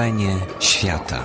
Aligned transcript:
Wrażenie 0.00 0.36
świata. 0.60 1.24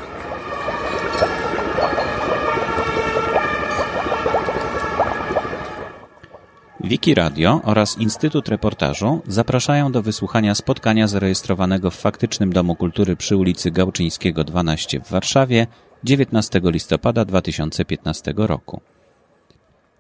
Wiki 6.84 7.16
Radio 7.16 7.62
oraz 7.64 7.98
Instytut 7.98 8.50
Reportażu 8.50 9.22
zapraszają 9.28 9.92
do 9.92 10.02
wysłuchania 10.02 10.56
spotkania 10.56 11.08
zarejestrowanego 11.08 11.92
w 11.92 11.96
faktycznym 11.96 12.54
Domu 12.54 12.76
Kultury 12.76 13.16
przy 13.16 13.38
ulicy 13.38 13.72
Gałczyńskiego 13.72 14.44
12 14.44 15.00
w 15.00 15.10
Warszawie 15.10 15.68
19 16.04 16.62
listopada 16.64 17.26
2015 17.26 18.34
roku. 18.38 18.82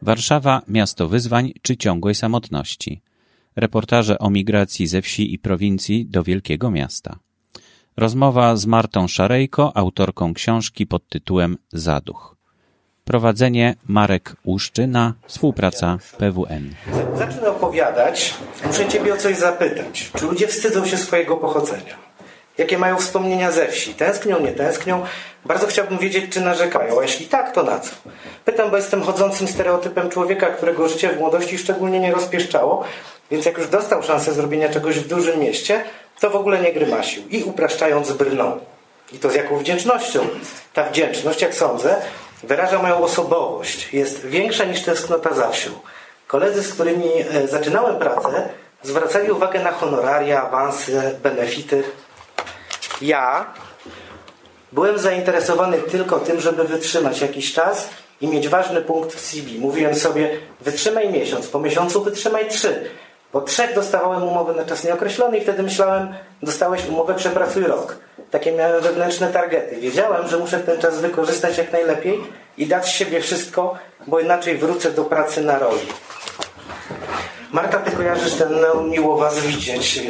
Warszawa 0.01 0.61
miasto 0.67 1.07
wyzwań 1.07 1.53
czy 1.61 1.77
ciągłej 1.77 2.15
samotności. 2.15 3.01
Reportaże 3.55 4.19
o 4.19 4.29
migracji 4.29 4.87
ze 4.87 5.01
wsi 5.01 5.33
i 5.33 5.39
prowincji 5.39 6.05
do 6.05 6.23
wielkiego 6.23 6.71
miasta. 6.71 7.24
Rozmowa 7.97 8.55
z 8.55 8.65
Martą 8.65 9.07
Szarejko, 9.07 9.71
autorką 9.75 10.33
książki 10.33 10.87
pod 10.87 11.09
tytułem 11.09 11.57
Zaduch. 11.73 12.35
Prowadzenie 13.05 13.75
Marek 13.87 14.35
Łuszczyna, 14.45 15.13
współpraca 15.27 15.97
PWN. 16.17 16.75
Zacznę 17.15 17.49
opowiadać. 17.49 18.33
Muszę 18.65 18.87
Ciebie 18.87 19.13
o 19.13 19.17
coś 19.17 19.37
zapytać. 19.37 20.11
Czy 20.17 20.25
ludzie 20.25 20.47
wstydzą 20.47 20.85
się 20.85 20.97
swojego 20.97 21.37
pochodzenia? 21.37 21.95
Jakie 22.57 22.77
mają 22.77 22.97
wspomnienia 22.97 23.51
ze 23.51 23.67
wsi? 23.67 23.93
Tęsknią, 23.93 24.39
nie 24.39 24.51
tęsknią? 24.51 25.03
Bardzo 25.45 25.67
chciałbym 25.67 25.97
wiedzieć, 25.97 26.33
czy 26.33 26.41
narzekają. 26.41 26.99
A 26.99 27.03
jeśli 27.03 27.25
tak, 27.25 27.51
to 27.51 27.63
na 27.63 27.79
co? 27.79 27.91
Pytam, 28.45 28.69
bo 28.69 28.77
jestem 28.77 29.01
chodzącym 29.01 29.47
stereotypem 29.47 30.09
człowieka, 30.09 30.45
którego 30.45 30.89
życie 30.89 31.09
w 31.09 31.19
młodości 31.19 31.57
szczególnie 31.57 31.99
nie 31.99 32.11
rozpieszczało, 32.11 32.83
więc 33.31 33.45
jak 33.45 33.57
już 33.57 33.67
dostał 33.67 34.03
szansę 34.03 34.33
zrobienia 34.33 34.69
czegoś 34.69 34.99
w 34.99 35.07
dużym 35.07 35.39
mieście, 35.39 35.83
to 36.19 36.29
w 36.29 36.35
ogóle 36.35 36.59
nie 36.59 36.73
grymasił 36.73 37.23
i 37.29 37.43
upraszczając 37.43 38.11
brnął. 38.11 38.59
I 39.11 39.19
to 39.19 39.29
z 39.29 39.35
jaką 39.35 39.57
wdzięcznością. 39.57 40.27
Ta 40.73 40.83
wdzięczność, 40.83 41.41
jak 41.41 41.55
sądzę, 41.55 42.01
wyraża 42.43 42.81
moją 42.81 43.03
osobowość. 43.03 43.93
Jest 43.93 44.25
większa 44.25 44.65
niż 44.65 44.81
tęsknota 44.81 45.33
za 45.33 45.49
wsią. 45.49 45.71
Koledzy, 46.27 46.63
z 46.63 46.73
którymi 46.73 47.09
e, 47.33 47.47
zaczynałem 47.47 47.99
pracę, 47.99 48.49
zwracali 48.83 49.31
uwagę 49.31 49.63
na 49.63 49.71
honoraria, 49.71 50.43
awanse, 50.43 51.11
benefity. 51.23 51.83
Ja 53.01 53.53
byłem 54.71 54.99
zainteresowany 54.99 55.77
tylko 55.77 56.19
tym, 56.19 56.41
żeby 56.41 56.63
wytrzymać 56.63 57.21
jakiś 57.21 57.53
czas 57.53 57.89
i 58.21 58.27
mieć 58.27 58.47
ważny 58.47 58.81
punkt 58.81 59.15
w 59.15 59.19
CV. 59.19 59.59
Mówiłem 59.59 59.95
sobie, 59.95 60.37
wytrzymaj 60.61 61.09
miesiąc, 61.09 61.47
po 61.47 61.59
miesiącu 61.59 62.03
wytrzymaj 62.03 62.49
trzy. 62.49 62.89
Po 63.35 63.41
trzech 63.41 63.75
dostawałem 63.75 64.23
umowę 64.23 64.53
na 64.53 64.65
czas 64.65 64.83
nieokreślony 64.83 65.37
i 65.37 65.41
wtedy 65.41 65.63
myślałem, 65.63 66.13
dostałeś 66.43 66.87
umowę, 66.87 67.13
przepracuj 67.13 67.63
rok. 67.63 67.97
Takie 68.31 68.51
miałem 68.51 68.81
wewnętrzne 68.81 69.27
targety. 69.27 69.75
Wiedziałem, 69.75 70.27
że 70.27 70.37
muszę 70.37 70.59
ten 70.59 70.81
czas 70.81 71.01
wykorzystać 71.01 71.57
jak 71.57 71.71
najlepiej 71.71 72.19
i 72.57 72.67
dać 72.67 72.85
z 72.85 72.89
siebie 72.89 73.21
wszystko, 73.21 73.75
bo 74.07 74.19
inaczej 74.19 74.57
wrócę 74.57 74.91
do 74.91 75.03
pracy 75.03 75.41
na 75.41 75.59
roli. 75.59 75.87
Marta, 77.51 77.77
ty 77.77 77.91
kojarzysz 77.91 78.33
ten 78.33 78.53
miło 78.89 79.17
was 79.17 79.39
widzieć, 79.39 80.01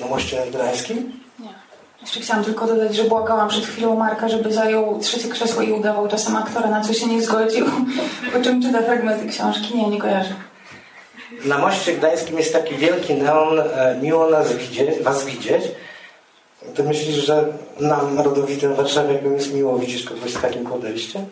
na 0.00 0.06
moście 0.06 0.42
gdańskim? 0.50 1.20
Nie. 1.38 1.54
Jeszcze 2.00 2.20
chciałam 2.20 2.44
tylko 2.44 2.66
dodać, 2.66 2.94
że 2.94 3.04
błagałam 3.04 3.48
przed 3.48 3.66
chwilą 3.66 3.96
Marka, 3.96 4.28
żeby 4.28 4.52
zajął 4.52 4.98
trzecie 5.00 5.28
krzesło 5.28 5.62
i 5.62 5.72
udawał 5.72 6.08
czasem 6.08 6.36
aktora, 6.36 6.70
na 6.70 6.80
co 6.80 6.92
się 6.92 7.06
nie 7.06 7.22
zgodził. 7.22 7.66
Po 8.32 8.40
czym 8.42 8.62
czyta 8.62 8.82
fragmenty 8.82 9.28
książki. 9.28 9.76
Nie, 9.76 9.90
nie 9.90 9.98
kojarzę. 9.98 10.34
Na 11.44 11.58
moście 11.58 11.92
gdańskim 11.92 12.38
jest 12.38 12.52
taki 12.52 12.74
wielki 12.74 13.14
neon, 13.14 13.60
e, 13.60 13.98
miło 14.02 14.30
nas 14.30 14.52
widzieć, 14.52 15.02
was 15.02 15.24
widzieć. 15.24 15.62
Ty 16.74 16.82
myślisz, 16.82 17.16
że 17.16 17.44
nam, 17.80 18.20
rodowitym 18.20 18.74
w 18.74 18.76
Warszawie, 18.76 19.12
jakbym 19.12 19.34
jest 19.34 19.54
miło 19.54 19.78
widzieć 19.78 20.04
kogoś 20.04 20.30
z 20.32 20.40
takim 20.40 20.64
podejściem? 20.64 21.26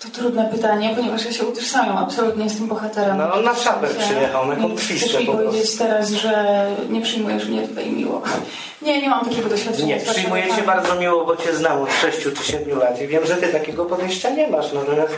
To 0.00 0.08
trudne 0.08 0.48
pytanie, 0.52 0.92
ponieważ 0.96 1.24
ja 1.24 1.32
się 1.32 1.44
utożsamiam 1.44 1.96
absolutnie 1.98 2.50
z 2.50 2.56
tym 2.56 2.66
bohaterem. 2.68 3.18
No 3.18 3.34
on 3.34 3.44
na 3.44 3.54
szapę 3.54 3.88
Się- 3.88 3.94
przyjechał, 3.94 4.46
na 4.46 4.54
nie 4.54 4.62
kątwistę 4.62 5.08
Chcesz 5.08 5.20
mi 5.20 5.26
po 5.26 5.32
prostu. 5.32 5.50
powiedzieć 5.50 5.76
teraz, 5.78 6.10
że 6.10 6.66
nie 6.90 7.00
przyjmujesz 7.00 7.48
mnie 7.48 7.68
tutaj 7.68 7.90
miło. 7.90 8.22
Nie, 8.82 9.02
nie 9.02 9.08
mam 9.08 9.24
takiego 9.24 9.48
doświadczenia. 9.48 9.96
Nie, 9.96 10.02
przyjmuję 10.02 10.42
cię 10.56 10.62
bardzo 10.62 10.94
miło, 10.94 11.24
bo 11.24 11.36
cię 11.36 11.54
znam 11.56 11.82
od 11.82 11.92
6 11.92 12.18
czy 12.22 12.44
7 12.44 12.78
lat 12.78 13.00
i 13.00 13.06
wiem, 13.06 13.26
że 13.26 13.36
ty 13.36 13.48
takiego 13.48 13.84
podejścia 13.84 14.30
nie 14.30 14.48
masz. 14.48 14.72
Natomiast 14.72 15.12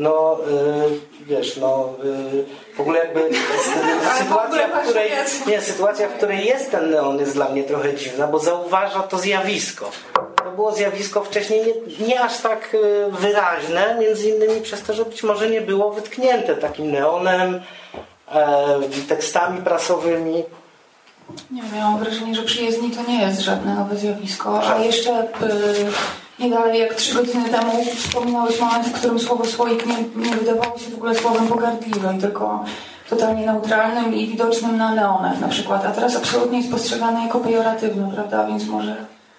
no, 0.00 0.38
y, 0.48 1.24
wiesz, 1.26 1.56
no, 1.56 1.94
y, 2.04 2.76
w 2.76 2.80
ogóle 2.80 2.98
jakby 2.98 3.20
sytuacja, 4.18 4.68
w 4.68 4.82
której, 4.82 5.10
nie, 5.46 5.60
sytuacja, 5.60 6.08
w 6.08 6.12
której 6.12 6.46
jest 6.46 6.70
ten 6.70 6.90
neon 6.90 7.18
jest 7.18 7.34
dla 7.34 7.48
mnie 7.48 7.64
trochę 7.64 7.94
dziwna, 7.94 8.26
bo 8.26 8.38
zauważa 8.38 9.02
to 9.02 9.18
zjawisko. 9.18 9.90
To 10.44 10.50
było 10.50 10.72
zjawisko 10.72 11.24
wcześniej 11.24 11.60
nie, 11.66 12.06
nie 12.06 12.20
aż 12.20 12.38
tak 12.38 12.74
y, 12.74 13.10
wyraźne, 13.10 13.96
między 14.00 14.28
innymi 14.28 14.60
przez 14.60 14.82
to, 14.82 14.94
że 14.94 15.04
być 15.04 15.22
może 15.22 15.50
nie 15.50 15.60
było 15.60 15.92
wytknięte 15.92 16.56
takim 16.56 16.92
neonem, 16.92 17.62
e, 18.32 18.80
tekstami 19.08 19.62
prasowymi. 19.62 20.44
Nie 21.50 21.62
mam 21.62 21.98
wrażenie, 21.98 22.34
że 22.34 22.42
przyjezdni 22.42 22.90
to 22.90 23.10
nie 23.10 23.20
jest 23.22 23.40
żadne 23.40 23.74
nowe 23.74 23.96
zjawisko, 23.96 24.62
a 24.62 24.78
jeszcze 24.78 25.22
y, 25.22 25.26
nie 26.40 26.50
dalej 26.50 26.80
jak 26.80 26.94
trzy 26.94 27.14
godziny 27.14 27.48
temu 27.48 27.84
wspominałeś 27.96 28.60
moment, 28.60 28.86
w 28.86 28.92
którym 28.92 29.18
słowo 29.18 29.44
słoik 29.44 29.86
nie, 29.86 29.96
nie 30.16 30.36
wydawało 30.36 30.78
się 30.78 30.90
w 30.90 30.94
ogóle 30.94 31.14
słowem 31.14 31.46
pogardliwym, 31.46 32.20
tylko 32.20 32.64
totalnie 33.10 33.46
neutralnym 33.46 34.14
i 34.14 34.26
widocznym 34.26 34.76
na 34.76 34.94
neonach 34.94 35.40
na 35.40 35.48
przykład, 35.48 35.84
a 35.86 35.90
teraz 35.90 36.16
absolutnie 36.16 36.58
jest 36.58 36.70
postrzegane 36.70 37.22
jako 37.22 37.40
pejoratywne, 37.40 38.10
prawda, 38.14 38.46
więc 38.46 38.66
może... 38.66 38.96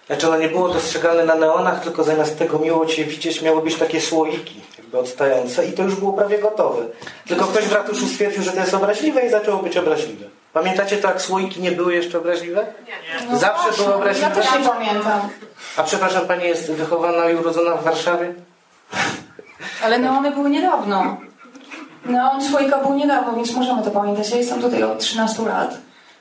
Znaczy 0.07 0.27
ono 0.27 0.37
nie 0.37 0.49
było 0.49 0.69
dostrzegalne 0.69 1.25
na 1.25 1.35
neonach, 1.35 1.83
tylko 1.83 2.03
zamiast 2.03 2.39
tego 2.39 2.59
miło 2.59 2.85
Cię 2.85 3.05
widzieć 3.05 3.41
miało 3.41 3.61
być 3.61 3.75
takie 3.75 4.01
słoiki 4.01 4.61
jakby 4.77 4.99
odstające 4.99 5.65
i 5.65 5.73
to 5.73 5.83
już 5.83 5.95
było 5.95 6.13
prawie 6.13 6.39
gotowe. 6.39 6.85
Tylko 7.27 7.45
ktoś 7.45 7.63
w 7.63 7.73
ratuszu 7.73 8.07
stwierdził, 8.07 8.43
że 8.43 8.51
to 8.51 8.59
jest 8.59 8.73
obraźliwe 8.73 9.25
i 9.25 9.29
zaczęło 9.29 9.63
być 9.63 9.77
obraźliwe. 9.77 10.25
Pamiętacie 10.53 10.97
to, 10.97 11.07
jak 11.07 11.21
słoiki 11.21 11.61
nie 11.61 11.71
były 11.71 11.93
jeszcze 11.93 12.17
obraźliwe? 12.17 12.65
No 13.29 13.37
Zawsze 13.37 13.63
właśnie, 13.63 13.83
były 13.83 13.95
obraźliwe. 13.95 14.29
Ja 14.29 14.35
też 14.35 14.45
nie 14.59 14.69
pamiętam, 14.69 15.21
A 15.77 15.83
przepraszam, 15.83 16.27
Pani 16.27 16.43
jest 16.43 16.71
wychowana 16.71 17.29
i 17.29 17.35
urodzona 17.35 17.75
w 17.75 17.83
Warszawie? 17.83 18.33
ale 19.83 19.99
neony 19.99 20.31
były 20.31 20.49
niedawno. 20.49 21.17
Neon 22.05 22.43
słoika 22.49 22.77
był 22.77 22.93
niedawno, 22.93 23.33
więc 23.33 23.53
możemy 23.55 23.83
to 23.83 23.91
pamiętać. 23.91 24.29
Ja 24.29 24.37
jestem 24.37 24.61
tutaj 24.61 24.83
od 24.83 24.99
13 24.99 25.43
lat. 25.45 25.77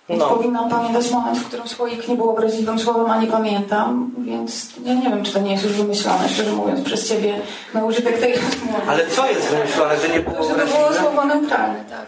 Więc 0.09 0.21
No. 0.23 0.29
powinnam 0.29 0.71
pamiętać 0.71 1.11
moment, 1.11 1.39
w 1.39 1.47
którym 1.47 1.69
słoik 1.69 2.09
nie 2.09 2.17
był 2.17 2.31
obraźliwym 2.31 2.79
słowem, 2.79 3.11
a 3.11 3.19
nie 3.19 3.27
pamiętam, 3.27 4.11
więc 4.19 4.71
ja 4.85 4.95
nie 4.95 5.03
wiem, 5.03 5.25
czy 5.25 5.33
to 5.33 5.41
nie 5.41 5.53
jest 5.53 5.65
już 5.65 5.73
wymyślone, 5.73 6.29
szczerze 6.29 6.53
mówiąc, 6.53 6.81
przez 6.85 7.09
ciebie 7.09 7.35
na 7.75 7.85
użytek 7.85 8.19
tej 8.21 8.33
rozmowy. 8.35 8.83
Ale 8.89 9.07
co 9.07 9.29
jest 9.31 9.49
wymyślone, 9.51 9.97
że 10.01 10.09
nie 10.09 10.21
było 10.21 10.43
Żeby 10.49 10.65
było 10.67 10.79
obraźliwe? 10.79 11.01
słowo 11.03 11.25
neutralne, 11.25 11.85
tak. 11.91 12.07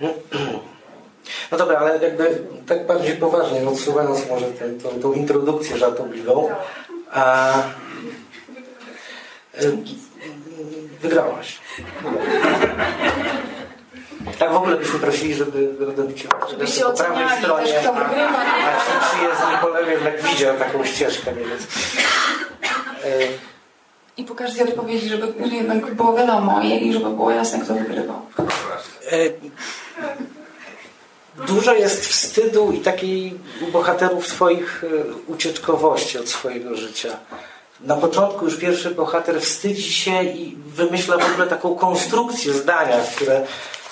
No 1.52 1.58
dobra, 1.58 1.78
ale 1.78 1.98
jakby 1.98 2.38
tak 2.66 2.86
bardziej 2.86 3.16
poważnie, 3.16 3.68
odsuwając 3.68 4.28
może 4.28 4.46
tę, 4.46 4.70
tą, 4.70 5.00
tą 5.00 5.12
introdukcję 5.12 5.76
żartobliwą. 5.76 6.48
A, 7.12 7.54
y, 9.62 9.76
wygrałaś. 11.02 11.58
Tak 14.38 14.52
w 14.52 14.56
ogóle 14.56 14.76
byśmy 14.76 14.98
prosili, 14.98 15.34
żeby 15.34 15.74
rodowicie 15.78 16.28
Żebyście 16.50 16.84
po 16.84 16.92
prawej 16.92 17.38
stronie, 17.38 17.72
też, 17.72 17.86
a, 17.86 17.90
a 18.68 18.76
ci 18.80 19.08
przyjezdni 19.08 19.58
po 19.60 19.68
lewej 19.68 19.94
jednak 19.94 20.22
widział 20.22 20.56
taką 20.56 20.84
ścieżkę 20.84 21.34
więcej. 21.34 21.66
Y, 23.04 23.28
I 24.16 24.24
po 24.24 24.34
każdej 24.34 24.68
odpowiedzi, 24.68 25.08
żeby 25.08 25.32
jednak 25.50 25.94
było 25.94 26.16
wiadomo 26.16 26.62
i 26.62 26.92
żeby 26.92 27.10
było 27.10 27.30
jasne, 27.30 27.60
kto 27.60 27.74
wygrywał. 27.74 28.20
Dużo 31.46 31.74
jest 31.74 32.06
wstydu 32.06 32.72
i 32.72 32.80
takiej 32.80 33.34
u 33.68 33.72
bohaterów 33.72 34.26
swoich 34.26 34.84
e, 34.84 34.86
ucieczkowości 35.26 36.18
od 36.18 36.28
swojego 36.28 36.76
życia. 36.76 37.16
Na 37.80 37.96
początku 37.96 38.44
już 38.44 38.56
pierwszy 38.56 38.90
bohater 38.90 39.40
wstydzi 39.40 39.92
się 39.92 40.22
i 40.24 40.56
wymyśla 40.66 41.18
w 41.18 41.32
ogóle 41.32 41.46
taką 41.46 41.74
konstrukcję 41.74 42.52
zdania, 42.52 42.96
które 43.16 43.46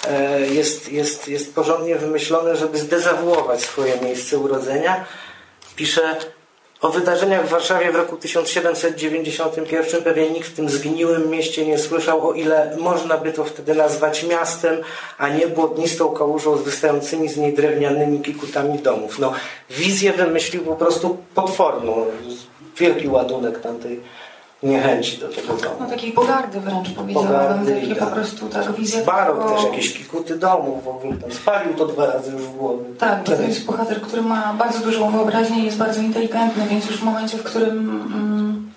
e, 0.09 0.41
jest, 0.41 0.93
jest, 0.93 1.29
jest 1.29 1.55
porządnie 1.55 1.97
wymyślone, 1.97 2.57
żeby 2.57 2.79
zdezawuować 2.79 3.63
swoje 3.63 4.01
miejsce 4.01 4.39
urodzenia. 4.39 5.05
Pisze 5.77 6.17
o 6.85 6.89
wydarzeniach 6.89 7.47
w 7.47 7.51
Warszawie 7.51 7.93
w 7.93 7.95
roku 7.95 8.17
1791 8.17 10.03
pewnie 10.03 10.31
nikt 10.31 10.49
w 10.49 10.55
tym 10.55 10.69
zgniłym 10.69 11.31
mieście 11.31 11.67
nie 11.67 11.79
słyszał, 11.79 12.29
o 12.29 12.33
ile 12.33 12.77
można 12.81 13.19
by 13.19 13.33
to 13.33 13.45
wtedy 13.45 13.75
nazwać 13.75 14.25
miastem, 14.25 14.77
a 15.19 15.29
nie 15.29 15.47
błotnistą 15.47 16.09
kałużą 16.09 16.57
z 16.57 16.63
wystającymi 16.63 17.29
z 17.29 17.37
niej 17.37 17.55
drewnianymi 17.55 18.21
kikutami 18.21 18.79
domów. 18.79 19.19
No, 19.19 19.33
wizję 19.71 20.13
wymyślił 20.13 20.65
po 20.65 20.77
prostu 20.77 21.19
potworną. 21.35 22.07
Wielki 22.79 23.09
ładunek 23.09 23.61
tamtej 23.61 24.01
niechęci 24.65 25.19
do 25.19 25.29
tego 25.29 25.49
domu. 25.55 25.75
No 25.81 25.87
takiej 25.87 26.13
pogardy 26.13 26.61
wręcz 26.61 26.91
powiedziałabym, 26.91 27.59
Pogardy, 27.59 27.81
takie 27.81 27.95
tak. 27.97 28.09
po 28.09 28.15
prostu 28.15 28.49
tak 28.49 28.73
wizja 28.73 29.05
Barok 29.05 29.39
takiego- 29.39 29.55
też, 29.57 29.65
jakieś 29.65 29.93
kikuty 29.95 30.39
domu 30.39 30.81
w 30.85 30.89
ogóle 30.89 31.17
tam 31.17 31.33
spalił 31.33 31.75
to 31.75 31.87
dwa 31.87 32.07
razy 32.07 32.33
już 32.33 32.43
w 32.43 32.57
głowie. 32.57 32.85
Tak, 32.99 33.25
bo 33.25 33.37
to 33.37 33.43
jest 33.43 33.65
bohater, 33.65 34.01
który 34.01 34.23
ma 34.23 34.55
bardzo 34.55 34.79
dużą 34.79 35.11
wyobraźnię 35.11 35.59
i 35.59 35.65
jest 35.65 35.77
bardzo 35.77 36.01
inteligentny, 36.01 36.67
więc 36.71 36.87
już 36.87 36.97
w 36.97 37.03
momencie, 37.05 37.37
w 37.39 37.43
którym 37.43 37.79
mm, 37.79 38.71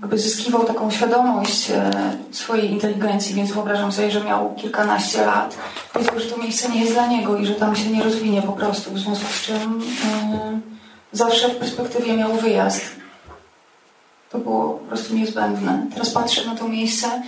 jakby 0.00 0.18
zyskiwał 0.18 0.64
taką 0.64 0.90
świadomość 0.90 1.70
e, 1.70 1.90
swojej 2.30 2.70
inteligencji, 2.70 3.34
więc 3.34 3.52
wyobrażam 3.52 3.92
sobie, 3.92 4.10
że 4.10 4.20
miał 4.24 4.54
kilkanaście 4.54 5.26
lat, 5.26 5.56
wiedział, 5.96 6.20
że 6.20 6.26
to 6.26 6.36
miejsce 6.36 6.68
nie 6.68 6.80
jest 6.80 6.92
dla 6.92 7.06
niego 7.06 7.36
i 7.36 7.46
że 7.46 7.54
tam 7.54 7.76
się 7.76 7.90
nie 7.90 8.02
rozwinie 8.02 8.42
po 8.42 8.52
prostu, 8.52 8.90
w 8.90 8.98
związku 8.98 9.26
z 9.32 9.40
czym 9.42 9.80
e, 10.04 10.60
zawsze 11.12 11.48
w 11.48 11.56
perspektywie 11.56 12.16
miał 12.16 12.32
wyjazd. 12.32 12.97
To 14.30 14.38
było 14.38 14.74
po 14.74 14.88
prostu 14.88 15.14
niezbędne. 15.14 15.86
Teraz 15.94 16.10
patrzę 16.10 16.46
na 16.46 16.56
to 16.56 16.68
miejsce, 16.68 17.22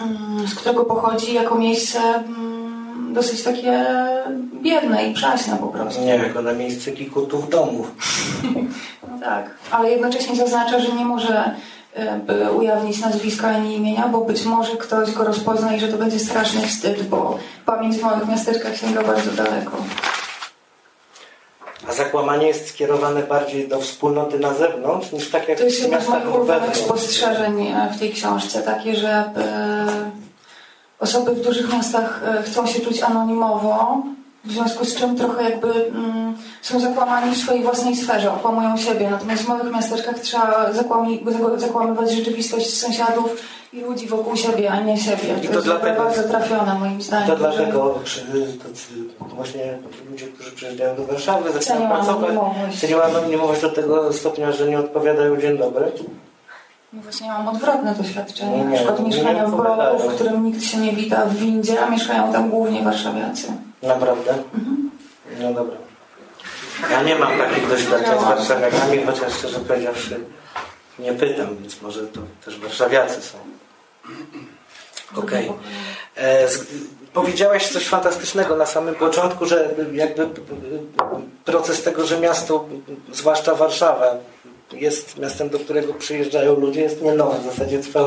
mm, 0.00 0.48
z 0.48 0.54
którego 0.54 0.84
pochodzi, 0.84 1.34
jako 1.34 1.54
miejsce 1.54 1.98
mm, 1.98 3.14
dosyć 3.14 3.42
takie 3.42 3.86
biedne 4.62 5.08
i 5.08 5.14
przaśne 5.14 5.56
po 5.56 5.66
prostu. 5.66 6.00
Nie, 6.00 6.16
jako 6.16 6.42
na 6.42 6.52
miejsce 6.52 6.92
kikutów 6.92 7.50
domów. 7.50 7.92
No 9.10 9.24
tak, 9.24 9.50
ale 9.70 9.90
jednocześnie 9.90 10.36
zaznacza, 10.36 10.80
że 10.80 10.92
nie 10.92 11.04
może 11.04 11.54
e, 11.94 12.52
ujawnić 12.52 13.00
nazwiska 13.00 13.48
ani 13.48 13.76
imienia, 13.76 14.08
bo 14.08 14.20
być 14.20 14.44
może 14.44 14.76
ktoś 14.76 15.12
go 15.12 15.24
rozpozna 15.24 15.76
i 15.76 15.80
że 15.80 15.88
to 15.88 15.98
będzie 15.98 16.18
straszny 16.18 16.62
wstyd, 16.62 17.02
bo 17.02 17.38
pamięć 17.66 17.96
w 17.96 18.02
małych 18.02 18.28
miasteczkach 18.28 18.76
sięga 18.76 19.02
bardzo 19.02 19.30
daleko. 19.30 19.76
A 21.88 21.92
zakłamanie 21.92 22.46
jest 22.46 22.68
skierowane 22.68 23.22
bardziej 23.22 23.68
do 23.68 23.80
wspólnoty 23.80 24.38
na 24.38 24.54
zewnątrz, 24.54 25.12
niż 25.12 25.30
tak 25.30 25.48
jak 25.48 25.58
To 25.58 25.64
jest 25.64 25.78
w 25.78 25.82
jedno 25.82 26.00
z 26.00 26.08
miastach 26.08 26.24
moich 26.24 26.76
spostrzeżeń 26.76 27.74
w 27.94 27.98
tej 27.98 28.12
książce, 28.12 28.62
takie, 28.62 28.96
że 28.96 29.08
e, 29.08 30.10
osoby 30.98 31.34
w 31.34 31.40
dużych 31.40 31.72
miastach 31.72 32.22
e, 32.24 32.42
chcą 32.42 32.66
się 32.66 32.80
czuć 32.80 33.02
anonimowo, 33.02 34.02
w 34.44 34.52
związku 34.52 34.84
z 34.84 34.94
czym 34.94 35.16
trochę 35.16 35.50
jakby 35.50 35.86
mm, 35.88 36.36
są 36.62 36.80
zakłamani 36.80 37.34
w 37.34 37.38
swojej 37.38 37.62
własnej 37.62 37.96
sferze, 37.96 38.32
okłamują 38.32 38.76
siebie. 38.76 39.10
Natomiast 39.10 39.42
w 39.42 39.48
małych 39.48 39.72
miasteczkach 39.72 40.18
trzeba 40.18 40.72
zakłami, 40.72 41.24
zakłamywać 41.56 42.10
rzeczywistość 42.12 42.78
sąsiadów 42.78 43.36
i 43.72 43.80
ludzi 43.80 44.06
wokół 44.06 44.36
siebie, 44.36 44.70
a 44.70 44.80
nie 44.80 44.96
siebie. 44.96 45.34
I 45.42 45.46
to, 45.46 45.48
to 45.48 45.54
jest 45.54 45.64
dlatego- 45.64 46.02
bardzo 46.04 46.22
trafione 46.22 46.74
moim 46.74 47.02
zdaniem. 47.02 47.26
To 47.28 47.32
że 47.32 47.38
dlatego 47.38 48.00
tacy 48.62 48.92
właśnie 49.34 49.78
ludzie, 50.10 50.26
którzy 50.26 50.52
przyjeżdżają 50.52 50.96
do 50.96 51.06
Warszawy, 51.06 51.52
zaczynają 51.52 51.88
pracować, 51.88 52.30
cenią 52.80 53.02
anonimowość 53.02 53.60
do 53.60 53.68
tego 53.70 54.12
stopnia, 54.12 54.52
że 54.52 54.66
nie 54.68 54.78
odpowiadają 54.78 55.40
dzień 55.40 55.58
dobry. 55.58 55.92
No 56.92 57.02
Właśnie 57.02 57.26
ja 57.26 57.38
mam 57.38 57.48
odwrotne 57.48 57.94
doświadczenie. 57.94 58.58
Nie, 58.58 58.64
Na 58.64 58.76
przykład 58.76 59.00
mieszkania 59.00 59.46
w 59.46 59.56
bloku, 59.56 59.98
w 59.98 60.14
którym 60.14 60.44
nikt 60.44 60.62
się 60.62 60.78
nie 60.78 60.92
wita 60.92 61.24
w 61.26 61.34
windzie, 61.34 61.84
a 61.84 61.90
mieszkają 61.90 62.32
tam 62.32 62.50
głównie 62.50 62.82
warszawiacy. 62.82 63.52
Naprawdę? 63.82 64.42
No 65.40 65.52
dobra. 65.52 65.76
Ja 66.90 67.02
nie 67.02 67.14
mam 67.14 67.38
takich 67.38 67.68
doświadczeń 67.68 68.20
z 68.20 68.24
warszawiakami, 68.24 69.02
chociaż 69.06 69.32
szczerze 69.32 69.60
powiedziawszy 69.60 70.20
nie 70.98 71.12
pytam, 71.12 71.56
więc 71.60 71.82
może 71.82 72.06
to 72.06 72.20
też 72.44 72.58
warszawiacy 72.60 73.22
są. 73.22 73.38
Okej. 75.16 75.52
E, 76.16 76.48
z- 76.48 76.66
Powiedziałeś 77.12 77.68
coś 77.68 77.86
fantastycznego 77.86 78.56
na 78.56 78.66
samym 78.66 78.94
początku, 78.94 79.46
że 79.46 79.74
jakby 79.92 80.28
proces 81.44 81.82
tego, 81.82 82.06
że 82.06 82.20
miasto, 82.20 82.64
zwłaszcza 83.12 83.54
Warszawa, 83.54 84.14
jest 84.72 85.18
miastem, 85.18 85.48
do 85.48 85.58
którego 85.58 85.94
przyjeżdżają 85.94 86.54
ludzie, 86.54 86.80
jest 86.80 87.02
nie 87.02 87.12
nowy. 87.12 87.38
W 87.38 87.44
zasadzie 87.54 87.78
trwa 87.78 88.00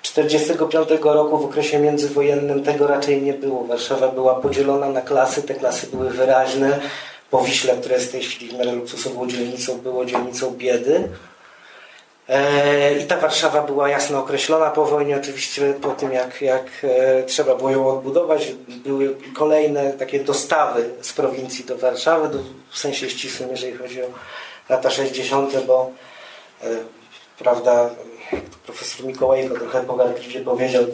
od 0.00 0.14
1945 0.14 1.04
roku 1.04 1.38
w 1.38 1.44
okresie 1.44 1.78
międzywojennym 1.78 2.62
tego 2.62 2.86
raczej 2.86 3.22
nie 3.22 3.32
było. 3.34 3.64
Warszawa 3.64 4.08
była 4.08 4.34
podzielona 4.34 4.88
na 4.88 5.00
klasy, 5.00 5.42
te 5.42 5.54
klasy 5.54 5.86
były 5.86 6.10
wyraźne. 6.10 6.80
Po 7.30 7.42
Wiśle, 7.42 7.76
które 7.76 7.94
jest 7.94 8.08
w 8.08 8.12
tej 8.12 8.22
chwili 8.22 8.52
w 8.52 8.58
miarę 8.58 8.72
luksusową 8.72 9.28
dzielnicą, 9.28 9.78
było 9.78 10.04
dzielnicą 10.04 10.50
biedy. 10.50 11.08
E, 12.28 12.98
I 12.98 13.04
ta 13.04 13.16
Warszawa 13.16 13.62
była 13.62 13.88
jasno 13.88 14.18
określona 14.18 14.70
po 14.70 14.84
wojnie, 14.84 15.16
oczywiście 15.16 15.74
po 15.82 15.90
tym 15.90 16.12
jak, 16.12 16.42
jak 16.42 16.66
e, 16.82 17.22
trzeba 17.22 17.54
było 17.54 17.70
ją 17.70 17.88
odbudować. 17.88 18.52
Były 18.68 19.16
kolejne 19.34 19.92
takie 19.92 20.20
dostawy 20.20 20.90
z 21.00 21.12
prowincji 21.12 21.64
do 21.64 21.78
Warszawy, 21.78 22.38
w 22.70 22.78
sensie 22.78 23.10
ścisłym, 23.10 23.50
jeżeli 23.50 23.72
chodzi 23.72 24.02
o 24.02 24.06
lata 24.68 24.90
60., 24.90 25.66
bo 25.66 25.90
e, 26.62 26.66
prawda, 27.38 27.90
jak 28.32 28.44
to 28.44 28.56
profesor 28.66 29.06
Mikołajko 29.06 29.54
trochę 29.54 29.80
pogardliwie 29.80 30.40
powiedział, 30.40 30.84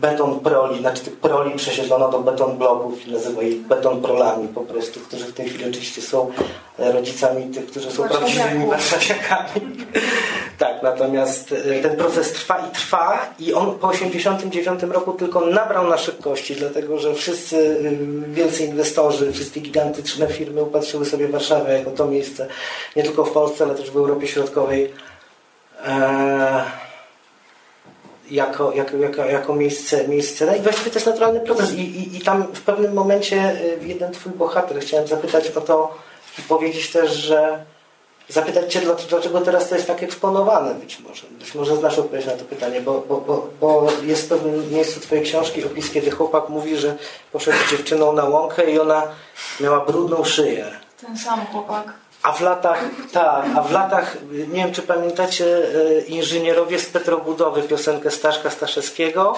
beton 0.00 0.40
proli, 0.40 0.80
znaczy 0.80 1.04
tych 1.04 1.16
proli 1.16 1.56
przesiedlono 1.56 2.08
do 2.08 2.18
beton 2.18 2.58
bloków 2.58 3.06
i 3.06 3.12
nazywa 3.12 3.42
ich 3.42 3.60
beton 3.60 4.02
prolami 4.02 4.48
po 4.48 4.60
prostu, 4.60 5.00
którzy 5.00 5.24
w 5.24 5.32
tej 5.32 5.48
chwili 5.48 5.64
oczywiście 5.70 6.02
są 6.02 6.30
e, 6.78 6.92
rodzicami 6.92 7.54
tych, 7.54 7.66
którzy 7.66 7.90
są 7.90 8.08
prawdziwymi 8.08 8.66
warszawiakami. 8.66 9.76
tak, 10.58 10.82
natomiast 10.82 11.52
e, 11.52 11.82
ten 11.82 11.96
proces 11.96 12.32
trwa 12.32 12.66
i 12.68 12.74
trwa 12.74 13.34
i 13.38 13.54
on 13.54 13.78
po 13.78 13.88
89 13.88 14.82
roku 14.82 15.12
tylko 15.12 15.40
nabrał 15.40 15.88
na 15.88 15.98
szybkości, 15.98 16.56
dlatego 16.56 16.98
że 16.98 17.14
wszyscy 17.14 17.56
y, 17.56 18.32
wielcy 18.32 18.64
inwestorzy, 18.64 19.32
wszystkie 19.32 19.60
gigantyczne 19.60 20.26
firmy 20.28 20.62
upatrzyły 20.62 21.06
sobie 21.06 21.28
Warszawę 21.28 21.78
jako 21.78 21.90
to 21.90 22.06
miejsce, 22.06 22.46
nie 22.96 23.02
tylko 23.02 23.24
w 23.24 23.32
Polsce, 23.32 23.64
ale 23.64 23.74
też 23.74 23.90
w 23.90 23.96
Europie 23.96 24.26
Środkowej, 24.26 24.92
e, 25.84 26.64
jako, 28.30 28.72
jako, 28.72 28.96
jako, 28.96 29.24
jako 29.24 29.54
miejsce, 29.54 30.08
miejsce. 30.08 30.46
No 30.46 30.56
i 30.56 30.60
właściwie 30.60 30.90
to 30.90 30.96
jest 30.96 31.06
naturalny 31.06 31.40
proces. 31.40 31.72
I, 31.72 31.80
i, 31.80 32.16
I 32.16 32.20
tam 32.20 32.42
w 32.42 32.60
pewnym 32.60 32.92
momencie 32.92 33.52
y, 33.52 33.78
jeden 33.86 34.12
twój 34.12 34.32
bohater, 34.32 34.80
chciałem 34.80 35.06
zapytać 35.06 35.50
o 35.50 35.60
to 35.60 35.94
i 36.38 36.42
powiedzieć 36.42 36.92
też, 36.92 37.12
że 37.12 37.64
zapytać 38.28 38.72
Cię, 38.72 38.80
dlaczego- 38.80 39.40
teraz 39.40 39.68
to 39.68 39.74
jest 39.74 39.86
tak 39.86 40.02
eksponowane 40.02 40.74
być 40.74 41.00
może. 41.00 41.26
Być 41.26 41.54
może 41.54 41.76
znasz 41.76 41.98
odpowiedź 41.98 42.26
na 42.26 42.32
to 42.32 42.44
pytanie, 42.44 42.80
bo, 42.80 43.04
bo, 43.08 43.16
bo, 43.16 43.48
bo 43.60 43.88
jest 44.02 44.24
w 44.24 44.28
pewnym 44.28 44.72
miejscu 44.72 45.00
Twojej 45.00 45.24
książki 45.24 45.64
opis, 45.64 45.90
kiedy 45.90 46.10
chłopak 46.10 46.48
mówi, 46.48 46.76
że 46.76 46.96
poszedł 47.32 47.56
z 47.66 47.70
dziewczyną 47.70 48.12
na 48.12 48.24
łąkę 48.24 48.70
i 48.70 48.78
ona 48.80 49.02
miała 49.60 49.84
brudną 49.84 50.24
szyję. 50.24 50.66
Ten 51.00 51.18
sam 51.18 51.46
chłopak. 51.46 51.92
A 52.22 52.32
w 52.32 52.40
latach, 52.40 52.84
tak, 53.12 53.44
a 53.56 53.62
w 53.62 53.72
latach, 53.72 54.16
nie 54.30 54.64
wiem 54.64 54.72
czy 54.72 54.82
pamiętacie, 54.82 55.46
e, 55.46 56.00
inżynierowie 56.00 56.78
z 56.78 56.86
Petrobudowy, 56.86 57.62
piosenkę 57.62 58.10
Staszka 58.10 58.50
Staszewskiego, 58.50 59.34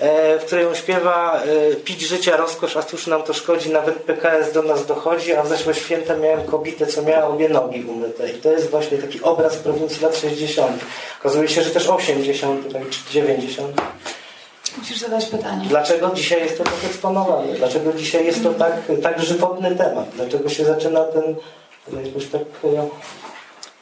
e, 0.00 0.38
w 0.38 0.44
której 0.44 0.66
on 0.66 0.74
śpiewa 0.74 1.42
e, 1.72 1.74
pić 1.74 2.00
życia 2.00 2.36
rozkosz, 2.36 2.76
a 2.76 2.82
cóż 2.82 3.06
nam 3.06 3.22
to 3.22 3.34
szkodzi, 3.34 3.70
nawet 3.70 3.94
PKS 3.94 4.52
do 4.52 4.62
nas 4.62 4.86
dochodzi, 4.86 5.34
a 5.34 5.42
w 5.42 5.48
zeszłe 5.48 5.74
święta 5.74 6.16
miałem 6.16 6.46
kobietę, 6.46 6.86
co 6.86 7.02
miała 7.02 7.24
obie 7.24 7.48
nogi 7.48 7.84
umyte. 7.84 8.30
I 8.30 8.34
to 8.34 8.50
jest 8.50 8.70
właśnie 8.70 8.98
taki 8.98 9.22
obraz 9.22 9.56
prowincji 9.56 10.02
lat 10.02 10.16
60. 10.16 10.84
Okazuje 11.20 11.48
się, 11.48 11.62
że 11.62 11.70
też 11.70 11.88
80 11.88 12.72
tak, 12.72 12.88
czy 12.90 13.12
90. 13.12 13.80
Musisz 14.78 14.98
zadać 14.98 15.26
pytanie. 15.26 15.66
Dlaczego 15.68 16.10
dzisiaj 16.14 16.42
jest 16.42 16.58
to 16.58 16.64
tak 16.64 16.84
eksponowane? 16.86 17.52
Dlaczego 17.52 17.92
dzisiaj 17.92 18.26
jest 18.26 18.42
to 18.42 18.54
tak, 18.54 18.72
tak 19.02 19.22
żywotny 19.22 19.76
temat? 19.76 20.08
Dlaczego 20.16 20.48
się 20.48 20.64
zaczyna 20.64 21.04
ten 21.04 21.34
jakoś 21.92 22.26
tak... 22.26 22.42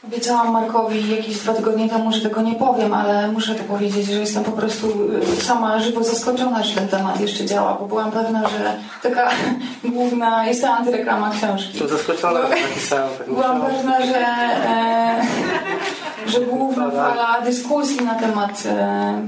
Obiecałam 0.07 0.53
Markowi 0.53 1.17
jakieś 1.17 1.39
dwa 1.39 1.55
tygodnie 1.55 1.89
temu, 1.89 2.13
że 2.13 2.21
tego 2.21 2.43
nie 2.43 2.55
powiem, 2.55 2.95
ale 2.95 3.29
muszę 3.29 3.55
to 3.55 3.65
powiedzieć, 3.65 4.07
że 4.07 4.21
jestem 4.21 4.45
po 4.45 4.53
prostu 4.53 4.87
y, 5.39 5.43
sama 5.43 5.81
żywo 5.81 6.05
zaskoczona, 6.05 6.63
że 6.63 6.75
ten 6.75 6.89
temat 6.89 7.21
jeszcze 7.21 7.45
działa, 7.45 7.75
bo 7.81 7.87
byłam 7.87 8.13
pewna, 8.13 8.49
że 8.49 8.77
taka 9.03 9.31
główna, 9.85 10.47
jest 10.47 10.63
to 10.63 10.71
antyreklama 10.71 11.31
książki. 11.31 11.71
Jestem 11.71 11.89
zaskoczona, 11.89 12.43
że 12.43 12.49
napisałem 12.49 13.11
taką 13.19 13.35
Byłam 13.35 13.63
pewna, 13.63 14.07
że, 14.07 14.27
e, 14.67 15.23
że 16.33 16.41
główna 16.41 16.91
fala 16.91 17.41
dyskusji 17.45 18.05
na 18.05 18.15
temat 18.15 18.63
e, 18.67 19.23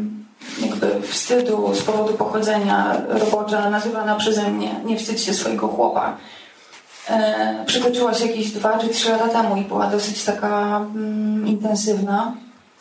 jakby 0.63 1.03
wstydu 1.03 1.75
z 1.75 1.83
powodu 1.83 2.15
pochodzenia 2.15 2.97
robocza 3.09 3.71
nazywana 3.71 4.17
przeze 4.17 4.51
mnie 4.51 4.75
nie 4.85 4.97
wstydź 4.97 5.21
się 5.21 5.35
swojego 5.35 5.69
chłopa. 5.69 6.17
E, 7.11 7.65
przytoczyła 7.67 8.15
się 8.15 8.27
jakieś 8.27 8.51
dwa 8.51 8.79
czy 8.79 8.89
trzy 8.89 9.11
lata 9.11 9.29
temu 9.29 9.57
i 9.57 9.61
była 9.65 9.87
dosyć 9.87 10.25
taka 10.25 10.77
mm, 10.77 11.47
intensywna. 11.47 12.35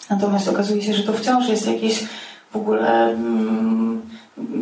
Natomiast 0.09 0.47
okazuje 0.47 0.81
się, 0.81 0.93
że 0.93 1.03
to 1.03 1.13
wciąż 1.13 1.47
jest 1.49 1.67
jakiś 1.67 2.03
w 2.51 2.55
ogóle 2.55 3.03
mm, 3.09 4.01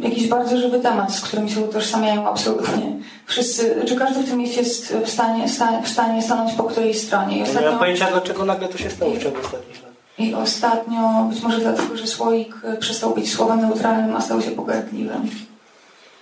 jakiś 0.01 0.27
bardzo 0.27 0.57
żywy 0.57 0.79
temat, 0.79 1.13
z 1.15 1.21
którym 1.21 1.49
się 1.49 1.59
utożsamiają 1.59 2.29
absolutnie 2.29 2.91
wszyscy. 3.25 3.75
Czy 3.87 3.95
każdy 3.95 4.23
w 4.23 4.29
tym 4.29 4.37
mieście 4.37 4.59
jest 4.61 4.93
w 5.05 5.09
stanie, 5.09 5.49
sta- 5.49 5.81
w 5.81 5.89
stanie 5.89 6.21
stanąć 6.21 6.53
po 6.53 6.63
której 6.63 6.93
stronie? 6.93 7.35
I 7.35 7.37
Nie 7.37 7.43
ostatnio, 7.43 7.69
mam 7.69 7.79
pojęcia, 7.79 8.07
dlaczego 8.11 8.45
nagle 8.45 8.67
to 8.67 8.77
się 8.77 8.89
stało 8.89 9.11
w 9.13 9.23
ciągu 9.23 9.37
ostatnich 9.45 9.83
lat. 9.83 9.91
I 10.17 10.33
ostatnio, 10.33 11.27
być 11.29 11.41
może 11.41 11.59
dlatego, 11.59 11.97
że 11.97 12.07
słoik 12.07 12.55
e, 12.63 12.77
przestał 12.77 13.13
być 13.15 13.33
słowem 13.33 13.61
neutralnym, 13.61 14.15
a 14.15 14.21
stał 14.21 14.41
się 14.41 14.51
pogardliwym. 14.51 15.29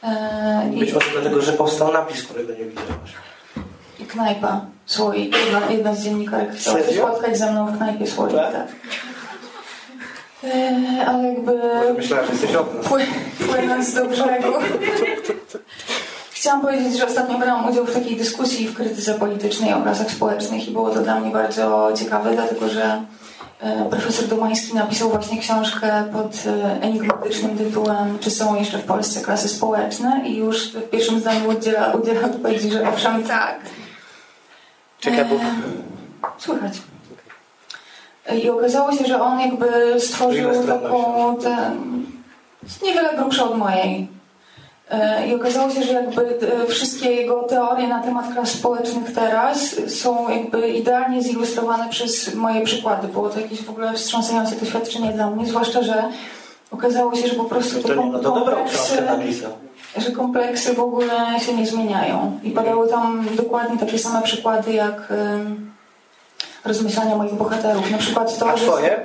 E, 0.03 0.72
Być 0.79 0.93
może 0.93 1.05
dlatego, 1.13 1.41
że 1.41 1.53
powstał 1.53 1.93
napis, 1.93 2.24
którego 2.24 2.53
nie 2.53 2.65
widziałaś. 2.65 3.12
Knajpa, 4.12 4.62
słoik. 4.86 5.36
Jedna, 5.46 5.72
jedna 5.72 5.96
z 5.96 6.04
dziennikarek 6.04 6.51
chciała 6.54 6.80
się 6.80 6.94
spotkać 6.94 7.38
ze 7.38 7.51
mną 7.51 7.68
w 7.68 7.78
knajpie 7.78 8.08
słoik. 8.08 8.36
Tak? 8.36 8.54
Tak. 8.54 8.68
E, 10.44 11.06
ale 11.08 11.28
jakby... 11.28 11.51
Może 11.75 11.94
myślałem, 11.94 12.25
że 12.25 12.32
jesteś 12.32 12.56
od 12.56 12.75
nas. 12.75 12.86
Płynąc 13.48 13.94
do 13.94 14.06
brzegu. 14.06 14.54
Chciałam 16.32 16.62
powiedzieć, 16.62 16.98
że 16.98 17.08
ostatnio 17.08 17.39
brałam 17.39 17.70
udział 17.70 17.86
w 17.86 17.94
takiej 17.94 18.18
dyskusji 18.18 18.68
w 18.68 18.75
krytyce 18.75 19.13
politycznej 19.13 19.74
o 19.74 19.78
obrazach 19.78 20.12
społecznych 20.12 20.68
i 20.68 20.72
było 20.72 20.89
to 20.89 21.01
dla 21.01 21.20
mnie 21.20 21.32
bardzo 21.32 21.92
ciekawe, 21.96 22.32
dlatego 22.34 22.70
że 22.70 23.04
e, 23.60 23.86
profesor 23.89 24.28
Domański 24.28 24.75
napisał 24.75 25.10
właśnie 25.10 25.39
książkę 25.39 26.04
pod 26.13 26.44
e, 26.46 26.82
enigmatycznym 26.82 27.58
tytułem 27.58 28.20
Czy 28.20 28.32
są 28.32 28.56
jeszcze 28.56 28.78
w 28.78 28.84
Polsce 28.84 29.22
klasy 29.22 29.48
społeczne? 29.48 30.22
I 30.25 30.38
już 30.38 30.72
w 30.72 30.89
pierwszym 30.89 31.20
zdaniu 31.20 31.50
udziela, 31.50 31.94
udziela 31.94 32.22
odpowiedzi, 32.28 32.72
że 32.72 32.89
owszem 32.89 33.24
tak. 33.24 33.60
Ciekawów. 35.00 35.41
E, 35.41 36.29
Słychać. 36.38 36.74
I 38.44 38.50
okazało 38.50 38.91
się, 38.91 39.06
że 39.06 39.22
on 39.22 39.39
jakby 39.39 40.00
stworzył 40.00 40.68
taką 40.68 41.36
ten, 41.36 42.06
niewiele 42.84 43.18
grubsza 43.18 43.44
od 43.44 43.58
mojej. 43.58 44.08
E, 44.89 45.27
I 45.27 45.36
okazało 45.36 45.70
się, 45.70 45.84
że 45.84 45.94
jakby 45.94 46.39
e, 46.63 46.65
wszystkie 46.65 47.12
jego 47.12 47.44
teorie 47.44 47.88
na 47.88 48.03
temat 48.03 48.34
klas 48.34 48.51
społecznych 48.51 49.13
teraz 49.13 49.75
są 49.88 50.29
jakby 50.29 50.70
idealnie 50.70 51.22
zilustrowane 51.22 51.89
przez 51.89 52.36
moje 52.36 52.62
przykłady. 52.62 53.08
Było 53.08 53.29
to 53.29 53.39
jakieś 53.39 53.62
w 53.62 53.70
ogóle 53.70 53.94
wstrząsające 53.94 54.56
doświadczenie 54.56 55.12
dla 55.12 55.29
mnie, 55.29 55.46
zwłaszcza, 55.46 55.84
że 55.84 56.03
okazało 56.72 57.15
się, 57.15 57.27
że 57.27 57.36
po 57.36 57.44
prostu 57.44 57.88
To 57.88 57.96
nie, 57.96 58.06
no 58.06 58.20
to 58.20 58.32
dobrą 58.32 58.65
książkę 58.65 59.01
napisał. 59.01 59.51
Że 59.98 60.12
kompleksy 60.12 60.74
w 60.74 60.79
ogóle 60.79 61.39
się 61.46 61.53
nie 61.53 61.65
zmieniają. 61.67 62.39
I 62.43 62.51
padały 62.51 62.88
tam 62.89 63.25
dokładnie 63.36 63.77
takie 63.79 64.00
same 64.00 64.22
przykłady 64.22 64.74
jak 64.74 65.13
rozmyślania 66.65 67.15
moich 67.15 67.34
bohaterów. 67.34 67.91
Na 67.91 67.98
przykład 67.98 68.38
to, 68.39 68.50
A 68.50 68.58
że... 68.58 68.65
twoje? 68.65 69.00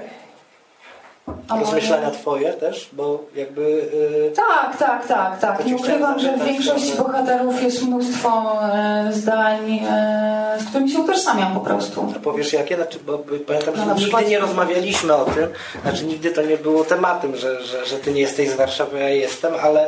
A 1.48 1.54
moje- 1.54 1.64
Rozmyślania 1.64 2.10
twoje 2.10 2.52
też? 2.52 2.90
Bo 2.92 3.24
jakby... 3.36 3.62
Yy, 3.62 4.32
Tak, 4.36 4.76
tak, 4.76 5.06
tak, 5.06 5.38
tak. 5.38 5.66
Nie 5.66 5.76
ukrywam, 5.76 6.18
że 6.18 6.36
w 6.36 6.44
większości 6.44 6.88
że- 6.90 6.96
bohaterów 7.02 7.62
jest 7.62 7.82
mnóstwo 7.82 8.58
e, 8.72 9.08
zdań, 9.12 9.80
e, 9.90 10.56
z 10.60 10.64
którymi 10.64 10.90
się 10.90 10.98
utożsamiam 10.98 11.54
po 11.54 11.60
prostu. 11.60 12.12
A 12.16 12.20
powiesz 12.20 12.52
jakie? 12.52 12.76
Znaczy, 12.76 12.98
bo 13.06 13.18
pamiętam, 13.46 13.76
że 13.76 13.80
No, 13.80 13.86
nigdy 13.86 14.00
przykład- 14.02 14.28
nie 14.28 14.38
rozmawialiśmy 14.38 15.14
o 15.14 15.24
tym. 15.24 15.48
Znaczy 15.82 16.04
nigdy 16.04 16.30
to 16.30 16.42
nie 16.42 16.56
było 16.56 16.84
tematem, 16.84 17.36
że, 17.36 17.62
że, 17.64 17.86
że 17.86 17.96
ty 17.98 18.12
nie 18.12 18.20
jesteś 18.20 18.50
z 18.50 18.54
Warszawy, 18.56 18.96
a 18.96 19.00
ja 19.00 19.08
jestem, 19.08 19.52
ale 19.62 19.86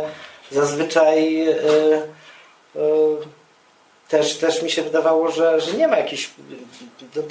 zazwyczaj 0.50 1.34
yy, 1.34 1.54
yy, 2.74 2.82
też, 4.08 4.38
też 4.38 4.62
mi 4.62 4.70
się 4.70 4.82
wydawało, 4.82 5.30
że, 5.30 5.60
że 5.60 5.72
nie 5.72 5.88
ma 5.88 5.96
jakiś 5.96 6.30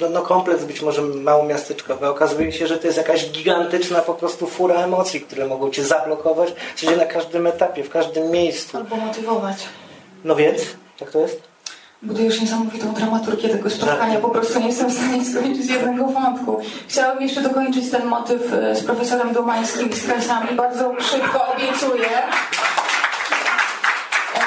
no, 0.00 0.08
no 0.10 0.22
kompleks 0.22 0.64
być 0.64 0.82
może 0.82 1.02
małomiasteczkowy. 1.02 2.08
Okazuje 2.08 2.52
się, 2.52 2.66
że 2.66 2.78
to 2.78 2.86
jest 2.86 2.98
jakaś 2.98 3.30
gigantyczna 3.30 4.00
po 4.00 4.14
prostu 4.14 4.46
fura 4.46 4.74
emocji, 4.74 5.20
które 5.20 5.46
mogą 5.46 5.70
cię 5.70 5.84
zablokować 5.84 6.52
w 6.76 6.96
na 6.96 7.04
każdym 7.04 7.46
etapie, 7.46 7.84
w 7.84 7.90
każdym 7.90 8.30
miejscu. 8.30 8.76
Albo 8.76 8.96
motywować. 8.96 9.56
No 10.24 10.36
więc, 10.36 10.62
jak 11.00 11.10
to 11.10 11.18
jest? 11.18 11.42
Budujesz 12.02 12.40
niesamowitą 12.40 12.94
dramaturgię 12.94 13.48
tego 13.48 13.70
spotkania. 13.70 14.20
Po 14.20 14.28
prostu 14.28 14.60
nie 14.60 14.66
jestem 14.66 14.90
w 14.90 14.92
stanie 14.92 15.24
skończyć 15.24 15.70
jednego 15.70 16.06
wątku. 16.06 16.60
Chciałabym 16.88 17.22
jeszcze 17.22 17.40
dokończyć 17.40 17.90
ten 17.90 18.06
motyw 18.06 18.52
e, 18.52 18.76
z 18.76 18.84
profesorem 18.84 19.32
Domańskim 19.32 19.90
i 19.90 19.94
z 19.94 20.06
krasami. 20.06 20.56
Bardzo 20.56 20.94
szybko 21.00 21.46
obiecuję. 21.54 22.08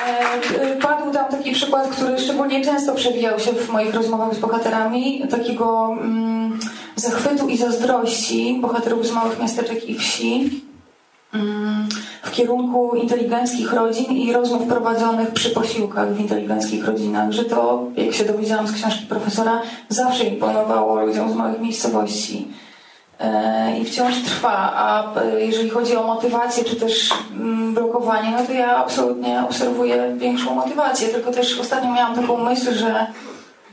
E, 0.08 0.62
e, 0.62 0.76
Padł 0.76 1.12
tam 1.12 1.32
taki 1.32 1.52
przykład, 1.52 1.88
który 1.88 2.20
szczególnie 2.20 2.66
często 2.66 2.96
przewijał 2.96 3.40
się 3.40 3.52
w 3.52 3.70
moich 3.70 3.94
rozmowach 3.94 4.36
z 4.36 4.40
bohaterami, 4.40 5.28
takiego 5.30 5.98
mm, 6.02 6.60
zachwytu 6.96 7.50
i 7.50 7.58
zazdrości 7.58 8.58
bohaterów 8.62 9.08
z 9.08 9.12
małych 9.12 9.40
miasteczek 9.40 9.90
i 9.90 9.96
wsi 9.96 10.64
mm, 11.34 11.90
w 12.24 12.32
kierunku 12.32 12.96
inteligenckich 12.96 13.74
rodzin 13.74 14.12
i 14.12 14.34
rozmów 14.34 14.68
prowadzonych 14.68 15.32
przy 15.32 15.50
posiłkach 15.50 16.14
w 16.14 16.20
inteligenckich 16.20 16.86
rodzinach, 16.86 17.32
że 17.32 17.46
to, 17.46 17.84
jak 17.98 18.14
się 18.14 18.26
dowiedziałam 18.26 18.68
z 18.68 18.72
książki 18.72 19.06
profesora, 19.06 19.62
zawsze 19.90 20.24
imponowało 20.24 21.06
ludziom 21.06 21.32
z 21.32 21.36
małych 21.36 21.62
miejscowości. 21.62 22.48
E, 23.20 23.78
I 23.80 23.86
wciąż 23.86 24.24
trwa, 24.24 24.74
a 24.76 25.14
jeżeli 25.38 25.70
chodzi 25.70 25.96
o 25.96 26.04
motywację 26.04 26.64
czy 26.64 26.76
też 26.76 27.14
mm, 27.32 27.74
blokowanie, 27.74 28.32
no 28.32 28.46
to 28.46 28.54
ja 28.54 28.76
absolutnie 28.76 29.44
obserwuję 29.46 30.16
większą 30.18 30.56
motywację, 30.56 31.08
tylko 31.08 31.32
też 31.32 31.60
ostatnio 31.60 31.94
miałam 31.94 32.16
taką 32.16 32.38
myśl, 32.38 32.74
że 32.74 33.08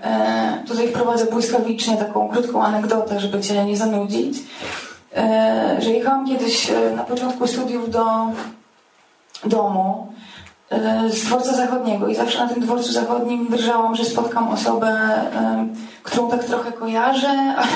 e, 0.03 0.62
tutaj 0.69 0.88
wprowadzę 0.88 1.25
błyskawicznie 1.25 1.97
taką 1.97 2.29
krótką 2.29 2.62
anegdotę, 2.62 3.21
żeby 3.21 3.41
Cię 3.41 3.65
nie 3.65 3.76
zanudzić, 3.76 4.38
e, 5.17 5.76
że 5.81 5.91
jechałam 5.91 6.26
kiedyś 6.26 6.73
na 6.97 7.05
początku 7.05 7.47
studiów 7.47 7.91
do 7.91 8.05
domu 9.45 10.12
z 11.09 11.25
dworca 11.25 11.53
zachodniego 11.53 12.09
i 12.09 12.15
zawsze 12.15 12.39
na 12.39 12.49
tym 12.49 12.63
dworcu 12.63 12.93
zachodnim 12.93 13.49
drżałam, 13.51 13.97
że 13.97 14.05
spotkam 14.05 14.49
osobę, 14.49 14.89
e, 14.89 15.67
którą 16.03 16.31
tak 16.31 16.45
trochę 16.45 16.73
kojarzę, 16.73 17.29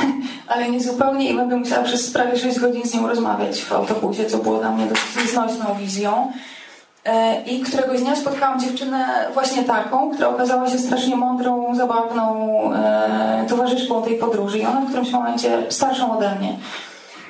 ale, 0.49 0.71
nie 0.71 0.81
zupełnie 0.81 1.31
i 1.31 1.37
będę 1.37 1.57
musiała 1.57 1.85
przez 1.85 2.11
prawie 2.11 2.39
6 2.39 2.59
godzin 2.59 2.85
z 2.85 2.95
nią 2.95 3.09
rozmawiać 3.09 3.63
w 3.63 3.73
autobusie, 3.73 4.27
co 4.27 4.39
było 4.39 4.59
dla 4.59 4.71
mnie 4.71 4.87
dosyć 4.87 5.25
nieznośną 5.25 5.75
wizją. 5.75 6.33
E, 7.05 7.43
I 7.43 7.61
któregoś 7.61 8.01
dnia 8.01 8.17
spotkałam 8.17 8.61
dziewczynę 8.61 9.29
właśnie 9.35 9.63
taką, 9.63 10.11
która 10.11 10.29
okazała 10.29 10.71
się 10.71 10.79
strasznie 10.79 11.17
mądrą, 11.17 11.75
zabawną 11.75 12.61
e, 12.75 13.47
towarzyszką 13.49 14.03
tej 14.03 14.19
podróży 14.19 14.59
i 14.59 14.67
ona 14.67 14.81
w 14.81 14.87
którymś 14.87 15.11
momencie, 15.11 15.63
starszą 15.69 16.19
ode 16.19 16.35
mnie, 16.35 16.57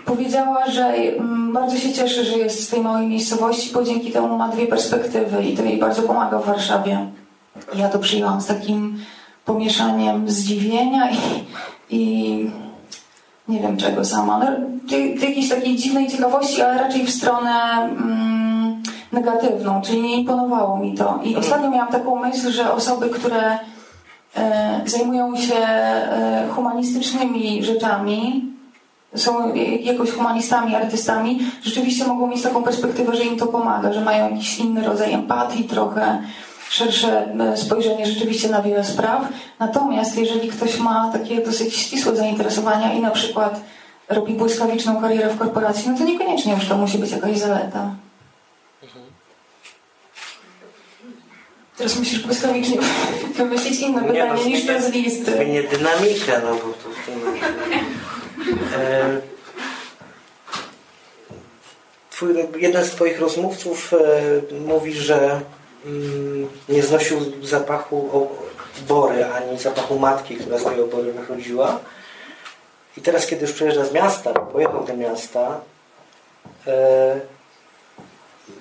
Powiedziała, 0.04 0.66
że 0.66 0.86
mm, 0.86 1.52
bardzo 1.52 1.76
się 1.76 1.92
cieszy, 1.92 2.24
że 2.24 2.38
jest 2.38 2.64
z 2.64 2.68
tej 2.68 2.80
małej 2.80 3.06
miejscowości, 3.06 3.70
bo 3.74 3.84
dzięki 3.84 4.12
temu 4.12 4.36
ma 4.36 4.48
dwie 4.48 4.66
perspektywy 4.66 5.42
i 5.42 5.56
to 5.56 5.62
jej 5.62 5.78
bardzo 5.78 6.02
pomaga 6.02 6.38
w 6.38 6.46
Warszawie. 6.46 7.06
Ja 7.74 7.88
to 7.88 7.98
przyjęłam 7.98 8.40
z 8.40 8.46
takim 8.46 8.98
pomieszaniem 9.44 10.30
zdziwienia 10.30 11.10
i, 11.10 11.16
i 11.90 12.50
nie 13.48 13.60
wiem 13.60 13.76
czego 13.76 14.04
sama. 14.04 14.46
Ty 14.88 15.08
jakiejś 15.08 15.48
takiej 15.48 15.76
dziwnej 15.76 16.08
ciekawości, 16.08 16.62
ale 16.62 16.82
raczej 16.82 17.06
w 17.06 17.10
stronę 17.10 17.50
mm, 17.82 18.82
negatywną, 19.12 19.82
czyli 19.82 20.02
nie 20.02 20.16
imponowało 20.16 20.76
mi 20.76 20.94
to. 20.94 21.20
I 21.24 21.36
ostatnio 21.36 21.70
miałam 21.70 21.92
taką 21.92 22.16
myśl, 22.16 22.50
że 22.50 22.72
osoby, 22.72 23.08
które 23.08 23.58
e, 24.36 24.80
zajmują 24.86 25.36
się 25.36 25.54
e, 25.56 26.48
humanistycznymi 26.54 27.64
rzeczami, 27.64 28.49
są 29.16 29.54
jakoś 29.80 30.10
humanistami, 30.10 30.74
artystami, 30.74 31.38
rzeczywiście 31.62 32.04
mogą 32.04 32.26
mieć 32.26 32.42
taką 32.42 32.62
perspektywę, 32.62 33.16
że 33.16 33.24
im 33.24 33.36
to 33.36 33.46
pomaga, 33.46 33.92
że 33.92 34.00
mają 34.00 34.30
jakiś 34.30 34.58
inny 34.58 34.82
rodzaj 34.82 35.12
empatii, 35.12 35.64
trochę 35.64 36.22
szersze 36.68 37.34
e, 37.40 37.56
spojrzenie 37.56 38.06
rzeczywiście 38.06 38.48
na 38.48 38.62
wiele 38.62 38.84
spraw. 38.84 39.28
Natomiast 39.58 40.18
jeżeli 40.18 40.48
ktoś 40.48 40.78
ma 40.78 41.10
takie 41.12 41.40
dosyć 41.40 41.76
ścisłe 41.76 42.16
zainteresowania 42.16 42.92
i 42.92 43.00
na 43.00 43.10
przykład 43.10 43.60
robi 44.08 44.34
błyskawiczną 44.34 45.00
karierę 45.00 45.28
w 45.28 45.38
korporacji, 45.38 45.90
no 45.90 45.98
to 45.98 46.04
niekoniecznie 46.04 46.52
już 46.52 46.68
to 46.68 46.76
musi 46.76 46.98
być 46.98 47.10
jakaś 47.10 47.38
zaleta. 47.38 47.90
Teraz 51.76 51.98
musisz 51.98 52.26
błyskawicznie 52.26 52.78
wymyślić 53.36 53.80
inne 53.80 54.02
pytanie 54.02 54.44
niż 54.44 54.66
to 54.66 54.82
z 54.82 54.92
listy. 54.92 55.32
Zmienię 55.32 55.62
dynamikę, 55.62 56.40
no 56.44 56.50
bo 56.54 56.60
to... 56.60 56.88
to 57.06 57.12
e, 57.12 57.80
twój, 62.10 62.34
jeden 62.56 62.84
z 62.84 62.90
twoich 62.90 63.20
rozmówców 63.20 63.94
e, 63.94 64.54
mówi, 64.54 64.92
że 64.92 65.40
mm, 65.86 66.48
nie 66.68 66.82
znosił 66.82 67.46
zapachu 67.46 68.28
bory, 68.88 69.24
ani 69.24 69.58
zapachu 69.58 69.98
matki, 69.98 70.36
która 70.36 70.58
z 70.58 70.64
tej 70.64 70.80
obory 70.80 71.12
wychodziła. 71.12 71.78
I 72.96 73.00
teraz, 73.00 73.26
kiedy 73.26 73.42
już 73.42 73.52
przyjeżdża 73.52 73.84
z 73.84 73.92
miasta, 73.92 74.32
pojechał 74.32 74.84
do 74.84 74.96
miasta, 74.96 75.60
e, 76.66 77.20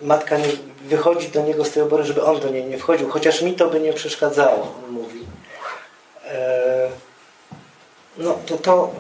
matka 0.02 0.38
nie 0.38 0.50
wychodzi 0.84 1.28
do 1.28 1.42
niego 1.42 1.66
z 1.66 1.72
tej 1.72 1.84
obory, 1.84 2.04
żeby 2.04 2.24
on 2.24 2.40
do 2.40 2.50
niej 2.50 2.66
nie 2.66 2.78
wchodził, 2.78 3.10
chociaż 3.10 3.42
mi 3.42 3.54
to 3.54 3.70
by 3.70 3.80
nie 3.80 3.94
przeszkadzało, 3.94 4.76
on 4.86 4.92
mówi. 4.92 5.20
No 8.20 8.38
to, 8.46 8.58
to 8.58 8.92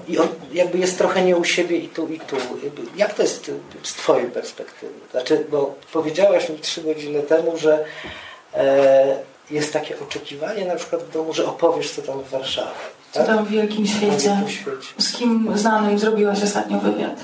jakby 0.53 0.77
jest 0.77 0.97
trochę 0.97 1.25
nie 1.25 1.37
u 1.37 1.43
siebie 1.43 1.77
i 1.77 1.87
tu, 1.87 2.07
i 2.07 2.19
tu. 2.19 2.35
Jak 2.95 3.13
to 3.13 3.21
jest 3.21 3.51
z 3.83 3.93
Twojej 3.93 4.31
perspektywy? 4.31 4.93
Znaczy, 5.11 5.45
bo 5.51 5.75
powiedziałaś 5.93 6.49
mi 6.49 6.59
trzy 6.59 6.81
godziny 6.81 7.21
temu, 7.21 7.57
że 7.57 7.85
e, 8.53 9.19
jest 9.51 9.73
takie 9.73 9.99
oczekiwanie 9.99 10.65
na 10.65 10.75
przykład 10.75 11.03
w 11.03 11.13
domu, 11.13 11.33
że 11.33 11.45
opowiesz 11.45 11.91
co 11.91 12.01
tam 12.01 12.23
w 12.23 12.29
Warszawie. 12.29 12.69
Co 13.11 13.23
tam 13.23 13.45
w 13.45 13.49
wielkim 13.49 13.87
świecie? 13.87 14.29
wielkim 14.29 14.49
świecie. 14.49 14.87
Z 14.97 15.11
kim 15.11 15.57
znanym 15.57 15.99
zrobiłaś 15.99 16.43
ostatnio 16.43 16.79
wywiad? 16.79 17.19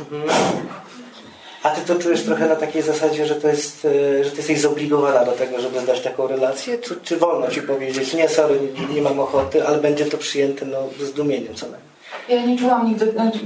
A 1.66 1.70
ty 1.70 1.82
to 1.82 1.96
czujesz 1.96 2.24
trochę 2.24 2.48
na 2.48 2.56
takiej 2.56 2.82
zasadzie, 2.82 3.26
że 3.26 3.36
to 3.36 3.48
jest, 3.48 3.86
e, 3.86 4.24
że 4.24 4.32
ty 4.32 4.38
jesteś 4.38 4.62
zobligowana 4.62 5.26
do 5.26 5.32
tego, 5.32 5.60
żeby 5.60 5.80
zdać 5.80 6.02
taką 6.02 6.28
relację? 6.28 6.78
Czy, 6.78 6.96
czy 7.04 7.18
wolno 7.18 7.48
ci 7.48 7.62
powiedzieć, 7.62 8.14
nie, 8.14 8.30
sorry, 8.30 8.60
nie, 8.80 8.96
nie 8.96 9.02
mam 9.02 9.20
ochoty, 9.20 9.68
ale 9.68 9.78
będzie 9.78 10.06
to 10.06 10.18
przyjęte 10.18 10.66
no, 10.66 10.78
z 11.00 11.04
zdumieniem 11.04 11.56
co 11.56 11.66
najmniej? 11.66 11.90
Ja 12.30 12.46
nie 12.46 12.58
czułam 12.58 12.88
nigdy, 12.88 13.12
znaczy, 13.12 13.40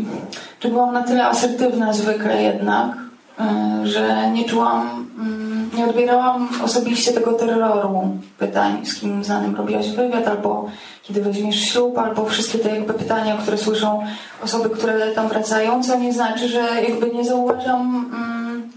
czy 0.59 0.69
byłam 0.69 0.93
na 0.93 1.03
tyle 1.03 1.25
asertywna 1.25 1.93
zwykle 1.93 2.43
jednak, 2.43 2.91
y, 2.93 3.87
że 3.87 4.31
nie 4.33 4.45
czułam, 4.45 5.07
mm, 5.19 5.48
nie 5.73 5.85
odbierałam 5.85 6.49
osobiście 6.63 7.13
tego 7.13 7.33
terroru. 7.33 8.17
Pytań, 8.37 8.85
z 8.85 8.95
kim 8.95 9.23
znanym 9.23 9.55
robiłaś 9.55 9.89
wywiad, 9.89 10.27
albo 10.27 10.69
kiedy 11.03 11.21
weźmiesz 11.21 11.61
ślub, 11.61 11.97
albo 11.97 12.25
wszystkie 12.25 12.59
te 12.59 12.75
jakby 12.75 12.93
pytania, 12.93 13.37
które 13.37 13.57
słyszą 13.57 14.05
osoby, 14.43 14.69
które 14.69 15.11
tam 15.11 15.27
wracają, 15.27 15.83
co 15.83 15.99
nie 15.99 16.13
znaczy, 16.13 16.47
że 16.47 16.59
jakby 16.59 17.09
nie 17.09 17.25
zauważam 17.25 18.09
mm, 18.13 18.71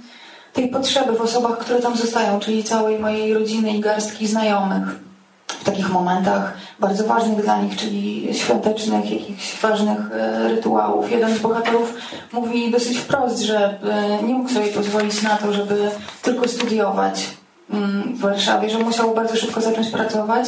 tej 0.52 0.68
potrzeby 0.68 1.12
w 1.12 1.20
osobach, 1.20 1.58
które 1.58 1.80
tam 1.80 1.96
zostają, 1.96 2.40
czyli 2.40 2.64
całej 2.64 2.98
mojej 2.98 3.34
rodziny 3.34 3.70
i 3.70 3.80
garstki 3.80 4.26
znajomych 4.26 5.11
w 5.60 5.64
takich 5.64 5.90
momentach 5.90 6.54
bardzo 6.80 7.04
ważnych 7.04 7.42
dla 7.42 7.62
nich, 7.62 7.76
czyli 7.76 8.28
świątecznych, 8.34 9.10
jakichś 9.10 9.60
ważnych 9.60 9.98
e, 10.12 10.48
rytuałów. 10.48 11.10
Jeden 11.10 11.34
z 11.34 11.38
bohaterów 11.38 11.94
mówi 12.32 12.70
dosyć 12.70 12.98
wprost, 12.98 13.38
że 13.38 13.78
e, 13.82 14.22
nie 14.22 14.34
mógł 14.34 14.50
sobie 14.50 14.66
pozwolić 14.66 15.22
na 15.22 15.36
to, 15.36 15.52
żeby 15.52 15.90
tylko 16.22 16.48
studiować 16.48 17.26
mm, 17.70 18.14
w 18.16 18.20
Warszawie, 18.20 18.70
że 18.70 18.78
musiał 18.78 19.14
bardzo 19.14 19.36
szybko 19.36 19.60
zacząć 19.60 19.90
pracować 19.90 20.46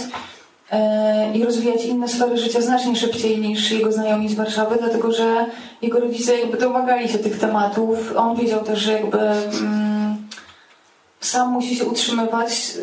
e, 0.71 1.33
i 1.35 1.45
rozwijać 1.45 1.85
inne 1.85 2.09
sfery 2.09 2.39
życia 2.39 2.61
znacznie 2.61 2.97
szybciej 2.97 3.39
niż 3.39 3.71
jego 3.71 3.93
znajomi 3.93 4.29
z 4.29 4.35
Warszawy, 4.35 4.77
dlatego 4.81 5.13
że 5.13 5.47
jego 5.83 6.01
rodzice 6.01 6.39
jakby 6.39 6.59
domagali 6.59 7.09
się 7.09 7.19
tych 7.19 7.39
tematów. 7.39 8.13
On 8.17 8.37
wiedział 8.37 8.65
też, 8.65 8.79
że 8.79 8.93
jakby 8.93 9.19
mm, 9.21 9.94
sam 11.26 11.52
musi 11.52 11.76
się 11.76 11.85
utrzymywać, 11.85 12.75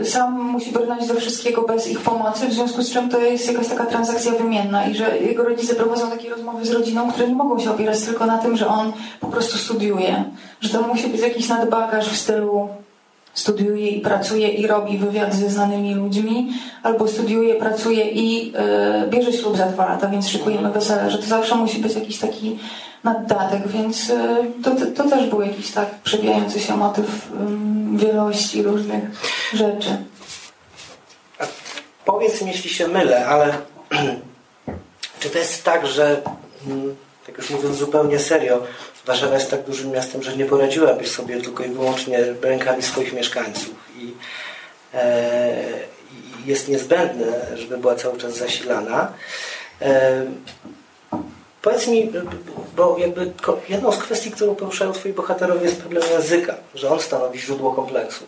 y, 0.00 0.04
sam 0.04 0.40
musi 0.40 0.72
brnąć 0.72 1.06
do 1.06 1.14
wszystkiego 1.14 1.62
bez 1.62 1.90
ich 1.90 2.00
pomocy, 2.00 2.48
w 2.48 2.52
związku 2.52 2.82
z 2.82 2.92
czym 2.92 3.08
to 3.08 3.20
jest 3.20 3.52
jakaś 3.52 3.68
taka 3.68 3.86
transakcja 3.86 4.32
wymienna 4.32 4.86
i 4.86 4.94
że 4.94 5.18
jego 5.18 5.44
rodzice 5.44 5.74
prowadzą 5.74 6.10
takie 6.10 6.30
rozmowy 6.30 6.66
z 6.66 6.70
rodziną, 6.70 7.12
które 7.12 7.28
nie 7.28 7.34
mogą 7.34 7.58
się 7.58 7.70
opierać 7.70 8.00
tylko 8.00 8.26
na 8.26 8.38
tym, 8.38 8.56
że 8.56 8.66
on 8.66 8.92
po 9.20 9.26
prostu 9.26 9.58
studiuje, 9.58 10.24
że 10.60 10.68
to 10.68 10.82
musi 10.82 11.08
być 11.08 11.20
jakiś 11.20 11.48
nadbagaż 11.48 12.08
w 12.08 12.16
stylu 12.16 12.68
studiuje 13.34 13.88
i 13.88 14.00
pracuje 14.00 14.48
i 14.48 14.66
robi 14.66 14.98
wywiad 14.98 15.34
ze 15.34 15.50
znanymi 15.50 15.94
ludźmi, 15.94 16.52
albo 16.82 17.08
studiuje, 17.08 17.54
pracuje 17.54 18.10
i 18.10 18.46
yy, 18.46 18.54
bierze 19.10 19.32
ślub 19.32 19.56
za 19.56 19.66
dwa 19.66 19.86
lata, 19.86 20.08
więc 20.08 20.28
szykujemy 20.28 20.70
wesele, 20.70 21.10
że 21.10 21.18
to 21.18 21.26
zawsze 21.26 21.54
musi 21.54 21.78
być 21.78 21.94
jakiś 21.94 22.18
taki 22.18 22.58
naddatek, 23.04 23.68
więc 23.68 24.10
e, 24.10 24.44
to, 24.64 24.70
to 24.96 25.10
też 25.10 25.30
był 25.30 25.42
jakiś 25.42 25.70
tak 25.70 25.94
przebijający 26.04 26.60
się 26.60 26.76
motyw 26.76 27.28
wielości 27.94 28.62
różnych 28.62 29.04
rzeczy. 29.54 30.04
Powiedz 32.04 32.42
mi, 32.42 32.48
jeśli 32.50 32.70
się 32.70 32.88
mylę, 32.88 33.26
ale 33.26 33.54
czy 35.20 35.30
to 35.30 35.38
jest 35.38 35.64
tak, 35.64 35.86
że 35.86 36.22
mm, 36.66 36.96
tak 37.26 37.38
już 37.38 37.50
mówiąc 37.50 37.76
zupełnie 37.76 38.18
serio, 38.18 38.62
Warszawa 39.06 39.34
jest 39.34 39.50
tak 39.50 39.62
dużym 39.62 39.90
miastem, 39.90 40.22
że 40.22 40.36
nie 40.36 40.44
poradziłabyś 40.44 41.10
sobie 41.10 41.40
tylko 41.40 41.64
i 41.64 41.68
wyłącznie 41.68 42.18
rękami 42.42 42.82
swoich 42.82 43.12
mieszkańców 43.12 43.74
i, 43.96 44.14
e, 44.94 45.62
jest 46.46 46.68
niezbędne, 46.68 47.26
żeby 47.56 47.78
była 47.78 47.94
cały 47.94 48.18
czas 48.18 48.36
zasilana. 48.36 49.12
E, 49.82 50.26
Powiedz 51.62 51.86
mi, 51.86 52.12
bo 52.76 52.98
jakby 52.98 53.32
jedną 53.68 53.92
z 53.92 53.98
kwestii, 53.98 54.30
którą 54.30 54.54
poruszają 54.54 54.92
Twoi 54.92 55.12
bohaterowie 55.12 55.64
jest 55.64 55.80
problem 55.80 56.04
języka, 56.12 56.54
że 56.74 56.90
on 56.90 57.00
stanowi 57.00 57.38
źródło 57.38 57.72
kompleksu. 57.72 58.24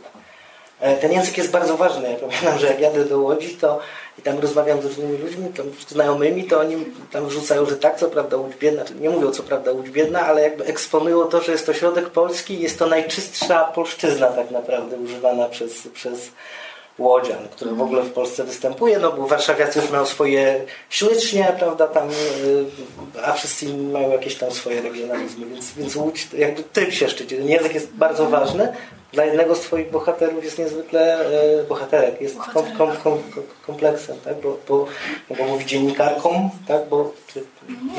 E, 0.81 0.97
ten 0.97 1.13
język 1.13 1.39
jest 1.39 1.51
bardzo 1.51 1.77
ważny. 1.77 2.11
Ja 2.11 2.17
pamiętam, 2.17 2.59
że 2.59 2.67
jak 2.67 2.81
jadę 2.81 3.05
do 3.05 3.19
Łodzi 3.19 3.57
to 3.57 3.81
i 4.19 4.23
tam 4.23 4.39
rozmawiam 4.39 4.83
z 4.83 4.85
różnymi 4.85 5.19
ludźmi, 5.19 5.49
tam 5.49 5.67
znajomymi, 5.89 6.45
to 6.45 6.61
oni 6.61 6.85
tam 7.13 7.27
wrzucają, 7.27 7.67
że 7.67 7.77
tak, 7.77 7.97
co 7.99 8.09
prawda 8.09 8.37
Łódź 8.37 8.57
biedna, 8.57 8.85
nie 9.01 9.11
mówią 9.11 9.31
co 9.31 9.43
prawda 9.43 9.73
Łódź 9.73 9.91
biedna, 9.91 10.21
ale 10.21 10.43
jakby 10.43 10.65
eksponują 10.65 11.25
to, 11.25 11.41
że 11.41 11.53
jest 11.53 11.67
to 11.67 11.75
środek 11.75 12.11
Polski 12.11 12.61
jest 12.61 12.79
to 12.79 12.87
najczystsza 12.87 13.65
polszczyzna 13.65 14.27
tak 14.27 14.51
naprawdę 14.51 14.97
używana 14.97 15.49
przez, 15.49 15.89
przez 15.95 16.31
łodzian, 16.99 17.49
który 17.51 17.71
w 17.71 17.83
ogóle 17.83 18.03
w 18.03 18.13
Polsce 18.13 18.45
występuje, 18.45 18.99
no 18.99 19.13
bo 19.13 19.27
warszawiacy 19.27 19.81
już 19.81 19.91
mają 19.91 20.07
swoje 20.07 20.65
ślycznie, 20.91 21.53
prawda, 21.59 21.87
tam, 21.87 22.09
y, 22.11 23.25
a 23.25 23.33
wszyscy 23.33 23.75
mają 23.75 24.11
jakieś 24.11 24.35
tam 24.35 24.51
swoje 24.51 24.83
regionalizmy, 24.83 25.47
więc, 25.47 25.73
więc 25.73 25.97
Łódź 25.97 26.29
jakby 26.39 26.63
tym 26.63 26.93
się 26.93 27.09
szczyci. 27.09 27.37
Ten 27.37 27.49
język 27.49 27.75
jest 27.75 27.93
bardzo 27.93 28.27
ważny, 28.27 28.73
dla 29.13 29.25
jednego 29.25 29.55
z 29.55 29.61
Twoich 29.61 29.91
bohaterów 29.91 30.45
jest 30.45 30.59
niezwykle, 30.59 31.27
e, 31.61 31.65
bohaterek, 31.69 32.21
jest 32.21 32.39
kom, 32.39 32.65
kom, 32.79 32.97
kom, 33.05 33.19
kompleksem, 33.67 34.17
tak? 34.25 34.35
bo, 34.41 34.59
bo, 34.69 34.87
bo 35.39 35.45
mówi 35.45 35.67
dziennikarkom, 35.67 36.51
tak? 36.69 36.89
bo 36.89 37.13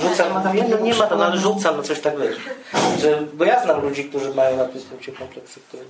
rzucam, 0.02 0.56
nie, 0.56 0.63
no 0.63 0.80
nie 0.80 0.93
ma 0.93 1.08
to, 1.08 1.15
no, 1.15 1.26
ale 1.26 1.38
rzucam, 1.38 1.78
no 1.78 1.84
coś 1.84 1.99
tak 1.99 2.19
wiesz. 2.19 2.38
Że, 3.02 3.19
bo 3.34 3.45
ja 3.45 3.63
znam 3.63 3.82
ludzi, 3.82 4.06
którzy 4.06 4.34
mają 4.34 4.58
na 4.58 4.65
tym 4.65 4.82
punkcie 4.82 5.12
kompleksy. 5.12 5.60
Które... 5.60 5.84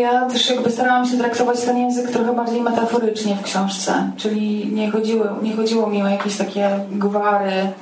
Ja 0.00 0.26
też 0.26 0.50
jakby 0.50 0.70
starałam 0.70 1.06
się 1.06 1.18
traktować 1.18 1.60
ten 1.60 1.78
język 1.78 2.10
trochę 2.10 2.32
bardziej 2.32 2.60
metaforycznie 2.60 3.36
w 3.36 3.42
książce, 3.42 4.10
czyli 4.16 4.66
nie 4.72 4.90
chodziło, 4.90 5.24
nie 5.42 5.56
chodziło 5.56 5.86
mi 5.86 6.02
o 6.02 6.08
jakieś 6.08 6.36
takie 6.36 6.70
gwary, 6.90 7.72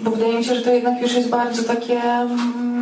bo 0.00 0.10
wydaje 0.10 0.34
mi 0.34 0.44
się, 0.44 0.54
że 0.54 0.62
to 0.62 0.70
jednak 0.70 1.02
już 1.02 1.14
jest 1.14 1.28
bardzo 1.28 1.62
takie... 1.62 2.00
Mm, 2.02 2.77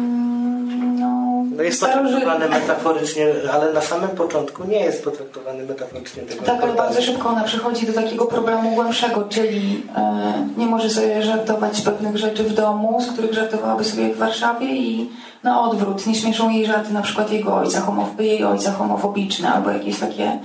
no 1.56 1.62
jest 1.62 1.80
potraktowany 1.80 2.48
metaforycznie, 2.48 3.26
ale 3.52 3.72
na 3.72 3.80
samym 3.80 4.08
początku 4.08 4.64
nie 4.64 4.80
jest 4.80 5.04
potraktowany 5.04 5.64
metaforycznie. 5.64 6.22
Tego 6.22 6.44
tak, 6.44 6.62
ale 6.62 6.72
bardzo 6.72 7.02
szybko 7.02 7.28
ona 7.28 7.42
przechodzi 7.42 7.86
do 7.86 7.92
takiego 7.92 8.26
problemu 8.26 8.74
głębszego, 8.74 9.24
czyli 9.28 9.82
e, 9.96 10.48
nie 10.56 10.66
może 10.66 10.90
sobie 10.90 11.22
żartować 11.22 11.80
pewnych 11.80 12.16
rzeczy 12.16 12.44
w 12.44 12.54
domu, 12.54 13.00
z 13.00 13.12
których 13.12 13.34
żartowałaby 13.34 13.84
sobie 13.84 14.14
w 14.14 14.18
Warszawie 14.18 14.66
i 14.66 15.10
na 15.42 15.60
odwrót. 15.60 16.06
Nie 16.06 16.14
śmieszą 16.14 16.50
jej 16.50 16.66
żarty 16.66 16.92
na 16.92 17.02
przykład 17.02 17.32
jego 17.32 17.56
ojca, 17.56 17.80
homof 17.80 18.08
jej 18.20 18.44
ojca 18.44 18.72
homofobiczne 18.72 19.52
albo 19.52 19.70
jakieś 19.70 19.98
takie 19.98 20.38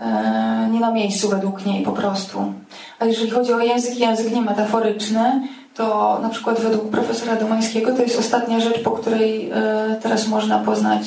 e, 0.00 0.68
nie 0.72 0.80
na 0.80 0.92
miejscu 0.92 1.28
według 1.28 1.66
niej 1.66 1.84
po 1.84 1.92
prostu. 1.92 2.52
A 2.98 3.04
jeżeli 3.04 3.30
chodzi 3.30 3.52
o 3.52 3.60
język, 3.60 3.98
język 3.98 4.34
nie 4.34 4.42
metaforyczny, 4.42 5.48
to 5.74 6.18
na 6.22 6.28
przykład 6.28 6.60
według 6.60 6.90
profesora 6.90 7.36
Domańskiego 7.36 7.92
to 7.92 8.02
jest 8.02 8.18
ostatnia 8.18 8.60
rzecz, 8.60 8.82
po 8.82 8.90
której 8.90 9.50
e, 9.50 9.96
teraz 10.02 10.28
można 10.28 10.58
poznać 10.58 11.02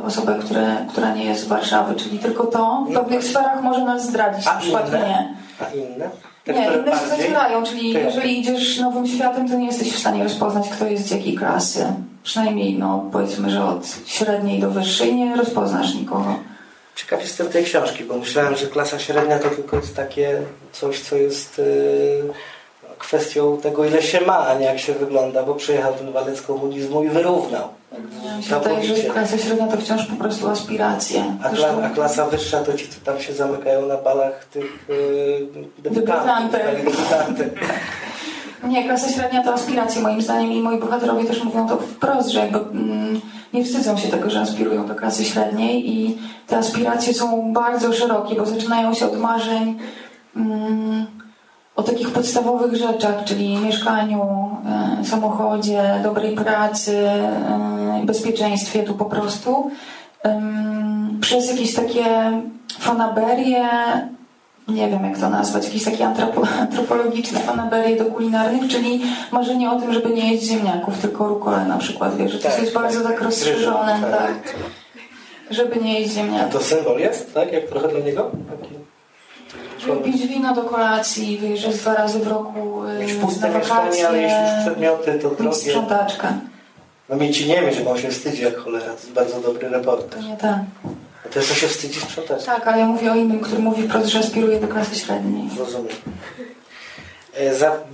e, 0.00 0.02
osobę, 0.02 0.38
które, 0.44 0.76
która 0.88 1.14
nie 1.14 1.24
jest 1.24 1.40
z 1.40 1.46
Warszawy, 1.46 1.94
czyli 1.94 2.18
tylko 2.18 2.46
to 2.46 2.86
w 2.90 2.94
pewnych 2.94 3.24
sferach 3.24 3.62
może 3.62 3.84
nas 3.84 4.06
zdradzić, 4.06 4.46
na 4.46 4.54
przykład 4.54 4.88
inne? 4.88 4.98
nie. 4.98 5.34
A 5.60 5.74
inne? 5.74 6.10
Te, 6.44 6.52
nie, 6.52 6.66
inne 6.66 6.92
się 6.92 7.06
zacierają, 7.08 7.62
czyli 7.62 7.92
jeżeli 7.92 8.40
idziesz 8.40 8.78
nowym 8.78 9.06
światem, 9.06 9.48
to 9.48 9.56
nie 9.56 9.66
jesteś 9.66 9.92
w 9.92 9.98
stanie 9.98 10.24
rozpoznać, 10.24 10.68
kto 10.68 10.86
jest 10.86 11.06
z 11.06 11.10
jakiej 11.10 11.34
klasy. 11.34 11.86
Przynajmniej, 12.22 12.78
no, 12.78 13.04
powiedzmy, 13.12 13.50
że 13.50 13.64
od 13.64 13.86
średniej 14.06 14.60
do 14.60 14.70
wyższej 14.70 15.14
nie 15.14 15.36
rozpoznasz 15.36 15.94
nikogo. 15.94 16.38
Ciekaw 16.94 17.20
jestem 17.20 17.48
tej 17.48 17.64
książki, 17.64 18.04
bo 18.04 18.18
myślałem, 18.18 18.56
że 18.56 18.66
klasa 18.66 18.98
średnia 18.98 19.38
to 19.38 19.48
tylko 19.48 19.76
jest 19.76 19.96
takie 19.96 20.42
coś, 20.72 21.00
co 21.00 21.16
jest... 21.16 21.58
Yy 21.58 22.34
kwestią 23.00 23.56
tego, 23.56 23.84
ile 23.84 24.02
się 24.02 24.20
ma, 24.20 24.46
a 24.46 24.54
nie 24.54 24.66
jak 24.66 24.78
się 24.78 24.92
wygląda, 24.92 25.42
bo 25.42 25.54
przyjechał 25.54 25.94
ten 25.94 26.12
walec 26.12 26.42
komunizmu 26.42 27.04
i 27.04 27.08
wyrównał. 27.08 27.68
Że 28.40 28.60
klasa 29.12 29.38
średnia 29.38 29.66
to 29.66 29.76
wciąż 29.76 30.06
po 30.06 30.16
prostu 30.16 30.48
aspiracje. 30.48 31.24
A, 31.44 31.48
kla, 31.48 31.68
a, 31.84 31.90
klasa 31.90 32.26
wyższa 32.26 32.64
to 32.64 32.72
ci, 32.72 32.88
co 32.88 33.00
tam 33.04 33.20
się 33.20 33.32
zamykają 33.32 33.86
na 33.86 33.96
balach 33.96 34.44
tych 34.44 34.86
yy, 34.88 35.64
debiutantów. 35.78 36.60
Nie, 38.64 38.84
klasa 38.84 39.08
średnia 39.08 39.42
to 39.42 39.54
aspiracje 39.54 40.02
moim 40.02 40.22
zdaniem 40.22 40.52
i 40.52 40.60
moi 40.60 40.78
bohaterowie 40.78 41.24
też 41.24 41.44
mówią 41.44 41.68
to 41.68 41.76
wprost, 41.76 42.28
że 42.28 42.38
jakby 42.38 42.58
mm, 42.58 43.20
nie 43.52 43.64
wstydzą 43.64 43.96
się 43.96 44.08
tego, 44.08 44.30
że 44.30 44.40
aspirują 44.40 44.86
do 44.86 44.94
klasy 44.94 45.24
średniej 45.24 45.90
i 45.90 46.18
te 46.46 46.58
aspiracje 46.58 47.14
są 47.14 47.52
bardzo 47.52 47.92
szerokie, 47.92 48.34
bo 48.34 48.46
zaczynają 48.46 48.94
się 48.94 49.06
od 49.06 49.18
marzeń 49.18 49.78
mm, 50.36 51.06
o 51.80 51.82
takich 51.82 52.10
podstawowych 52.10 52.76
rzeczach, 52.76 53.24
czyli 53.24 53.56
mieszkaniu, 53.56 54.50
e, 55.00 55.04
samochodzie, 55.04 55.82
dobrej 56.02 56.34
pracy, 56.34 56.98
e, 57.08 58.02
bezpieczeństwie 58.04 58.82
tu 58.82 58.94
po 58.94 59.04
prostu, 59.04 59.70
przez 61.20 61.50
jakieś 61.50 61.74
takie 61.74 62.04
fanaberie, 62.78 63.68
nie 64.68 64.88
wiem 64.88 65.04
jak 65.04 65.18
to 65.18 65.30
nazwać, 65.30 65.64
jakieś 65.64 65.84
takie 65.84 66.06
antropologiczne 66.60 67.40
fanaberie 67.40 67.96
do 67.96 68.04
kulinarnych, 68.04 68.70
czyli 68.70 69.02
marzenie 69.32 69.70
o 69.70 69.80
tym, 69.80 69.92
żeby 69.92 70.10
nie 70.10 70.32
jeść 70.32 70.44
ziemniaków, 70.44 70.98
tylko 70.98 71.28
rukole 71.28 71.64
na 71.64 71.78
przykład, 71.78 72.16
wiesz, 72.16 72.32
że 72.32 72.38
to 72.38 72.48
tak, 72.48 72.60
jest 72.60 72.74
tak, 72.74 72.82
bardzo 72.82 73.00
tak, 73.00 73.12
tak 73.12 73.22
rozszerzone, 73.22 73.98
tak. 74.00 74.10
tak, 74.10 74.54
żeby 75.50 75.80
nie 75.80 76.00
jeść 76.00 76.14
ziemniaków. 76.14 76.50
A 76.50 76.58
to 76.58 76.64
symbol 76.64 76.98
jest, 76.98 77.34
tak? 77.34 77.52
Jak 77.52 77.68
trochę 77.68 77.88
dla 77.88 78.00
niego? 78.00 78.30
Taki 78.50 78.79
pić 80.04 80.26
wino 80.26 80.54
do 80.54 80.62
kolacji, 80.62 81.38
wyjeżdżać 81.38 81.76
dwa 81.76 81.94
razy 81.94 82.18
w 82.18 82.26
roku 82.26 82.84
y, 82.84 82.98
mieć 82.98 83.14
puste 83.14 83.48
na 83.50 83.58
wakacje. 83.58 84.08
ale 84.08 84.22
jeśli 84.22 84.38
już 84.38 84.66
przedmioty 84.66 85.18
to 85.18 85.30
drogie. 85.30 85.56
sprzątaczkę. 85.56 86.28
No 87.08 87.16
mieć 87.16 87.46
nie 87.46 87.62
mieć, 87.62 87.80
bo 87.80 87.90
on 87.90 87.98
się 87.98 88.08
wstydzi 88.10 88.42
jak 88.42 88.56
cholera. 88.56 88.86
To 88.86 88.92
jest 88.92 89.12
bardzo 89.12 89.40
dobry 89.40 89.68
reportaż. 89.68 90.20
To 90.20 90.28
nie 90.28 90.36
tak. 90.36 90.58
A 91.26 91.28
to 91.28 91.38
jeszcze 91.38 91.54
się 91.54 91.68
wstydzi 91.68 92.00
sprzątać. 92.00 92.44
Tak, 92.44 92.66
ale 92.66 92.78
ja 92.78 92.86
mówię 92.86 93.12
o 93.12 93.14
innym, 93.14 93.40
który 93.40 93.62
mówi 93.62 93.82
wprost, 93.82 94.06
że 94.06 94.18
aspiruje 94.18 94.60
do 94.60 94.68
klasy 94.68 94.96
średniej. 94.96 95.50
Rozumiem. 95.58 95.96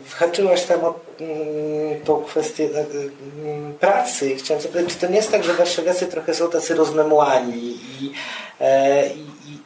Zahaczyłaś 0.09 0.63
tam 0.63 0.85
o 0.85 0.95
mm, 1.21 2.01
tą 2.05 2.17
kwestię 2.17 2.69
mm, 2.69 3.75
pracy 3.75 4.31
i 4.31 4.37
chciałem 4.37 4.63
zapytać, 4.63 4.93
czy 4.93 5.01
to 5.01 5.07
nie 5.07 5.17
jest 5.17 5.31
tak, 5.31 5.45
że 5.45 5.55
warszawiacy 5.55 6.07
trochę 6.07 6.35
są 6.35 6.51
tacy 6.51 6.75
rozmemłani 6.75 7.55
i, 7.55 8.05
i, 8.05 8.13
i, 9.17 9.53
i 9.53 9.66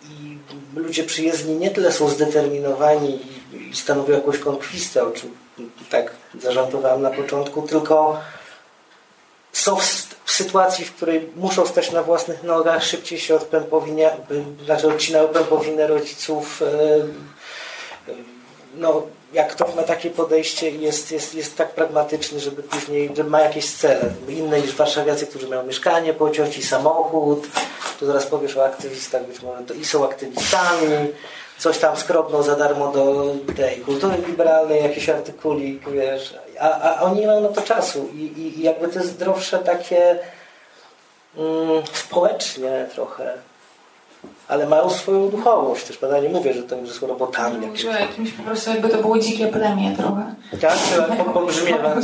ludzie 0.75 1.05
przyjezdni 1.05 1.55
nie 1.55 1.71
tyle 1.71 1.93
są 1.93 2.09
zdeterminowani 2.09 3.21
i, 3.53 3.77
stanowią 3.77 4.15
jakąś 4.15 4.39
konkwistę, 4.39 5.05
o 5.05 5.11
czym 5.11 5.35
tak 5.91 6.13
zażartowałem 6.41 7.03
na 7.03 7.11
początku, 7.11 7.63
tylko 7.63 8.21
są 9.53 9.77
w, 9.77 10.33
sytuacji, 10.33 10.85
w 10.85 10.95
której 10.95 11.29
muszą 11.37 11.67
stać 11.67 11.93
na 11.93 12.03
własnych 12.03 12.43
nogach, 12.43 12.85
szybciej 12.85 13.19
się 13.19 13.35
od 13.35 13.45
pępowiny, 13.45 14.11
znaczy 14.65 14.89
odcinały 14.89 15.29
pępowinę 15.29 15.87
rodziców. 15.87 16.63
No, 18.75 19.07
jak 19.33 19.53
ktoś 19.53 19.75
ma 19.75 19.83
takie 19.83 20.11
podejście 20.11 20.71
jest, 20.71 21.13
jest, 21.13 21.35
jest 21.35 21.57
tak 21.57 21.71
pragmatyczny, 21.71 22.41
żeby 22.41 22.63
później, 22.63 23.11
że 23.17 23.25
ma 23.25 23.41
jakieś 23.41 23.71
cele, 23.71 24.11
inne 24.29 24.61
niż 24.61 24.75
warszawiacy, 24.75 25.27
którzy 25.27 25.49
mają 25.49 25.67
mieszkanie 25.67 26.15
po 26.15 26.31
cioci, 26.31 26.63
samochód, 26.63 27.47
to 28.01 28.07
zaraz 28.07 28.27
powiesz 28.27 28.57
o 28.57 28.65
aktywistach, 28.65 29.27
być 29.27 29.43
może 29.43 29.63
to 29.63 29.75
i 29.75 29.85
są 29.85 30.05
aktywistami, 30.05 30.89
coś 31.59 31.79
tam 31.79 31.97
skrobną 31.97 32.43
za 32.43 32.57
darmo 32.57 32.93
do 32.93 33.35
tej 33.57 33.81
kultury 33.81 34.17
liberalnej, 34.27 34.83
jakieś 34.83 35.09
artykulik, 35.09 35.91
wiesz, 35.91 36.35
a, 36.61 36.81
a 36.81 37.01
oni 37.01 37.21
nie 37.21 37.27
mają 37.27 37.41
na 37.41 37.49
to 37.49 37.63
czasu 37.63 38.09
i, 38.15 38.19
i, 38.19 38.59
i 38.59 38.63
jakby 38.63 38.89
to 38.89 38.99
jest 38.99 39.11
zdrowsze 39.11 39.59
takie 39.59 40.19
mm, 41.37 41.83
społecznie 41.93 42.87
trochę 42.95 43.33
ale 44.51 44.67
mają 44.67 44.91
swoją 44.91 45.29
duchowość 45.29 45.87
też, 45.87 45.97
prawda? 45.97 46.21
Nie 46.21 46.29
mówię, 46.29 46.55
że 46.55 46.63
to 46.63 46.87
że 46.87 46.93
są 46.93 47.07
robotami. 47.07 47.55
Jakimś. 47.55 47.81
Że 47.81 47.89
jakimś 47.89 48.33
po 48.33 48.43
prostu 48.43 48.71
jakby 48.71 48.89
to 48.89 48.99
były 48.99 49.21
dzikie 49.21 49.47
plemię 49.47 49.95
trochę. 49.97 50.35
Tak? 50.61 50.79
Pobrzmiewa? 51.35 51.95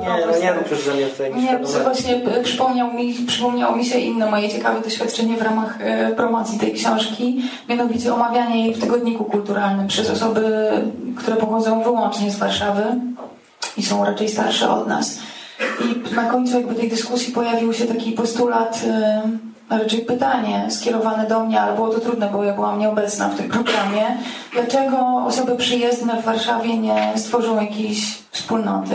Nie, 0.00 0.26
no 0.26 0.38
nie 0.42 0.52
rób 0.52 0.70
już 0.70 0.80
za 0.80 0.94
mnie 0.94 1.06
tutaj 1.06 1.34
Nie, 1.34 1.58
właśnie 1.82 2.20
przypomniał 2.44 2.92
mi, 2.92 3.14
przypomniało 3.14 3.76
mi 3.76 3.86
się 3.86 3.98
inne 3.98 4.30
moje 4.30 4.48
ciekawe 4.48 4.80
doświadczenie 4.80 5.36
w 5.36 5.42
ramach 5.42 5.78
e, 5.80 6.10
promocji 6.10 6.58
tej 6.58 6.72
książki, 6.72 7.42
mianowicie 7.68 8.14
omawianie 8.14 8.64
jej 8.64 8.74
w 8.74 8.80
tygodniku 8.80 9.24
kulturalnym 9.24 9.88
przez 9.88 10.10
osoby, 10.10 10.70
które 11.16 11.36
pochodzą 11.36 11.82
wyłącznie 11.82 12.30
z 12.30 12.38
Warszawy 12.38 12.84
i 13.76 13.82
są 13.82 14.04
raczej 14.04 14.28
starsze 14.28 14.70
od 14.70 14.86
nas. 14.86 15.18
I 15.84 16.14
na 16.14 16.24
końcu 16.24 16.56
jakby 16.56 16.74
tej 16.74 16.88
dyskusji 16.88 17.32
pojawił 17.32 17.72
się 17.72 17.84
taki 17.84 18.12
postulat 18.12 18.80
e, 18.86 19.22
raczej 19.70 20.00
pytanie 20.00 20.66
skierowane 20.70 21.26
do 21.26 21.40
mnie, 21.40 21.60
ale 21.60 21.74
było 21.74 21.88
to 21.88 22.00
trudne, 22.00 22.30
bo 22.32 22.44
ja 22.44 22.54
byłam 22.54 22.78
nieobecna 22.78 23.28
w 23.28 23.36
tym 23.36 23.48
programie. 23.48 24.18
Dlaczego 24.52 24.98
osoby 25.26 25.56
przyjezdne 25.56 26.22
w 26.22 26.24
Warszawie 26.24 26.78
nie 26.78 27.12
stworzą 27.16 27.60
jakiejś 27.60 28.18
wspólnoty? 28.30 28.94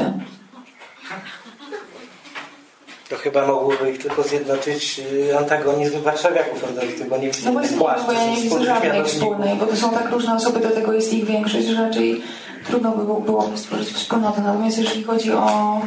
To 3.10 3.16
chyba 3.16 3.48
mogłoby 3.48 3.92
ich 3.92 4.02
tylko 4.02 4.24
zjednoczyć 4.24 5.02
y, 5.30 5.38
antagonizm 5.38 6.02
warszawiaków 6.02 6.64
rodowitych, 6.64 7.10
bo 7.10 7.18
nie 7.18 7.30
No 7.46 7.52
właśnie, 7.52 7.78
płaszcz, 7.78 8.06
bo 8.06 8.12
ja 8.12 8.26
nie 8.26 8.42
widzę 8.42 8.64
żadnej 8.66 9.04
wspólnej, 9.04 9.56
bo 9.56 9.66
to 9.66 9.76
są 9.76 9.90
tak 9.90 10.12
różne 10.12 10.36
osoby, 10.36 10.60
do 10.60 10.70
tego 10.70 10.94
jest 10.94 11.14
ich 11.14 11.26
większość, 11.26 11.68
że 11.68 11.88
raczej 11.88 12.22
trudno 12.68 12.92
by 12.92 13.22
byłoby 13.26 13.58
stworzyć 13.58 13.90
wspólnotę. 13.90 14.42
Natomiast 14.42 14.78
jeżeli 14.78 15.04
chodzi 15.04 15.32
o 15.32 15.82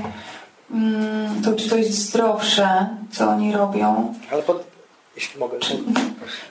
mm, 0.71 1.43
to, 1.45 1.53
czy 1.53 1.69
to 1.69 1.77
jest 1.77 1.91
zdrowsze, 1.91 2.87
co 3.13 3.29
oni 3.29 3.53
robią. 3.53 4.15
Ale 4.33 4.43
pod 4.43 4.76
jeśli 5.17 5.41
mogę. 5.41 5.59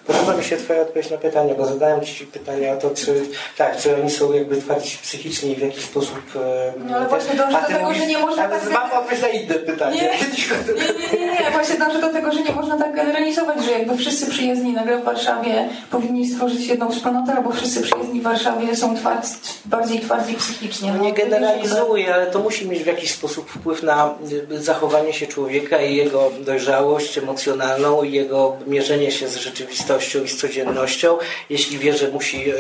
Podoba 0.08 0.38
mi 0.38 0.44
się 0.44 0.58
Twoja 0.58 0.82
odpowiedź 0.82 1.10
na 1.10 1.18
pytanie, 1.18 1.56
bo 1.56 1.66
zadałem 1.66 2.02
Ci 2.02 2.26
pytanie 2.26 2.74
o 2.74 2.78
to, 2.78 2.90
czy 2.90 3.22
tak, 3.58 3.78
czy 3.78 3.96
oni 3.96 4.12
są 4.12 4.34
jakby 4.34 4.62
twardzi 4.62 4.98
psychicznie 4.98 5.52
i 5.52 5.56
w 5.56 5.60
jakiś 5.62 5.86
sposób. 5.86 6.20
No 6.78 6.96
ale 6.96 7.08
właśnie 7.08 7.36
dążę 7.36 7.62
do 7.62 7.78
tego, 7.78 7.94
że 7.94 8.08
nie 8.08 8.18
można. 8.18 8.48
Tak... 8.48 8.72
mam 8.72 8.92
odpowiedź 8.92 9.22
na 9.22 9.28
inne 9.28 9.56
pytanie. 9.56 10.02
Nie, 11.12 11.20
nie, 11.20 11.26
nie, 11.26 11.34
nie, 11.34 11.52
właśnie 11.52 11.78
dążę 11.78 12.02
do 12.02 12.10
tego, 12.10 12.32
że 12.32 12.42
nie 12.42 12.52
można 12.52 12.78
tak 12.78 12.96
generalizować, 12.96 13.66
że 13.66 13.72
jakby 13.72 13.98
wszyscy 13.98 14.26
przyjezdni 14.26 14.74
nagle 14.74 14.98
w 14.98 15.04
Warszawie 15.04 15.70
powinni 15.92 16.28
stworzyć 16.28 16.68
jedną 16.68 16.92
wspólnotę, 16.92 17.34
albo 17.34 17.52
wszyscy 17.52 17.82
przyjezdni 17.82 18.20
w 18.22 18.24
Warszawie 18.24 18.76
są 18.76 18.96
twardzi, 18.96 19.28
bardziej 19.66 20.00
twardzi 20.00 20.34
psychicznie. 20.34 20.94
No, 20.94 21.04
nie 21.04 21.14
generalizuję, 21.14 22.16
ale 22.16 22.28
to 22.28 22.40
musi 22.40 22.68
mieć 22.68 22.84
w 22.84 22.88
jakiś 22.88 23.12
sposób 23.12 23.50
wpływ 23.50 23.84
na 23.84 24.14
zachowanie 24.52 25.14
się 25.14 25.28
człowieka 25.28 25.82
i 25.82 25.96
jego 25.96 26.32
dojrzałość 26.40 27.18
emocjonalną 27.18 28.04
i 28.04 28.12
jego 28.12 28.55
mierzenie 28.68 29.12
się 29.12 29.28
z 29.28 29.36
rzeczywistością 29.36 30.24
i 30.24 30.28
z 30.28 30.38
codziennością, 30.38 31.18
jeśli 31.50 31.78
wie, 31.78 31.94
że 31.94 32.08
musi 32.08 32.50
e, 32.50 32.54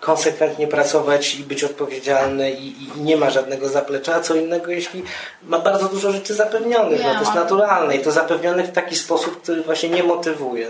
konsekwentnie 0.00 0.66
pracować 0.66 1.34
i 1.34 1.44
być 1.44 1.64
odpowiedzialny 1.64 2.50
i, 2.50 2.66
i 2.66 3.00
nie 3.00 3.16
ma 3.16 3.30
żadnego 3.30 3.68
zaplecza, 3.68 4.14
a 4.14 4.20
co 4.20 4.34
innego, 4.34 4.70
jeśli 4.70 5.02
ma 5.42 5.58
bardzo 5.58 5.88
dużo 5.88 6.12
rzeczy 6.12 6.34
zapewnionych, 6.34 7.00
no 7.04 7.14
to 7.14 7.20
jest 7.20 7.34
naturalne 7.34 7.96
i 7.96 8.00
to 8.00 8.12
zapewnionych 8.12 8.66
w 8.66 8.72
taki 8.72 8.96
sposób, 8.96 9.42
który 9.42 9.62
właśnie 9.62 9.88
nie 9.88 10.02
motywuje. 10.02 10.68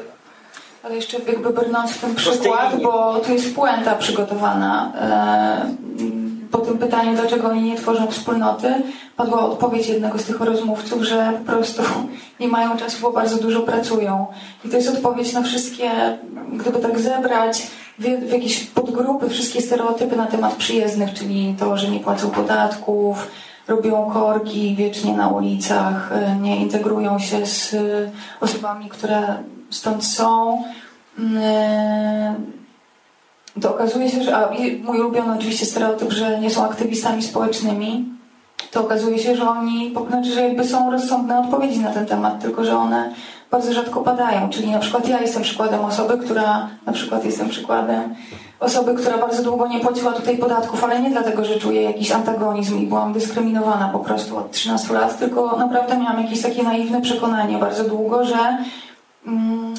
Ale 0.83 0.97
jeszcze 0.97 1.18
jakby 1.18 1.51
brnąć 1.51 1.90
w 1.90 2.01
ten 2.01 2.14
przykład, 2.14 2.83
bo 2.83 3.21
tu 3.21 3.33
jest 3.33 3.55
puenta 3.55 3.95
przygotowana. 3.95 4.92
E, 5.99 6.21
po 6.52 6.58
tym 6.58 6.78
pytaniu, 6.78 7.14
dlaczego 7.14 7.48
oni 7.48 7.62
nie 7.62 7.76
tworzą 7.76 8.06
wspólnoty, 8.06 8.74
padła 9.16 9.40
odpowiedź 9.40 9.88
jednego 9.88 10.18
z 10.18 10.24
tych 10.24 10.40
rozmówców, 10.40 11.02
że 11.02 11.32
po 11.46 11.52
prostu 11.52 11.82
nie 12.40 12.48
mają 12.48 12.76
czasu, 12.76 12.98
bo 13.02 13.12
bardzo 13.12 13.36
dużo 13.36 13.60
pracują. 13.60 14.26
I 14.64 14.68
to 14.68 14.76
jest 14.76 14.88
odpowiedź 14.88 15.32
na 15.32 15.42
wszystkie, 15.42 15.90
gdyby 16.52 16.78
tak 16.78 17.00
zebrać 17.00 17.66
w, 17.98 18.32
jakieś 18.32 18.64
podgrupy, 18.64 19.28
wszystkie 19.28 19.62
stereotypy 19.62 20.16
na 20.16 20.26
temat 20.26 20.54
przyjezdnych, 20.54 21.14
czyli 21.14 21.54
to, 21.58 21.76
że 21.76 21.88
nie 21.88 22.00
płacą 22.00 22.30
podatków, 22.30 23.28
robią 23.68 24.10
korki 24.10 24.76
wiecznie 24.76 25.16
na 25.16 25.28
ulicach, 25.28 26.10
nie 26.40 26.56
integrują 26.56 27.18
się 27.18 27.46
z 27.46 27.76
osobami, 28.40 28.88
które 28.88 29.34
stąd 29.70 30.04
są 30.04 30.62
to 33.60 33.74
okazuje 33.74 34.10
się, 34.10 34.22
że 34.22 34.36
a, 34.36 34.50
mój 34.84 35.00
ulubiony 35.00 35.34
oczywiście 35.38 35.66
stereotyp, 35.66 36.12
że 36.12 36.40
nie 36.40 36.50
są 36.50 36.64
aktywistami 36.64 37.22
społecznymi, 37.22 38.04
to 38.70 38.80
okazuje 38.80 39.18
się, 39.18 39.36
że 39.36 39.50
oni, 39.50 39.94
znaczy, 40.08 40.32
że 40.32 40.42
jakby 40.42 40.64
są 40.64 40.90
rozsądne 40.90 41.40
odpowiedzi 41.40 41.80
na 41.80 41.92
ten 41.92 42.06
temat, 42.06 42.40
tylko 42.40 42.64
że 42.64 42.76
one 42.76 43.12
bardzo 43.50 43.72
rzadko 43.72 44.00
padają. 44.00 44.50
Czyli 44.50 44.70
na 44.70 44.78
przykład 44.78 45.08
ja 45.08 45.20
jestem 45.20 45.42
przykładem 45.42 45.84
osoby, 45.84 46.18
która, 46.18 46.68
na 46.86 46.92
przykład 46.92 47.24
jestem 47.24 47.48
przykładem 47.48 48.14
osoby, 48.60 48.94
która 48.94 49.18
bardzo 49.18 49.42
długo 49.42 49.66
nie 49.66 49.80
płaciła 49.80 50.12
tutaj 50.12 50.38
podatków, 50.38 50.84
ale 50.84 51.00
nie 51.00 51.10
dlatego, 51.10 51.44
że 51.44 51.58
czuję 51.58 51.82
jakiś 51.82 52.12
antagonizm 52.12 52.78
i 52.78 52.86
byłam 52.86 53.12
dyskryminowana 53.12 53.88
po 53.88 53.98
prostu 53.98 54.38
od 54.38 54.50
13 54.50 54.94
lat, 54.94 55.18
tylko 55.18 55.56
naprawdę 55.56 55.96
miałam 55.96 56.22
jakieś 56.22 56.42
takie 56.42 56.62
naiwne 56.62 57.00
przekonanie 57.00 57.58
bardzo 57.58 57.84
długo, 57.84 58.24
że 58.24 58.58
mm, 59.26 59.74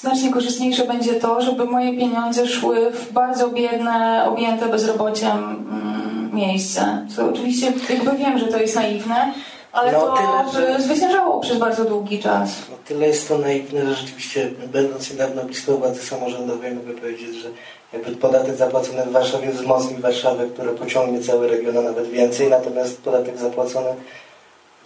znacznie 0.00 0.32
korzystniejsze 0.32 0.84
będzie 0.84 1.14
to, 1.14 1.40
żeby 1.40 1.64
moje 1.64 1.98
pieniądze 1.98 2.46
szły 2.46 2.90
w 2.90 3.12
bardzo 3.12 3.48
biedne, 3.48 4.26
objęte 4.28 4.66
bezrobociem 4.68 5.30
mm, 5.30 6.30
miejsce. 6.32 7.06
Co 7.16 7.28
oczywiście 7.28 7.72
jakby 7.90 8.16
wiem, 8.16 8.38
że 8.38 8.46
to 8.46 8.58
jest 8.58 8.76
naiwne, 8.76 9.32
ale 9.72 9.92
no, 9.92 10.00
to 10.00 10.16
tyle, 10.16 10.66
że... 10.66 10.82
zwyciężało 10.82 11.40
przez 11.40 11.58
bardzo 11.58 11.84
długi 11.84 12.22
czas. 12.22 12.50
No, 12.70 12.76
tyle 12.84 13.06
jest 13.06 13.28
to 13.28 13.38
naiwne, 13.38 13.86
że 13.86 13.94
rzeczywiście 13.94 14.50
będąc 14.72 15.10
niedawno 15.10 15.42
blisko 15.44 15.76
władzy 15.76 16.02
samorządowej 16.02 16.74
mogę 16.74 16.92
powiedzieć, 16.92 17.34
że 17.34 17.48
jakby 17.92 18.10
podatek 18.10 18.56
zapłacony 18.56 19.02
w 19.02 19.12
Warszawie 19.12 19.52
wzmocni 19.52 19.96
Warszawę, 19.96 20.46
które 20.46 20.72
pociągnie 20.72 21.20
cały 21.20 21.48
region, 21.48 21.78
a 21.78 21.80
nawet 21.80 22.10
więcej, 22.10 22.50
natomiast 22.50 23.02
podatek 23.02 23.38
zapłacony 23.38 23.88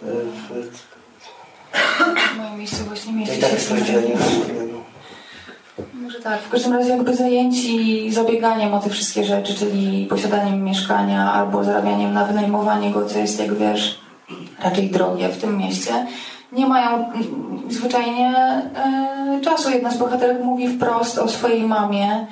w, 0.01 0.07
w 2.33 2.37
mojej 2.37 2.57
miejscowości 2.57 3.13
mieści 3.13 3.41
się 3.41 3.47
w 3.47 4.47
tym 4.47 4.72
może 6.03 6.19
tak. 6.19 6.41
W 6.41 6.49
każdym 6.49 6.73
razie 6.73 6.89
jakby 6.89 7.15
zajęci 7.15 8.11
zabieganiem 8.11 8.73
o 8.73 8.79
te 8.79 8.89
wszystkie 8.89 9.23
rzeczy, 9.23 9.53
czyli 9.53 10.05
posiadaniem 10.05 10.63
mieszkania 10.63 11.33
albo 11.33 11.63
zarabianiem 11.63 12.13
na 12.13 12.25
wynajmowanie 12.25 12.91
go, 12.91 13.05
co 13.05 13.19
jest, 13.19 13.39
jak 13.39 13.53
wiesz, 13.53 13.99
raczej 14.63 14.89
drogie 14.89 15.29
w 15.29 15.41
tym 15.41 15.57
mieście, 15.57 16.05
nie 16.51 16.67
mają 16.67 17.11
zwyczajnie 17.69 18.35
e, 18.75 19.41
czasu. 19.41 19.69
Jedna 19.69 19.91
z 19.91 19.97
bohaterek 19.97 20.43
mówi 20.43 20.69
wprost 20.69 21.19
o 21.19 21.27
swojej 21.27 21.63
mamie, 21.63 22.27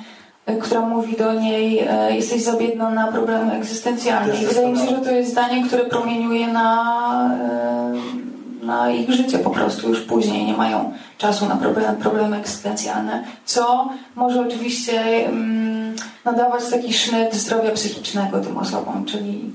e, 0.46 0.56
która 0.56 0.80
mówi 0.80 1.16
do 1.16 1.34
niej, 1.34 1.78
e, 1.88 2.16
jesteś 2.16 2.42
za 2.42 2.56
biedna 2.56 2.90
na 2.90 3.12
problemy 3.12 3.52
egzystencjalne. 3.52 4.34
I 4.42 4.46
wydaje 4.46 4.68
mi 4.68 4.78
się, 4.78 4.86
że 4.86 4.98
to 4.98 5.10
jest 5.10 5.30
zdanie, 5.30 5.66
które 5.66 5.84
promieniuje 5.84 6.48
na 6.48 7.30
na 8.62 8.90
ich 8.90 9.10
życie 9.10 9.38
po 9.38 9.50
prostu 9.50 9.88
już 9.88 10.00
później, 10.00 10.46
nie 10.46 10.56
mają 10.56 10.92
czasu 11.18 11.48
na 11.48 11.56
problemy, 11.56 11.96
problemy 11.96 12.36
egzystencjalne, 12.36 13.24
co 13.44 13.88
może 14.14 14.40
oczywiście 14.40 15.02
um, 15.26 15.96
nadawać 16.24 16.62
taki 16.70 16.92
sznyt 16.92 17.34
zdrowia 17.34 17.70
psychicznego 17.70 18.40
tym 18.40 18.56
osobom, 18.56 19.04
czyli 19.04 19.52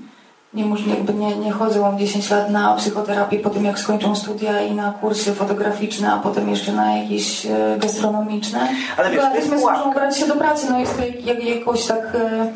nie, 0.53 0.65
jakby 0.89 1.13
nie, 1.13 1.35
nie 1.35 1.51
chodzą 1.51 1.97
10 1.97 2.29
lat 2.29 2.49
na 2.49 2.73
psychoterapię 2.73 3.39
po 3.39 3.49
tym, 3.49 3.65
jak 3.65 3.79
skończą 3.79 4.15
studia 4.15 4.61
i 4.61 4.75
na 4.75 4.91
kursy 4.91 5.33
fotograficzne, 5.33 6.13
a 6.13 6.19
potem 6.19 6.49
jeszcze 6.49 6.71
na 6.71 6.97
jakieś 6.97 7.45
e, 7.45 7.77
gastronomiczne. 7.79 8.67
Ale 8.97 9.11
wiesz, 9.11 9.23
Natychmiast 9.23 9.63
muszą 9.63 9.93
brać 9.93 10.17
się 10.17 10.27
do 10.27 10.35
pracy. 10.35 10.67
No 10.69 10.79
jest 10.79 10.97
to 10.97 11.05
jak, 11.05 11.25
jak, 11.25 11.43
jakoś 11.43 11.85
tak 11.85 12.15
e, 12.15 12.47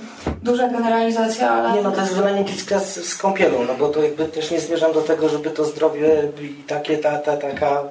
duża 0.44 0.68
generalizacja, 0.68 1.52
ale... 1.52 1.74
Nie 1.74 1.82
no, 1.82 1.92
to 1.92 2.02
jest 2.02 2.14
wylanie 2.14 2.46
dziecka 2.46 2.80
z, 2.80 2.96
z 2.96 3.16
kąpielą, 3.16 3.64
no 3.68 3.74
bo 3.74 3.90
to 3.90 4.04
jakby 4.04 4.26
też 4.26 4.52
nie 4.52 4.60
zmierzam 4.60 4.94
do 4.94 5.02
tego, 5.02 5.30
żeby 5.30 5.50
to 5.50 5.66
zdrowie 5.66 6.32
i 6.42 6.64
takie, 6.68 6.98
ta, 6.98 7.18
ta 7.18 7.38
taka 7.38 7.84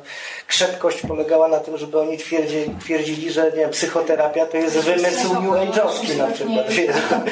krzepkość 0.46 1.00
polegała 1.00 1.48
na 1.48 1.58
tym, 1.58 1.76
żeby 1.76 2.00
oni 2.00 2.18
twierdzili, 2.18 2.74
twierdzili 2.80 3.32
że 3.32 3.44
nie 3.44 3.56
wiem, 3.56 3.70
psychoterapia 3.70 4.46
to 4.46 4.56
jest 4.56 4.78
wymysł 4.78 5.34
New 5.34 5.52
Age'owski 5.52 6.16
na 6.16 6.26
przykład. 6.26 6.66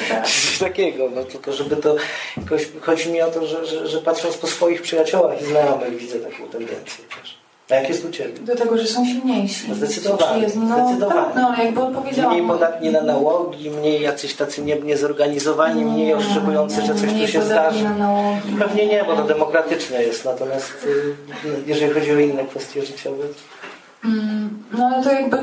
Tak. 0.09 0.27
Coś 0.27 0.57
takiego, 0.57 1.09
no 1.15 1.23
tylko 1.23 1.53
żeby 1.53 1.75
to 1.75 1.95
jakoś, 2.37 2.67
chodzi 2.81 3.11
mi 3.11 3.21
o 3.21 3.31
to, 3.31 3.47
że, 3.47 3.65
że, 3.65 3.87
że 3.87 4.01
patrząc 4.01 4.37
po 4.37 4.47
swoich 4.47 4.81
przyjaciołach 4.81 5.41
i 5.41 5.45
znajomych 5.45 5.97
widzę 5.97 6.19
taką 6.19 6.47
tendencję 6.47 7.03
też. 7.05 7.38
A 7.69 7.75
jak 7.75 7.89
jest 7.89 8.05
u 8.05 8.11
Ciebie? 8.11 8.39
Do 8.39 8.55
tego, 8.55 8.77
że 8.77 8.87
są 8.87 9.05
silniejsi. 9.05 9.65
No 9.69 9.75
zdecydowanie. 9.75 10.47
No, 10.55 10.87
zdecydowanie. 10.87 11.33
Tak, 11.33 11.35
no, 11.35 11.63
jakby 11.63 11.81
powiedziałam. 11.95 12.33
Mniej 12.33 12.47
podatni 12.47 12.89
na 12.89 13.01
nałogi, 13.01 13.69
mniej 13.69 14.01
jacyś 14.01 14.33
tacy 14.33 14.61
nie, 14.61 14.75
niezorganizowani, 14.75 15.85
mniej 15.85 16.07
nie, 16.07 16.17
oszczekujący, 16.17 16.81
że 16.81 16.95
coś 16.95 17.13
tu 17.21 17.27
się 17.27 17.41
zdarzy. 17.41 17.85
Pewnie 18.59 18.87
nie, 18.87 19.03
bo 19.03 19.15
to 19.15 19.23
demokratyczne 19.23 20.03
jest. 20.03 20.25
Natomiast 20.25 20.73
y, 20.85 21.15
jeżeli 21.65 21.93
chodzi 21.93 22.11
o 22.11 22.19
inne 22.19 22.45
kwestie 22.45 22.85
życiowe. 22.85 23.23
Mm, 24.05 24.63
no 24.77 24.85
ale 24.85 25.03
to 25.03 25.11
jakby 25.11 25.37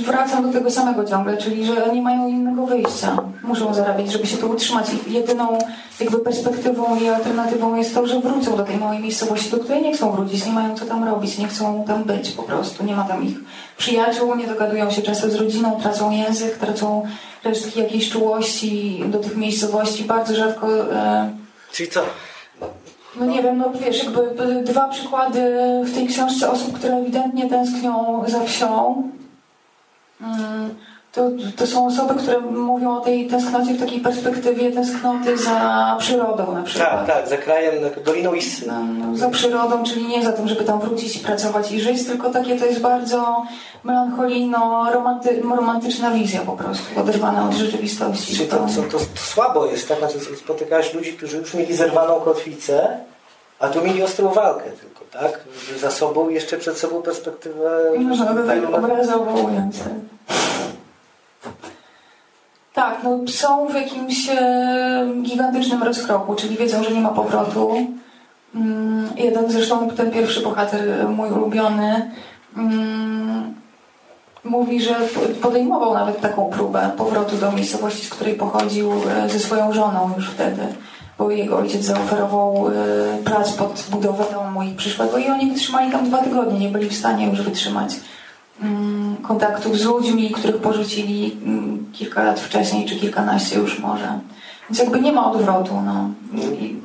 wracam 0.00 0.46
do 0.46 0.58
tego 0.58 0.70
samego 0.70 1.04
ciągle, 1.04 1.36
czyli 1.36 1.66
że 1.66 1.92
nie 1.92 2.02
mają 2.02 2.28
innego 2.28 2.66
wyjścia. 2.66 3.16
Muszą 3.42 3.74
zarabiać, 3.74 4.12
żeby 4.12 4.26
się 4.26 4.36
tu 4.36 4.50
utrzymać. 4.50 4.86
Jedyną 5.06 5.58
jakby 6.00 6.18
perspektywą 6.18 7.00
i 7.00 7.08
alternatywą 7.08 7.76
jest 7.76 7.94
to, 7.94 8.06
że 8.06 8.20
wrócą 8.20 8.56
do 8.56 8.64
tej 8.64 8.76
małej 8.76 8.98
miejscowości, 8.98 9.50
do 9.50 9.58
której 9.58 9.82
nie 9.82 9.92
chcą 9.92 10.12
wrócić, 10.12 10.46
nie 10.46 10.52
mają 10.52 10.76
co 10.76 10.84
tam 10.84 11.04
robić, 11.04 11.38
nie 11.38 11.48
chcą 11.48 11.84
tam 11.84 12.04
być 12.04 12.30
po 12.30 12.42
prostu. 12.42 12.84
Nie 12.84 12.96
ma 12.96 13.04
tam 13.04 13.24
ich 13.24 13.36
przyjaciół, 13.78 14.34
nie 14.34 14.46
dogadują 14.46 14.90
się 14.90 15.02
często 15.02 15.30
z 15.30 15.34
rodziną, 15.34 15.80
tracą 15.80 16.10
język, 16.10 16.58
tracą 16.58 17.02
resztki 17.44 17.80
jakiejś 17.80 18.10
czułości 18.10 19.04
do 19.06 19.18
tych 19.18 19.36
miejscowości. 19.36 20.04
Bardzo 20.04 20.34
rzadko... 20.34 20.94
E... 20.94 21.30
Czyli 21.72 21.88
co? 21.88 22.00
No 23.16 23.26
nie 23.26 23.42
wiem, 23.42 23.58
no 23.58 23.70
wiesz, 23.70 24.04
jakby 24.04 24.62
dwa 24.62 24.88
przykłady 24.88 25.40
w 25.84 25.94
tej 25.94 26.06
książce 26.06 26.50
osób, 26.50 26.78
które 26.78 26.96
ewidentnie 26.96 27.48
tęsknią 27.48 28.24
za 28.26 28.40
wsią. 28.40 29.02
Mm, 30.20 30.74
to, 31.12 31.30
to 31.56 31.66
są 31.66 31.86
osoby, 31.86 32.14
które 32.14 32.40
mówią 32.40 32.96
o 32.96 33.00
tej 33.00 33.26
tęsknocie 33.26 33.74
w 33.74 33.80
takiej 33.80 34.00
perspektywie 34.00 34.72
tęsknoty 34.72 35.38
za 35.38 35.96
przyrodą 35.98 36.52
na 36.52 36.62
przykład. 36.62 37.06
Tak, 37.06 37.06
tak, 37.06 37.28
za 37.28 37.36
krajem, 37.36 37.74
Doliną 38.04 38.34
Issy. 38.34 38.66
No, 38.66 38.82
no, 38.82 39.16
za 39.16 39.30
przyrodą, 39.30 39.84
czyli 39.84 40.06
nie 40.06 40.24
za 40.24 40.32
tym, 40.32 40.48
żeby 40.48 40.64
tam 40.64 40.80
wrócić, 40.80 41.18
pracować 41.18 41.72
i 41.72 41.80
żyć, 41.80 42.06
tylko 42.06 42.30
takie 42.30 42.58
to 42.58 42.66
jest 42.66 42.80
bardzo 42.80 43.42
melancholijno, 43.84 44.90
romanty, 44.92 45.42
romantyczna 45.56 46.10
wizja 46.10 46.40
po 46.40 46.52
prostu, 46.52 47.00
oderwana 47.00 47.48
od 47.48 47.54
rzeczywistości. 47.54 48.36
Czyli 48.36 48.48
to, 48.48 48.56
to, 48.56 48.82
to, 48.82 48.98
to 48.98 49.04
słabo 49.14 49.66
jest, 49.66 49.88
tak? 49.88 49.98
Znaczy, 49.98 50.18
spotykałeś 50.36 50.94
ludzi, 50.94 51.12
którzy 51.12 51.36
już 51.36 51.54
mieli 51.54 51.76
zerwaną 51.76 52.20
kotwicę, 52.20 52.98
a 53.58 53.68
tu 53.68 53.84
mieli 53.84 54.02
ostrą 54.02 54.28
walkę 54.28 54.70
tylko, 54.70 55.04
tak? 55.12 55.40
Za 55.80 55.90
sobą 55.90 56.28
jeszcze 56.28 56.56
przed 56.56 56.78
sobą 56.78 57.02
perspektywę... 57.02 57.92
Można 57.98 58.32
by 58.32 58.46
tak 58.46 58.74
obrazowo 58.74 59.40
ująć, 59.40 59.78
tak. 59.78 59.92
Tak, 62.82 63.02
no 63.04 63.18
są 63.28 63.66
w 63.66 63.74
jakimś 63.74 64.28
e, 64.28 65.06
gigantycznym 65.22 65.82
rozkroku, 65.82 66.34
czyli 66.34 66.56
wiedzą, 66.56 66.82
że 66.84 66.90
nie 66.90 67.00
ma 67.00 67.08
powrotu. 67.08 67.86
Mm, 68.54 69.08
jeden 69.16 69.50
zresztą, 69.50 69.90
ten 69.90 70.10
pierwszy 70.10 70.40
bohater, 70.40 71.08
mój 71.08 71.30
ulubiony, 71.30 72.10
mm, 72.56 73.54
mówi, 74.44 74.82
że 74.82 74.94
podejmował 75.42 75.94
nawet 75.94 76.20
taką 76.20 76.44
próbę 76.44 76.90
powrotu 76.96 77.36
do 77.36 77.52
miejscowości, 77.52 78.06
z 78.06 78.10
której 78.10 78.34
pochodził 78.34 78.92
e, 78.92 79.28
ze 79.28 79.38
swoją 79.38 79.72
żoną 79.72 80.10
już 80.16 80.30
wtedy, 80.30 80.62
bo 81.18 81.30
jego 81.30 81.58
ojciec 81.58 81.84
zaoferował 81.84 82.68
e, 82.68 82.72
plac 83.24 83.52
pod 83.52 83.86
budowę 83.90 84.24
domu 84.32 84.62
i 84.62 84.74
przyszłego 84.74 85.18
i 85.18 85.28
oni 85.28 85.50
wytrzymali 85.50 85.92
tam 85.92 86.04
dwa 86.06 86.18
tygodnie, 86.18 86.58
nie 86.58 86.68
byli 86.68 86.88
w 86.88 86.98
stanie 86.98 87.26
już 87.26 87.42
wytrzymać 87.42 87.94
mm, 88.62 89.16
kontaktów 89.16 89.78
z 89.78 89.84
ludźmi, 89.84 90.30
których 90.30 90.56
porzucili 90.56 91.36
kilka 91.92 92.22
lat 92.22 92.40
wcześniej, 92.40 92.88
czy 92.88 92.96
kilkanaście 92.96 93.58
już 93.58 93.78
może. 93.78 94.18
Więc 94.70 94.78
jakby 94.78 95.00
nie 95.00 95.12
ma 95.12 95.32
odwrotu. 95.32 95.80
No. 95.84 96.10
I, 96.60 96.76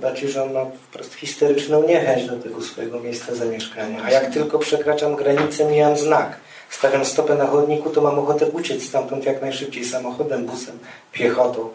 Bardziej, 0.00 0.30
że 0.30 0.42
on 0.42 0.52
ma 0.52 0.64
po 0.64 0.98
prostu 0.98 1.16
historyczną 1.16 1.86
niechęć 1.88 2.26
do 2.26 2.36
tego 2.36 2.62
swojego 2.62 3.00
miejsca 3.00 3.34
zamieszkania. 3.34 4.02
A 4.04 4.10
jak 4.10 4.30
tylko 4.30 4.58
przekraczam 4.58 5.16
granicę, 5.16 5.64
mijam 5.64 5.96
znak. 5.96 6.36
Stawiam 6.70 7.04
stopę 7.04 7.34
na 7.34 7.46
chodniku, 7.46 7.90
to 7.90 8.00
mam 8.00 8.18
ochotę 8.18 8.46
uciec 8.46 8.82
stamtąd 8.82 9.24
jak 9.24 9.42
najszybciej 9.42 9.84
samochodem, 9.84 10.46
busem, 10.46 10.78
piechotą. 11.12 11.68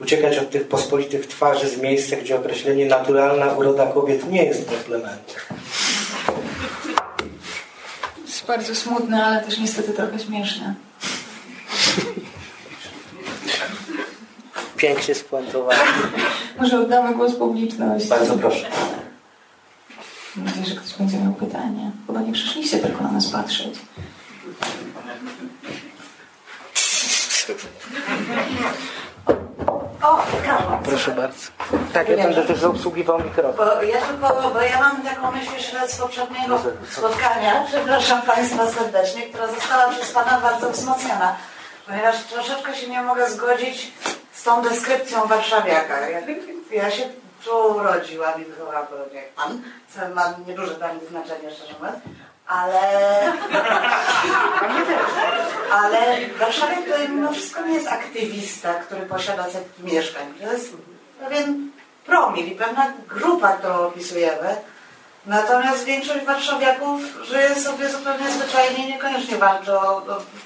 Uciekać 0.00 0.38
od 0.38 0.50
tych 0.50 0.68
pospolitych 0.68 1.26
twarzy 1.26 1.68
z 1.68 1.80
miejsca, 1.80 2.16
gdzie 2.16 2.36
określenie 2.36 2.86
naturalna 2.86 3.52
uroda 3.52 3.86
kobiet 3.86 4.30
nie 4.30 4.44
jest 4.44 4.68
komplementem. 4.68 5.36
Jest 8.26 8.46
bardzo 8.46 8.74
smutne, 8.74 9.24
ale 9.24 9.40
też 9.40 9.58
niestety 9.58 9.92
trochę 9.92 10.18
śmieszne. 10.18 10.74
Pięknie 14.78 15.14
spuentowany. 15.14 15.78
Może 16.58 16.80
oddamy 16.80 17.14
głos 17.14 17.34
publiczności. 17.34 18.08
Bardzo 18.08 18.38
proszę. 18.38 18.66
Mam 20.36 20.44
nadzieję, 20.44 20.66
że 20.66 20.74
ktoś 20.74 20.94
będzie 20.94 21.18
miał 21.18 21.32
pytanie. 21.32 21.90
Chyba 22.06 22.20
nie 22.20 22.32
przyszliście 22.32 22.78
tylko 22.78 23.04
na 23.04 23.12
nas 23.12 23.26
patrzeć. 23.26 23.74
O. 30.02 30.22
Proszę 30.84 31.10
bardzo. 31.10 31.48
Tak, 31.92 32.08
ja 32.08 32.16
będę 32.16 32.42
też 32.42 32.62
obsługiwał 32.62 33.24
mikrofon. 33.24 33.66
Bo 33.66 33.82
ja 33.82 34.00
tylko, 34.00 34.50
bo 34.54 34.60
ja 34.60 34.80
mam 34.80 35.02
taką 35.02 35.32
myśl 35.32 35.52
jeszcze 35.56 35.88
z 35.88 35.96
poprzedniego 35.96 36.60
spotkania, 36.90 37.64
przepraszam 37.68 38.22
Państwa 38.22 38.70
serdecznie, 38.70 39.22
która 39.22 39.46
została 39.46 39.88
przez 39.88 40.10
Pana 40.10 40.40
bardzo 40.40 40.70
wzmocniona. 40.70 41.36
Ponieważ 41.86 42.24
troszeczkę 42.24 42.74
się 42.74 42.88
nie 42.88 43.02
mogę 43.02 43.30
zgodzić 43.30 43.92
z 44.38 44.42
tą 44.42 44.62
deskrypcją 44.62 45.26
warszawiaka. 45.26 46.08
Ja, 46.08 46.20
ja 46.72 46.90
się 46.90 47.02
tu 47.44 47.74
urodziłam 47.76 48.42
i 48.42 48.44
wychowałam 48.44 48.86
jak 49.12 49.28
Pan, 49.28 49.62
co 49.94 50.14
ma 50.14 50.34
nieduże 50.46 50.74
dla 50.74 50.92
mnie 50.92 51.06
znaczenie, 51.10 51.50
szczerze 51.50 51.74
mówiąc. 51.80 51.98
Ale... 52.46 52.82
Ale 55.80 55.98
warszawiak 56.38 56.78
to 56.78 57.08
mimo 57.08 57.32
wszystko 57.32 57.66
nie 57.66 57.74
jest 57.74 57.88
aktywista, 57.88 58.74
który 58.74 59.06
posiada 59.06 59.50
setki 59.50 59.82
mieszkań. 59.82 60.34
To 60.44 60.52
jest 60.52 60.72
pewien 61.20 61.70
promil 62.06 62.46
i 62.46 62.54
pewna 62.54 62.92
grupa, 63.08 63.48
którą 63.48 63.74
opisujemy. 63.74 64.56
Natomiast 65.26 65.84
większość 65.84 66.24
warszawiaków 66.24 67.00
żyje 67.24 67.54
sobie 67.54 67.88
zupełnie 67.88 68.30
zwyczajnie 68.30 68.88
niekoniecznie 68.88 69.36
walczy 69.36 69.78
o 69.78 70.02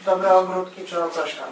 dobre 0.07 0.35
ogródki 0.35 0.85
czy 0.85 1.05
o 1.05 1.11
coś 1.11 1.35
tam. 1.35 1.49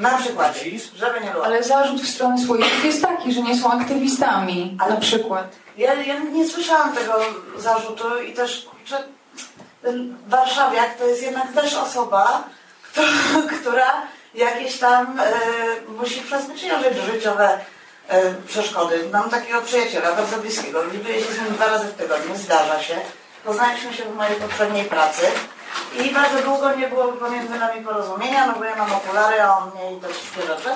Na 0.00 0.18
przykład, 0.18 0.54
żeby 0.96 1.20
nie 1.20 1.30
było. 1.30 1.44
Ale 1.44 1.62
zarzut 1.62 2.02
w 2.02 2.08
stronę 2.08 2.38
swoich 2.38 2.84
jest 2.84 3.02
taki, 3.02 3.32
że 3.32 3.42
nie 3.42 3.56
są 3.56 3.72
aktywistami, 3.72 4.76
Ale 4.80 4.94
na 4.94 5.00
przykład. 5.00 5.56
Ja, 5.76 5.94
ja 5.94 6.18
nie 6.18 6.48
słyszałam 6.48 6.92
tego 6.92 7.14
zarzutu 7.58 8.22
i 8.28 8.32
też 8.32 8.66
ten 9.82 10.16
warszawiak 10.28 10.96
to 10.98 11.06
jest 11.06 11.22
jednak 11.22 11.52
też 11.52 11.74
osoba, 11.74 12.44
która 13.60 14.02
jakieś 14.34 14.78
tam 14.78 15.20
e, 15.20 15.32
musi 15.88 16.20
przezwyciężyć 16.20 16.98
życiowe 17.12 17.58
e, 18.08 18.34
przeszkody. 18.34 19.08
Mam 19.12 19.30
takiego 19.30 19.62
przyjaciela, 19.62 20.12
bardzo 20.12 20.38
bliskiego. 20.38 20.82
Widuję 20.90 21.20
się 21.20 21.32
z 21.32 21.38
nim 21.38 21.54
dwa 21.54 21.66
razy 21.66 21.84
w 21.84 21.94
tygodniu, 21.94 22.36
zdarza 22.36 22.82
się. 22.82 22.94
Poznaliśmy 23.44 23.94
się 23.94 24.04
w 24.04 24.16
mojej 24.16 24.36
poprzedniej 24.36 24.84
pracy 24.84 25.22
i 25.94 26.10
bardzo 26.10 26.42
długo 26.42 26.74
nie 26.74 26.88
było 26.88 27.04
pomiędzy 27.04 27.58
nami 27.58 27.84
porozumienia, 27.84 28.46
no 28.46 28.52
bo 28.52 28.64
ja 28.64 28.76
mam 28.76 28.92
okulary, 28.92 29.42
a 29.42 29.58
on 29.58 29.70
nie 29.74 29.96
i 29.96 30.00
te 30.00 30.08
wszystkie 30.08 30.42
rzeczy. 30.42 30.68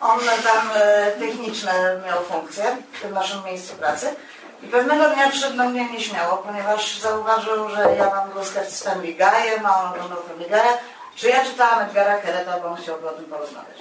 On 0.00 0.20
tam 0.20 0.70
e, 0.74 1.12
techniczne 1.12 2.00
miał 2.06 2.24
funkcje 2.24 2.76
w 2.92 3.00
tym 3.00 3.12
naszym 3.12 3.44
miejscu 3.44 3.76
pracy. 3.76 4.14
I 4.62 4.66
pewnego 4.66 5.08
dnia 5.08 5.30
przyszedł 5.30 5.56
do 5.56 5.68
mnie 5.68 5.90
nieśmiało, 5.90 6.36
ponieważ 6.36 6.98
zauważył, 6.98 7.68
że 7.68 7.96
ja 7.96 8.10
mam 8.10 8.30
bluzkę 8.30 8.64
z 8.64 8.82
Family 8.82 9.14
Guy'em, 9.14 9.66
a 9.66 9.82
on 9.82 9.88
oglądał 9.88 10.18
Guy'a. 10.38 10.72
Czy 11.16 11.28
ja 11.28 11.44
czytałam 11.44 11.80
Edgara 11.80 12.18
Kereta, 12.18 12.60
bo 12.60 12.68
on 12.68 12.76
chciałby 12.76 13.08
o 13.08 13.12
tym 13.12 13.24
porozmawiać. 13.24 13.78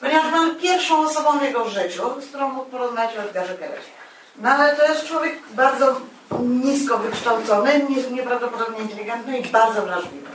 Ponieważ 0.00 0.32
mam 0.32 0.56
pierwszą 0.56 1.06
osobą 1.06 1.38
w 1.38 1.42
jego 1.42 1.68
życiu, 1.68 2.20
z 2.20 2.28
którą 2.28 2.48
mógł 2.48 2.70
porozmawiać 2.70 3.16
o 3.16 3.20
Edgarze 3.20 3.54
Kerecie. 3.54 3.90
No 4.36 4.50
ale 4.50 4.76
to 4.76 4.86
jest 4.86 5.06
człowiek 5.06 5.34
bardzo 5.50 5.96
nisko 6.40 6.98
wykształcony, 6.98 7.86
nieprawdopodobnie 8.10 8.78
inteligentny 8.78 9.38
i 9.38 9.48
bardzo 9.48 9.82
wrażliwy. 9.82 10.28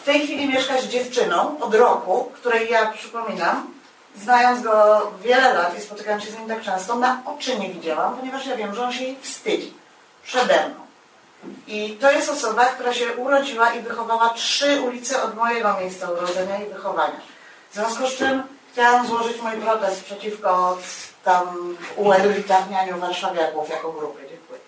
W 0.00 0.04
tej 0.04 0.20
chwili 0.20 0.48
mieszka 0.48 0.80
z 0.80 0.86
dziewczyną 0.86 1.60
od 1.60 1.74
roku, 1.74 2.32
której 2.34 2.70
ja 2.70 2.86
przypominam, 2.86 3.74
znając 4.22 4.62
go 4.62 5.02
wiele 5.22 5.54
lat 5.54 5.78
i 5.78 5.80
spotykając 5.80 6.24
się 6.24 6.30
z 6.30 6.38
nim 6.38 6.48
tak 6.48 6.62
często, 6.62 6.94
na 6.94 7.22
oczy 7.24 7.58
nie 7.58 7.68
widziałam, 7.68 8.16
ponieważ 8.16 8.46
ja 8.46 8.56
wiem, 8.56 8.74
że 8.74 8.84
on 8.84 8.92
się 8.92 9.04
jej 9.04 9.16
wstydzi 9.20 9.74
przede 10.22 10.68
mną. 10.68 10.84
I 11.66 11.96
to 12.00 12.12
jest 12.12 12.30
osoba, 12.30 12.64
która 12.64 12.94
się 12.94 13.16
urodziła 13.16 13.72
i 13.72 13.80
wychowała 13.80 14.28
trzy 14.28 14.80
ulice 14.80 15.22
od 15.22 15.34
mojego 15.34 15.76
miejsca 15.80 16.10
urodzenia 16.10 16.58
i 16.58 16.72
wychowania. 16.72 17.20
W 17.70 17.74
związku 17.74 18.06
z 18.06 18.16
czym 18.16 18.42
chciałam 18.72 19.06
złożyć 19.06 19.42
mój 19.42 19.52
protest 19.52 20.04
przeciwko 20.04 20.78
tam 21.24 21.46
uelitarnianiu 21.96 22.98
warszawiaków 22.98 23.70
jako 23.70 23.92
grupy. 23.92 24.18
Dziękuję. 24.30 24.58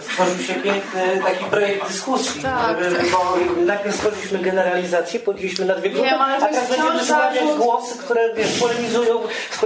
Stworzył 0.00 0.38
się 0.44 0.54
piękny 0.54 1.20
taki 1.24 1.44
projekt 1.44 1.88
dyskusji, 1.88 2.42
Tak. 2.42 2.84
żeby, 2.84 3.10
bo 3.12 3.34
najpierw 3.66 3.96
stworzyliśmy 3.96 4.38
generalizację, 4.38 5.20
podjęliśmy 5.20 5.64
na 5.64 5.74
dwie 5.74 5.90
grupy, 5.90 6.08
Wiem, 6.08 6.20
ale 6.22 6.38
to 6.38 6.44
a 6.46 6.48
teraz 6.48 6.68
jest 6.68 6.80
będziemy 6.82 7.04
zarzut. 7.04 7.56
głosy, 7.56 7.98
które 7.98 8.34
wiesz, 8.34 8.58
polemizują. 8.60 9.18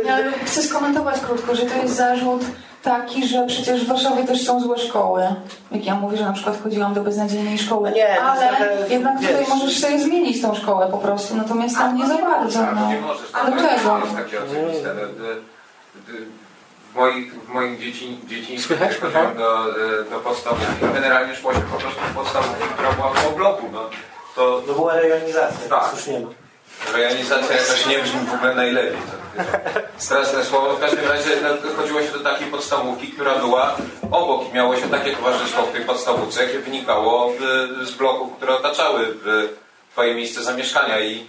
Ja 0.05 0.19
chcę 0.47 0.63
skomentować 0.63 1.21
krótko, 1.21 1.55
że 1.55 1.63
to 1.67 1.75
jest 1.83 1.95
zarzut 1.97 2.43
taki, 2.83 3.29
że 3.29 3.47
przecież 3.47 3.85
w 3.85 3.89
Warszawie 3.89 4.25
też 4.25 4.45
są 4.47 4.61
złe 4.61 4.79
szkoły. 4.79 5.23
Jak 5.73 5.85
ja 5.87 5.95
mówię, 5.95 6.17
że 6.17 6.25
na 6.25 6.33
przykład 6.33 6.63
chodziłam 6.63 6.95
do 6.95 7.01
beznadziejnej 7.03 7.59
szkoły, 7.59 7.91
nie, 7.93 8.21
ale 8.23 8.41
trochę, 8.49 8.77
jednak 8.89 9.17
tutaj 9.21 9.37
wiesz. 9.39 9.49
możesz 9.49 9.81
sobie 9.81 9.99
zmienić 9.99 10.43
tą 10.43 10.55
szkołę 10.55 10.89
po 10.91 10.99
prostu, 10.99 11.37
natomiast 11.37 11.77
tam 11.79 11.97
nie 11.97 12.07
za 12.07 12.19
bardzo. 12.19 12.59
No. 12.75 12.89
nie 12.89 12.99
dlaczego? 13.57 14.01
W 16.93 16.95
moim, 16.95 17.31
w 17.31 17.49
moim 17.49 17.79
dzieci, 17.79 18.19
dzieciństwie 18.27 18.77
Słychać? 18.77 18.99
chodziłem 18.99 19.37
do, 19.37 19.77
e, 20.01 20.05
do 20.11 20.19
podstawówki, 20.19 20.87
generalnie 20.95 21.37
szło 21.37 21.55
się 21.55 21.61
po 21.61 21.77
prostu 21.77 22.01
w 22.01 22.15
podstawówki, 22.15 22.65
która 22.75 22.93
była 22.93 23.11
po 23.11 23.31
bloku. 23.31 23.69
No, 23.73 23.91
to 24.35 24.63
To 24.67 24.73
była 24.75 24.95
rejonizacja, 25.01 25.69
Tak. 25.69 25.93
już 25.97 26.07
nie 26.07 26.21
ma. 26.21 26.29
Rejonizacja 26.93 27.57
jakoś 27.57 27.87
nie 27.87 27.99
brzmi 27.99 28.21
w 28.27 28.35
ogóle 28.35 28.55
najlepiej. 28.55 28.99
To, 29.37 29.43
straszne 29.97 30.45
słowo. 30.45 30.77
W 30.77 30.81
każdym 30.81 31.09
razie 31.09 31.31
no, 31.43 31.73
chodziło 31.77 32.03
się 32.03 32.09
do 32.13 32.21
takiej 32.21 32.47
podstawówki, 32.47 33.09
która 33.09 33.35
była 33.39 33.77
obok 34.11 34.49
i 34.51 34.55
miało 34.55 34.77
się 34.77 34.89
takie 34.91 35.17
towarzystwo 35.17 35.63
w 35.63 35.73
tej 35.73 35.85
podstawówce, 35.85 36.45
jakie 36.45 36.59
wynikało 36.59 37.33
w, 37.33 37.41
z 37.87 37.91
bloków, 37.95 38.37
które 38.37 38.57
otaczały 38.57 39.07
w, 39.25 39.49
twoje 39.93 40.15
miejsce 40.15 40.43
zamieszkania. 40.43 41.01
I 41.01 41.13
e, 41.13 41.21
e, 41.21 41.27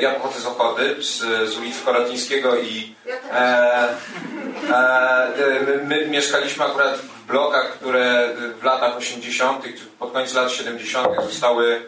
ja 0.00 0.14
pochodzę 0.14 0.40
z 0.40 0.46
Ochoty, 0.46 1.02
z, 1.02 1.18
z 1.50 1.58
ulicy 1.58 1.84
Koracińskiego 1.84 2.56
i 2.56 2.94
e, 3.32 3.34
e, 3.34 4.74
e, 4.74 5.60
my, 5.66 5.82
my 5.84 6.06
mieszkaliśmy 6.06 6.64
akurat 6.64 6.98
w 6.98 7.26
blokach, 7.26 7.72
które 7.72 8.28
w 8.60 8.64
latach 8.64 8.96
80., 8.96 9.64
czy 9.64 9.86
pod 9.98 10.12
koniec 10.12 10.34
lat 10.34 10.52
70. 10.52 11.08
zostały 11.30 11.82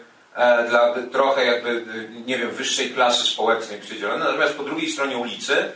dla 0.69 0.95
trochę 1.11 1.45
jakby, 1.45 1.85
nie 2.25 2.37
wiem, 2.37 2.51
wyższej 2.51 2.89
klasy 2.89 3.25
społecznej 3.25 3.79
przydzielone. 3.79 4.25
Natomiast 4.25 4.53
po 4.53 4.63
drugiej 4.63 4.89
stronie 4.89 5.17
ulicy 5.17 5.71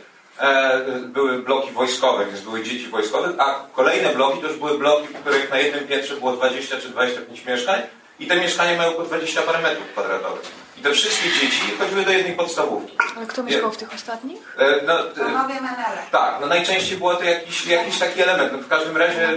były 1.04 1.38
bloki 1.38 1.72
wojskowe, 1.72 2.26
więc 2.26 2.40
były 2.40 2.62
dzieci 2.62 2.86
wojskowych, 2.86 3.30
a 3.38 3.66
kolejne 3.72 4.14
bloki 4.14 4.40
to 4.40 4.48
już 4.48 4.56
były 4.56 4.78
bloki, 4.78 5.08
w 5.08 5.20
których 5.20 5.50
na 5.50 5.58
jednym 5.58 5.86
piętrze 5.86 6.16
było 6.16 6.32
20 6.32 6.76
czy 6.80 6.88
25 6.88 7.44
mieszkań 7.44 7.82
i 8.18 8.26
te 8.26 8.36
mieszkania 8.36 8.76
mają 8.78 8.92
po 8.92 9.02
20 9.02 9.42
parę 9.42 9.58
metrów 9.58 9.86
kwadratowych. 9.92 10.42
I 10.78 10.82
te 10.82 10.92
wszystkie 10.92 11.30
dzieci 11.30 11.60
chodziły 11.78 12.04
do 12.04 12.10
jednej 12.10 12.36
podstawówki. 12.36 12.96
Ale 13.16 13.26
kto 13.26 13.42
mieszkał 13.42 13.72
w 13.72 13.76
tych 13.76 13.94
ostatnich? 13.94 14.38
E, 14.58 14.82
No, 14.86 15.00
e, 15.00 15.14
Panowie 15.14 15.54
Menele. 15.54 16.02
tak, 16.12 16.34
no 16.40 16.46
najczęściej 16.46 16.98
było 16.98 17.14
to 17.14 17.24
jakiś, 17.24 17.66
jakiś 17.66 17.98
taki 17.98 18.22
element. 18.22 18.52
No 18.52 18.58
w 18.58 18.68
każdym 18.68 18.96
razie 18.96 19.30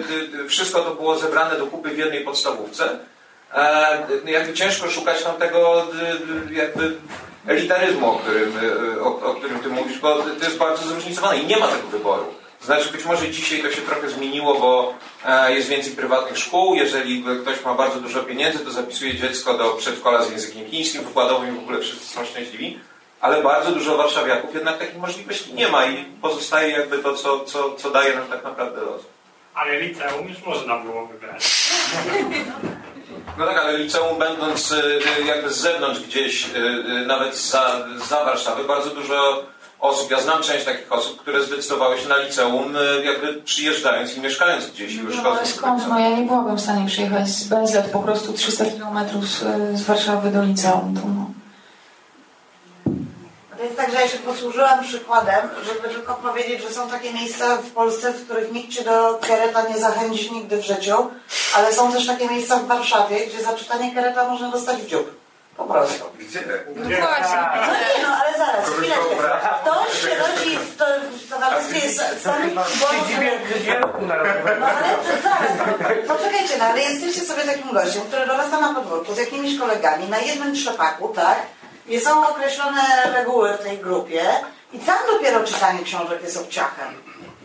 y, 0.45 0.47
wszystko 0.49 0.81
to 0.81 0.95
było 0.95 1.15
zebrane 1.19 1.57
do 1.57 1.67
kupy 1.67 1.89
w 1.89 1.97
jednej 1.97 2.23
podstawówce. 2.23 2.99
E, 3.53 3.97
y, 4.27 4.31
jakby 4.31 4.53
ciężko 4.53 4.89
szukać 4.89 5.23
tam 5.23 5.35
tego 5.35 5.87
jakby 6.51 6.95
elitaryzmu, 7.47 8.11
o 8.11 8.15
którym, 8.19 8.53
o, 9.03 9.07
o 9.21 9.35
którym 9.35 9.59
ty 9.59 9.69
mówisz, 9.69 9.99
bo 9.99 10.15
to 10.15 10.45
jest 10.45 10.57
bardzo 10.57 10.87
zróżnicowane 10.87 11.37
i 11.37 11.45
nie 11.45 11.57
ma 11.57 11.67
tego 11.67 11.87
wyboru. 11.87 12.33
Znaczy 12.61 12.91
być 12.91 13.05
może 13.05 13.29
dzisiaj 13.29 13.61
to 13.61 13.71
się 13.71 13.81
trochę 13.81 14.09
zmieniło, 14.09 14.59
bo 14.59 14.93
e, 15.25 15.55
jest 15.55 15.69
więcej 15.69 15.93
prywatnych 15.93 16.37
szkół. 16.37 16.75
Jeżeli 16.75 17.23
ktoś 17.41 17.65
ma 17.65 17.73
bardzo 17.73 17.99
dużo 17.99 18.23
pieniędzy, 18.23 18.59
to 18.59 18.71
zapisuje 18.71 19.15
dziecko 19.15 19.57
do 19.57 19.69
przedszkola 19.69 20.25
z 20.25 20.31
językiem 20.31 20.65
chińskim, 20.65 21.03
wykładowym 21.03 21.55
i 21.55 21.59
w 21.59 21.63
ogóle 21.63 21.79
wszyscy 21.79 22.05
są 22.05 22.25
szczęśliwi 22.25 22.79
ale 23.21 23.43
bardzo 23.43 23.71
dużo 23.71 23.97
warszawiaków 23.97 24.55
jednak 24.55 24.77
takich 24.77 24.97
możliwości 24.97 25.53
nie 25.53 25.67
ma 25.67 25.85
i 25.85 26.05
pozostaje 26.21 26.71
jakby 26.71 26.97
to, 26.97 27.13
co, 27.13 27.45
co, 27.45 27.75
co 27.75 27.89
daje 27.89 28.15
nam 28.15 28.27
tak 28.27 28.43
naprawdę 28.43 28.81
los. 28.81 29.01
Ale 29.53 29.79
liceum 29.79 30.29
już 30.29 30.41
można 30.45 30.77
było 30.77 31.07
wybrać. 31.07 31.71
No 33.37 33.45
tak, 33.45 33.57
ale 33.57 33.77
liceum 33.77 34.19
będąc 34.19 34.71
y, 34.71 35.01
jakby 35.25 35.49
z 35.49 35.57
zewnątrz 35.57 35.99
gdzieś, 35.99 36.45
nawet 37.07 37.37
za, 37.37 37.87
za 38.09 38.23
Warszawy, 38.23 38.63
bardzo 38.63 38.89
dużo 38.89 39.43
osób, 39.79 40.11
ja 40.11 40.21
znam 40.21 40.43
część 40.43 40.65
takich 40.65 40.93
osób, 40.93 41.21
które 41.21 41.43
zdecydowały 41.43 41.97
się 41.97 42.09
na 42.09 42.17
liceum 42.17 42.75
y, 42.75 43.03
jakby 43.03 43.33
przyjeżdżając 43.33 44.17
i 44.17 44.21
mieszkając 44.21 44.67
gdzieś 44.67 44.93
i 44.93 44.97
już 44.97 45.15
No 45.23 45.29
ale 45.31 45.45
skąd? 45.45 45.87
No 45.89 45.99
ja 45.99 46.09
nie 46.09 46.25
byłabym 46.25 46.55
w 46.55 46.61
stanie 46.61 46.87
przyjechać 46.87 47.27
z 47.27 47.43
BZ 47.43 47.89
po 47.93 47.99
prostu 47.99 48.33
300 48.33 48.65
km 48.65 49.25
z, 49.25 49.37
z 49.79 49.83
Warszawy 49.83 50.31
do 50.31 50.43
liceum. 50.43 50.95
To 50.95 51.01
no. 51.07 51.29
To 53.57 53.63
jest 53.65 53.77
tak, 53.77 53.91
że 53.91 54.01
ja 54.01 54.07
się 54.07 54.17
posłużyłam 54.17 54.83
przykładem, 54.83 55.49
żeby 55.65 55.95
tylko 55.95 56.13
powiedzieć, 56.13 56.61
że 56.61 56.73
są 56.73 56.89
takie 56.89 57.13
miejsca 57.13 57.57
w 57.57 57.71
Polsce, 57.71 58.13
w 58.13 58.25
których 58.25 58.51
nikt 58.51 58.71
cię 58.71 58.83
do 58.83 59.19
kereta 59.21 59.69
nie 59.69 59.79
zachęci 59.79 60.31
nigdy 60.31 60.57
w 60.57 60.65
życiu, 60.65 61.07
ale 61.55 61.73
są 61.73 61.91
też 61.91 62.07
takie 62.07 62.27
miejsca 62.27 62.57
w 62.57 62.67
Warszawie, 62.67 63.27
gdzie 63.27 63.43
za 63.43 63.53
czytanie 63.53 63.95
kereta 63.95 64.29
można 64.29 64.51
dostać 64.51 64.81
w 64.81 64.87
dziób. 64.87 65.18
Po 65.59 65.65
prostu. 65.65 66.03
Gdzie? 66.19 66.39
No 66.75 66.83
właśnie. 66.83 67.37
No 67.67 67.73
nie, 67.73 68.03
no 68.07 68.15
ale 68.21 68.37
zaraz, 68.37 68.69
chwileczkę. 68.69 69.15
Ktoś 69.61 70.01
się 70.01 70.15
rodzi 70.15 70.57
w, 70.57 70.77
to, 70.77 70.85
w 71.25 71.29
towarzystwie 71.29 71.89
z- 71.89 72.21
samych 72.21 72.53
Siedzibie 72.53 73.31
bonusów. 73.31 73.57
w 73.57 73.61
Wielku 73.65 74.05
Narodowym. 74.05 74.59
No 74.59 74.65
ale 74.65 74.95
to 74.97 75.21
zaraz, 75.23 75.51
no, 76.07 76.15
poczekajcie, 76.15 76.57
no 76.59 76.65
ale 76.65 76.81
jesteście 76.81 77.21
sobie 77.21 77.41
takim 77.43 77.73
gościem, 77.73 78.01
który 78.07 78.27
dorasta 78.27 78.59
na 78.61 78.73
podwórku 78.73 79.13
z 79.13 79.17
jakimiś 79.17 79.59
kolegami 79.59 80.07
na 80.09 80.17
jednym 80.19 80.53
trzepaku, 80.55 81.07
tak? 81.09 81.37
I 81.87 81.99
są 81.99 82.27
określone 82.27 82.81
reguły 83.15 83.53
w 83.53 83.63
tej 83.63 83.77
grupie 83.77 84.21
i 84.73 84.79
tam 84.79 84.97
dopiero 85.11 85.43
czytanie 85.43 85.83
książek 85.83 86.23
jest 86.23 86.37
obciachem, 86.37 86.93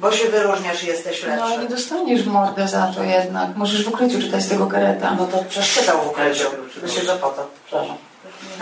bo 0.04 0.12
się 0.12 0.28
wyróżniasz 0.28 0.84
i 0.84 0.86
jesteś 0.86 1.26
No 1.26 1.32
ale 1.32 1.50
nie 1.50 1.58
lepszy. 1.58 1.76
dostaniesz 1.76 2.22
w 2.22 2.26
mordę 2.26 2.68
za 2.68 2.92
to 2.96 3.02
jednak. 3.02 3.56
Możesz 3.56 3.84
w 3.84 3.88
ukryciu 3.88 4.20
czytać 4.20 4.46
tego 4.46 4.66
kareta. 4.66 5.16
No 5.18 5.26
to 5.26 5.44
przeczytał 5.48 6.02
w 6.02 6.06
ukryciu. 6.06 6.44
Myślę, 6.82 7.02
że 7.04 7.16
po 7.16 7.28
to. 7.28 7.46
Przepraszam. 7.66 7.96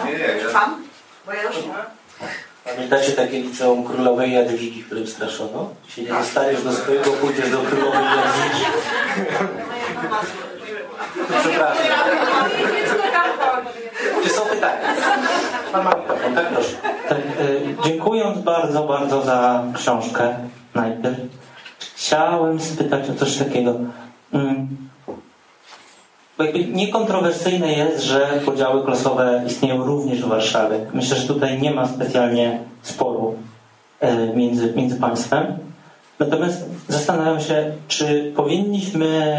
Nie, 0.06 0.12
nie, 0.12 0.40
Trwam? 0.40 0.82
Bo 1.26 1.32
ja 1.32 1.42
już 1.42 1.56
nie. 1.56 1.62
Pamiętacie 2.74 3.12
takie 3.12 3.40
liceum 3.40 3.84
Królowej 3.84 4.32
Jadwigi, 4.32 4.84
którym 4.84 5.06
straszono? 5.06 5.70
Się 5.88 6.02
nie 6.02 6.08
dostaniesz 6.08 6.62
do 6.62 6.72
swojego, 6.72 7.10
pójdziesz 7.10 7.50
do 7.50 7.58
Królowej 7.58 8.04
Jadwigi. 8.04 8.64
Przepraszam. 11.40 11.84
Czy 14.24 14.28
są 14.30 14.42
pytania? 14.42 14.78
Pan 15.72 15.84
ma 15.84 15.94
mikrofon, 15.94 16.34
tak 16.34 16.48
proszę. 16.48 16.76
Tak, 17.08 17.18
e, 17.18 17.84
dziękując 17.84 18.38
bardzo, 18.38 18.82
bardzo 18.82 19.22
za 19.22 19.64
książkę 19.76 20.34
najpierw, 20.74 21.16
chciałem 21.78 22.60
spytać 22.60 23.10
o 23.10 23.14
coś 23.14 23.36
takiego. 23.36 23.74
Mm, 24.32 24.68
bo 26.38 26.44
jakby 26.44 26.64
niekontrowersyjne 26.64 27.72
jest, 27.72 28.04
że 28.04 28.40
podziały 28.44 28.84
klasowe 28.84 29.42
istnieją 29.46 29.84
również 29.84 30.22
w 30.22 30.28
Warszawie. 30.28 30.78
Myślę, 30.94 31.16
że 31.16 31.26
tutaj 31.26 31.60
nie 31.60 31.70
ma 31.70 31.88
specjalnie 31.88 32.58
sporu 32.82 33.34
e, 34.00 34.36
między, 34.36 34.72
między 34.76 34.96
państwem. 34.96 35.58
Natomiast 36.18 36.64
zastanawiam 36.88 37.40
się, 37.40 37.72
czy 37.88 38.32
powinniśmy 38.36 39.38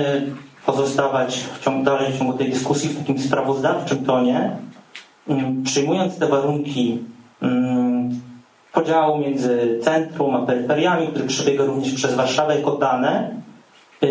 pozostawać 0.66 1.38
w 1.38 1.64
ciągu, 1.64 1.84
dalej 1.84 2.14
w 2.14 2.18
ciągu 2.18 2.34
tej 2.34 2.50
dyskusji 2.50 2.90
w 2.90 2.98
takim 2.98 3.20
sprawozdawczym 3.20 4.06
tonie, 4.06 4.52
mm, 5.28 5.64
przyjmując 5.64 6.18
te 6.18 6.28
warunki 6.28 7.00
mm, 7.42 7.83
podziału 8.84 9.18
między 9.18 9.80
centrum 9.84 10.36
a 10.36 10.46
peryferiami, 10.46 11.08
który 11.08 11.26
przebiega 11.26 11.64
również 11.66 11.94
przez 11.94 12.14
Warszawę 12.14 12.56
jako 12.56 12.72
dane 12.72 13.30
yy, 14.02 14.10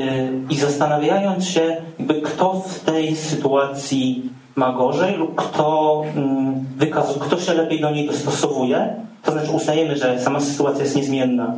i 0.50 0.56
zastanawiając 0.56 1.48
się, 1.48 1.76
kto 2.24 2.52
w 2.54 2.80
tej 2.80 3.16
sytuacji 3.16 4.22
ma 4.56 4.72
gorzej 4.72 5.16
lub 5.16 5.35
kto, 5.35 6.02
mm, 6.16 6.64
wykazu, 6.76 7.20
kto 7.20 7.40
się 7.40 7.54
lepiej 7.54 7.80
do 7.80 7.90
niej 7.90 8.06
dostosowuje. 8.06 8.96
To 9.22 9.32
znaczy 9.32 9.50
uznajemy, 9.50 9.96
że 9.96 10.20
sama 10.20 10.40
sytuacja 10.40 10.82
jest 10.82 10.96
niezmienna 10.96 11.54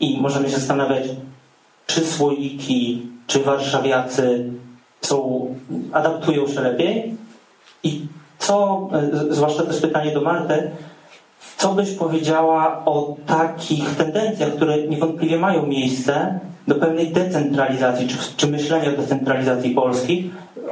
i 0.00 0.20
możemy 0.20 0.50
się 0.50 0.56
zastanawiać, 0.56 1.02
czy 1.86 2.00
słoiki, 2.00 3.02
czy 3.26 3.40
warszawiacy 3.40 4.44
są, 5.00 5.46
adaptują 5.92 6.48
się 6.48 6.60
lepiej 6.60 7.14
i 7.82 8.00
co, 8.38 8.88
e, 8.92 9.34
zwłaszcza 9.34 9.62
to 9.62 9.68
jest 9.68 9.82
pytanie 9.82 10.14
do 10.14 10.20
Marty, 10.20 10.70
co 11.56 11.72
byś 11.72 11.90
powiedziała 11.90 12.82
o 12.84 13.16
takich 13.26 13.96
tendencjach, 13.96 14.52
które 14.52 14.82
niewątpliwie 14.82 15.38
mają 15.38 15.66
miejsce 15.66 16.40
do 16.68 16.74
pewnej 16.74 17.08
decentralizacji, 17.08 18.08
czy, 18.08 18.16
czy 18.36 18.46
myślenia 18.46 18.88
o 18.88 18.96
decentralizacji 18.96 19.70
Polski? 19.70 20.30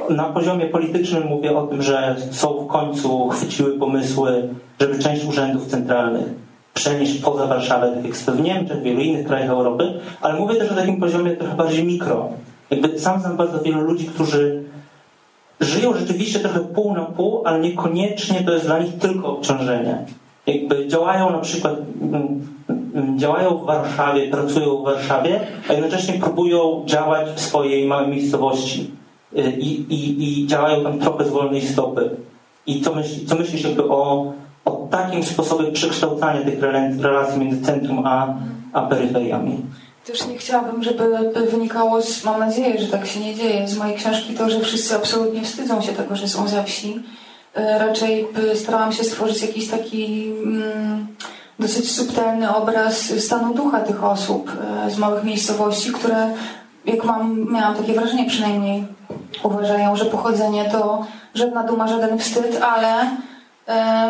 Na 0.09 0.23
poziomie 0.23 0.65
politycznym 0.65 1.27
mówię 1.27 1.57
o 1.57 1.67
tym, 1.67 1.81
że 1.81 2.15
są 2.31 2.65
w 2.65 2.67
końcu 2.67 3.29
chwyciły 3.29 3.79
pomysły, 3.79 4.49
żeby 4.79 4.99
część 4.99 5.25
urzędów 5.25 5.67
centralnych 5.67 6.25
przenieść 6.75 7.21
poza 7.21 7.47
Warszawę, 7.47 7.91
tak 7.95 8.05
jak 8.05 8.15
w 8.15 8.41
Niemczech, 8.41 8.77
w 8.77 8.83
wielu 8.83 8.99
innych 9.01 9.27
krajach 9.27 9.49
Europy, 9.49 9.93
ale 10.21 10.39
mówię 10.39 10.55
też 10.55 10.71
o 10.71 10.75
takim 10.75 10.99
poziomie 10.99 11.31
trochę 11.31 11.55
bardziej 11.55 11.83
mikro. 11.83 12.29
Jakby 12.69 12.99
sam 12.99 13.21
znam 13.21 13.37
bardzo 13.37 13.61
wielu 13.61 13.81
ludzi, 13.81 14.05
którzy 14.05 14.63
żyją 15.59 15.93
rzeczywiście 15.93 16.39
trochę 16.39 16.59
pół 16.59 16.93
na 16.93 17.05
pół, 17.05 17.41
ale 17.45 17.59
niekoniecznie 17.59 18.43
to 18.43 18.53
jest 18.53 18.65
dla 18.65 18.79
nich 18.79 18.97
tylko 18.97 19.27
obciążenie. 19.27 20.05
Jakby 20.47 20.87
działają 20.87 21.31
na 21.31 21.39
przykład, 21.39 21.73
mm, 22.01 22.47
mm, 22.95 23.19
działają 23.19 23.57
w 23.57 23.65
Warszawie, 23.65 24.29
pracują 24.29 24.77
w 24.77 24.83
Warszawie, 24.83 25.47
a 25.69 25.73
jednocześnie 25.73 26.13
próbują 26.13 26.83
działać 26.85 27.27
w 27.35 27.39
swojej 27.39 27.87
małej 27.87 28.07
miejscowości 28.07 28.91
y, 29.37 29.41
i, 29.51 29.93
i, 29.93 30.23
i 30.43 30.47
działają 30.47 30.83
tam 30.83 30.99
trochę 30.99 31.25
z 31.25 31.29
wolnej 31.29 31.61
stopy. 31.61 32.09
I 32.67 32.81
co, 32.81 32.95
myśl, 32.95 33.25
co 33.27 33.35
myślisz 33.35 33.63
jakby 33.63 33.83
o, 33.83 34.33
o 34.65 34.87
takim 34.91 35.23
sposobie 35.23 35.71
przekształcania 35.71 36.41
tych 36.41 36.59
rela- 36.59 37.01
relacji 37.01 37.39
między 37.39 37.65
centrum 37.65 38.05
a, 38.05 38.35
a 38.73 38.81
peryferiami? 38.81 39.61
Też 40.05 40.27
nie 40.27 40.37
chciałabym, 40.37 40.83
żeby 40.83 41.03
wynikało, 41.51 42.01
z, 42.01 42.23
mam 42.23 42.39
nadzieję, 42.39 42.79
że 42.79 42.87
tak 42.87 43.07
się 43.07 43.19
nie 43.19 43.35
dzieje, 43.35 43.67
z 43.67 43.77
mojej 43.77 43.95
książki 43.95 44.33
to, 44.33 44.49
że 44.49 44.59
wszyscy 44.59 44.95
absolutnie 44.95 45.41
wstydzą 45.41 45.81
się 45.81 45.93
tego, 45.93 46.15
że 46.15 46.27
są 46.27 46.47
ze 46.47 46.63
wsi. 46.63 46.99
E, 47.55 47.79
Raczej 47.79 48.27
by 48.33 48.55
starałam 48.55 48.91
się 48.91 49.03
stworzyć 49.03 49.41
jakiś 49.41 49.69
taki 49.69 50.31
mm, 50.43 51.07
dosyć 51.59 51.91
subtelny 51.91 52.55
obraz 52.55 52.97
stanu 53.19 53.53
ducha 53.53 53.79
tych 53.79 54.03
osób 54.03 54.51
e, 54.85 54.91
z 54.91 54.97
małych 54.97 55.23
miejscowości, 55.23 55.91
które, 55.91 56.29
jak 56.85 57.03
mam, 57.03 57.51
miałam 57.53 57.75
takie 57.75 57.93
wrażenie 57.93 58.29
przynajmniej, 58.29 58.87
uważają, 59.43 59.95
że 59.95 60.05
pochodzenie 60.05 60.69
to 60.71 61.05
żadna 61.33 61.63
duma, 61.63 61.87
żaden 61.87 62.19
wstyd, 62.19 62.61
ale 62.61 63.01
e, 63.01 63.07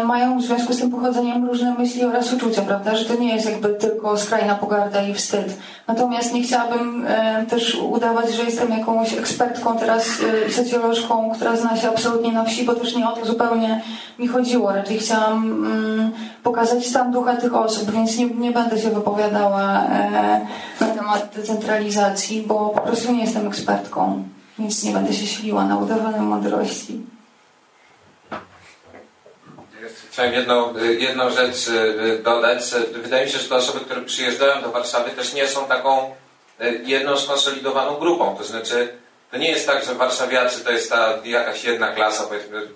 mają 0.06 0.40
w 0.40 0.44
związku 0.44 0.74
z 0.74 0.80
tym 0.80 0.92
pochodzeniem 0.92 1.46
różne 1.46 1.74
myśli 1.74 2.06
oraz 2.06 2.34
uczucia, 2.34 2.62
prawda? 2.62 2.96
Że 2.96 3.06
to 3.06 3.16
nie 3.16 3.36
jest 3.36 3.50
jakby 3.50 3.70
tylko 3.70 4.18
skrajna 4.18 4.56
pogarda 4.56 5.02
i 5.02 5.14
wstyd. 5.14 5.58
Natomiast 5.88 6.34
nie 6.34 6.44
chciałabym 6.44 7.06
e, 7.08 7.46
też 7.46 7.76
udawać, 7.76 8.34
że 8.34 8.44
jestem 8.44 8.70
jakąś 8.70 9.14
ekspertką 9.14 9.78
teraz 9.78 10.08
e, 10.48 10.52
socjolożką, 10.52 11.32
która 11.36 11.56
zna 11.56 11.78
się 11.78 11.90
absolutnie 11.90 12.32
na 12.32 12.44
wsi, 12.44 12.66
bo 12.66 12.76
też 12.76 12.96
nie 12.96 13.10
o 13.10 13.12
to 13.12 13.26
zupełnie 13.26 13.82
mi 14.20 14.28
chodziło. 14.28 14.72
Raczej 14.72 15.00
chciałam 15.00 15.44
mm, 15.44 16.12
pokazać 16.44 16.86
stan 16.86 17.12
ducha 17.12 17.36
tych 17.36 17.56
osób, 17.56 17.92
więc 17.92 18.18
nie, 18.18 18.26
nie 18.26 18.52
będę 18.52 18.80
się 18.80 18.90
wypowiadała 18.90 19.84
e, 19.84 20.42
na 20.82 20.88
temat 20.88 21.32
decentralizacji, 21.36 22.42
bo 22.42 22.70
po 22.70 22.82
prostu 22.82 23.12
nie 23.12 23.22
jestem 23.22 23.48
ekspertką. 23.48 24.24
Więc 24.60 24.84
nie 24.84 24.92
będę 24.92 25.14
się 25.14 25.28
siliła 25.28 25.66
na 25.66 25.78
udawanie 25.78 26.22
mądrości. 26.22 27.15
Chciałem 30.16 30.34
jedną, 30.34 30.74
jedną 31.00 31.30
rzecz 31.30 31.68
y, 31.68 32.20
dodać. 32.24 32.60
Wydaje 32.92 33.26
mi 33.26 33.32
się, 33.32 33.38
że 33.38 33.50
te 33.50 33.56
osoby, 33.56 33.80
które 33.80 34.02
przyjeżdżają 34.02 34.62
do 34.62 34.72
Warszawy 34.72 35.12
też 35.12 35.34
nie 35.34 35.48
są 35.48 35.66
taką 35.66 36.16
y, 36.62 36.82
jedną 36.86 37.18
skonsolidowaną 37.18 37.96
grupą. 37.96 38.36
To 38.38 38.44
znaczy, 38.44 38.98
to 39.32 39.38
nie 39.38 39.52
jest 39.52 39.68
tak, 39.68 39.86
że 39.86 39.96
warszawiacy 39.96 40.64
to 40.64 40.72
jest 40.72 40.90
ta 40.90 41.14
jakaś 41.24 41.64
jedna 41.64 41.92
klasa, 41.92 42.24
powiedzmy 42.24 42.68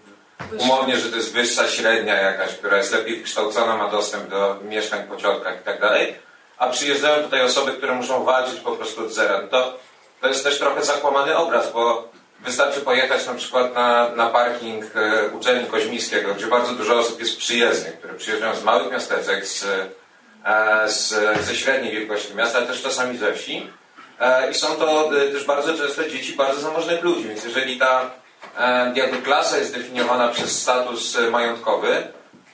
umownie, 0.58 0.98
że 0.98 1.10
to 1.10 1.16
jest 1.16 1.34
wyższa 1.34 1.68
średnia 1.68 2.22
jakaś, 2.22 2.50
która 2.50 2.78
jest 2.78 2.92
lepiej 2.92 3.18
wykształcona, 3.18 3.78
ma 3.78 3.90
dostęp 3.90 4.30
do 4.30 4.58
mieszkań 4.64 5.04
po 5.04 5.16
ciotkach 5.16 5.62
i 5.62 5.64
tak 5.64 5.82
dalej, 5.82 6.16
a 6.58 6.70
przyjeżdżają 6.70 7.24
tutaj 7.24 7.42
osoby, 7.42 7.72
które 7.72 7.96
muszą 7.96 8.24
walczyć 8.24 8.60
po 8.60 8.72
prostu 8.72 9.06
od 9.06 9.12
zera. 9.12 9.48
To, 9.48 9.78
to 10.22 10.28
jest 10.28 10.44
też 10.44 10.60
trochę 10.60 10.84
zakłamany 10.84 11.38
obraz, 11.38 11.72
bo 11.74 12.10
Wystarczy 12.46 12.82
pojechać 12.82 13.26
na 13.26 13.34
przykład 13.34 13.76
na, 13.76 14.10
na 14.16 14.30
parking 14.30 14.86
e, 14.96 15.28
uczelni 15.28 15.68
Koźmińskiego, 15.68 16.34
gdzie 16.34 16.48
bardzo 16.48 16.74
dużo 16.74 17.00
osób 17.00 17.20
jest 17.20 17.38
przyjezdnych, 17.38 18.00
które 18.00 18.14
przyjeżdżają 18.14 18.56
z 18.56 18.64
małych 18.64 18.92
miasteczek, 18.92 19.46
z, 19.46 19.66
e, 20.46 20.90
z, 20.90 21.14
ze 21.46 21.56
średniej 21.56 21.92
wielkości 21.92 22.36
miasta, 22.36 22.58
ale 22.58 22.68
też 22.68 22.82
czasami 22.82 23.18
ze 23.18 23.34
wsi. 23.34 23.70
E, 24.20 24.52
I 24.52 24.54
są 24.54 24.68
to 24.68 25.10
też 25.34 25.46
bardzo 25.46 25.78
często 25.78 26.10
dzieci 26.10 26.34
bardzo 26.34 26.62
zamożnych 26.62 27.04
ludzi, 27.04 27.24
więc 27.24 27.44
jeżeli 27.44 27.80
ta 27.80 28.10
jakby 28.96 29.22
klasa 29.22 29.58
jest 29.58 29.76
definiowana 29.76 30.28
przez 30.28 30.62
status 30.62 31.18
majątkowy, 31.32 32.04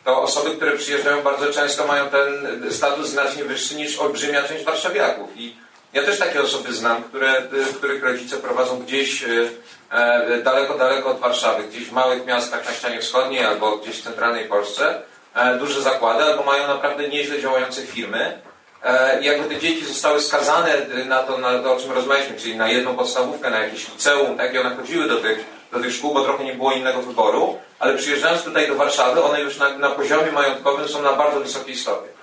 to 0.04 0.22
osoby, 0.22 0.56
które 0.56 0.72
przyjeżdżają 0.72 1.22
bardzo 1.22 1.54
często 1.54 1.88
mają 1.88 2.10
ten 2.10 2.28
status 2.72 3.08
znacznie 3.08 3.44
wyższy 3.44 3.76
niż 3.76 4.00
olbrzymia 4.00 4.44
część 4.44 4.64
warszawiaków. 4.64 5.30
I 5.36 5.56
ja 5.96 6.04
też 6.04 6.20
takie 6.20 6.42
osoby 6.42 6.74
znam, 6.74 7.04
które, 7.04 7.44
których 7.78 8.04
rodzice 8.04 8.38
prowadzą 8.38 8.80
gdzieś 8.80 9.24
e, 9.24 10.42
daleko, 10.44 10.78
daleko 10.78 11.10
od 11.10 11.20
Warszawy, 11.20 11.64
gdzieś 11.64 11.84
w 11.84 11.92
małych 11.92 12.26
miastach 12.26 12.66
na 12.66 12.72
ścianie 12.72 13.02
wschodniej 13.02 13.46
albo 13.46 13.78
gdzieś 13.78 14.00
w 14.00 14.04
centralnej 14.04 14.46
Polsce, 14.46 15.02
e, 15.36 15.58
duże 15.58 15.82
zakłady 15.82 16.24
albo 16.24 16.44
mają 16.44 16.68
naprawdę 16.68 17.08
nieźle 17.08 17.42
działające 17.42 17.82
firmy. 17.82 18.40
E, 18.84 19.22
I 19.22 19.26
jakby 19.26 19.56
te 19.56 19.62
dzieci 19.62 19.86
zostały 19.86 20.22
skazane 20.22 20.76
na 21.06 21.24
to, 21.24 21.38
na 21.38 21.60
to, 21.60 21.74
o 21.74 21.80
czym 21.80 21.92
rozmawialiśmy, 21.92 22.38
czyli 22.38 22.58
na 22.58 22.70
jedną 22.70 22.96
podstawówkę, 22.96 23.50
na 23.50 23.60
jakieś 23.60 23.90
liceum, 23.90 24.38
tak, 24.38 24.54
i 24.54 24.58
one 24.58 24.76
chodziły 24.76 25.08
do 25.08 25.18
tych, 25.18 25.46
do 25.72 25.80
tych 25.80 25.94
szkół, 25.94 26.14
bo 26.14 26.24
trochę 26.24 26.44
nie 26.44 26.54
było 26.54 26.72
innego 26.72 27.02
wyboru, 27.02 27.60
ale 27.80 27.98
przyjeżdżając 27.98 28.44
tutaj 28.44 28.68
do 28.68 28.76
Warszawy, 28.76 29.24
one 29.24 29.42
już 29.42 29.58
na, 29.58 29.78
na 29.78 29.90
poziomie 29.90 30.32
majątkowym 30.32 30.88
są 30.88 31.02
na 31.02 31.14
bardzo 31.14 31.40
wysokiej 31.40 31.76
stopie. 31.76 32.15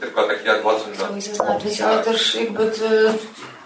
Tylko 0.00 0.22
taki 0.22 0.48
adwocem 0.48 0.92
do... 0.92 0.98
Chciałam 0.98 1.20
zaznaczyć, 1.20 1.80
ale 1.80 2.02
też 2.04 2.34
jakby 2.34 2.70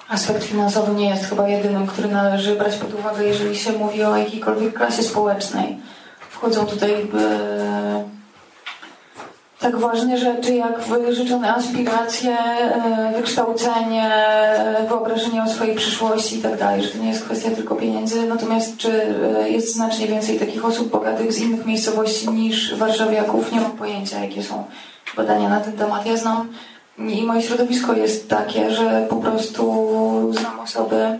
aspekt 0.08 0.44
finansowy 0.44 0.94
nie 0.94 1.10
jest 1.10 1.24
chyba 1.24 1.48
jedynym, 1.48 1.86
który 1.86 2.08
należy 2.08 2.54
brać 2.54 2.76
pod 2.76 2.94
uwagę, 2.94 3.24
jeżeli 3.24 3.56
się 3.56 3.72
mówi 3.72 4.04
o 4.04 4.16
jakiejkolwiek 4.16 4.74
klasie 4.74 5.02
społecznej. 5.02 5.78
Wchodzą 6.30 6.66
tutaj 6.66 6.92
jakby 6.92 7.38
tak 9.62 9.76
ważne 9.76 10.18
rzeczy 10.18 10.54
jak 10.54 10.80
wyżyczone 10.80 11.54
aspiracje, 11.54 12.38
e, 12.38 13.12
wykształcenie, 13.16 14.14
e, 14.14 14.86
wyobrażenie 14.88 15.42
o 15.42 15.48
swojej 15.48 15.76
przyszłości 15.76 16.38
i 16.38 16.42
tak 16.42 16.82
że 16.82 16.88
to 16.88 16.98
nie 16.98 17.08
jest 17.08 17.24
kwestia 17.24 17.50
tylko 17.50 17.74
pieniędzy. 17.74 18.26
Natomiast 18.26 18.76
czy 18.76 18.90
e, 19.38 19.50
jest 19.50 19.74
znacznie 19.74 20.06
więcej 20.06 20.38
takich 20.38 20.64
osób 20.64 20.90
bogatych 20.90 21.32
z 21.32 21.38
innych 21.38 21.66
miejscowości 21.66 22.30
niż 22.30 22.74
warszawiaków? 22.74 23.52
Nie 23.52 23.60
mam 23.60 23.72
pojęcia, 23.72 24.24
jakie 24.24 24.42
są 24.42 24.64
badania 25.16 25.48
na 25.48 25.60
ten 25.60 25.72
temat. 25.72 26.06
Ja 26.06 26.16
znam 26.16 26.48
i 26.98 27.22
moje 27.22 27.42
środowisko 27.42 27.92
jest 27.92 28.28
takie, 28.28 28.70
że 28.70 29.06
po 29.10 29.16
prostu 29.16 30.32
znam 30.32 30.60
osoby, 30.60 31.18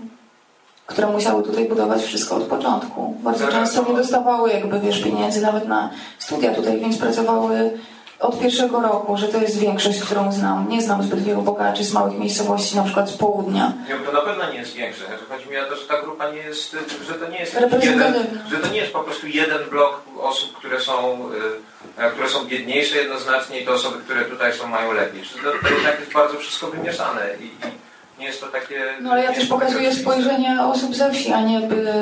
które 0.86 1.06
musiały 1.06 1.42
tutaj 1.42 1.68
budować 1.68 2.02
wszystko 2.02 2.36
od 2.36 2.42
początku. 2.42 3.14
Bardzo 3.22 3.48
często 3.48 3.84
nie 3.88 3.96
dostawały 3.96 4.50
jakby, 4.50 4.80
wiesz, 4.80 5.02
pieniędzy 5.02 5.42
nawet 5.42 5.68
na 5.68 5.90
studia 6.18 6.54
tutaj, 6.54 6.80
więc 6.80 6.98
pracowały 6.98 7.78
od 8.22 8.40
pierwszego 8.40 8.80
roku, 8.80 9.16
że 9.16 9.28
to 9.28 9.38
jest 9.38 9.58
większość, 9.58 10.00
którą 10.00 10.32
znam. 10.32 10.68
Nie 10.68 10.82
znam 10.82 11.02
zbyt 11.02 11.22
wielu 11.22 11.42
bogaczy 11.42 11.84
z 11.84 11.92
małych 11.92 12.18
miejscowości, 12.18 12.76
na 12.76 12.82
przykład 12.82 13.10
z 13.10 13.16
południa. 13.16 13.72
Nie, 13.88 13.94
to 13.94 14.12
na 14.12 14.20
pewno 14.20 14.52
nie 14.52 14.58
jest 14.58 14.74
większe. 14.74 15.06
Znaczy, 15.06 15.24
Chodzi 15.28 15.50
mi 15.50 15.56
o 15.56 15.64
to, 15.64 15.76
że 15.76 15.86
ta 15.86 16.02
grupa 16.02 16.30
nie 16.30 16.38
jest, 16.38 16.76
że 17.08 17.14
to 17.14 17.28
nie 17.28 17.38
jest 17.38 17.54
jeden, 17.54 17.70
że 18.50 18.56
to 18.56 18.68
nie 18.68 18.78
jest 18.78 18.92
po 18.92 19.00
prostu 19.00 19.26
jeden 19.26 19.70
blok 19.70 20.02
osób, 20.20 20.56
które 20.58 20.80
są, 20.80 21.18
y, 21.98 22.10
które 22.10 22.28
są 22.28 22.44
biedniejsze 22.44 22.96
jednoznacznie 22.96 23.60
i 23.60 23.64
te 23.64 23.72
osoby, 23.72 23.98
które 24.04 24.24
tutaj 24.24 24.52
są 24.54 24.66
mają 24.66 24.92
lepiej. 24.92 25.22
To, 25.44 25.68
to 25.68 25.74
jednak 25.74 26.00
jest 26.00 26.12
bardzo 26.12 26.38
wszystko 26.38 26.66
wymieszane 26.66 27.28
i, 27.40 27.44
i 27.44 27.81
nie 28.18 28.26
jest 28.26 28.40
to 28.40 28.46
takie... 28.46 28.80
No 29.00 29.10
ale 29.10 29.24
ja 29.24 29.32
też 29.32 29.46
pokazuję 29.46 29.94
spojrzenie 29.94 30.62
osób 30.62 30.94
ze 30.94 31.10
wsi, 31.10 31.32
a 31.32 31.40
nie 31.40 31.60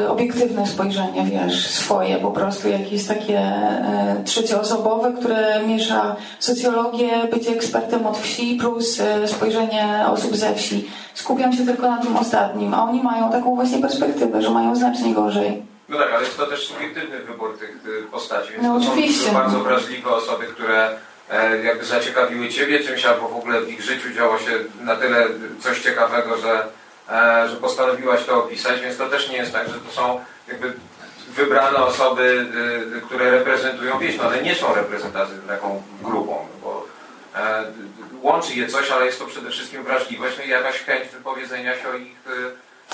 obiektywne 0.08 0.66
spojrzenie, 0.66 1.24
wiesz, 1.24 1.66
swoje, 1.66 2.16
po 2.16 2.30
prostu 2.30 2.68
jakieś 2.68 3.06
takie 3.06 3.38
e, 3.38 4.22
trzecioosobowe, 4.24 5.12
które 5.20 5.62
miesza 5.66 6.16
socjologię, 6.38 7.10
bycie 7.32 7.50
ekspertem 7.50 8.06
od 8.06 8.18
wsi 8.18 8.56
plus 8.60 9.00
e, 9.00 9.28
spojrzenie 9.28 10.04
osób 10.08 10.36
ze 10.36 10.54
wsi. 10.54 10.90
Skupiam 11.14 11.52
się 11.52 11.66
tylko 11.66 11.90
na 11.90 11.98
tym 11.98 12.16
ostatnim, 12.16 12.74
a 12.74 12.84
oni 12.84 13.02
mają 13.02 13.32
taką 13.32 13.54
właśnie 13.54 13.78
perspektywę, 13.78 14.42
że 14.42 14.50
mają 14.50 14.76
znacznie 14.76 15.14
gorzej. 15.14 15.62
No 15.88 15.98
tak, 15.98 16.12
ale 16.12 16.24
jest 16.24 16.36
to 16.36 16.46
też 16.46 16.66
subiektywny 16.68 17.18
wybór 17.18 17.58
tych 17.58 17.82
postaci, 18.10 18.52
więc 18.52 18.62
No 18.62 18.78
to 18.78 18.84
są 18.84 18.92
oczywiście. 18.92 19.32
bardzo 19.32 19.60
wrażliwe 19.60 20.10
osoby, 20.10 20.44
które 20.46 20.90
e, 21.30 21.62
jakby 21.62 21.84
zaciekawiły 21.84 22.48
Ciebie 22.48 22.80
czymś, 22.80 23.04
albo 23.04 23.28
w 23.28 23.36
ogóle 23.36 23.60
w 23.60 23.70
ich 23.70 23.82
życiu 23.82 24.10
działo 24.10 24.38
się 24.38 24.50
na 24.80 24.96
tyle 24.96 25.26
coś 25.60 25.80
ciekawego, 25.80 26.36
że, 26.36 26.66
e, 27.10 27.48
że 27.48 27.56
postanowiłaś 27.56 28.24
to 28.24 28.44
opisać, 28.44 28.80
więc 28.80 28.96
to 28.96 29.08
też 29.08 29.28
nie 29.28 29.36
jest 29.36 29.52
tak, 29.52 29.68
że 29.68 29.74
to 29.74 29.92
są 29.92 30.24
jakby 30.48 30.72
wybrane 31.30 31.78
osoby, 31.78 32.46
y, 32.96 33.00
które 33.00 33.30
reprezentują 33.30 33.98
wieś, 33.98 34.18
no 34.18 34.26
one 34.26 34.42
nie 34.42 34.54
są 34.54 34.74
reprezentatywną 34.74 35.48
taką 35.48 35.82
grupą, 36.02 36.46
bo 36.62 36.86
e, 37.36 37.64
łączy 38.22 38.54
je 38.54 38.68
coś, 38.68 38.90
ale 38.90 39.06
jest 39.06 39.18
to 39.18 39.26
przede 39.26 39.50
wszystkim 39.50 39.84
wrażliwość 39.84 40.38
no 40.38 40.44
i 40.44 40.48
jakaś 40.48 40.78
chęć 40.78 41.08
wypowiedzenia 41.08 41.78
się 41.78 41.88
o 41.88 41.94
ich, 41.94 42.16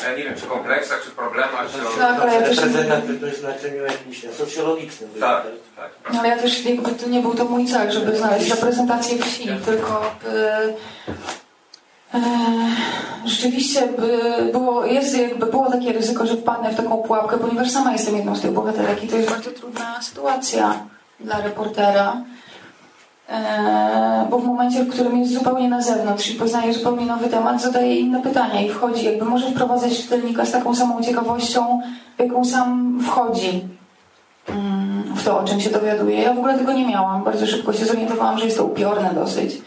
e, 0.05 0.17
nie 0.17 0.25
wiem, 0.25 0.35
czy 0.35 0.47
kompleksach, 0.47 1.05
czy 1.05 1.11
problemach, 1.11 1.67
czy 1.73 1.89
o... 1.89 1.91
Tak, 1.99 2.21
ale 2.21 2.35
ja 2.35 2.41
też- 2.41 2.57
Reprezentatywność 2.57 3.37
w 3.37 3.41
znaczeniu 3.41 3.85
jakimś 3.85 4.27
socjologicznym. 4.39 5.11
Tak, 5.21 5.43
tak. 5.77 5.91
No, 6.13 6.21
ale 6.21 6.29
ja 6.29 6.37
też 6.39 6.65
jakby 6.65 6.91
to 6.91 7.09
nie 7.09 7.21
był 7.21 7.35
to 7.35 7.45
mój 7.45 7.67
cel, 7.67 7.91
żeby 7.93 8.17
znaleźć 8.17 8.51
reprezentację 8.51 9.19
wsi, 9.19 9.49
tylko 9.65 10.13
e, 10.29 10.63
e, 12.15 12.21
rzeczywiście 13.27 13.87
by 13.87 14.19
było, 14.53 14.85
jest 14.85 15.19
jakby 15.19 15.47
było 15.47 15.71
takie 15.71 15.93
ryzyko, 15.93 16.27
że 16.27 16.37
wpadnę 16.37 16.71
w 16.73 16.77
taką 16.77 16.97
pułapkę, 17.03 17.39
ponieważ 17.39 17.71
sama 17.71 17.93
jestem 17.93 18.17
jedną 18.17 18.37
z 18.37 18.41
tych 18.41 18.53
bohaterek 18.53 19.05
i 19.05 19.09
to 19.09 19.17
jest 19.17 19.31
bardzo 19.31 19.51
trudna 19.51 20.03
sytuacja 20.03 20.81
dla 21.21 21.41
reportera. 21.41 22.17
E, 23.29 24.27
bo 24.31 24.39
w 24.39 24.45
momencie, 24.45 24.85
w 24.85 24.93
którym 24.93 25.19
jest 25.19 25.33
zupełnie 25.33 25.69
na 25.69 25.83
zewnątrz 25.83 26.31
i 26.31 26.35
poznaje 26.35 26.75
zupełnie 26.75 27.07
nowy 27.07 27.29
temat, 27.29 27.63
zadaje 27.63 27.97
inne 27.97 28.23
pytania 28.23 28.61
i 28.61 28.69
wchodzi, 28.69 29.05
jakby 29.05 29.25
może 29.25 29.51
wprowadzać 29.51 30.03
czytelnika 30.03 30.47
z 30.47 30.53
taką 30.53 30.75
samą 30.75 31.03
ciekawością, 31.03 31.81
jaką 32.19 32.45
sam 32.45 32.99
wchodzi 33.07 33.65
mm, 34.49 35.03
w 35.17 35.25
to, 35.25 35.39
o 35.41 35.45
czym 35.45 35.61
się 35.61 35.71
dowiaduje. 35.71 36.23
Ja 36.23 36.35
w 36.35 36.39
ogóle 36.39 36.59
tego 36.59 36.73
nie 36.73 36.87
miałam. 36.87 37.25
Bardzo 37.25 37.47
szybko 37.47 37.73
się 37.73 37.85
zorientowałam, 37.85 38.39
że 38.39 38.45
jest 38.45 38.57
to 38.57 38.65
upiorne 38.65 39.15
dosyć. 39.15 39.63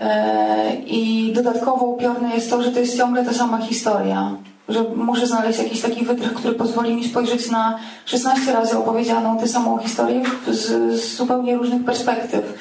E, 0.00 0.74
I 0.74 1.32
dodatkowo 1.34 1.86
upiorne 1.86 2.34
jest 2.34 2.50
to, 2.50 2.62
że 2.62 2.72
to 2.72 2.78
jest 2.78 2.98
ciągle 2.98 3.24
ta 3.24 3.32
sama 3.32 3.58
historia. 3.58 4.30
Że 4.68 4.84
muszę 4.96 5.26
znaleźć 5.26 5.58
jakiś 5.58 5.80
taki 5.80 6.04
wytrych, 6.04 6.34
który 6.34 6.54
pozwoli 6.54 6.94
mi 6.94 7.08
spojrzeć 7.08 7.50
na 7.50 7.78
16 8.04 8.52
razy 8.52 8.78
opowiedzianą 8.78 9.38
tę 9.38 9.48
samą 9.48 9.78
historię 9.78 10.22
z, 10.48 10.92
z 11.00 11.16
zupełnie 11.16 11.56
różnych 11.56 11.84
perspektyw. 11.84 12.54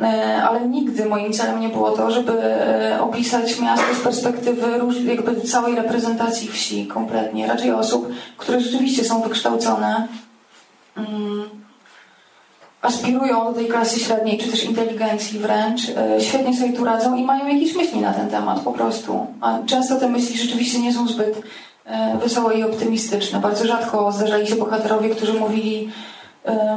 E, 0.00 0.42
ale 0.42 0.68
nigdy 0.68 1.06
moim 1.06 1.32
celem 1.32 1.60
nie 1.60 1.68
było 1.68 1.90
to, 1.90 2.10
żeby 2.10 2.32
e, 2.42 3.00
opisać 3.02 3.60
miasto 3.60 3.94
z 3.94 4.00
perspektywy 4.00 4.80
jakby 5.04 5.40
całej 5.40 5.74
reprezentacji 5.74 6.48
wsi 6.48 6.86
kompletnie. 6.86 7.46
Raczej 7.46 7.72
osób, 7.72 8.08
które 8.36 8.60
rzeczywiście 8.60 9.04
są 9.04 9.22
wykształcone, 9.22 10.08
mm, 10.96 11.48
aspirują 12.82 13.44
do 13.44 13.52
tej 13.52 13.66
klasy 13.66 14.00
średniej, 14.00 14.38
czy 14.38 14.50
też 14.50 14.64
inteligencji 14.64 15.38
wręcz, 15.38 15.80
e, 15.88 16.20
świetnie 16.20 16.56
sobie 16.56 16.72
tu 16.72 16.84
radzą 16.84 17.16
i 17.16 17.24
mają 17.24 17.46
jakieś 17.46 17.74
myśli 17.74 18.00
na 18.00 18.12
ten 18.12 18.28
temat 18.28 18.60
po 18.60 18.72
prostu. 18.72 19.26
A 19.40 19.58
często 19.66 19.96
te 19.96 20.08
myśli 20.08 20.38
rzeczywiście 20.38 20.78
nie 20.78 20.92
są 20.92 21.08
zbyt 21.08 21.42
wesołe 22.22 22.54
i 22.54 22.64
optymistyczne. 22.64 23.40
Bardzo 23.40 23.66
rzadko 23.66 24.12
zdarzali 24.12 24.46
się 24.46 24.56
bohaterowie, 24.56 25.10
którzy 25.10 25.32
mówili 25.32 25.90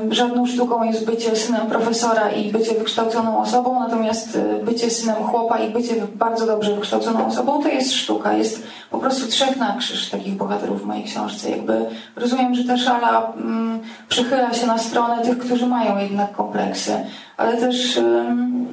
Żadną 0.10 0.46
sztuką 0.46 0.84
jest 0.84 1.06
bycie 1.06 1.36
synem 1.36 1.68
profesora 1.68 2.32
i 2.32 2.52
bycie 2.52 2.74
wykształconą 2.74 3.42
osobą, 3.42 3.80
natomiast 3.80 4.36
y, 4.36 4.64
bycie 4.64 4.90
synem 4.90 5.16
chłopa 5.16 5.60
i 5.60 5.70
bycie 5.70 5.96
bardzo 6.16 6.46
dobrze 6.46 6.76
wykształconą 6.76 7.28
osobą 7.28 7.64
to 7.64 7.70
jest 7.70 7.94
sztuka. 7.94 8.34
Jest 8.34 8.64
po 8.90 8.98
prostu 8.98 9.28
trzech 9.28 9.58
na 9.58 9.76
krzyż 9.78 10.10
takich 10.10 10.34
bohaterów 10.36 10.82
w 10.82 10.86
mojej 10.86 11.04
książce. 11.04 11.50
Jakby 11.50 11.86
rozumiem, 12.16 12.56
że 12.56 12.64
ta 12.64 12.78
szala 12.78 13.20
um, 13.20 13.80
przychyla 14.10 14.54
się 14.54 14.68
na 14.68 14.78
stronę 14.78 15.22
tych, 15.24 15.38
którzy 15.38 15.66
mają 15.66 15.98
jednak 15.98 16.32
kompleksy, 16.32 17.06
ale 17.38 17.58
też 17.58 17.98
um, 17.98 18.68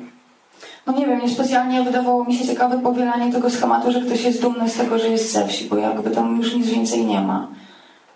no 0.86 0.92
nie 0.92 1.06
wiem, 1.06 1.20
niespecjalnie 1.20 1.82
wydawało 1.82 2.24
mi 2.24 2.34
się 2.34 2.46
ciekawe 2.46 2.78
powielanie 2.78 3.32
tego 3.32 3.50
schematu, 3.50 3.92
że 3.92 4.00
ktoś 4.00 4.24
jest 4.24 4.42
dumny 4.42 4.68
z 4.68 4.76
tego, 4.76 4.98
że 4.98 5.08
jest 5.08 5.32
ze 5.32 5.46
wsi, 5.46 5.64
bo 5.64 5.76
jakby 5.76 6.10
tam 6.10 6.36
już 6.36 6.54
nic 6.54 6.66
więcej 6.66 7.06
nie 7.06 7.20
ma 7.20 7.48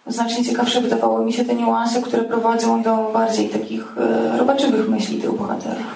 znacznie 0.07 0.45
ciekawsze 0.45 0.81
wydawały 0.81 1.25
mi 1.25 1.33
się 1.33 1.45
te 1.45 1.55
niuanse, 1.55 2.03
które 2.03 2.23
prowadzą 2.23 2.83
do 2.83 3.11
bardziej 3.13 3.49
takich 3.49 3.85
e, 3.97 4.39
robaczywych 4.39 4.89
myśli 4.89 5.21
tych 5.21 5.33
bohaterów. 5.33 5.87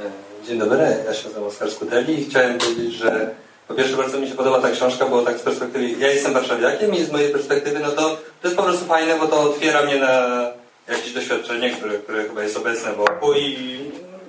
E, 0.00 0.46
dzień 0.46 0.58
dobry, 0.58 0.96
ja 1.06 1.14
się 1.14 1.24
nazywam 1.24 1.48
Oskar 1.48 1.70
Skutelli 1.70 2.20
i 2.20 2.24
chciałem 2.24 2.58
powiedzieć, 2.58 2.92
że 2.94 3.30
po 3.68 3.74
pierwsze 3.74 3.96
bardzo 3.96 4.18
mi 4.18 4.28
się 4.28 4.34
podoba 4.34 4.60
ta 4.60 4.70
książka, 4.70 5.06
bo 5.06 5.22
tak 5.22 5.38
z 5.38 5.42
perspektywy, 5.42 5.88
ja 5.90 6.12
jestem 6.12 6.32
warszawiakiem 6.32 6.94
i 6.94 7.04
z 7.04 7.12
mojej 7.12 7.32
perspektywy, 7.32 7.80
no 7.80 7.90
to 7.90 8.16
to 8.42 8.48
jest 8.48 8.56
po 8.56 8.62
prostu 8.62 8.84
fajne, 8.84 9.18
bo 9.18 9.26
to 9.26 9.40
otwiera 9.40 9.82
mnie 9.82 9.96
na 9.96 10.46
jakieś 10.88 11.12
doświadczenie, 11.12 11.70
które, 11.70 11.98
które 11.98 12.24
chyba 12.24 12.42
jest 12.42 12.56
obecne 12.56 12.92
wokół 12.92 13.34
i 13.34 13.78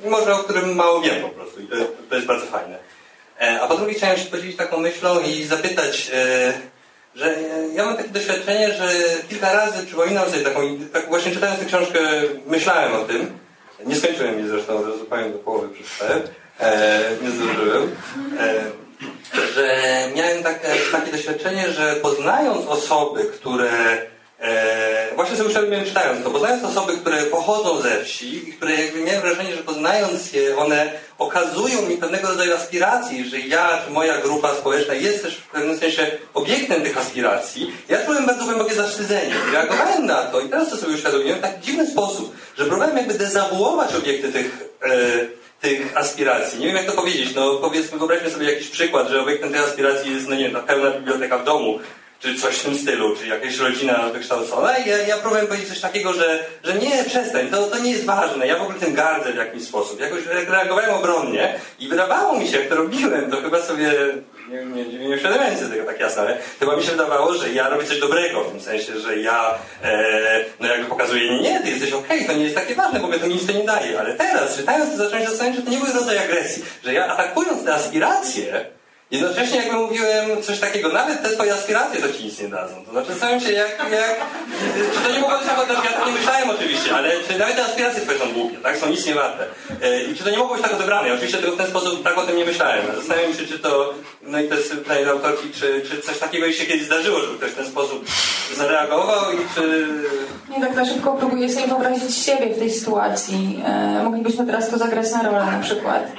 może 0.10 0.34
o 0.34 0.38
którym 0.38 0.76
mało 0.76 1.02
wiem 1.02 1.22
po 1.22 1.30
prostu 1.30 1.62
i 1.62 1.68
to, 1.68 1.76
to 2.10 2.16
jest 2.16 2.28
bardzo 2.28 2.46
fajne. 2.46 2.78
E, 3.42 3.62
a 3.62 3.68
po 3.68 3.78
drugie 3.78 3.94
chciałem 3.94 4.18
się 4.18 4.26
podzielić 4.26 4.58
taką 4.58 4.78
myślą 4.78 5.20
i 5.20 5.44
zapytać, 5.44 6.12
e, 6.14 6.54
że 7.16 7.36
ja 7.74 7.86
mam 7.86 7.98
takie 7.98 8.10
doświadczenie, 8.10 8.74
że 8.74 8.92
kilka 9.30 9.54
razy 9.54 9.86
przypominam 9.86 10.30
sobie 10.30 10.44
taką, 10.44 10.62
tak 10.94 11.08
właśnie 11.08 11.32
czytając 11.32 11.60
tę 11.60 11.66
książkę 11.66 12.00
myślałem 12.48 12.94
o 12.96 13.00
tym. 13.00 13.38
Nie 13.86 13.96
skończyłem 13.96 14.40
jej 14.40 14.48
zresztą, 14.48 14.78
od 14.78 14.86
do 15.32 15.40
połowy 15.40 15.70
przeczytałem. 15.70 16.22
E, 16.60 17.02
nie 17.22 17.32
zdążyłem. 17.32 17.96
Że 19.56 19.78
miałem 20.16 20.44
takie, 20.44 20.68
takie 20.92 21.12
doświadczenie, 21.12 21.72
że 21.72 21.96
poznając 21.96 22.68
osoby, 22.68 23.26
które 23.26 23.98
E, 24.40 25.16
właśnie 25.16 25.38
sobie 25.38 25.50
uświadomiłem 25.50 25.86
czytając 25.86 26.24
to, 26.24 26.30
poznając 26.30 26.64
osoby, 26.64 26.98
które 26.98 27.24
pochodzą 27.24 27.82
ze 27.82 28.04
wsi 28.04 28.50
i 28.50 28.54
które 28.54 28.74
jakby 28.74 29.02
miałem 29.02 29.22
wrażenie, 29.22 29.56
że 29.56 29.64
poznając 29.64 30.34
je, 30.34 30.58
one 30.58 30.92
okazują 31.18 31.82
mi 31.82 31.98
pewnego 31.98 32.28
rodzaju 32.28 32.54
aspiracji, 32.54 33.30
że 33.30 33.40
ja, 33.40 33.82
czy 33.86 33.92
moja 33.92 34.18
grupa 34.18 34.56
społeczna 34.56 34.94
jest 34.94 35.24
też 35.24 35.38
w 35.38 35.48
pewnym 35.48 35.78
sensie 35.78 36.12
obiektem 36.34 36.82
tych 36.82 36.98
aspiracji. 36.98 37.74
Ja 37.90 38.06
czułem 38.06 38.26
bardzo 38.26 38.46
głębokie 38.46 38.76
zawstydzenie. 38.76 39.34
Reagowałem 39.54 40.06
na 40.06 40.22
to 40.22 40.42
i 40.42 40.50
teraz 40.50 40.70
to 40.70 40.78
sobie 40.78 40.96
uświadomiłem 40.96 41.40
w 41.40 41.42
taki 41.42 41.62
dziwny 41.62 41.88
sposób, 41.88 42.36
że 42.58 42.66
próbowałem 42.66 42.98
jakby 42.98 43.14
dezawuować 43.14 43.96
obiekty 43.96 44.32
tych 44.32 44.64
e, 44.84 45.46
tych 45.62 45.98
aspiracji. 45.98 46.60
Nie 46.60 46.68
wiem 46.68 46.76
jak 46.76 46.86
to 46.86 46.92
powiedzieć, 46.92 47.36
no 47.36 47.56
powiedzmy, 47.56 47.98
wyobraźmy 47.98 48.30
sobie 48.30 48.52
jakiś 48.52 48.68
przykład, 48.68 49.10
że 49.10 49.22
obiektem 49.22 49.52
tej 49.52 49.62
aspiracji 49.62 50.14
jest, 50.14 50.28
no 50.28 50.36
nie 50.36 50.50
wiem, 50.50 50.64
pełna 50.64 50.92
biblioteka 50.92 51.38
w 51.38 51.44
domu, 51.44 51.80
czy 52.20 52.36
coś 52.36 52.56
w 52.56 52.64
tym 52.64 52.78
stylu, 52.78 53.16
czy 53.16 53.28
jakaś 53.28 53.58
rodzina 53.58 54.10
wykształcona. 54.14 54.78
I 54.78 54.90
ja, 54.90 54.98
ja 54.98 55.18
próbowałem 55.18 55.48
powiedzieć 55.48 55.70
coś 55.70 55.80
takiego, 55.80 56.14
że, 56.14 56.46
że 56.64 56.74
nie, 56.74 57.04
przestań, 57.04 57.48
to, 57.48 57.68
to 57.68 57.80
nie 57.80 57.92
jest 57.92 58.06
ważne, 58.06 58.48
ja 58.48 58.58
w 58.58 58.62
ogóle 58.62 58.80
tym 58.80 58.94
gardzę 58.94 59.34
w 59.34 59.36
jakiś 59.36 59.64
sposób. 59.64 60.00
Jakoś 60.00 60.20
reagowałem 60.48 60.94
obronnie 60.94 61.60
i 61.80 61.88
wydawało 61.88 62.40
mi 62.40 62.48
się, 62.48 62.60
jak 62.60 62.70
to 62.70 62.76
robiłem, 62.76 63.32
to 63.32 63.42
chyba 63.42 63.62
sobie, 63.62 63.92
nie, 64.50 64.66
nie, 64.66 64.86
nie, 64.86 65.00
nie 65.00 65.16
uświadamiałem 65.16 65.58
sobie 65.58 65.70
tego 65.70 65.86
tak 65.86 66.00
jasno, 66.00 66.22
ale 66.22 66.38
chyba 66.60 66.76
mi 66.76 66.84
się 66.84 66.92
wydawało, 66.92 67.34
że 67.34 67.50
ja 67.50 67.70
robię 67.70 67.86
coś 67.86 68.00
dobrego, 68.00 68.44
w 68.44 68.52
tym 68.52 68.62
sensie, 68.62 69.00
że 69.00 69.20
ja 69.20 69.56
e, 69.84 70.46
no 70.60 70.68
jakby 70.68 70.86
pokazuję, 70.86 71.30
nie, 71.30 71.42
nie, 71.42 71.60
ty 71.60 71.70
jesteś 71.70 71.92
okej, 71.92 72.18
okay, 72.18 72.28
to 72.28 72.40
nie 72.40 72.44
jest 72.44 72.56
takie 72.56 72.76
ważne, 72.76 73.00
bo 73.00 73.08
mnie 73.08 73.20
to 73.20 73.28
nic 73.28 73.48
to 73.48 73.52
nie 73.52 73.66
daje. 73.66 74.00
Ale 74.00 74.14
teraz, 74.14 74.58
czytając 74.58 74.92
to, 74.92 74.98
zacząłem 74.98 75.24
się 75.24 75.30
zastanawiać, 75.30 75.60
że 75.60 75.66
to 75.66 75.72
nie 75.72 75.78
był 75.78 75.94
rodzaj 75.94 76.18
agresji, 76.18 76.64
że 76.84 76.94
ja 76.94 77.08
atakując 77.08 77.66
te 77.66 77.74
aspiracje, 77.74 78.66
Jednocześnie 79.12 79.58
jakby 79.58 79.78
mówiłem 79.78 80.44
coś 80.44 80.60
takiego, 80.60 80.90
nawet 80.90 81.24
te 81.24 81.30
twoje 81.30 81.54
aspiracje 81.54 82.02
to 82.02 82.14
ci 82.14 82.24
nic 82.24 82.40
nie 82.40 82.48
dadzą. 82.48 82.86
To 82.86 82.92
znaczy 82.92 83.08
zastanawiam 83.08 83.42
się 83.42 83.52
jak, 83.52 83.78
jak 83.92 84.16
czy 84.94 85.00
to 85.02 85.12
nie 85.12 85.20
mogło 85.20 85.38
być 85.38 85.48
nawet, 85.48 85.70
ja 85.70 86.06
nie 86.06 86.12
myślałem 86.12 86.50
oczywiście, 86.50 86.96
ale 86.96 87.12
czy 87.28 87.40
nawet 87.40 87.56
te 87.56 87.66
aspiracje 87.66 88.02
twoje 88.02 88.20
są 88.20 88.34
głupie, 88.34 88.58
tak? 88.58 88.78
Są 88.78 88.90
nic 88.90 89.06
nie 89.06 89.14
warte. 89.14 89.46
E, 89.82 90.04
I 90.04 90.16
czy 90.16 90.24
to 90.24 90.30
nie 90.30 90.38
mogło 90.38 90.56
być 90.56 90.64
tak 90.64 90.74
odebrane? 90.74 91.14
Oczywiście 91.14 91.38
tego 91.38 91.52
w 91.52 91.58
ten 91.58 91.68
sposób 91.68 92.04
tak 92.04 92.18
o 92.18 92.24
tym 92.24 92.38
nie 92.38 92.46
myślałem. 92.46 92.86
Zastanawiam 92.96 93.34
się, 93.34 93.48
czy 93.48 93.60
to, 93.60 93.94
no 94.28 94.40
i 94.40 94.48
to 94.48 94.56
jest 94.56 94.72
pytanie 94.72 95.06
do 95.06 95.12
autorki, 95.12 95.50
czy, 95.52 95.82
czy 95.90 96.02
coś 96.02 96.20
takiego 96.20 96.52
się 96.52 96.66
kiedyś 96.66 96.86
zdarzyło, 96.86 97.20
żeby 97.20 97.38
ktoś 97.38 97.52
w 97.52 97.56
ten 97.56 97.66
sposób 97.66 98.06
zareagował 98.56 99.32
i 99.32 99.38
czy... 99.56 99.88
Nie 100.50 100.62
tak 100.62 100.76
na 100.76 100.86
szybko 100.86 101.16
próbuję 101.20 101.50
sobie 101.50 101.68
wyobrazić 101.68 102.16
siebie 102.16 102.54
w 102.56 102.60
tej 102.60 102.72
sytuacji. 102.72 103.64
E, 103.66 104.04
moglibyśmy 104.04 104.46
teraz 104.46 104.70
to 104.70 104.78
zagrać 104.78 105.12
na 105.12 105.24
rolę 105.24 105.46
na 105.46 105.60
przykład. 105.60 106.12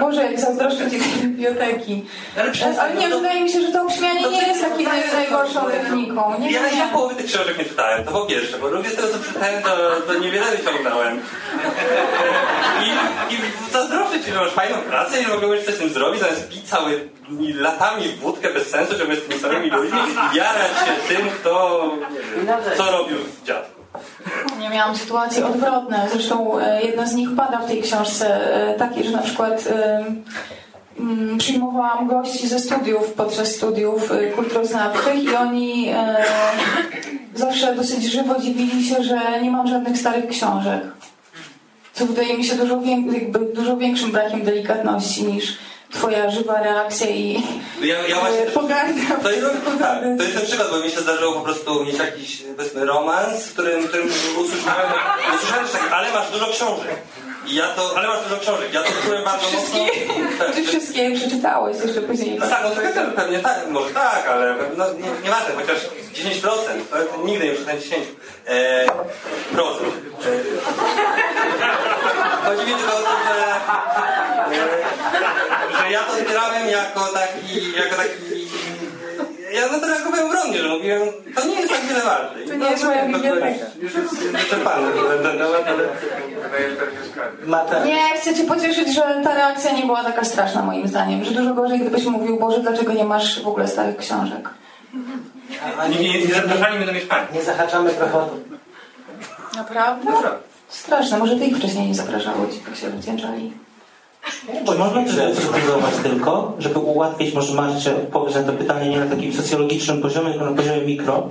Boże, 0.00 0.22
jak 0.22 0.40
zazdroszczę 0.40 0.90
ci 0.90 0.98
tej 0.98 1.08
biblioteki. 1.22 2.04
Ale, 2.36 2.80
ale 2.80 2.94
nie, 2.94 3.08
no 3.08 3.16
to, 3.16 3.20
wydaje 3.22 3.44
mi 3.44 3.50
się, 3.50 3.60
że 3.60 3.72
to 3.72 3.82
obśmianie 3.82 4.30
nie 4.30 4.48
jest 4.48 4.60
takim 4.60 4.88
najgorszą 5.12 5.70
techniką. 5.70 6.40
Nie 6.40 6.52
ja, 6.52 6.68
ja 6.68 6.88
połowy 6.88 7.14
tych 7.14 7.26
książek 7.26 7.58
nie 7.58 7.64
czytałem, 7.64 8.04
to 8.04 8.10
po 8.10 8.26
pierwsze. 8.26 8.58
Po 8.58 8.68
drugie, 8.68 8.90
z 8.90 8.94
tego 8.94 9.08
co 9.08 9.18
czytałem, 9.18 9.62
to, 9.62 9.70
to 10.06 10.18
niewiele 10.18 10.46
wyciągnąłem. 10.56 11.20
I, 12.84 12.88
i 13.34 13.38
zazdroszczę 13.72 14.20
ci, 14.20 14.32
że 14.32 14.40
masz 14.40 14.52
fajną 14.52 14.76
pracę 14.76 15.22
i 15.22 15.26
mogłeś 15.26 15.64
coś 15.64 15.74
z 15.74 15.78
tym 15.78 15.90
zrobić, 15.90 16.20
zamiast 16.20 16.48
pić 16.48 16.68
cały 16.68 17.08
latami 17.54 18.08
wódkę 18.08 18.52
bez 18.52 18.70
sensu, 18.70 18.98
żeby 18.98 19.16
z 19.16 19.22
tymi 19.22 19.40
samymi 19.40 19.70
ludźmi 19.70 19.98
jarać 20.34 20.68
się 20.68 21.14
tym, 21.14 21.28
kto 21.40 21.90
co 22.76 22.90
robił 22.90 23.16
w 23.18 23.46
dziadku. 23.46 23.80
Nie 24.58 24.70
miałam 24.70 24.96
sytuacji 24.96 25.42
odwrotne. 25.42 26.08
Zresztą 26.12 26.60
e, 26.60 26.82
jedna 26.82 27.06
z 27.06 27.14
nich 27.14 27.28
pada 27.36 27.58
w 27.58 27.66
tej 27.66 27.82
książce, 27.82 28.54
e, 28.54 28.74
takie, 28.74 29.04
że 29.04 29.10
na 29.10 29.22
przykład 29.22 29.68
Mm, 30.98 31.38
przyjmowałam 31.38 32.08
gości 32.08 32.48
ze 32.48 32.58
studiów 32.58 33.12
podczas 33.12 33.48
studiów 33.48 34.12
kulturoznawczych 34.36 35.24
i 35.24 35.36
oni 35.36 35.88
e, 35.88 36.24
zawsze 37.34 37.74
dosyć 37.74 38.04
żywo 38.04 38.40
dziwili 38.40 38.84
się, 38.84 39.02
że 39.02 39.42
nie 39.42 39.50
mam 39.50 39.66
żadnych 39.66 39.98
starych 39.98 40.28
książek. 40.28 40.82
Co 41.92 42.06
wydaje 42.06 42.36
mi 42.36 42.44
się 42.44 42.56
dużo, 42.56 42.80
jakby 42.84 43.40
dużo 43.54 43.76
większym 43.76 44.12
brakiem 44.12 44.42
delikatności 44.42 45.24
niż 45.24 45.58
twoja 45.94 46.30
żywa 46.30 46.62
reakcja 46.62 47.06
i 47.06 47.42
ja, 47.82 48.08
ja 48.08 48.20
właśnie, 48.20 48.46
pogarda. 48.46 49.16
To 49.22 49.30
jest, 49.30 49.46
tak, 49.78 50.02
to 50.18 50.22
jest 50.22 50.36
ten 50.36 50.46
przykład, 50.46 50.70
bo 50.70 50.78
mi 50.78 50.90
się 50.90 51.00
zdarzyło 51.00 51.32
po 51.32 51.40
prostu 51.40 51.84
mieć 51.84 51.98
jakiś 51.98 52.42
powiedzmy 52.56 52.84
romans, 52.84 53.46
w 53.46 53.52
którym, 53.52 53.82
w 53.82 53.88
którym 53.88 54.08
usłyszałem, 54.38 54.92
usłyszałem 55.36 55.64
coś 55.64 55.72
takiego, 55.72 55.96
ale 55.96 56.12
masz 56.12 56.30
dużo 56.30 56.46
książek. 56.46 56.96
I 57.46 57.54
ja 57.54 57.68
to, 57.68 57.96
ale 57.96 58.08
masz 58.08 58.22
dużo 58.22 58.40
książek, 58.40 58.74
ja 58.74 58.82
to 58.82 58.92
czułem 59.06 59.24
bardzo 59.24 59.46
wszystkie, 59.46 59.78
mocno. 59.78 60.44
Ty 60.54 60.64
wszystkie 60.64 61.16
przeczytałeś 61.16 61.76
jeszcze 61.84 62.00
później. 62.00 62.38
No 62.38 62.46
tak, 62.46 62.62
no 62.62 62.70
to 62.70 62.76
pewnie 63.16 63.38
tak, 63.38 63.68
może 63.70 63.94
tak, 63.94 64.28
ale 64.28 64.56
no, 64.76 64.92
nie, 64.92 65.08
nieważne, 65.24 65.54
chociaż 65.54 65.78
10%, 66.14 66.48
to 66.90 67.26
nigdy 67.26 67.44
nie 67.44 67.52
przeczytałem 67.52 67.80
10%. 67.80 67.94
E, 68.46 68.86
procent. 69.52 69.94
E, 70.26 70.30
chodzi 72.44 72.66
mi 72.66 72.74
tylko 72.74 72.96
o 72.96 73.00
to, 73.00 73.16
że, 73.26 73.46
e, 74.52 75.82
że 75.82 75.90
ja 75.90 76.02
to 76.02 76.12
odbierałem 76.12 76.68
jako 76.68 77.00
taki, 77.00 77.72
jako 77.72 77.96
taki 77.96 78.33
ja 79.54 79.72
na 79.72 79.78
to 79.78 79.86
reagowałem 79.86 80.26
obronnie, 80.26 80.58
że 80.58 80.68
mówiłem, 80.68 81.02
to 81.34 81.46
nie 81.46 81.54
jest 81.54 81.72
tak 81.72 81.80
wiele 81.80 82.00
warte. 82.00 82.40
To 82.48 82.54
nie 82.54 82.70
jest 82.70 82.84
moja 82.84 83.06
biblioteka. 83.06 83.66
Już 83.82 83.94
jest 83.94 84.14
wyczerpany 84.14 84.86
ten 85.22 85.38
temat, 85.38 85.62
ale... 87.72 87.86
Nie, 87.86 88.20
chcę 88.20 88.34
cię 88.34 88.44
pocieszyć, 88.44 88.94
że 88.94 89.20
ta 89.24 89.34
reakcja 89.34 89.72
nie 89.72 89.82
była 89.82 90.04
taka 90.04 90.24
straszna 90.24 90.62
moim 90.62 90.88
zdaniem, 90.88 91.24
że 91.24 91.30
dużo 91.30 91.54
gorzej, 91.54 91.80
gdybyś 91.80 92.04
mówił, 92.04 92.38
Boże, 92.38 92.60
dlaczego 92.60 92.92
nie 92.92 93.04
masz 93.04 93.42
w 93.42 93.48
ogóle 93.48 93.68
starych 93.68 93.96
książek. 93.96 94.50
Nie, 95.90 95.98
nie, 95.98 96.26
nie 96.26 96.34
zapraszali 96.34 96.76
mnie 96.76 96.86
do 96.86 96.92
mieszkania. 96.92 97.26
Nie 97.34 97.42
zahaczamy 97.42 97.90
o 97.90 97.94
to. 97.94 98.30
Naprawdę? 99.56 100.12
Straszne, 100.68 101.18
może 101.18 101.36
ty 101.36 101.44
ich 101.44 101.56
wcześniej 101.56 101.88
nie 101.88 101.94
zapraszało, 101.94 102.46
ci 102.46 102.58
tak 102.58 102.76
się 102.76 102.90
rozdzięczali. 102.90 103.52
Czy 104.66 104.78
można 104.78 105.04
też 105.04 105.12
sprecyzować 105.38 105.94
tylko, 106.02 106.52
żeby 106.58 106.78
ułatwić, 106.78 107.34
może 107.34 107.54
Marcie 107.54 107.96
odpowiedź 107.96 108.34
na 108.34 108.42
to 108.42 108.52
pytanie 108.52 108.90
nie 108.90 109.00
na 109.00 109.06
takim 109.06 109.32
socjologicznym 109.32 110.02
poziomie, 110.02 110.30
tylko 110.30 110.44
na 110.44 110.56
poziomie 110.56 110.80
mikro. 110.80 111.28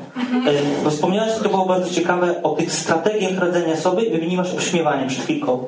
E, 0.47 0.83
Bo 0.83 0.89
wspomniałaś, 0.89 1.31
to 1.43 1.49
było 1.49 1.65
bardzo 1.65 1.93
ciekawe, 1.93 2.43
o 2.43 2.49
tych 2.49 2.71
strategiach 2.71 3.39
radzenia 3.39 3.75
sobie 3.75 4.03
i 4.03 4.11
wymieniłaś 4.11 4.53
obśmiewanie 4.53 5.07
przed 5.07 5.23
chwilką. 5.23 5.63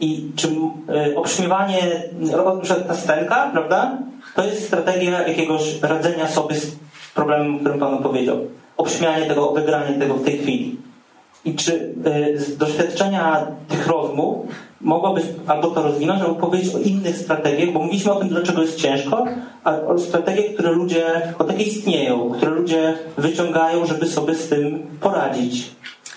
I 0.00 0.30
czy 0.36 0.48
e, 0.88 1.16
obśmiewanie, 1.16 2.02
na 2.20 2.60
przykład 2.62 2.88
ta 2.88 2.94
scenka, 2.94 3.50
prawda? 3.52 3.98
To 4.34 4.44
jest 4.44 4.66
strategia 4.66 5.28
jakiegoś 5.28 5.82
radzenia 5.82 6.28
sobie 6.28 6.54
z 6.54 6.76
problemem, 7.14 7.56
o 7.56 7.58
którym 7.58 7.78
Pan 7.78 8.02
powiedział. 8.02 8.36
Obśmianie 8.76 9.26
tego, 9.26 9.52
wygranie 9.52 9.98
tego 9.98 10.14
w 10.14 10.24
tej 10.24 10.38
chwili. 10.38 10.76
I 11.46 11.54
czy 11.54 11.94
y, 12.34 12.40
z 12.40 12.56
doświadczenia 12.56 13.46
tych 13.68 13.86
rozmów 13.86 14.46
mogłabyś 14.80 15.24
albo 15.46 15.70
to 15.70 15.82
rozwinąć, 15.82 16.22
albo 16.22 16.34
powiedzieć 16.34 16.74
o 16.74 16.78
innych 16.78 17.16
strategiach, 17.16 17.72
bo 17.72 17.80
mówiliśmy 17.80 18.12
o 18.12 18.18
tym, 18.18 18.28
dlaczego 18.28 18.62
jest 18.62 18.76
ciężko, 18.76 19.24
a 19.64 19.80
o 19.80 19.98
strategiach, 19.98 20.54
które 20.54 20.70
ludzie, 20.70 21.04
o 21.38 21.44
takie 21.44 21.62
istnieją, 21.62 22.30
które 22.30 22.50
ludzie 22.50 22.94
wyciągają, 23.18 23.86
żeby 23.86 24.06
sobie 24.06 24.34
z 24.34 24.48
tym 24.48 24.86
poradzić. 25.00 25.70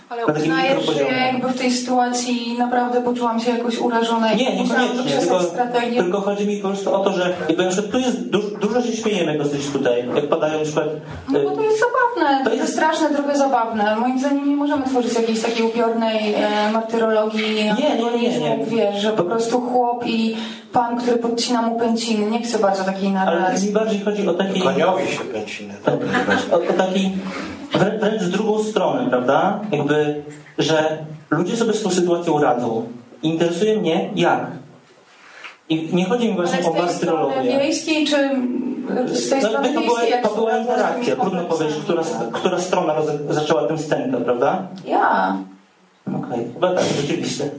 Ale 0.09 0.25
takim 0.25 0.41
uznajesz, 0.41 0.85
że 0.85 1.03
ja 1.03 1.25
jakby 1.27 1.47
w 1.47 1.57
tej 1.57 1.71
sytuacji 1.71 2.55
naprawdę 2.59 3.01
poczułam 3.01 3.39
się 3.39 3.51
jakoś 3.51 3.77
urażona 3.79 4.31
i 4.33 4.37
Nie, 4.37 4.55
niekoniecznie, 4.63 5.17
tylko, 5.19 5.41
strategię. 5.43 6.03
tylko 6.03 6.21
chodzi 6.21 6.47
mi 6.47 6.57
po 6.57 6.67
prostu 6.67 6.93
o 6.95 6.99
to, 6.99 7.11
że 7.13 7.33
jakby 7.49 7.65
na 7.65 7.71
tu 7.91 7.99
jest, 7.99 8.29
du, 8.29 8.39
dużo 8.61 8.81
się 8.81 8.93
śmiejemy 8.97 9.37
dosyć 9.37 9.67
tutaj, 9.69 10.05
jak 10.15 10.27
padają 10.27 10.57
na 10.59 10.63
przykład... 10.65 10.85
No 11.31 11.39
y, 11.39 11.43
bo 11.43 11.51
to 11.51 11.61
jest 11.63 11.79
zabawne, 11.79 12.37
To 12.43 12.49
to 12.49 12.55
jest- 12.55 12.61
jest 12.61 12.73
straszne, 12.73 13.09
trochę 13.09 13.37
zabawne. 13.37 13.95
Moim 13.95 14.19
zdaniem 14.19 14.49
nie 14.49 14.55
możemy 14.55 14.83
tworzyć 14.85 15.13
jakiejś 15.13 15.41
takiej 15.41 15.65
upiornej 15.65 16.33
e, 16.33 16.71
martyrologii 16.73 17.55
nie, 17.55 17.63
nie, 17.73 17.91
antagonizmu, 17.91 18.57
nie. 18.57 18.65
wiesz, 18.65 19.01
że 19.01 19.11
po 19.11 19.23
prostu 19.23 19.61
chłop 19.61 20.03
i 20.07 20.35
pan, 20.73 20.97
który 20.97 21.17
podcina 21.17 21.61
mu 21.61 21.79
pęciny. 21.79 22.31
Nie 22.31 22.41
chcę 22.41 22.59
bardzo 22.59 22.83
takiej 22.83 23.07
Ale 23.07 23.13
narracji. 23.39 23.67
mi 23.67 23.73
bardziej 23.73 23.99
chodzi 24.01 24.27
o 24.27 24.33
taki... 24.33 24.61
Koniowi 24.61 25.07
się 25.11 25.19
pęciny. 25.23 25.73
o, 26.51 26.55
o 26.55 26.73
taki 26.77 27.11
wrę- 27.73 27.99
wręcz 27.99 28.21
w 28.21 28.29
drugą 28.29 28.63
stronę, 28.63 29.09
prawda? 29.09 29.59
Jakby, 29.71 29.98
że 30.57 30.97
ludzie 31.29 31.57
sobie 31.57 31.73
z 31.73 31.83
tą 31.83 31.89
sytuacją 31.89 32.41
radzą. 32.41 32.87
Interesuje 33.23 33.77
mnie 33.77 34.09
jak. 34.15 34.45
I 35.69 35.89
nie 35.95 36.05
chodzi 36.05 36.27
mi 36.29 36.35
właśnie 36.35 36.65
o 36.69 36.73
martyrologię. 36.73 37.59
wiejskiej, 37.59 38.07
czy 38.07 38.29
z 39.07 39.29
tej 39.29 39.41
No, 39.41 39.49
strony 39.49 39.73
to, 39.73 39.81
była, 39.81 39.99
to 40.23 40.35
była 40.35 40.57
interakcja, 40.57 41.15
trudno 41.15 41.43
powiedzieć, 41.45 41.77
która, 41.83 42.03
która 42.31 42.59
strona 42.59 42.93
roz, 42.93 43.05
zaczęła 43.29 43.67
tę 43.67 43.77
scenkę, 43.77 44.17
prawda? 44.17 44.67
Ja. 44.85 45.37
Okej, 46.07 46.45
chyba 46.53 46.73
tak, 46.73 46.83
rzeczywiście. 47.01 47.49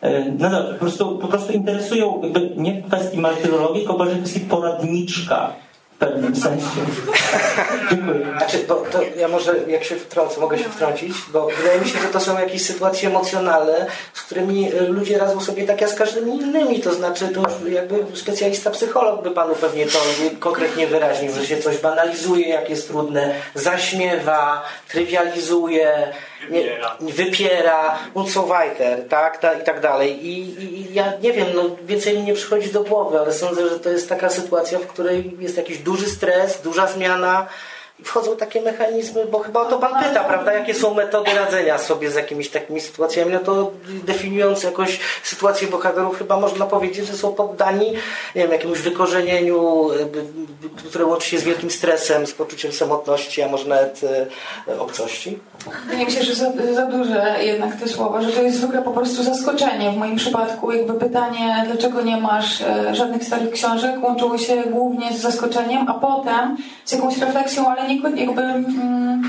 E, 0.00 0.24
No 0.38 0.50
dobrze, 0.50 0.72
po 0.72 0.78
prostu, 0.80 1.18
po 1.18 1.28
prostu 1.28 1.52
interesują 1.52 2.20
jakby 2.22 2.50
nie 2.56 2.82
w 2.82 2.86
kwestii 2.86 3.18
martyrologii, 3.18 3.80
tylko 3.82 3.94
bardziej 3.98 4.16
w 4.16 4.20
kwestii 4.20 4.40
poradniczka 4.40 5.52
pewnym 6.06 6.36
sensie. 6.36 6.66
Dziękuję. 7.90 8.26
Znaczy, 8.38 8.64
bo 8.68 8.74
to 8.74 9.00
ja 9.16 9.28
może, 9.28 9.54
jak 9.68 9.84
się 9.84 9.96
wtrącę, 9.96 10.40
mogę 10.40 10.58
się 10.58 10.68
wtrącić, 10.68 11.12
bo 11.32 11.46
wydaje 11.46 11.80
mi 11.80 11.88
się, 11.88 11.98
że 11.98 12.08
to 12.08 12.20
są 12.20 12.38
jakieś 12.38 12.66
sytuacje 12.66 13.08
emocjonalne, 13.08 13.86
z 14.14 14.22
którymi 14.22 14.72
e, 14.72 14.80
ludzie 14.80 15.18
radzą 15.18 15.40
sobie 15.40 15.66
tak 15.66 15.80
jak 15.80 15.90
z 15.90 15.94
każdymi 15.94 16.36
innymi, 16.36 16.80
to 16.80 16.94
znaczy 16.94 17.28
to 17.28 17.42
jakby 17.68 18.16
specjalista 18.16 18.70
psycholog 18.70 19.22
by 19.22 19.30
panu 19.30 19.54
pewnie 19.54 19.86
to 19.86 19.98
konkretnie 20.40 20.86
wyraźnił, 20.86 21.32
że 21.32 21.46
się 21.46 21.58
coś 21.58 21.78
banalizuje, 21.78 22.48
jak 22.48 22.70
jest 22.70 22.88
trudne, 22.88 23.34
zaśmiewa, 23.54 24.62
trywializuje, 24.88 26.12
nie, 26.50 26.78
wypiera, 27.00 27.98
und 28.14 28.30
so 28.30 28.46
weiter, 28.46 29.08
tak, 29.08 29.38
ta, 29.38 29.52
i 29.54 29.64
tak 29.64 29.80
dalej. 29.80 30.26
I, 30.26 30.38
i, 30.62 30.80
I 30.80 30.94
ja 30.94 31.12
nie 31.22 31.32
wiem, 31.32 31.46
no 31.54 31.76
więcej 31.86 32.18
mi 32.18 32.22
nie 32.22 32.34
przychodzi 32.34 32.70
do 32.70 32.84
głowy, 32.84 33.18
ale 33.18 33.32
sądzę, 33.32 33.68
że 33.68 33.80
to 33.80 33.90
jest 33.90 34.08
taka 34.08 34.30
sytuacja, 34.30 34.78
w 34.78 34.86
której 34.86 35.36
jest 35.38 35.56
jakiś 35.56 35.78
duży 35.78 36.10
stres, 36.10 36.62
duża 36.62 36.86
zmiana 36.86 37.46
wchodzą 38.04 38.36
takie 38.36 38.60
mechanizmy, 38.62 39.26
bo 39.26 39.38
chyba 39.38 39.60
o 39.60 39.64
to 39.64 39.78
pan 39.78 40.04
pyta, 40.04 40.24
prawda, 40.24 40.52
jakie 40.52 40.74
są 40.74 40.94
metody 40.94 41.30
radzenia 41.34 41.78
sobie 41.78 42.10
z 42.10 42.14
jakimiś 42.14 42.50
takimi 42.50 42.80
sytuacjami, 42.80 43.32
no 43.32 43.38
to 43.38 43.70
definiując 44.04 44.62
jakoś 44.62 45.00
sytuację 45.22 45.68
bohaterów 45.68 46.18
chyba 46.18 46.40
można 46.40 46.66
powiedzieć, 46.66 47.06
że 47.06 47.12
są 47.12 47.32
poddani, 47.32 47.92
nie 48.36 48.42
wiem, 48.42 48.52
jakiemuś 48.52 48.78
wykorzenieniu, 48.78 49.88
które 50.76 51.06
łączy 51.06 51.28
się 51.28 51.38
z 51.38 51.42
wielkim 51.42 51.70
stresem, 51.70 52.26
z 52.26 52.32
poczuciem 52.32 52.72
samotności, 52.72 53.42
a 53.42 53.48
może 53.48 53.68
nawet 53.68 54.00
y, 54.68 54.80
obcości. 54.80 55.38
Wydaje 55.86 56.06
mi 56.06 56.12
się, 56.12 56.22
że 56.22 56.34
za, 56.34 56.52
za 56.74 56.86
duże 56.86 57.36
jednak 57.40 57.76
te 57.76 57.88
słowa, 57.88 58.22
że 58.22 58.32
to 58.32 58.42
jest 58.42 58.56
zwykle 58.56 58.82
po 58.82 58.90
prostu 58.90 59.22
zaskoczenie. 59.22 59.90
W 59.90 59.96
moim 59.96 60.16
przypadku 60.16 60.72
jakby 60.72 60.94
pytanie, 60.94 61.64
dlaczego 61.66 62.02
nie 62.02 62.16
masz 62.16 62.60
e, 62.60 62.94
żadnych 62.94 63.24
starych 63.24 63.50
książek, 63.50 64.04
łączyło 64.04 64.38
się 64.38 64.62
głównie 64.62 65.12
z 65.12 65.20
zaskoczeniem, 65.20 65.88
a 65.88 65.94
potem 65.94 66.56
z 66.84 66.92
jakąś 66.92 67.18
refleksją, 67.18 67.68
ale 67.68 67.88
nie 67.88 67.91
jakby... 68.16 68.42
Mm, 68.42 69.22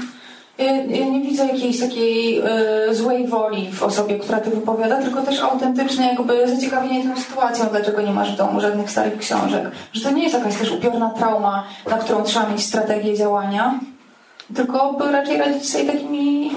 ja, 0.57 1.09
nie 1.09 1.21
widzę 1.21 1.45
jakiejś 1.45 1.79
takiej 1.79 2.39
e, 2.39 2.95
złej 2.95 3.27
woli 3.27 3.71
w 3.71 3.83
osobie, 3.83 4.19
która 4.19 4.39
to 4.39 4.49
wypowiada, 4.49 5.01
tylko 5.01 5.21
też 5.21 5.39
autentyczne 5.39 6.07
jakby 6.07 6.47
zaciekawienie 6.47 7.03
tą 7.03 7.21
sytuacją, 7.21 7.65
dlaczego 7.71 8.01
nie 8.01 8.11
masz 8.11 8.33
w 8.33 8.37
domu 8.37 8.61
żadnych 8.61 8.91
starych 8.91 9.17
książek. 9.17 9.71
Że 9.93 10.01
to 10.01 10.11
nie 10.11 10.23
jest 10.23 10.35
jakaś 10.35 10.55
też 10.55 10.71
upiorna 10.71 11.09
trauma, 11.09 11.63
na 11.89 11.97
którą 11.97 12.23
trzeba 12.23 12.49
mieć 12.49 12.63
strategię 12.63 13.17
działania, 13.17 13.79
tylko 14.55 14.97
raczej 15.11 15.37
radzić 15.37 15.69
sobie 15.69 15.85
takimi 15.85 16.51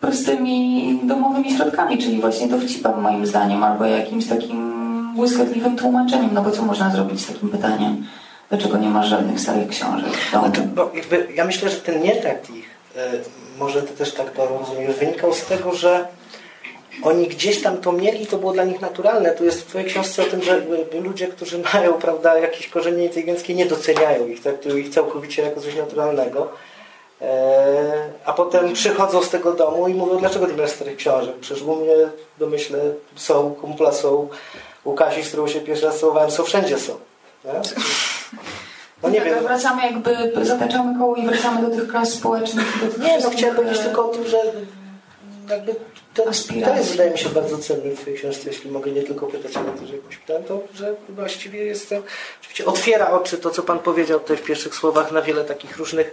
prostymi 0.00 1.00
domowymi 1.02 1.56
środkami, 1.56 1.98
czyli 1.98 2.20
właśnie 2.20 2.48
dowcipem 2.48 3.00
moim 3.00 3.26
zdaniem, 3.26 3.64
albo 3.64 3.84
jakimś 3.84 4.26
takim 4.26 4.70
błyskotliwym 5.16 5.76
tłumaczeniem, 5.76 6.30
no 6.32 6.42
bo 6.42 6.50
co 6.50 6.62
można 6.62 6.90
zrobić 6.90 7.20
z 7.20 7.26
takim 7.26 7.48
pytaniem, 7.48 8.06
dlaczego 8.50 8.78
nie 8.78 8.88
masz 8.88 9.08
żadnych 9.08 9.40
starych 9.40 9.68
książek 9.68 10.12
w 10.12 10.32
domu? 10.32 10.46
Znaczy, 10.46 10.62
bo 10.62 10.90
jakby, 10.94 11.26
ja 11.34 11.44
myślę, 11.44 11.70
że 11.70 11.76
ten 11.76 12.02
nietakt 12.02 12.50
ich, 12.50 12.64
y, 12.96 13.00
może 13.58 13.82
ty 13.82 13.96
też 13.96 14.12
tak 14.12 14.30
to 14.30 14.48
rozumiesz, 14.48 14.96
wynikał 14.96 15.34
z 15.34 15.44
tego, 15.44 15.74
że 15.74 16.06
oni 17.02 17.26
gdzieś 17.26 17.62
tam 17.62 17.76
to 17.76 17.92
mieli 17.92 18.22
i 18.22 18.26
to 18.26 18.38
było 18.38 18.52
dla 18.52 18.64
nich 18.64 18.80
naturalne. 18.80 19.30
Tu 19.30 19.44
jest 19.44 19.62
w 19.62 19.66
twojej 19.66 19.86
książce 19.86 20.22
o 20.22 20.24
tym, 20.24 20.42
że 20.42 20.62
ludzie, 21.02 21.26
którzy 21.26 21.62
mają 21.74 21.92
prawda, 21.92 22.38
jakieś 22.38 22.68
korzenie 22.68 23.04
inteligenckie, 23.04 23.54
nie 23.54 23.66
doceniają 23.66 24.26
ich, 24.26 24.42
traktują 24.42 24.76
ich 24.76 24.88
całkowicie 24.88 25.42
jako 25.42 25.60
coś 25.60 25.76
naturalnego. 25.76 26.48
E, 27.22 28.08
A 28.24 28.32
potem 28.32 28.72
przychodzą 28.72 29.22
z 29.22 29.30
tego 29.30 29.52
domu 29.52 29.88
i 29.88 29.94
mówią, 29.94 30.16
dlaczego 30.16 30.46
nie 30.46 30.52
masz 30.52 30.70
starych 30.70 30.96
książek? 30.96 31.34
Przecież 31.40 31.62
u 31.62 31.76
mnie, 31.76 31.94
domyślę, 32.38 32.78
są, 33.16 33.54
kumpla 33.54 33.92
są, 33.92 34.28
u 34.84 34.94
Kasi, 34.94 35.24
z 35.24 35.28
którą 35.28 35.48
się 35.48 35.60
pierwszy 35.60 35.86
raz 35.86 35.98
całowałem, 35.98 36.30
są, 36.30 36.44
wszędzie 36.44 36.78
są. 36.78 36.92
Nie? 37.44 37.52
No 39.02 39.10
nie 39.10 39.20
wiem. 39.20 39.42
Wracamy 39.42 39.82
jakby, 39.82 40.32
zataczamy 40.42 40.98
koło 40.98 41.16
i 41.16 41.26
wracamy 41.26 41.70
do 41.70 41.76
tych 41.76 41.88
klas 41.88 42.12
społecznych. 42.12 42.80
Do 42.80 42.86
tych 42.86 42.98
Nie, 42.98 43.18
no 43.18 43.30
chciałem 43.30 43.56
powiedzieć 43.56 43.78
tylko 43.78 44.10
o 44.10 44.14
tym, 44.14 44.26
że 44.26 44.38
jakby 45.50 45.74
to, 46.14 46.22
to 46.22 46.28
jest, 46.28 46.52
wydaje 46.90 47.10
mi 47.10 47.18
się, 47.18 47.28
bardzo 47.28 47.58
cenne 47.58 47.90
w 47.90 48.00
Twojej 48.00 48.18
książce, 48.18 48.42
jeśli 48.46 48.70
mogę 48.70 48.90
nie 48.90 49.02
tylko 49.02 49.26
pytać, 49.26 49.56
ale 49.56 49.72
też 49.72 49.90
jakąś 49.90 50.16
pytałem, 50.16 50.44
to 50.44 50.60
że 50.74 50.94
właściwie 51.08 51.64
jest 51.64 51.88
to, 51.88 51.96
oczywiście 52.40 52.64
otwiera 52.64 53.10
oczy 53.10 53.38
to, 53.38 53.50
co 53.50 53.62
Pan 53.62 53.78
powiedział 53.78 54.20
tutaj 54.20 54.36
w 54.36 54.42
pierwszych 54.42 54.74
słowach 54.74 55.12
na 55.12 55.22
wiele 55.22 55.44
takich 55.44 55.76
różnych 55.76 56.12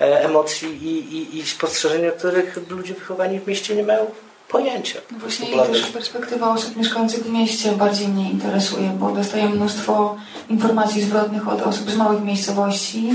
e, 0.00 0.24
emocji 0.24 0.86
i, 0.86 1.16
i, 1.16 1.38
i 1.38 1.46
spostrzeżeń, 1.46 2.10
których 2.18 2.70
ludzie 2.70 2.94
wychowani 2.94 3.40
w 3.40 3.46
mieście 3.46 3.76
nie 3.76 3.82
mają 3.82 4.10
pojęcia. 4.52 4.98
No 5.12 5.18
właśnie 5.18 5.50
i 5.50 5.52
też 5.52 5.86
perspektywa 5.86 6.52
osób 6.52 6.76
mieszkających 6.76 7.24
w 7.24 7.30
mieście 7.30 7.72
bardziej 7.72 8.08
mnie 8.08 8.30
interesuje, 8.30 8.90
bo 9.00 9.12
dostaję 9.12 9.48
mnóstwo 9.48 10.16
informacji 10.50 11.02
zwrotnych 11.02 11.48
od 11.48 11.62
osób 11.62 11.90
z 11.90 11.96
małych 11.96 12.24
miejscowości, 12.24 13.10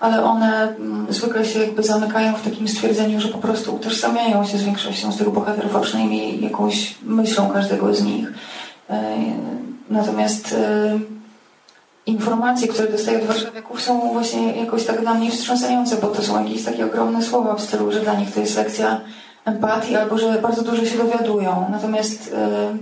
ale 0.00 0.24
one 0.24 0.76
mm, 0.76 1.06
zwykle 1.10 1.44
się 1.44 1.58
jakby 1.58 1.82
zamykają 1.82 2.34
w 2.34 2.42
takim 2.42 2.68
stwierdzeniu, 2.68 3.20
że 3.20 3.28
po 3.28 3.38
prostu 3.38 3.74
utożsamiają 3.74 4.46
się 4.46 4.58
z 4.58 4.62
większością 4.62 5.12
z 5.12 5.16
tych 5.16 5.30
bohaterów, 5.30 5.76
a 5.76 5.80
przynajmniej 5.80 6.44
jakąś 6.44 6.94
myślą 7.02 7.50
każdego 7.50 7.94
z 7.94 8.02
nich. 8.02 8.32
E, 8.90 9.16
Natomiast 9.90 10.52
e, 10.52 10.98
informacje, 12.06 12.68
które 12.68 12.88
dostaję 12.88 13.18
od 13.18 13.24
warszawiaków 13.24 13.82
są 13.82 14.12
właśnie 14.12 14.56
jakoś 14.56 14.84
tak 14.84 15.00
dla 15.00 15.14
mnie 15.14 15.30
wstrząsające, 15.30 15.96
bo 15.96 16.06
to 16.06 16.22
są 16.22 16.44
jakieś 16.44 16.64
takie 16.64 16.86
ogromne 16.86 17.22
słowa 17.22 17.54
w 17.54 17.60
stylu, 17.60 17.92
że 17.92 18.00
dla 18.00 18.14
nich 18.14 18.34
to 18.34 18.40
jest 18.40 18.56
lekcja 18.56 19.00
empatii 19.46 19.96
albo 19.96 20.18
że 20.18 20.38
bardzo 20.42 20.62
dużo 20.62 20.84
się 20.84 20.98
dowiadują. 20.98 21.66
Natomiast 21.70 22.34
e, 22.34 22.76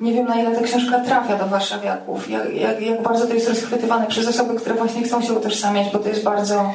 nie 0.00 0.12
wiem 0.12 0.26
na 0.26 0.40
ile 0.40 0.56
ta 0.56 0.62
książka 0.62 1.00
trafia 1.00 1.36
do 1.36 1.46
warszawiaków, 1.46 2.30
jak, 2.30 2.54
jak, 2.54 2.80
jak 2.80 3.02
bardzo 3.02 3.26
to 3.26 3.34
jest 3.34 3.48
rozchwytywane 3.48 4.06
przez 4.06 4.28
osoby, 4.28 4.54
które 4.54 4.74
właśnie 4.74 5.02
chcą 5.02 5.22
się 5.22 5.32
utożsamiać, 5.32 5.92
bo 5.92 5.98
to 5.98 6.08
jest 6.08 6.24
bardzo 6.24 6.72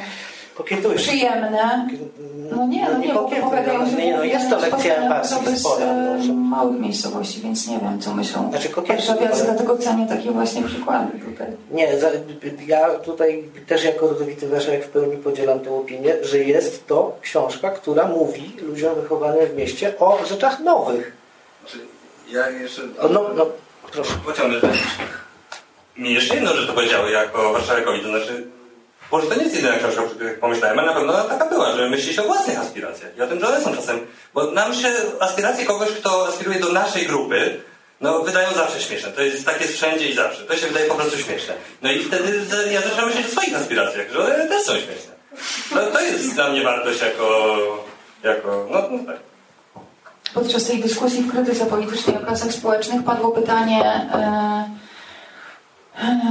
Przyjemne. 0.96 1.88
No 2.50 2.66
nie, 2.66 2.88
no 2.90 2.98
nie, 2.98 3.14
opowiadają, 3.20 3.78
no, 3.78 3.90
że 3.90 3.96
nie, 3.96 4.16
no, 4.16 4.24
jest 4.24 4.50
to 4.50 4.58
lekcja 4.58 4.94
empatii 4.94 5.56
z 5.56 5.60
spora, 5.60 5.86
e, 5.86 6.18
no. 6.28 6.34
małych 6.34 6.80
miejscowości, 6.80 7.40
więc 7.40 7.68
nie 7.68 7.78
wiem, 7.78 8.00
co 8.00 8.14
myślą 8.14 8.50
Znaczy, 8.50 8.68
warszawiacy, 8.68 9.44
dlatego 9.44 9.78
cenię 9.78 10.06
takie 10.06 10.30
właśnie 10.30 10.62
przykłady 10.62 11.18
tutaj. 11.18 11.46
Nie, 11.70 11.88
ja 12.66 12.90
tutaj 12.90 13.44
też 13.66 13.84
jako 13.84 14.08
rodowity 14.08 14.48
Warszawiak 14.48 14.84
w 14.84 14.88
pełni 14.88 15.16
podzielam 15.16 15.60
tę 15.60 15.70
opinię, 15.74 16.16
że 16.22 16.38
jest 16.38 16.86
to 16.86 17.16
książka, 17.20 17.70
która 17.70 18.08
mówi 18.08 18.56
ludziom 18.62 18.94
wychowanym 18.94 19.46
w 19.46 19.56
mieście 19.56 19.98
o 19.98 20.18
rzeczach 20.28 20.60
nowych. 20.60 21.12
Znaczy, 21.60 21.78
ja 22.30 22.50
jeszcze... 22.50 22.82
No, 23.10 23.30
no, 23.36 23.46
proszę. 23.92 24.14
Pociągnę. 24.24 24.60
Mi 25.96 26.14
jeszcze 26.14 26.34
jedną 26.34 26.52
rzecz 26.52 26.66
to 26.66 26.72
powiedziały 26.72 27.10
jako 27.10 27.52
warszawiakowi, 27.52 28.00
to 28.00 28.08
znaczy 28.08 28.46
może 29.12 29.26
to 29.26 29.34
nie 29.34 29.42
jest 29.42 29.54
jedyna 29.54 29.78
książka, 29.78 30.02
o 30.02 30.04
której 30.04 30.36
pomyślałem, 30.36 30.78
ale 30.78 30.88
na 30.88 30.94
pewno 30.94 31.12
taka 31.12 31.46
była, 31.46 31.76
że 31.76 31.90
myśli 31.90 32.14
się 32.14 32.22
o 32.22 32.26
własnych 32.26 32.58
aspiracjach. 32.58 33.16
I 33.16 33.22
o 33.22 33.26
tym, 33.26 33.40
że 33.40 33.48
one 33.48 33.60
są 33.60 33.76
czasem... 33.76 34.06
Bo 34.34 34.50
nam 34.50 34.74
się 34.74 34.88
aspiracje 35.20 35.64
kogoś, 35.64 35.88
kto 35.88 36.28
aspiruje 36.28 36.60
do 36.60 36.72
naszej 36.72 37.06
grupy, 37.06 37.60
no 38.00 38.22
wydają 38.22 38.52
zawsze 38.54 38.80
śmieszne. 38.80 39.12
To 39.12 39.22
jest 39.22 39.46
tak 39.46 39.60
jest 39.60 39.74
wszędzie 39.74 40.08
i 40.08 40.14
zawsze. 40.14 40.42
To 40.42 40.56
się 40.56 40.66
wydaje 40.66 40.86
po 40.86 40.94
prostu 40.94 41.18
śmieszne. 41.18 41.54
No 41.82 41.92
i 41.92 41.98
wtedy 42.04 42.40
ja 42.70 42.80
zaczynam 42.80 43.06
myśleć 43.06 43.26
o 43.26 43.30
swoich 43.30 43.56
aspiracjach, 43.56 44.12
że 44.12 44.18
one 44.18 44.48
też 44.48 44.62
są 44.62 44.72
śmieszne. 44.72 45.12
No, 45.74 45.80
to 45.86 46.00
jest 46.00 46.34
dla 46.34 46.48
mnie 46.48 46.62
wartość 46.62 47.00
jako... 47.02 47.56
jako 48.22 48.66
no, 48.70 48.88
no 48.90 49.12
tak. 49.12 49.16
Podczas 50.34 50.64
tej 50.64 50.82
dyskusji 50.82 51.22
w 51.22 51.32
krytyce 51.32 51.66
politycznej 51.66 52.16
o 52.16 52.20
klasach 52.20 52.52
społecznych 52.52 53.04
padło 53.04 53.30
pytanie, 53.30 53.84
e, 53.84 54.70
e, 55.98 56.22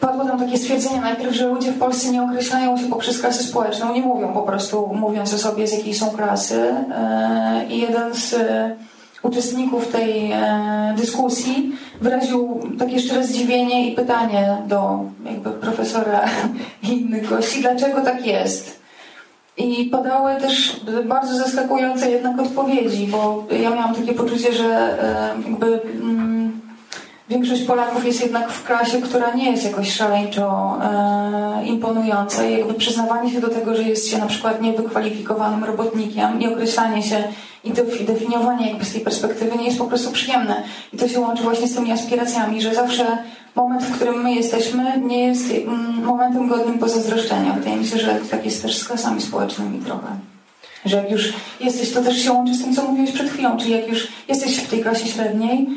padło 0.00 0.24
tam 0.24 0.38
takie 0.38 0.58
stwierdzenie 0.58 1.00
najpierw, 1.00 1.34
że 1.34 1.46
ludzie 1.46 1.72
w 1.72 1.78
Polsce 1.78 2.10
nie 2.10 2.22
określają 2.22 2.76
się 2.76 2.88
poprzez 2.88 3.20
klasę 3.20 3.42
społeczną, 3.42 3.94
nie 3.94 4.00
mówią 4.00 4.32
po 4.32 4.42
prostu, 4.42 4.90
mówiąc 4.94 5.34
o 5.34 5.38
sobie 5.38 5.66
z 5.66 5.72
jakiej 5.72 5.94
są 5.94 6.10
klasy. 6.10 6.74
E, 6.94 7.64
I 7.68 7.80
jeden 7.80 8.14
z 8.14 8.34
e, 8.34 8.76
uczestników 9.22 9.88
tej 9.88 10.32
e, 10.32 10.94
dyskusji 10.96 11.72
wyraził 12.00 12.60
takie 12.78 13.00
szczere 13.00 13.24
zdziwienie 13.24 13.90
i 13.90 13.94
pytanie 13.94 14.56
do 14.66 14.98
jakby 15.24 15.50
profesora 15.50 16.24
i 16.82 16.92
innych 16.92 17.28
gości, 17.28 17.60
dlaczego 17.60 18.00
tak 18.00 18.26
jest. 18.26 18.80
I 19.56 19.84
padały 19.84 20.36
też 20.36 20.80
bardzo 21.04 21.36
zaskakujące 21.36 22.10
jednak 22.10 22.40
odpowiedzi, 22.40 23.06
bo 23.06 23.44
ja 23.62 23.70
miałam 23.70 23.94
takie 23.94 24.12
poczucie, 24.12 24.52
że 24.52 24.98
jakby 25.46 25.80
większość 27.30 27.62
Polaków 27.62 28.06
jest 28.06 28.20
jednak 28.20 28.52
w 28.52 28.64
klasie, 28.64 29.00
która 29.00 29.34
nie 29.34 29.50
jest 29.50 29.64
jakoś 29.64 29.92
szaleńczo 29.92 30.76
e, 30.82 31.66
imponująca 31.66 32.46
i 32.46 32.58
jakby 32.58 32.74
przyznawanie 32.74 33.32
się 33.32 33.40
do 33.40 33.48
tego, 33.48 33.76
że 33.76 33.82
jest 33.82 34.08
się 34.08 34.18
na 34.18 34.26
przykład 34.26 34.62
niewykwalifikowanym 34.62 35.64
robotnikiem 35.64 36.40
i 36.40 36.46
określanie 36.46 37.02
się 37.02 37.24
i 37.64 37.72
defi- 37.72 38.04
definiowanie 38.04 38.68
jakby 38.68 38.84
z 38.84 38.92
tej 38.92 39.00
perspektywy 39.00 39.58
nie 39.58 39.64
jest 39.64 39.78
po 39.78 39.84
prostu 39.84 40.10
przyjemne. 40.10 40.62
I 40.92 40.96
to 40.96 41.08
się 41.08 41.20
łączy 41.20 41.42
właśnie 41.42 41.68
z 41.68 41.74
tymi 41.74 41.92
aspiracjami, 41.92 42.62
że 42.62 42.74
zawsze 42.74 43.18
moment, 43.54 43.82
w 43.82 43.96
którym 43.96 44.22
my 44.22 44.34
jesteśmy, 44.34 45.00
nie 45.00 45.26
jest 45.26 45.50
mm, 45.50 46.04
momentem 46.04 46.48
godnym 46.48 46.78
pozazdroszczenia. 46.78 47.52
Wydaje 47.52 47.76
mi 47.76 47.86
się, 47.86 47.98
że 47.98 48.18
tak 48.30 48.44
jest 48.44 48.62
też 48.62 48.78
z 48.78 48.84
klasami 48.84 49.20
społecznymi 49.20 49.78
trochę. 49.84 50.06
Że 50.84 50.96
jak 50.96 51.10
już 51.10 51.32
jesteś, 51.60 51.92
to 51.92 52.02
też 52.02 52.18
się 52.22 52.32
łączy 52.32 52.54
z 52.54 52.64
tym, 52.64 52.74
co 52.74 52.82
mówiłeś 52.82 53.12
przed 53.12 53.30
chwilą, 53.30 53.56
czyli 53.56 53.70
jak 53.70 53.88
już 53.88 54.08
jesteś 54.28 54.58
w 54.58 54.70
tej 54.70 54.80
klasie 54.80 55.06
średniej, 55.06 55.68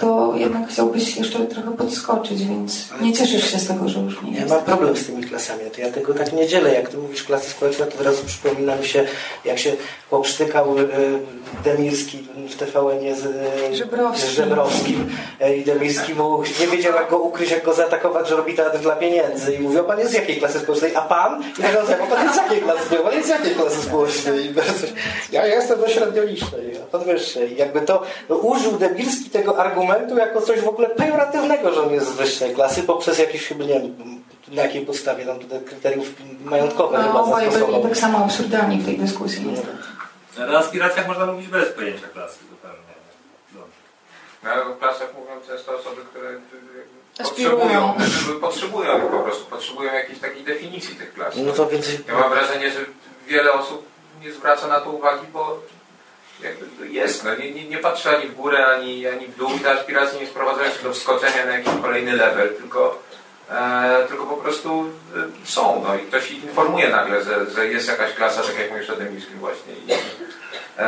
to 0.00 0.32
jednak 0.36 0.68
chciałbyś 0.68 1.16
jeszcze 1.16 1.38
trochę 1.38 1.70
podskoczyć, 1.70 2.44
więc 2.44 2.88
nie 3.00 3.12
cieszysz 3.12 3.52
się 3.52 3.58
z 3.58 3.66
tego, 3.66 3.88
że 3.88 4.00
już 4.00 4.22
nie 4.22 4.38
Ja 4.38 4.46
mam 4.46 4.64
problem 4.64 4.96
z 4.96 5.06
tymi 5.06 5.24
klasami, 5.24 5.60
to 5.74 5.80
ja 5.80 5.92
tego 5.92 6.14
tak 6.14 6.32
nie 6.32 6.46
dzielę. 6.46 6.74
Jak 6.74 6.88
ty 6.88 6.98
mówisz 6.98 7.22
klasy 7.22 7.50
społeczne, 7.50 7.86
to 7.86 7.98
od 7.98 8.06
razu 8.06 8.24
przypomina 8.26 8.76
mi 8.76 8.86
się, 8.86 9.06
jak 9.44 9.58
się 9.58 9.72
poprztykał 10.10 10.78
e, 10.78 10.84
Demirski 11.64 12.18
w 12.48 12.56
TVN 12.56 13.16
z 13.16 13.26
e, 13.26 13.76
Żebrowski. 13.76 14.26
z 14.26 14.30
Żebrowskim 14.30 15.10
e, 15.40 15.56
i 15.56 15.64
Demirski 15.64 16.14
mu 16.14 16.42
nie 16.60 16.66
wiedział 16.66 16.94
jak 16.94 17.10
go 17.10 17.18
ukryć, 17.18 17.50
jak 17.50 17.64
go 17.64 17.74
zaatakować, 17.74 18.28
że 18.28 18.36
robi 18.36 18.54
teatr 18.54 18.78
dla 18.78 18.96
pieniędzy 18.96 19.54
i 19.54 19.60
mówił, 19.60 19.84
pan 19.84 19.98
jest 19.98 20.10
z 20.10 20.14
jakiej 20.14 20.36
klasy 20.36 20.58
społecznej, 20.58 20.96
a 20.96 21.00
pan? 21.00 21.42
I 21.58 21.62
tak 21.62 21.76
powiedział, 21.76 22.02
a 22.02 22.06
pan 22.06 22.24
jest 22.24 22.34
z 22.34 22.38
jakiej 22.38 22.60
klasy 22.60 22.84
społecznej, 22.84 23.04
pan 23.04 23.14
jest 23.14 23.26
z 23.26 23.30
jakiej 23.30 23.54
klasy 23.54 23.82
społecznej? 23.82 24.48
Bardzo- 24.50 24.86
ja 25.32 25.46
jestem 25.46 25.80
do 25.80 25.88
średniolicznej, 25.88 26.76
a 26.82 26.86
pan 26.86 27.04
wyższej. 27.04 27.56
Jakby 27.56 27.80
to 27.80 28.02
no, 28.28 28.36
użył 28.36 28.72
Demirski 28.72 29.30
tego 29.30 29.58
argumentu 29.58 29.89
jako 30.18 30.40
coś 30.42 30.60
w 30.60 30.68
ogóle 30.68 30.88
pejoratywnego, 30.88 31.72
że 31.74 31.82
on 31.82 31.92
jest 31.92 32.06
z 32.06 32.16
wyższej 32.16 32.54
klasy, 32.54 32.82
poprzez 32.82 33.18
jakieś 33.18 33.46
chyba, 33.46 33.64
nie 33.64 33.80
wiem, 33.80 34.22
na 34.48 34.62
jakiej 34.62 34.86
podstawie 34.86 35.26
tam 35.26 35.38
te 35.38 35.60
kryteriów 35.60 36.08
majątkowe 36.44 36.98
No, 36.98 37.04
chyba 37.04 37.20
obaj 37.20 37.50
byli 37.50 37.82
tak 37.82 37.96
samo 37.96 38.24
absurdalni 38.24 38.78
w 38.78 38.84
tej 38.84 38.98
dyskusji. 38.98 39.56
Ale 40.38 40.52
o 40.52 40.58
aspiracjach 40.58 41.08
można 41.08 41.26
mówić 41.26 41.48
bez 41.48 41.68
pojęcia 41.72 42.08
klasy 42.08 42.38
zupełnie. 42.50 42.78
No, 44.42 44.50
ale 44.50 44.64
w 44.64 44.78
klasach 44.78 45.14
mówią 45.14 45.40
często 45.46 45.78
osoby, 45.78 46.00
które 46.10 46.28
Aspirują. 47.18 47.94
potrzebują, 47.94 48.40
potrzebują 48.40 49.00
po 49.00 49.18
prostu, 49.18 49.44
potrzebują 49.44 49.94
jakiejś 49.94 50.18
takiej 50.18 50.44
definicji 50.44 50.96
tych 50.96 51.14
klas. 51.14 51.34
No 51.36 51.52
to 51.52 51.66
więc 51.66 51.86
Ja 52.08 52.14
mam 52.14 52.30
wrażenie, 52.30 52.70
że 52.70 52.78
wiele 53.28 53.52
osób 53.52 53.84
nie 54.24 54.32
zwraca 54.32 54.66
na 54.66 54.80
to 54.80 54.90
uwagi, 54.90 55.26
bo 55.32 55.62
jakby 56.42 56.88
jest, 56.88 57.24
no, 57.24 57.34
nie, 57.34 57.50
nie, 57.50 57.64
nie 57.64 57.78
patrzy 57.78 58.10
ani 58.10 58.26
w 58.26 58.34
górę, 58.34 58.66
ani, 58.66 59.06
ani 59.06 59.26
w 59.26 59.36
dół 59.36 59.50
i 59.56 59.60
te 59.60 59.70
aspiracje 59.70 60.20
nie 60.20 60.26
sprowadzają 60.26 60.72
się 60.72 60.82
do 60.82 60.92
wskoczenia 60.92 61.46
na 61.46 61.52
jakiś 61.56 61.72
kolejny 61.82 62.16
level, 62.16 62.54
tylko, 62.54 63.02
e, 63.50 64.04
tylko 64.08 64.26
po 64.26 64.36
prostu 64.36 64.84
e, 65.16 65.46
są. 65.46 65.82
No, 65.88 65.94
I 65.96 65.98
ktoś 65.98 66.30
ich 66.30 66.44
informuje 66.44 66.88
nagle, 66.88 67.24
że, 67.24 67.50
że 67.50 67.66
jest 67.66 67.88
jakaś 67.88 68.12
klasa, 68.12 68.42
tak 68.42 68.58
jak 68.58 68.70
mówisz 68.70 68.90
o 68.90 68.96
Demiskim 68.96 69.38
właśnie. 69.38 69.72
I, 69.72 69.92
e, 70.78 70.82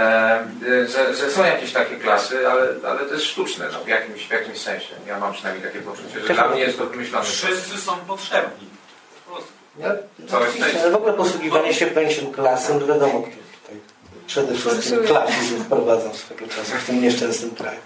e, 0.69 0.89
że, 0.89 1.15
że 1.15 1.31
są 1.31 1.45
jakieś 1.45 1.73
takie 1.73 1.97
klasy, 1.97 2.49
ale, 2.49 2.69
ale 2.89 3.01
to 3.01 3.15
jest 3.15 3.27
sztuczne 3.27 3.69
no, 3.73 3.85
w, 3.85 3.89
jakimś, 3.89 4.27
w 4.27 4.31
jakimś 4.31 4.59
sensie. 4.59 4.95
Ja 5.07 5.19
mam 5.19 5.33
przynajmniej 5.33 5.67
takie 5.67 5.81
poczucie, 5.81 6.21
że 6.27 6.35
dla 6.35 6.49
mnie 6.49 6.61
jest 6.61 6.79
to 6.79 6.87
wymyślone. 6.87 7.25
Wszyscy 7.25 7.79
są 7.79 7.97
potrzebni. 7.97 8.67
Po 9.27 9.33
prostu. 9.33 9.53
Ale 9.83 10.91
w 10.91 10.95
ogóle 10.95 11.13
posługiwanie 11.13 11.75
się 11.75 11.87
pojęciem 11.87 12.33
klasem, 12.33 12.81
to 12.81 12.87
wiadomo, 12.87 13.25
przede 14.27 14.55
wszystkim 14.55 15.05
klasizm 15.05 15.65
wprowadzał 15.65 16.15
swego 16.15 16.47
czasu 16.47 16.73
w 16.77 16.87
tym 16.87 17.03
nieszczęsnym 17.03 17.51
kraju. 17.51 17.81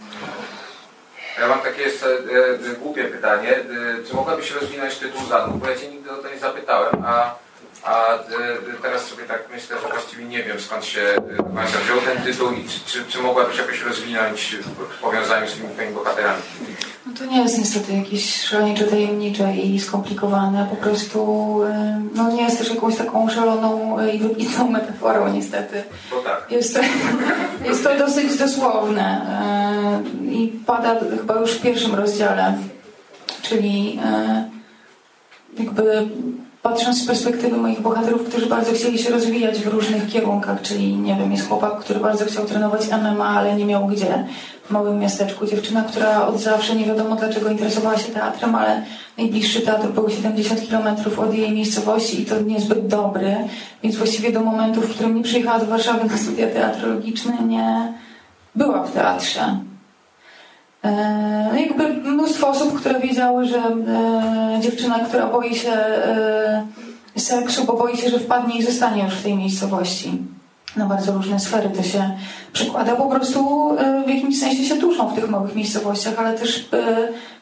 Ja 1.40 1.48
mam 1.48 1.60
takie 1.60 1.82
jeszcze 1.82 2.06
e, 2.06 2.70
e, 2.72 2.74
głupie 2.82 3.04
pytanie. 3.04 3.50
E, 3.50 4.04
czy 4.08 4.14
mogłabyś 4.14 4.50
rozwinąć 4.50 4.94
tytuł 4.94 5.26
zadług? 5.26 5.56
Bo 5.56 5.68
ja 5.68 5.76
Cię 5.76 5.88
nigdy 5.88 6.10
o 6.10 6.16
to 6.16 6.28
nie 6.28 6.38
zapytałem, 6.38 7.04
a, 7.06 7.34
a 7.82 8.14
e, 8.14 8.18
teraz 8.82 9.04
sobie 9.06 9.24
tak 9.24 9.44
myślę, 9.52 9.76
że 9.82 9.88
właściwie 9.88 10.24
nie 10.24 10.42
wiem 10.42 10.60
skąd 10.60 10.84
się 10.84 11.00
e, 11.00 11.52
Macia 11.52 11.78
wziął 11.78 12.00
ten 12.00 12.22
tytuł 12.22 12.50
i 12.52 12.68
czy, 12.68 12.80
czy, 12.86 13.04
czy 13.04 13.18
mogłabyś 13.18 13.58
jakoś 13.58 13.82
rozwinąć 13.82 14.56
w 14.98 15.00
powiązaniu 15.00 15.48
z 15.48 15.54
tymi 15.54 15.68
Twoimi 15.68 15.94
bohaterami? 15.94 16.42
No 17.06 17.12
to 17.18 17.24
nie 17.24 17.42
jest 17.42 17.58
niestety 17.58 17.92
jakieś 17.92 18.42
szaleńcze 18.42 18.84
tajemnicze 18.84 19.56
i 19.56 19.80
skomplikowane. 19.80 20.66
Po 20.70 20.76
prostu 20.76 21.18
e, 21.64 22.02
no 22.14 22.32
nie 22.32 22.42
jest 22.42 22.58
też 22.58 22.70
jakąś 22.70 22.96
taką 22.96 23.30
szaloną 23.30 23.98
i 24.06 24.18
wybitną 24.18 24.70
metaforą 24.70 25.28
niestety. 25.32 25.82
Bo. 26.10 26.22
Jest 26.50 26.74
to, 26.74 26.80
jest 27.68 27.84
to 27.84 27.98
dosyć 27.98 28.38
dosłowne 28.38 29.26
e, 30.22 30.32
i 30.32 30.48
pada 30.66 31.00
chyba 31.20 31.40
już 31.40 31.52
w 31.52 31.62
pierwszym 31.62 31.94
rozdziale, 31.94 32.54
czyli 33.42 34.00
e, 34.04 34.44
jakby 35.58 36.08
patrząc 36.68 37.02
z 37.02 37.06
perspektywy 37.06 37.56
moich 37.56 37.80
bohaterów, 37.80 38.28
którzy 38.28 38.46
bardzo 38.46 38.72
chcieli 38.72 38.98
się 38.98 39.10
rozwijać 39.10 39.58
w 39.58 39.66
różnych 39.66 40.06
kierunkach, 40.06 40.62
czyli 40.62 40.96
nie 40.96 41.16
wiem, 41.16 41.32
jest 41.32 41.48
chłopak, 41.48 41.78
który 41.78 42.00
bardzo 42.00 42.24
chciał 42.24 42.44
trenować 42.44 42.80
MMA, 42.90 43.28
ale 43.28 43.54
nie 43.54 43.64
miał 43.64 43.86
gdzie 43.86 44.24
w 44.64 44.70
małym 44.70 44.98
miasteczku. 44.98 45.46
Dziewczyna, 45.46 45.82
która 45.82 46.26
od 46.26 46.40
zawsze 46.40 46.74
nie 46.74 46.84
wiadomo 46.84 47.16
dlaczego 47.16 47.50
interesowała 47.50 47.98
się 47.98 48.12
teatrem, 48.12 48.54
ale 48.54 48.82
najbliższy 49.18 49.60
teatr 49.60 49.88
był 49.88 50.10
70 50.10 50.68
km 50.68 50.96
od 51.16 51.34
jej 51.34 51.52
miejscowości 51.52 52.22
i 52.22 52.26
to 52.26 52.40
niezbyt 52.40 52.86
dobry, 52.86 53.36
więc 53.82 53.96
właściwie 53.96 54.32
do 54.32 54.40
momentu, 54.40 54.80
w 54.80 54.90
którym 54.90 55.14
nie 55.14 55.22
przyjechała 55.22 55.58
do 55.58 55.66
Warszawy 55.66 56.04
na 56.04 56.16
studia 56.16 56.46
teatrologiczne, 56.46 57.32
nie 57.42 57.92
była 58.54 58.82
w 58.82 58.92
teatrze. 58.92 59.58
E, 60.86 61.48
no 61.52 61.58
jakby 61.58 61.88
mnóstwo 61.88 62.48
osób, 62.48 62.80
które 62.80 63.00
wiedziały, 63.00 63.44
że 63.44 63.58
e, 63.58 64.60
dziewczyna, 64.60 64.98
która 64.98 65.26
boi 65.26 65.54
się 65.54 65.72
e, 65.72 66.64
seksu, 67.16 67.64
bo 67.64 67.72
boi 67.72 67.96
się, 67.96 68.10
że 68.10 68.18
wpadnie 68.18 68.58
i 68.58 68.62
zostanie 68.62 69.02
już 69.02 69.14
w 69.14 69.22
tej 69.22 69.36
miejscowości. 69.36 70.12
Na 70.76 70.86
bardzo 70.86 71.12
różne 71.12 71.40
sfery 71.40 71.70
to 71.70 71.82
się 71.82 72.10
przekłada. 72.52 72.96
Po 72.96 73.06
prostu 73.06 73.70
w 74.06 74.08
jakimś 74.08 74.40
sensie 74.40 74.64
się 74.64 74.74
duszą 74.74 75.08
w 75.08 75.14
tych 75.14 75.30
małych 75.30 75.54
miejscowościach, 75.54 76.14
ale 76.18 76.38
też 76.38 76.68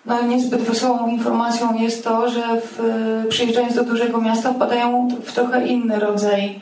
no, 0.06 0.22
niezbyt 0.22 0.60
wesołą 0.60 1.08
informacją 1.08 1.74
jest 1.74 2.04
to, 2.04 2.30
że 2.30 2.42
w, 2.60 2.82
przyjeżdżając 3.28 3.74
do 3.74 3.84
dużego 3.84 4.20
miasta 4.20 4.52
wpadają 4.52 5.08
w 5.24 5.32
trochę 5.32 5.66
inny 5.66 6.00
rodzaj 6.00 6.60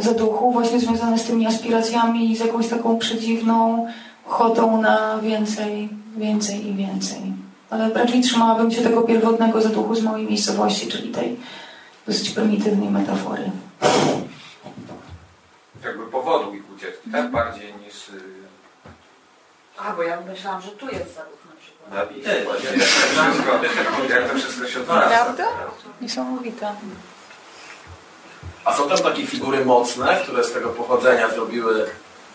zaduchu, 0.00 0.52
właśnie 0.52 0.80
związany 0.80 1.18
z 1.18 1.24
tymi 1.24 1.46
aspiracjami 1.46 2.30
i 2.30 2.36
z 2.36 2.40
jakąś 2.40 2.68
taką 2.68 2.98
przedziwną 2.98 3.86
ochotą 4.28 4.82
na 4.82 5.18
więcej, 5.18 5.88
więcej 6.16 6.66
i 6.66 6.74
więcej. 6.74 7.22
Ale 7.70 7.92
raczej 7.92 8.20
trzymałabym 8.20 8.70
się 8.70 8.82
tego 8.82 9.02
pierwotnego 9.02 9.60
zaduchu 9.60 9.94
z 9.94 10.02
mojej 10.02 10.26
miejscowości, 10.26 10.88
czyli 10.88 11.08
tej 11.10 11.36
dosyć 12.06 12.30
prymitywnej 12.30 12.90
metafory. 12.90 13.50
Jakby 15.84 16.06
powodu 16.06 16.54
ich 16.54 16.62
ucieczki, 16.76 17.10
tak? 17.10 17.30
Bardziej 17.30 17.74
niż... 17.86 18.08
y, 18.08 18.22
A, 19.78 19.92
bo 19.92 20.02
ja 20.02 20.20
myślałam, 20.20 20.62
że 20.62 20.68
tu 20.68 20.86
jest 20.86 21.14
zaruch 21.14 21.38
na 21.50 21.56
przykład. 21.60 21.90
Na 21.90 22.06
to 22.52 22.58
wszystko, 22.58 24.14
jak 24.14 24.30
to 24.30 24.38
wszystko 24.38 24.66
się 24.68 24.80
odwraca. 24.80 25.08
Prawda? 25.08 25.44
Niesamowite. 26.00 26.72
A 28.64 28.74
są 28.74 28.88
tam 28.88 28.98
takie 28.98 29.26
figury 29.26 29.64
mocne, 29.64 30.20
które 30.22 30.44
z 30.44 30.52
tego 30.52 30.68
pochodzenia 30.68 31.30
zrobiły 31.30 31.86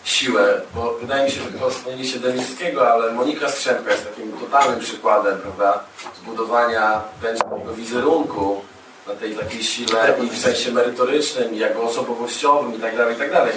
siłę, 0.04 0.60
bo 0.74 0.94
wydaje 1.00 1.24
mi 1.24 1.30
się, 1.30 1.40
że 1.40 1.48
tylko 1.48 1.70
wspomnieliście 1.70 2.18
Deniskiego, 2.18 2.92
ale 2.92 3.12
Monika 3.12 3.48
Strzemka 3.48 3.90
jest 3.90 4.08
takim 4.08 4.32
totalnym 4.32 4.80
przykładem, 4.80 5.38
prawda, 5.38 5.84
zbudowania 6.22 7.00
takiego 7.22 7.74
wizerunku 7.74 8.64
na 9.06 9.14
tej 9.14 9.34
takiej 9.36 9.62
sile 9.62 10.14
i 10.24 10.30
w 10.30 10.38
sensie 10.38 10.72
merytorycznym, 10.72 11.54
i 11.54 11.58
jakby 11.58 11.80
osobowościowym 11.80 12.74
i 12.74 12.78
tak 12.78 12.96
dalej, 12.96 13.14
i 13.14 13.18
tak 13.18 13.32
dalej. 13.32 13.52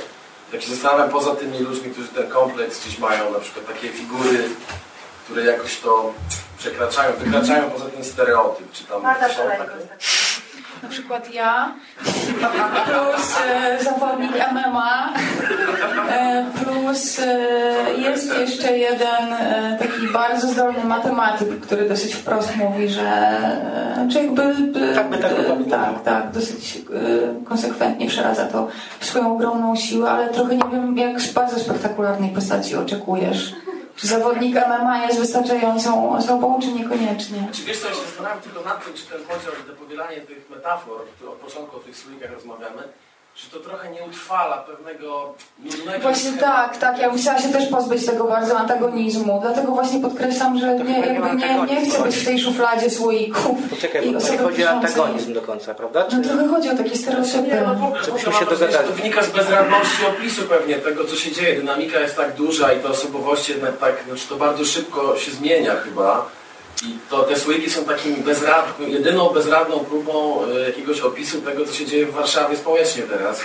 Tak 0.52 0.62
się 0.62 0.70
zastanawiam, 0.70 1.10
poza 1.10 1.36
tymi 1.36 1.60
ludźmi, 1.60 1.91
którzy 1.91 2.08
ten 2.08 2.30
kompleks 2.30 2.82
gdzieś 2.82 3.00
mają, 3.00 3.32
na 3.32 3.39
przykład 3.39 3.68
takie 3.68 3.89
figury, 3.89 4.50
które 5.26 5.43
jakoś 5.43 5.80
to 5.80 6.14
przekraczają, 6.58 7.16
wykraczają 7.16 7.70
poza 7.70 7.86
ten 7.86 8.04
stereotyp, 8.04 8.72
czy 8.72 8.84
tam 8.84 9.02
Marta. 9.02 9.28
Na 10.84 10.90
przykład 10.90 11.34
ja, 11.34 11.74
plus 12.86 13.38
e, 13.48 13.84
zawodnik 13.84 14.32
MMA, 14.52 15.14
e, 16.10 16.46
plus 16.64 17.20
e, 17.20 17.94
jest 17.98 18.40
jeszcze 18.40 18.78
jeden 18.78 19.34
e, 19.34 19.78
taki 19.80 20.08
bardzo 20.14 20.48
zdolny 20.48 20.84
matematyk, 20.84 21.60
który 21.60 21.90
dosyć 21.90 22.14
wprost 22.14 22.56
mówi, 22.56 22.90
że 22.90 23.02
e, 23.02 24.08
czy 24.12 24.18
jakby 24.24 24.42
e, 24.42 24.96
Tak 24.96 25.10
by 25.10 25.18
tak 25.18 25.32
e, 25.32 25.70
tak, 25.70 26.04
tak, 26.04 26.32
dosyć 26.32 26.78
e, 26.78 27.46
konsekwentnie 27.46 28.08
przeradza 28.08 28.46
to 28.46 28.68
w 29.00 29.06
swoją 29.06 29.36
ogromną 29.36 29.76
siłę, 29.76 30.10
ale 30.10 30.30
trochę 30.30 30.56
nie 30.56 30.70
wiem, 30.72 30.98
jak 30.98 31.22
z 31.22 31.34
bardzo 31.34 31.60
spektakularnej 31.60 32.30
postaci 32.30 32.76
oczekujesz. 32.76 33.54
Czy 33.98 34.08
zawodnik 34.08 34.56
MMA 34.56 35.06
jest 35.06 35.20
wystarczającą 35.20 36.18
osobą, 36.18 36.60
czy 36.62 36.72
niekoniecznie? 36.72 37.48
Czy 37.52 37.64
wiesz 37.64 37.80
co, 37.80 37.88
ja 37.88 37.93
się 37.93 38.02
zastanawiam 38.02 38.41
tylko 38.41 38.62
nad 38.62 38.86
tym, 38.86 38.93
czy 38.93 39.06
ten 39.06 39.22
podział 39.24 39.54
i 39.62 39.70
to 39.70 39.76
powielanie 39.76 40.18
tych 40.22 40.50
metafor, 40.50 41.02
które 41.16 41.32
od 41.32 41.38
początku 41.38 41.78
o 41.78 41.80
tych 41.80 41.98
słoikach 41.98 42.32
rozmawiamy, 42.32 42.84
czy 43.38 43.50
to 43.50 43.60
trochę 43.60 43.92
nie 43.92 44.04
utrwala 44.04 44.58
pewnego. 44.58 45.34
Właśnie 46.02 46.32
tak, 46.32 46.78
tak. 46.78 47.00
Ja 47.00 47.14
chciała 47.18 47.40
się 47.40 47.50
też 47.50 47.70
pozbyć 47.70 48.06
tego 48.06 48.24
bardzo 48.24 48.58
antagonizmu. 48.58 49.40
Dlatego 49.42 49.72
właśnie 49.72 50.00
podkreślam, 50.00 50.60
że 50.60 50.76
nie, 50.76 51.00
jakby 51.00 51.36
nie, 51.36 51.62
nie 51.62 51.86
chcę 51.86 52.04
być 52.04 52.16
w 52.16 52.26
tej 52.26 52.40
szufladzie 52.40 52.90
słoików. 52.90 53.58
Poczekaj, 53.70 54.08
i 54.08 54.12
bo 54.14 54.22
to 54.22 54.32
nie 54.32 54.38
chodzi 54.38 54.66
o 54.66 54.70
antagonizm 54.70 55.34
do 55.34 55.42
końca, 55.42 55.74
prawda? 55.76 56.04
Czy... 56.04 56.16
No 56.16 56.24
trochę 56.24 56.48
chodzi 56.48 56.70
o 56.70 56.76
takie 56.76 56.96
stereotypy. 56.96 57.48
Nie, 57.48 57.62
no 57.62 57.76
w 57.76 57.84
ogóle, 57.84 58.04
Żebyśmy 58.04 58.34
się 58.34 58.46
dogadali. 58.46 58.88
To 58.88 58.94
wynika 58.94 59.24
z 59.24 59.30
bezradności 59.30 60.06
opisu 60.06 60.42
pewnie 60.50 60.76
tego, 60.76 61.06
co 61.06 61.16
się 61.16 61.32
dzieje. 61.32 61.56
Dynamika 61.56 62.00
jest 62.00 62.16
tak 62.16 62.34
duża 62.34 62.74
i 62.74 62.80
te 62.80 62.90
osobowości 62.90 63.52
jednak 63.52 63.78
tak, 63.78 63.96
znaczy 64.08 64.28
to 64.28 64.36
bardzo 64.36 64.66
szybko 64.66 65.18
się 65.18 65.32
zmienia 65.32 65.76
chyba. 65.76 66.30
I 66.84 66.98
to 67.10 67.24
te 67.24 67.40
słoiki 67.40 67.70
są 67.70 67.86
takim 67.86 68.16
bezradnym, 68.16 68.90
jedyną 68.90 69.30
bezradną 69.30 69.80
próbą 69.80 70.46
e, 70.46 70.60
jakiegoś 70.60 71.00
opisu 71.00 71.42
tego, 71.42 71.66
co 71.66 71.74
się 71.74 71.86
dzieje 71.86 72.06
w 72.06 72.14
Warszawie 72.14 72.58
społecznie 72.58 73.04
teraz. 73.04 73.42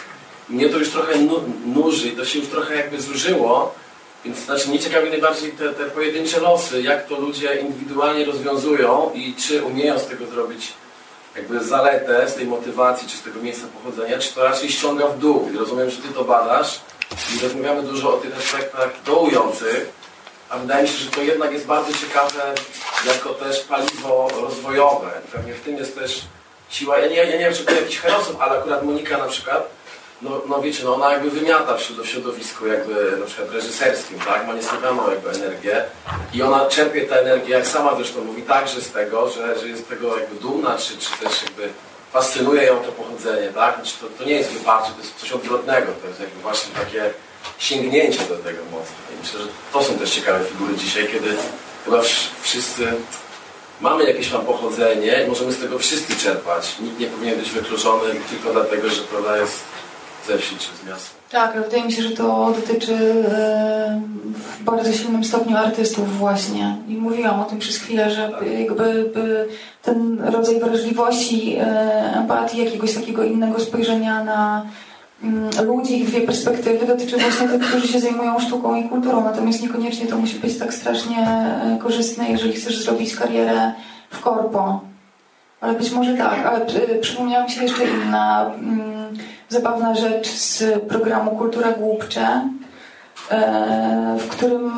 Mnie 0.49 0.69
to 0.69 0.79
już 0.79 0.91
trochę 0.91 1.19
nu 1.19 1.43
nuży 1.67 2.11
to 2.11 2.25
się 2.25 2.39
już 2.39 2.49
trochę 2.49 2.77
jakby 2.77 3.01
zużyło. 3.01 3.75
Więc 4.25 4.39
znaczy 4.39 4.69
mnie 4.69 4.79
ciekawi 4.79 5.11
najbardziej 5.11 5.53
te, 5.53 5.69
te 5.69 5.85
pojedyncze 5.85 6.41
losy, 6.41 6.83
jak 6.83 7.07
to 7.07 7.21
ludzie 7.21 7.55
indywidualnie 7.55 8.25
rozwiązują 8.25 9.11
i 9.15 9.35
czy 9.35 9.65
umieją 9.65 9.99
z 9.99 10.07
tego 10.07 10.27
zrobić 10.27 10.73
jakby 11.37 11.65
zaletę 11.65 12.29
z 12.29 12.35
tej 12.35 12.47
motywacji, 12.47 13.09
czy 13.09 13.17
z 13.17 13.23
tego 13.23 13.41
miejsca 13.41 13.67
pochodzenia, 13.67 14.19
czy 14.19 14.35
to 14.35 14.45
raczej 14.45 14.71
ściąga 14.71 15.07
w 15.07 15.19
dół. 15.19 15.49
I 15.55 15.59
rozumiem, 15.59 15.91
że 15.91 15.97
Ty 15.97 16.09
to 16.09 16.25
badasz 16.25 16.81
i 17.37 17.43
rozmawiamy 17.43 17.83
dużo 17.83 18.15
o 18.15 18.17
tych 18.17 18.39
aspektach 18.39 18.91
dołujących, 19.07 20.02
a 20.53 20.59
wydaje 20.59 20.83
mi 20.83 20.89
się, 20.89 20.95
że 20.99 21.11
to 21.11 21.23
jednak 21.23 21.53
jest 21.53 21.67
bardzo 21.67 21.93
ciekawe 21.93 22.55
jako 23.07 23.29
też 23.29 23.61
paliwo 23.61 24.29
rozwojowe. 24.41 25.11
Pewnie 25.33 25.55
w 25.55 25.61
tym 25.61 25.77
jest 25.77 25.99
też 25.99 26.23
siła. 26.71 26.99
Ja 26.99 27.09
nie, 27.09 27.17
ja 27.17 27.25
nie 27.25 27.39
wiem, 27.39 27.55
czy 27.55 27.65
to 27.65 27.73
jakiś 27.73 27.99
herosów, 27.99 28.41
ale 28.41 28.59
akurat 28.59 28.83
Monika 28.83 29.19
na 29.19 29.27
przykład, 29.27 29.71
no, 30.23 30.43
no 30.49 30.63
wiecie, 30.63 30.85
no 30.85 30.95
ona 30.95 31.13
jakby 31.13 31.31
wymiata 31.31 31.77
w 31.77 31.81
środ- 31.81 32.03
w 32.03 32.07
środowisku 32.07 32.67
jakby 32.67 33.17
na 33.21 33.27
przykład 33.27 33.51
reżyserskim, 33.51 34.19
tak? 34.19 34.47
Ma 34.47 34.55
niesłychaną 34.55 35.11
jakby 35.11 35.31
energię 35.31 35.85
i 36.35 36.43
ona 36.43 36.67
czerpie 36.67 37.01
tę 37.07 37.21
energię, 37.21 37.55
jak 37.55 37.67
sama 37.67 37.95
zresztą 37.97 38.25
mówi, 38.25 38.43
także 38.43 38.81
z 38.81 38.93
tego, 38.93 39.31
że, 39.31 39.59
że 39.59 39.69
jest 39.69 39.89
tego 39.89 40.19
jakby 40.19 40.37
dumna, 40.41 40.79
czy, 40.79 40.97
czy 40.97 41.11
też 41.11 41.43
jakby 41.43 41.69
fascynuje 42.13 42.63
ją 42.63 42.77
to 42.81 42.93
pochodzenie, 42.93 43.49
tak? 43.49 43.75
Znaczy 43.75 43.95
to, 44.01 44.07
to 44.19 44.25
nie 44.25 44.35
jest 44.35 44.51
wyparcie, 44.51 44.91
to 44.91 44.99
jest 44.99 45.17
coś 45.17 45.33
odwrotnego, 45.33 45.93
to 46.03 46.09
jest 46.09 46.21
jakby 46.21 46.41
właśnie 46.41 46.75
takie 46.75 47.11
sięgnięcie 47.59 48.19
do 48.19 48.37
tego 48.37 48.59
mocno. 48.65 48.97
I 49.17 49.23
myślę, 49.23 49.41
że 49.41 49.47
to 49.73 49.83
są 49.85 49.95
też 49.95 50.11
ciekawe 50.11 50.45
figury 50.45 50.77
dzisiaj, 50.77 51.09
kiedy 51.13 51.29
chyba 51.85 51.99
wsz- 51.99 52.29
wszyscy 52.43 52.87
mamy 53.81 54.05
jakieś 54.05 54.29
tam 54.31 54.41
pochodzenie 54.43 55.23
i 55.27 55.29
możemy 55.29 55.53
z 55.53 55.59
tego 55.61 55.79
wszyscy 55.79 56.17
czerpać. 56.17 56.77
Nikt 56.81 56.99
nie 57.01 57.07
powinien 57.07 57.39
być 57.39 57.51
wykluczony 57.51 58.03
tylko 58.31 58.53
dlatego, 58.53 58.89
że 58.91 59.03
prawda 59.03 59.37
jest 59.37 59.59
ze 60.29 60.39
wsi 60.39 60.57
czy 60.57 60.67
z 60.85 60.89
miasta. 60.89 61.11
Tak, 61.31 61.53
ale 61.57 61.65
wydaje 61.65 61.85
mi 61.85 61.93
się, 61.93 62.03
że 62.03 62.11
to 62.11 62.55
dotyczy 62.57 62.95
e, 62.95 64.01
w 64.59 64.63
bardzo 64.65 64.93
silnym 64.93 65.25
stopniu 65.25 65.57
artystów 65.57 66.19
właśnie. 66.19 66.77
I 66.89 66.93
mówiłam 66.93 67.41
o 67.41 67.45
tym 67.45 67.59
przez 67.59 67.77
chwilę, 67.79 68.11
że 68.11 68.31
jakby 68.59 69.11
by 69.15 69.49
ten 69.83 70.23
rodzaj 70.33 70.61
wrażliwości, 70.61 71.57
e, 71.57 71.65
empatii, 72.17 72.65
jakiegoś 72.65 72.95
takiego 72.95 73.25
innego 73.25 73.61
spojrzenia 73.61 74.25
na 74.25 74.67
ludzi, 75.65 76.01
ich 76.01 76.07
dwie 76.07 76.21
perspektywy 76.21 76.87
dotyczy 76.87 77.17
właśnie 77.17 77.49
tych, 77.49 77.69
którzy 77.69 77.89
się 77.89 78.01
zajmują 78.01 78.41
sztuką 78.41 78.75
i 78.75 78.89
kulturą. 78.89 79.25
Natomiast 79.25 79.63
niekoniecznie 79.63 80.07
to 80.07 80.19
musi 80.19 80.39
być 80.39 80.59
tak 80.59 80.75
strasznie 80.75 81.19
e, 81.19 81.79
korzystne, 81.83 82.29
jeżeli 82.29 82.53
chcesz 82.53 82.85
zrobić 82.85 83.17
karierę 83.17 83.73
w 84.11 84.21
korpo. 84.21 84.81
Ale 85.61 85.75
być 85.75 85.91
może 85.91 86.15
tak, 86.15 86.47
ale 86.47 86.67
y, 86.67 86.99
przypomniała 87.01 87.45
mi 87.45 87.51
się 87.51 87.63
jeszcze 87.63 87.85
inna 87.85 88.51
mm, 88.55 89.19
zabawna 89.49 89.95
rzecz 89.95 90.29
z 90.29 90.83
programu 90.89 91.31
Kultura 91.31 91.73
Głupcze, 91.73 92.49
e, 93.31 94.17
w 94.19 94.29
którym 94.29 94.73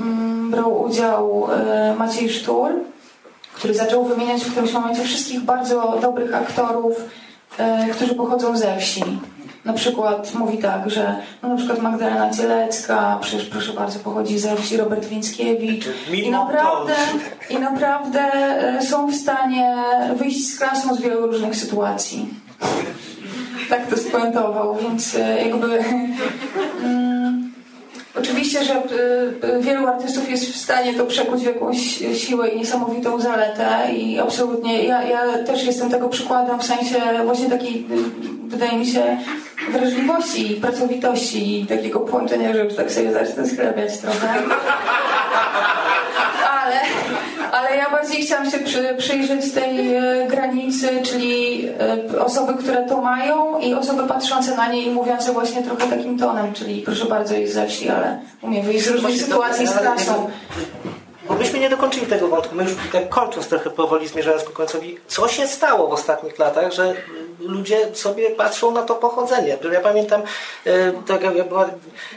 mm, 0.00 0.50
brał 0.50 0.82
udział 0.82 1.48
e, 1.52 1.94
Maciej 1.98 2.30
Sztur, 2.30 2.70
który 3.54 3.74
zaczął 3.74 4.04
wymieniać 4.04 4.44
w 4.44 4.50
którymś 4.50 4.72
momencie 4.72 5.04
wszystkich 5.04 5.40
bardzo 5.40 5.98
dobrych 6.02 6.34
aktorów, 6.34 6.96
e, 7.58 7.88
którzy 7.88 8.14
pochodzą 8.14 8.56
ze 8.56 8.76
wsi. 8.76 9.04
Na 9.64 9.72
przykład 9.72 10.34
mówi 10.34 10.58
tak, 10.58 10.90
że 10.90 11.16
no 11.42 11.48
na 11.48 11.56
przykład 11.56 11.78
Magdalena 11.82 12.30
Cielecka, 12.30 13.18
przecież 13.20 13.44
proszę 13.46 13.72
bardzo, 13.72 13.98
pochodzi 13.98 14.38
ze 14.38 14.56
wsi, 14.56 14.76
Robert 14.76 15.04
Więckiewicz. 15.04 15.84
I 16.08 16.12
Mimo 16.12 16.44
naprawdę, 16.44 16.94
to- 17.48 17.54
I 17.54 17.58
naprawdę 17.58 18.20
e, 18.20 18.82
są 18.86 19.06
w 19.10 19.14
stanie 19.14 19.74
wyjść 20.16 20.46
z 20.48 20.58
klasą 20.58 20.94
z 20.94 21.00
wielu 21.00 21.26
różnych 21.26 21.56
sytuacji. 21.56 22.28
Tak 23.68 23.86
to 23.86 23.96
spuentował, 23.96 24.76
więc 24.76 25.14
e, 25.14 25.48
jakby... 25.48 25.78
mm, 26.84 27.21
Oczywiście, 28.18 28.64
że 28.64 28.74
e, 28.74 29.60
wielu 29.60 29.86
artystów 29.86 30.30
jest 30.30 30.52
w 30.52 30.56
stanie 30.56 30.94
to 30.94 31.06
przekuć 31.06 31.42
w 31.42 31.46
jakąś 31.46 31.78
siłę 32.14 32.48
i 32.48 32.58
niesamowitą 32.58 33.20
zaletę 33.20 33.92
i 33.92 34.18
absolutnie 34.18 34.82
ja, 34.82 35.02
ja 35.02 35.38
też 35.38 35.64
jestem 35.64 35.90
tego 35.90 36.08
przykładem 36.08 36.58
w 36.58 36.64
sensie 36.64 36.96
właśnie 37.24 37.50
takiej, 37.50 37.76
y, 37.76 38.48
wydaje 38.48 38.78
mi 38.78 38.86
się, 38.86 39.18
wrażliwości 39.72 40.52
i 40.52 40.60
pracowitości 40.60 41.60
i 41.60 41.66
takiego 41.66 42.00
połączenia, 42.00 42.52
że 42.52 42.64
już 42.64 42.74
tak 42.74 42.92
sobie 42.92 43.12
zacznę 43.12 43.48
schlebiać 43.48 43.98
trochę. 43.98 44.28
Bardziej 48.02 48.22
chciałam 48.22 48.50
się 48.50 48.58
przy, 48.58 48.94
przyjrzeć 48.98 49.52
tej 49.52 49.96
e, 49.96 50.26
granicy, 50.30 51.02
czyli 51.02 51.68
e, 52.14 52.24
osoby, 52.24 52.54
które 52.54 52.86
to 52.88 53.00
mają 53.00 53.58
i 53.58 53.74
osoby 53.74 54.08
patrzące 54.08 54.56
na 54.56 54.72
nie 54.72 54.82
i 54.82 54.90
mówiące 54.90 55.32
właśnie 55.32 55.62
trochę 55.62 55.86
takim 55.88 56.18
tonem, 56.18 56.52
czyli 56.52 56.82
proszę 56.82 57.04
bardzo 57.04 57.34
jest 57.34 57.54
ze 57.54 57.66
wsi, 57.66 57.88
ale 57.88 58.20
umie 58.42 58.62
wyjść 58.62 58.84
z 58.84 58.88
różnych 58.88 59.22
sytuacji 59.22 59.66
z 59.66 59.72
klasą. 59.72 60.30
Bo 61.28 61.34
myśmy 61.34 61.58
nie 61.58 61.70
dokończyli 61.70 62.06
tego 62.06 62.28
wątku. 62.28 62.54
My 62.54 62.62
już 62.62 62.72
tak 62.92 63.08
kończąc 63.08 63.48
trochę 63.48 63.70
powoli, 63.70 64.08
zmierzając 64.08 64.44
ku 64.44 64.52
końcowi. 64.52 64.98
Co 65.06 65.28
się 65.28 65.46
stało 65.46 65.88
w 65.88 65.92
ostatnich 65.92 66.38
latach, 66.38 66.72
że 66.72 66.94
ludzie 67.40 67.94
sobie 67.94 68.30
patrzą 68.30 68.70
na 68.70 68.82
to 68.82 68.94
pochodzenie? 68.94 69.56
Ja 69.72 69.80
pamiętam, 69.80 70.22
e, 70.66 70.92
tak 71.06 71.22
jak 71.22 71.48
była, 71.48 71.70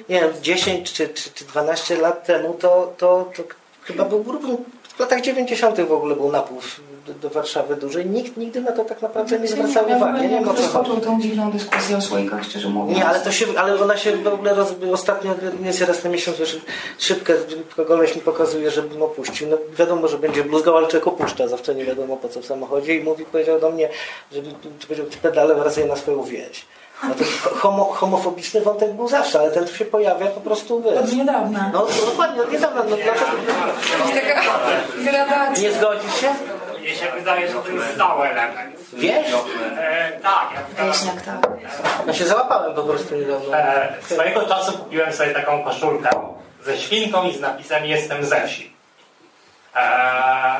nie 0.09 0.21
wiem, 0.21 0.29
10 0.41 0.93
czy, 0.93 1.07
czy, 1.07 1.29
czy 1.33 1.45
12 1.45 1.97
lat 1.97 2.25
temu, 2.25 2.53
to, 2.53 2.93
to, 2.97 3.31
to 3.37 3.43
chyba 3.83 4.05
był 4.05 4.23
równy, 4.27 4.57
w 4.95 4.99
latach 4.99 5.21
90. 5.21 5.81
w 5.81 5.91
ogóle 5.91 6.15
był 6.15 6.31
napływ 6.31 6.81
do, 7.07 7.13
do 7.13 7.29
Warszawy 7.29 7.75
dłużej. 7.75 8.05
Nikt 8.05 8.37
nigdy 8.37 8.61
na 8.61 8.71
to 8.71 8.85
tak 8.85 9.01
naprawdę 9.01 9.39
nie 9.39 9.45
Ja 9.45 9.51
zwracał 9.51 9.89
ja 9.89 9.97
uwagi. 9.97 10.21
Nie 10.21 10.27
nie 10.27 10.39
wiem 10.39 10.49
rozpoczął 10.49 10.97
tą 10.97 11.21
dziwną 11.21 11.51
dyskusję 11.51 11.97
o 11.97 12.01
słoikach, 12.01 12.43
szczerze 12.43 12.69
mówiąc. 12.69 12.97
Nie, 12.97 13.05
ale 13.05 13.19
to 13.19 13.31
się, 13.31 13.45
ale 13.57 13.81
ona 13.81 13.97
się 13.97 14.17
w 14.17 14.27
ogóle 14.27 14.53
roz, 14.53 14.73
ostatnio, 14.91 15.35
nie 15.61 15.67
jest 15.67 15.81
raz 15.81 16.03
na 16.03 16.09
miesiąc, 16.09 16.37
wiesz, 16.37 16.59
szybkę 16.97 17.33
kogoś 17.75 18.15
mi 18.15 18.21
pokazuje, 18.21 18.71
żebym 18.71 19.03
opuścił. 19.03 19.47
No 19.49 19.57
wiadomo, 19.77 20.07
że 20.07 20.17
będzie 20.17 20.43
bluzgał, 20.43 20.77
ale 20.77 20.87
człowiek 20.87 21.07
opuszcza, 21.07 21.47
zawsze 21.47 21.75
nie 21.75 21.85
wiadomo 21.85 22.17
po 22.17 22.29
co 22.29 22.41
w 22.41 22.45
samochodzie 22.45 22.95
i 22.95 23.03
mówi, 23.03 23.25
powiedział 23.25 23.59
do 23.59 23.69
mnie, 23.69 23.89
że 24.31 24.41
powiedział, 24.87 25.05
pedale 25.21 25.55
wracaj 25.55 25.87
na 25.87 25.95
swoją 25.95 26.23
wieś. 26.23 26.65
No 27.03 27.15
to 27.15 27.23
homo, 27.55 27.85
homofobiczny 27.85 28.61
wątek 28.61 28.93
był 28.93 29.07
zawsze, 29.07 29.39
ale 29.39 29.51
ten 29.51 29.65
tu 29.65 29.75
się 29.75 29.85
pojawia 29.85 30.27
po 30.27 30.41
prostu, 30.41 30.81
wiesz. 30.81 30.97
Od 30.97 31.13
niedawna. 31.13 31.69
No 31.73 31.87
dokładnie, 32.05 32.41
od 32.41 32.51
niedawna, 32.51 32.83
no 32.89 32.95
dlaczego? 32.95 33.19
Taka. 35.15 35.51
Nie 35.51 35.71
zgodzisz 35.71 36.21
się? 36.21 36.27
Mnie 36.79 36.95
się 36.95 37.11
wydaje, 37.11 37.47
że 37.47 37.53
to 37.53 37.69
jest 37.69 37.93
stały 37.95 38.27
element. 38.27 38.75
Wiesz? 38.93 39.27
E, 39.77 40.19
tak, 40.23 40.49
ja 40.77 40.85
Wieśniak, 40.85 41.21
tak. 41.21 41.47
Ja 42.07 42.13
się 42.13 42.25
załapałem 42.25 42.73
po 42.75 42.83
prostu 42.83 43.15
niedawno. 43.15 43.57
e, 43.57 43.93
swojego 44.01 44.45
czasu 44.45 44.73
kupiłem 44.77 45.13
sobie 45.13 45.31
taką 45.31 45.63
koszulkę 45.63 46.09
ze 46.63 46.77
świnką 46.77 47.23
i 47.23 47.33
z 47.33 47.39
napisem 47.39 47.85
Jestem 47.85 48.25
ze 48.25 48.47
wsi. 48.47 48.75
E, 49.75 50.57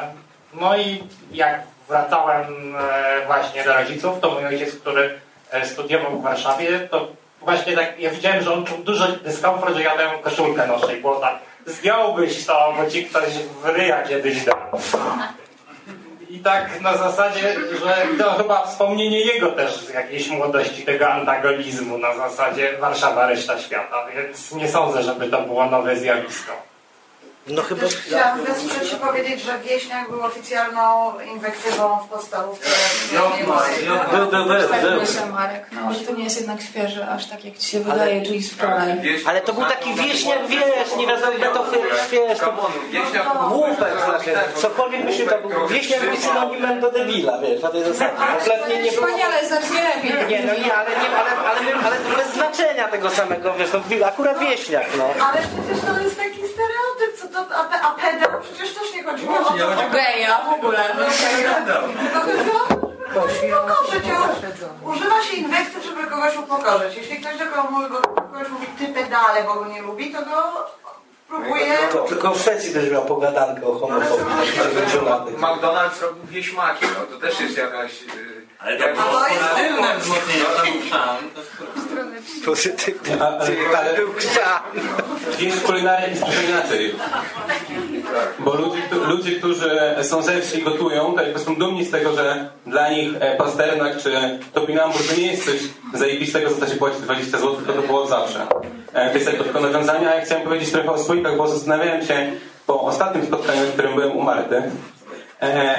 no 0.54 0.78
i 0.78 1.04
jak 1.32 1.62
wracałem 1.88 2.76
e, 2.76 3.26
właśnie 3.26 3.64
do 3.64 3.74
rodziców, 3.74 4.20
to 4.22 4.32
mój 4.32 4.46
ojciec, 4.46 4.76
który 4.76 5.20
studiował 5.64 6.20
w 6.20 6.24
Warszawie, 6.24 6.80
to 6.80 7.08
właśnie 7.42 7.76
tak, 7.76 8.00
ja 8.00 8.10
widziałem, 8.10 8.44
że 8.44 8.54
on 8.54 8.66
czuł 8.66 8.78
dużo 8.78 9.08
dyskomfort, 9.08 9.76
że 9.76 9.84
ja 9.84 9.98
tę 9.98 10.10
koszulkę 10.22 10.68
noszę 10.68 10.98
i 10.98 11.02
było 11.02 11.16
tak, 11.16 11.36
zdjąłbyś 11.66 12.46
to, 12.46 12.74
bo 12.78 12.90
ci 12.90 13.06
ktoś 13.06 13.30
w 13.64 13.66
ryja 13.66 14.04
kiedyś 14.04 14.46
dał. 14.46 14.58
I 16.30 16.40
tak 16.40 16.82
na 16.82 16.98
zasadzie, 16.98 17.56
że 17.86 18.24
to 18.24 18.34
chyba 18.34 18.68
wspomnienie 18.68 19.20
jego 19.20 19.52
też 19.52 19.76
z 19.76 19.94
jakiejś 19.94 20.30
młodości, 20.30 20.82
tego 20.82 21.10
antagonizmu 21.10 21.98
na 21.98 22.16
zasadzie 22.16 22.78
Warszawa, 22.80 23.28
reszta 23.28 23.60
świata, 23.60 24.06
więc 24.16 24.52
nie 24.52 24.70
sądzę, 24.70 25.04
żeby 25.04 25.30
to 25.30 25.42
było 25.42 25.66
nowe 25.66 25.96
zjawisko. 25.96 26.54
No 27.48 27.62
chyba... 27.62 27.82
Też 27.82 27.96
chciałam 27.96 28.44
wesprzeć 28.44 28.90
się 28.90 28.98
powiedzieć, 28.98 29.42
że 29.42 29.60
wieśniak 29.60 30.10
był 30.10 30.24
oficjalną 30.24 31.14
inwektywą 31.34 31.98
w 32.06 32.10
podstawówce. 32.10 32.70
Był, 33.12 33.22
był, 34.32 34.32
był, 34.46 34.70
Tak 34.70 34.82
był. 34.82 35.00
myślę, 35.00 35.26
Marek. 35.26 35.66
No, 35.72 35.94
że 35.94 36.00
to 36.00 36.14
nie 36.14 36.24
jest 36.24 36.38
jednak 36.38 36.62
świeże, 36.62 37.08
aż 37.08 37.26
tak 37.26 37.46
jak 37.46 37.58
ci 37.58 37.70
się 37.70 37.80
wydaje, 37.80 38.22
czyli 38.22 38.44
wczoraj. 38.44 39.22
Ale 39.28 39.42
to 39.42 39.54
był 39.54 39.64
taki 39.66 39.94
wieśniak, 39.94 40.48
wiesz, 40.48 40.96
nie 40.98 41.08
wiadomo, 41.08 41.54
to 41.54 41.72
wiesz, 42.12 42.40
to 42.40 43.50
głupek, 43.50 43.94
znaczy, 44.06 44.32
cokolwiek 44.56 45.12
się 45.12 45.26
to 45.26 45.38
był, 45.48 45.68
wieśniak 45.68 46.00
był 46.02 46.18
synonimem 46.18 46.80
do 46.80 46.92
debila, 46.92 47.38
wiesz, 47.38 47.62
na 47.62 47.70
tej 47.70 47.84
zasadzie. 47.84 48.16
Kompletnie 48.18 48.84
nie 48.84 48.92
było... 48.92 49.08
Wspaniale, 49.08 49.48
zaczniemy. 49.50 50.30
Nie, 50.30 50.44
no 50.46 50.54
nie, 50.54 50.76
ale 50.76 50.90
nie, 50.90 51.10
ale, 51.18 51.32
ale, 51.38 51.72
ale, 51.72 51.86
ale 51.86 51.96
bez 52.18 52.34
znaczenia 52.34 52.88
tego 52.88 53.10
samego, 53.10 53.54
wiesz, 53.54 53.70
no, 53.74 54.08
akurat 54.08 54.40
wieśniak, 54.40 54.86
no. 54.98 55.04
Ale 55.26 55.38
przecież 55.38 55.86
to 55.86 56.04
jest 56.04 56.18
taki 56.18 56.46
co 56.56 56.64
to, 57.36 57.56
a, 57.56 57.64
pe- 57.70 57.82
a 57.82 57.92
pedał 57.92 58.42
przecież 58.42 58.74
też 58.74 58.94
nie 58.94 59.04
chodziło 59.04 59.40
o 59.40 59.44
to, 59.44 59.54
O 59.54 59.90
geja 59.92 60.42
w 60.50 60.54
ogóle. 60.54 60.80
to 62.24 62.32
chodziło 62.32 62.60
żeby 62.72 63.56
upokorzyć. 63.64 64.04
Używa 64.84 65.22
się 65.24 65.34
inwektyw, 65.36 65.84
żeby 65.86 66.08
kogoś 66.08 66.38
upokorzyć. 66.38 66.96
Jeśli 66.98 67.18
ktoś 67.20 67.38
do 67.38 67.46
kogoś 67.46 68.50
mówi 68.50 68.68
ty 68.80 68.88
pedale, 68.88 69.44
bo 69.44 69.54
go 69.54 69.66
nie 69.66 69.82
lubi, 69.82 70.12
to 70.14 70.22
go 70.22 70.66
próbuje... 71.28 71.78
Tylko, 71.78 72.08
tylko 72.08 72.32
w 72.34 72.42
Szwecji 72.42 72.74
też 72.74 72.90
miał 72.92 73.06
pogadankę 73.06 73.66
o 73.68 73.80
homofobii. 73.80 74.26
McDonald's 75.38 76.02
robił 76.02 76.24
wieśmaki, 76.26 76.86
no 77.00 77.06
to 77.16 77.22
też 77.28 77.40
jest 77.40 77.58
jakaś... 77.58 77.92
Ale 78.66 78.78
to 78.78 78.84
było 78.84 79.20
to 79.20 79.28
jest- 79.28 79.40
pozytywne 79.42 79.98
wzmocnienie, 80.00 80.44
tam 80.56 80.82
chrzan. 80.82 81.18
Pozytywnie. 82.46 83.18
A, 83.22 83.28
ale, 83.78 83.94
Był 83.96 84.14
chrzan. 84.14 84.62
wieś 85.40 85.56
kulinarna 85.56 86.08
jest 86.08 86.22
trochę 86.24 86.44
inaczej. 86.44 86.96
Bo 88.40 88.56
ludzie, 88.56 88.82
ludzie, 89.08 89.32
którzy 89.32 89.70
są 90.02 90.22
ze 90.22 90.42
wsi 90.42 90.60
i 90.60 90.64
gotują, 90.64 91.14
to 91.16 91.22
jakby 91.24 91.40
są 91.40 91.56
dumni 91.56 91.86
z 91.86 91.92
tego, 91.92 92.16
że 92.16 92.50
dla 92.68 92.90
nich 92.90 93.10
e, 93.20 93.36
pasternak 93.38 93.98
czy 94.04 94.40
topinambur 94.54 95.02
to 95.10 95.16
nie 95.16 95.28
jest 95.32 95.46
coś 95.46 95.56
zajebistego, 95.94 96.50
za 96.50 96.66
co 96.66 96.72
się 96.74 96.78
płaci 96.80 97.02
20 97.02 97.38
zł, 97.38 97.56
tylko 97.56 97.74
to 97.74 97.82
było 97.82 98.04
od 98.04 98.10
zawsze. 98.10 98.48
E, 98.94 99.10
To 99.10 99.16
jest 99.16 99.28
jakby 99.28 99.44
tylko 99.44 99.60
nawiązanie, 99.62 100.10
a 100.12 100.16
ja 100.16 100.26
chciałem 100.26 100.44
powiedzieć 100.44 100.72
trochę 100.72 100.92
o 100.92 100.98
słoikach, 101.04 101.38
bo 101.38 101.48
zastanawiałem 101.48 102.06
się 102.06 102.32
po 102.68 102.82
ostatnim 102.82 103.26
spotkaniu, 103.26 103.62
w 103.62 103.74
którym 103.74 103.96
byłem 103.96 104.12
u 104.18 104.22
Marty, 104.22 104.56
E, 104.56 104.72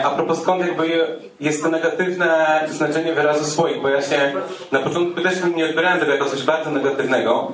a 0.05 0.11
propos 0.11 0.43
skąd 0.43 0.67
jakby 0.67 1.07
jest 1.41 1.63
to 1.63 1.69
negatywne 1.69 2.61
znaczenie 2.69 3.13
wyrazu 3.13 3.45
słoik, 3.45 3.83
bo 3.83 3.89
ja 3.89 4.03
się 4.03 4.33
na 4.73 4.79
początku 4.79 5.21
też 5.21 5.35
nie 5.57 5.67
odbierałem 5.67 6.01
tego 6.01 6.13
jako 6.13 6.25
coś 6.25 6.43
bardzo 6.43 6.71
negatywnego. 6.71 7.53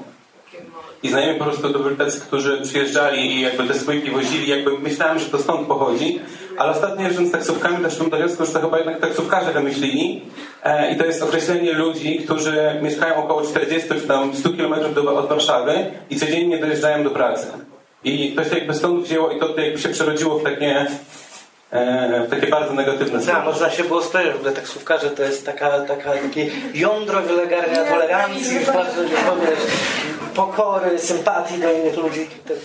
I 1.02 1.08
znajomi 1.08 1.38
po 1.38 1.44
prostu 1.44 1.82
byli 1.82 1.96
tacy, 1.96 2.20
którzy 2.20 2.60
przyjeżdżali 2.62 3.36
i 3.36 3.40
jakby 3.40 3.64
te 3.64 3.74
słoiki 3.74 4.10
wozili, 4.10 4.48
jakby 4.48 4.78
myślałem, 4.78 5.18
że 5.18 5.26
to 5.26 5.38
stąd 5.38 5.66
pochodzi, 5.68 6.20
ale 6.58 6.72
ostatnio 6.72 7.04
jeżdżąc 7.04 7.32
taksówkami 7.32 7.82
doszłem 7.82 8.10
do 8.10 8.16
wniosku, 8.16 8.46
że 8.46 8.52
to 8.52 8.60
chyba 8.60 8.78
jednak 8.78 9.00
taksówkarze 9.00 9.52
wymyślili. 9.52 10.22
E, 10.64 10.92
i 10.94 10.96
to 10.96 11.04
jest 11.04 11.22
określenie 11.22 11.72
ludzi, 11.72 12.18
którzy 12.18 12.78
mieszkają 12.82 13.16
około 13.16 13.42
40 13.42 13.88
czy 13.88 14.00
tam 14.00 14.36
100 14.36 14.50
km 14.50 14.94
do, 14.94 15.18
od 15.18 15.28
Warszawy 15.28 15.74
i 16.10 16.16
codziennie 16.16 16.58
dojeżdżają 16.58 17.04
do 17.04 17.10
pracy. 17.10 17.46
I 18.04 18.32
to 18.32 18.44
się 18.44 18.58
jakby 18.58 18.74
stąd 18.74 19.04
wzięło 19.04 19.30
i 19.30 19.40
to 19.40 19.60
jakby 19.60 19.78
się 19.78 19.88
przerodziło 19.88 20.38
w 20.38 20.44
takie 20.44 20.86
e, 21.72 22.26
takie 22.30 22.46
bardzo 22.46 22.72
negatywne 22.74 23.18
Tak, 23.18 23.24
słowa. 23.24 23.44
można 23.44 23.70
się 23.70 23.84
było 23.84 24.02
spodziewać, 24.02 24.34
w 24.34 24.36
ogóle 24.36 24.52
taksówkarze 24.52 25.10
to 25.10 25.22
jest 25.22 25.46
taka, 25.46 25.80
taka, 25.80 26.10
takie 26.12 26.50
jądro 26.74 27.22
wylegarnia 27.22 27.84
tolerancji, 27.84 28.56
bardzo, 28.66 29.02
wiesz, 29.04 29.58
pokory, 30.34 30.98
sympatii 30.98 31.58
do 31.60 31.72
innych 31.72 31.96
ludzi 31.96 32.20
i 32.20 32.48
tak. 32.48 32.56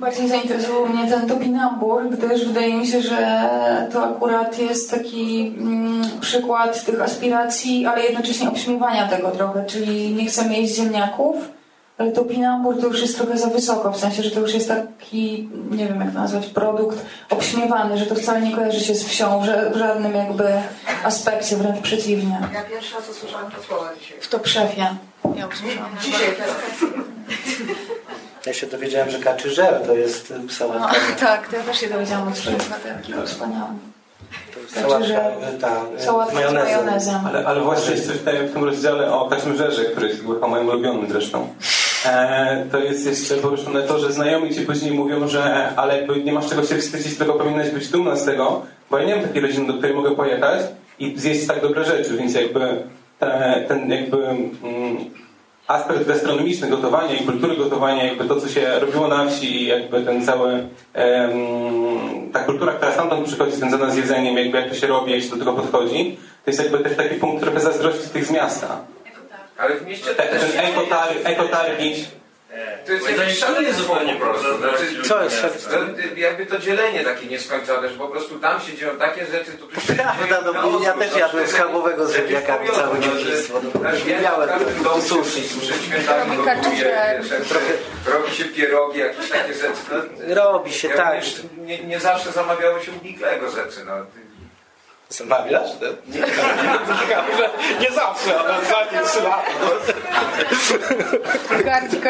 Bardziej 0.00 0.28
zainteresował 0.28 0.86
mnie 0.86 1.10
ten 1.10 1.28
topinambur, 1.28 2.08
gdyż 2.10 2.44
wydaje 2.46 2.74
mi 2.74 2.86
się, 2.86 3.02
że 3.02 3.48
to 3.92 4.04
akurat 4.04 4.58
jest 4.58 4.90
taki 4.90 5.54
mm, 5.58 6.02
przykład 6.20 6.84
tych 6.84 7.02
aspiracji, 7.02 7.86
ale 7.86 8.02
jednocześnie 8.04 8.48
obśmiewania 8.48 9.08
tego 9.08 9.30
trochę, 9.30 9.64
czyli 9.66 10.14
nie 10.14 10.26
chcemy 10.26 10.54
jeść 10.60 10.74
ziemniaków, 10.76 11.36
ale 11.98 12.12
topinambur 12.12 12.80
to 12.80 12.86
już 12.86 13.02
jest 13.02 13.16
trochę 13.16 13.38
za 13.38 13.46
wysoko, 13.46 13.92
w 13.92 13.96
sensie, 14.00 14.22
że 14.22 14.30
to 14.30 14.40
już 14.40 14.54
jest 14.54 14.68
taki, 14.68 15.48
nie 15.70 15.86
wiem 15.86 16.00
jak 16.00 16.12
to 16.12 16.18
nazwać, 16.18 16.46
produkt 16.46 16.98
obśmiewany, 17.30 17.98
że 17.98 18.06
to 18.06 18.14
wcale 18.14 18.40
nie 18.40 18.54
kojarzy 18.56 18.80
się 18.80 18.94
z 18.94 19.04
wsią 19.04 19.40
w 19.40 19.44
ża- 19.44 19.72
w 19.72 19.76
żadnym 19.76 20.14
jakby 20.14 20.52
aspekcie, 21.04 21.56
wręcz 21.56 21.80
przeciwnie. 21.80 22.40
Ja 22.54 22.62
pierwszy 22.62 22.94
raz 22.94 23.08
usłyszałam 23.10 23.50
to 23.50 23.62
słowo 23.62 23.84
dzisiaj. 24.00 24.18
W 24.20 24.28
to 24.28 24.38
przefie. 24.38 24.86
Ja 25.36 25.46
usłyszałam. 25.46 25.90
Dzisiaj 26.04 26.28
teraz. 26.38 26.56
Ja 28.46 28.52
się 28.54 28.66
dowiedziałem, 28.66 29.10
że 29.10 29.18
kaczyżer 29.18 29.80
to 29.86 29.94
jest 29.94 30.30
y, 30.30 30.34
No, 30.38 30.52
sałatka. 30.52 30.94
tak, 31.26 31.48
to 31.48 31.56
ja 31.56 31.62
też 31.62 31.78
się 31.80 31.88
dowiedziałam 31.88 32.28
od 32.28 32.34
wspaniały. 32.34 32.60
To 34.54 34.60
jest 34.60 34.72
Znaczy, 34.72 35.08
sałatka, 35.08 35.48
y, 35.56 35.58
ta, 35.60 35.82
y, 36.00 36.04
Sałatka 36.04 36.32
z 36.32 36.34
majonezem. 36.34 36.64
majonezem. 36.74 37.26
Ale, 37.26 37.46
ale 37.46 37.60
właśnie 37.60 37.90
jeszcze 37.94 38.12
w 38.12 38.24
tym, 38.24 38.46
w 38.48 38.52
tym 38.52 38.64
rozdziale 38.64 39.12
o 39.14 39.28
kaczmrzerze, 39.30 39.84
który 39.84 40.08
jest 40.08 40.20
chyba 40.20 40.48
moim 40.48 40.68
ulubionym 40.68 41.06
zresztą, 41.12 41.48
to 42.72 42.78
jest 42.78 43.06
jeszcze 43.06 43.34
poruszone 43.34 43.82
to, 43.82 43.98
że 43.98 44.12
znajomi 44.12 44.54
ci 44.54 44.60
później 44.60 44.92
mówią, 44.92 45.28
że 45.28 45.72
ale 45.76 46.06
nie 46.24 46.32
masz 46.32 46.48
czego 46.48 46.62
się 46.64 46.76
wstydzić, 46.76 47.18
tylko 47.18 47.34
powinnaś 47.34 47.70
być 47.70 47.88
dumna 47.88 48.16
z 48.16 48.24
tego, 48.24 48.62
bo 48.90 48.98
ja 48.98 49.04
nie 49.04 49.16
mam 49.16 49.24
takiej 49.24 49.42
rodziny, 49.42 49.66
do 49.66 49.72
której 49.72 49.94
mogę 49.94 50.10
pojechać 50.10 50.60
i 50.98 51.14
zjeść 51.16 51.46
tak 51.46 51.62
dobre 51.62 51.84
rzeczy, 51.84 52.16
więc 52.16 52.34
jakby 52.34 52.82
te, 53.18 53.64
ten 53.68 53.90
jakby 53.90 54.26
mm, 54.26 54.50
aspekt 55.66 56.06
gastronomiczny 56.06 56.68
gotowania 56.68 57.14
i 57.14 57.24
kultury 57.24 57.56
gotowania, 57.56 58.04
jakby 58.04 58.24
to, 58.24 58.40
co 58.40 58.48
się 58.48 58.78
robiło 58.80 59.08
na 59.08 59.26
wsi 59.26 59.62
i 59.62 59.66
jakby 59.66 60.02
ten 60.02 60.24
cały 60.24 60.68
ta 62.32 62.40
kultura, 62.40 62.72
która 62.72 62.92
stamtąd 62.92 63.26
przychodzi, 63.26 63.52
związana 63.56 63.90
z 63.90 63.96
jedzeniem, 63.96 64.36
jakby 64.36 64.58
jak 64.58 64.68
to 64.68 64.74
się 64.74 64.86
robi, 64.86 65.12
jak 65.12 65.22
się 65.22 65.30
do 65.30 65.36
tego 65.36 65.52
podchodzi, 65.52 66.16
to 66.44 66.50
jest 66.50 66.62
jakby 66.62 66.78
też 66.78 66.96
taki 66.96 67.14
punkt 67.14 67.42
trochę 67.42 67.60
zazdrości 67.60 68.08
tych 68.08 68.24
z 68.24 68.30
miasta. 68.30 68.80
Ale 69.58 69.74
w 69.76 69.86
mieście 69.86 70.14
Te, 70.14 70.22
też... 70.22 70.52
ten 70.52 70.60
ekotarg, 70.60 71.18
ekotargi, 71.24 72.06
To 72.86 72.92
jest 72.92 73.10
jakieś 73.10 73.38
szaleństwo 73.38 73.82
zupełnie 73.82 74.14
po 74.14 74.20
prostu. 74.20 74.58
Znaczy, 74.58 75.02
Co 75.08 75.24
jest 75.24 75.68
to, 75.70 75.76
jakby 76.16 76.46
to 76.46 76.58
dzielenie 76.58 77.04
takie 77.04 77.26
nieskończone, 77.26 77.88
że 77.88 77.98
po 77.98 78.08
prostu 78.08 78.38
tam 78.38 78.60
się 78.60 78.76
dzieją 78.76 78.96
takie 78.96 79.26
rzeczy, 79.26 79.52
to 79.52 79.66
tu 79.66 79.80
się 79.80 79.92
Prawda, 79.92 80.40
no, 80.44 80.52
dzieje 80.52 80.72
bo 80.72 80.84
ja 80.84 80.94
też 80.94 81.16
jadłem 81.16 81.48
schabowego 81.48 82.06
z 82.06 82.16
ziemniakami 82.16 82.68
całe 82.70 83.00
dzieciństwo. 83.00 83.60
No, 83.82 83.90
że 83.96 84.20
miałem 84.22 84.50
sushi. 85.02 85.42
przed 85.60 85.82
świętami 85.82 86.36
Robi 88.06 88.34
się 88.34 88.44
pierogi, 88.44 88.98
jakieś 88.98 89.30
takie 89.30 89.54
rzeczy. 89.54 90.34
Robi 90.34 90.72
się, 90.72 90.88
tak. 90.88 91.24
nie, 91.86 92.00
zawsze 92.00 92.32
zamawiało 92.32 92.80
się 92.80 92.92
u 92.92 93.04
Biglego 93.04 93.50
rzeczy. 93.50 93.84
No. 93.86 93.92
Zamawiasz? 95.16 95.70
Nie, 96.08 96.20
nie 97.80 97.92
zawsze, 97.92 98.40
ale 98.40 98.58
ostatnie 98.58 99.00
trzy 99.00 99.22
lata. 99.22 99.50
Gardzi. 101.64 102.00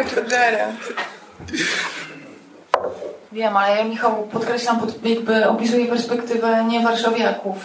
Wiem, 3.33 3.57
ale 3.57 3.77
ja 3.77 3.85
Michał 3.85 4.29
podkreślam, 4.33 4.81
pod, 4.81 5.07
jakby 5.07 5.49
opisuję 5.49 5.87
perspektywę 5.87 6.65
nie 6.65 6.81
warszawiaków. 6.81 7.57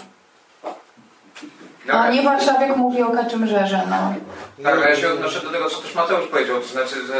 A 1.92 2.10
nie 2.10 2.22
warszawiak 2.22 2.78
mówi 2.78 3.02
o 3.02 3.12
Kaczymrzerze, 3.12 3.82
no. 3.90 4.14
Tak, 4.64 4.74
ale 4.74 4.90
ja 4.90 4.96
się 4.96 5.14
odnoszę 5.14 5.40
do 5.40 5.50
tego, 5.50 5.70
co 5.70 5.78
też 5.82 5.96
Mateusz 5.96 6.28
powiedział, 6.28 6.62
to 6.62 6.68
znaczy, 6.68 6.96
że 7.08 7.16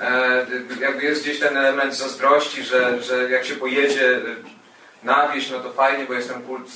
e, 0.00 0.08
e, 0.08 0.46
jakby 0.80 1.02
jest 1.02 1.22
gdzieś 1.22 1.40
ten 1.40 1.56
element 1.56 1.94
zazdrości, 1.94 2.62
że, 2.62 3.02
że 3.02 3.30
jak 3.30 3.44
się 3.44 3.54
pojedzie 3.54 4.20
na 5.04 5.28
wieś, 5.28 5.50
no 5.50 5.60
to 5.60 5.72
fajnie, 5.72 6.04
bo 6.06 6.12
jest 6.14 6.32
ten 6.32 6.42
kult 6.42 6.68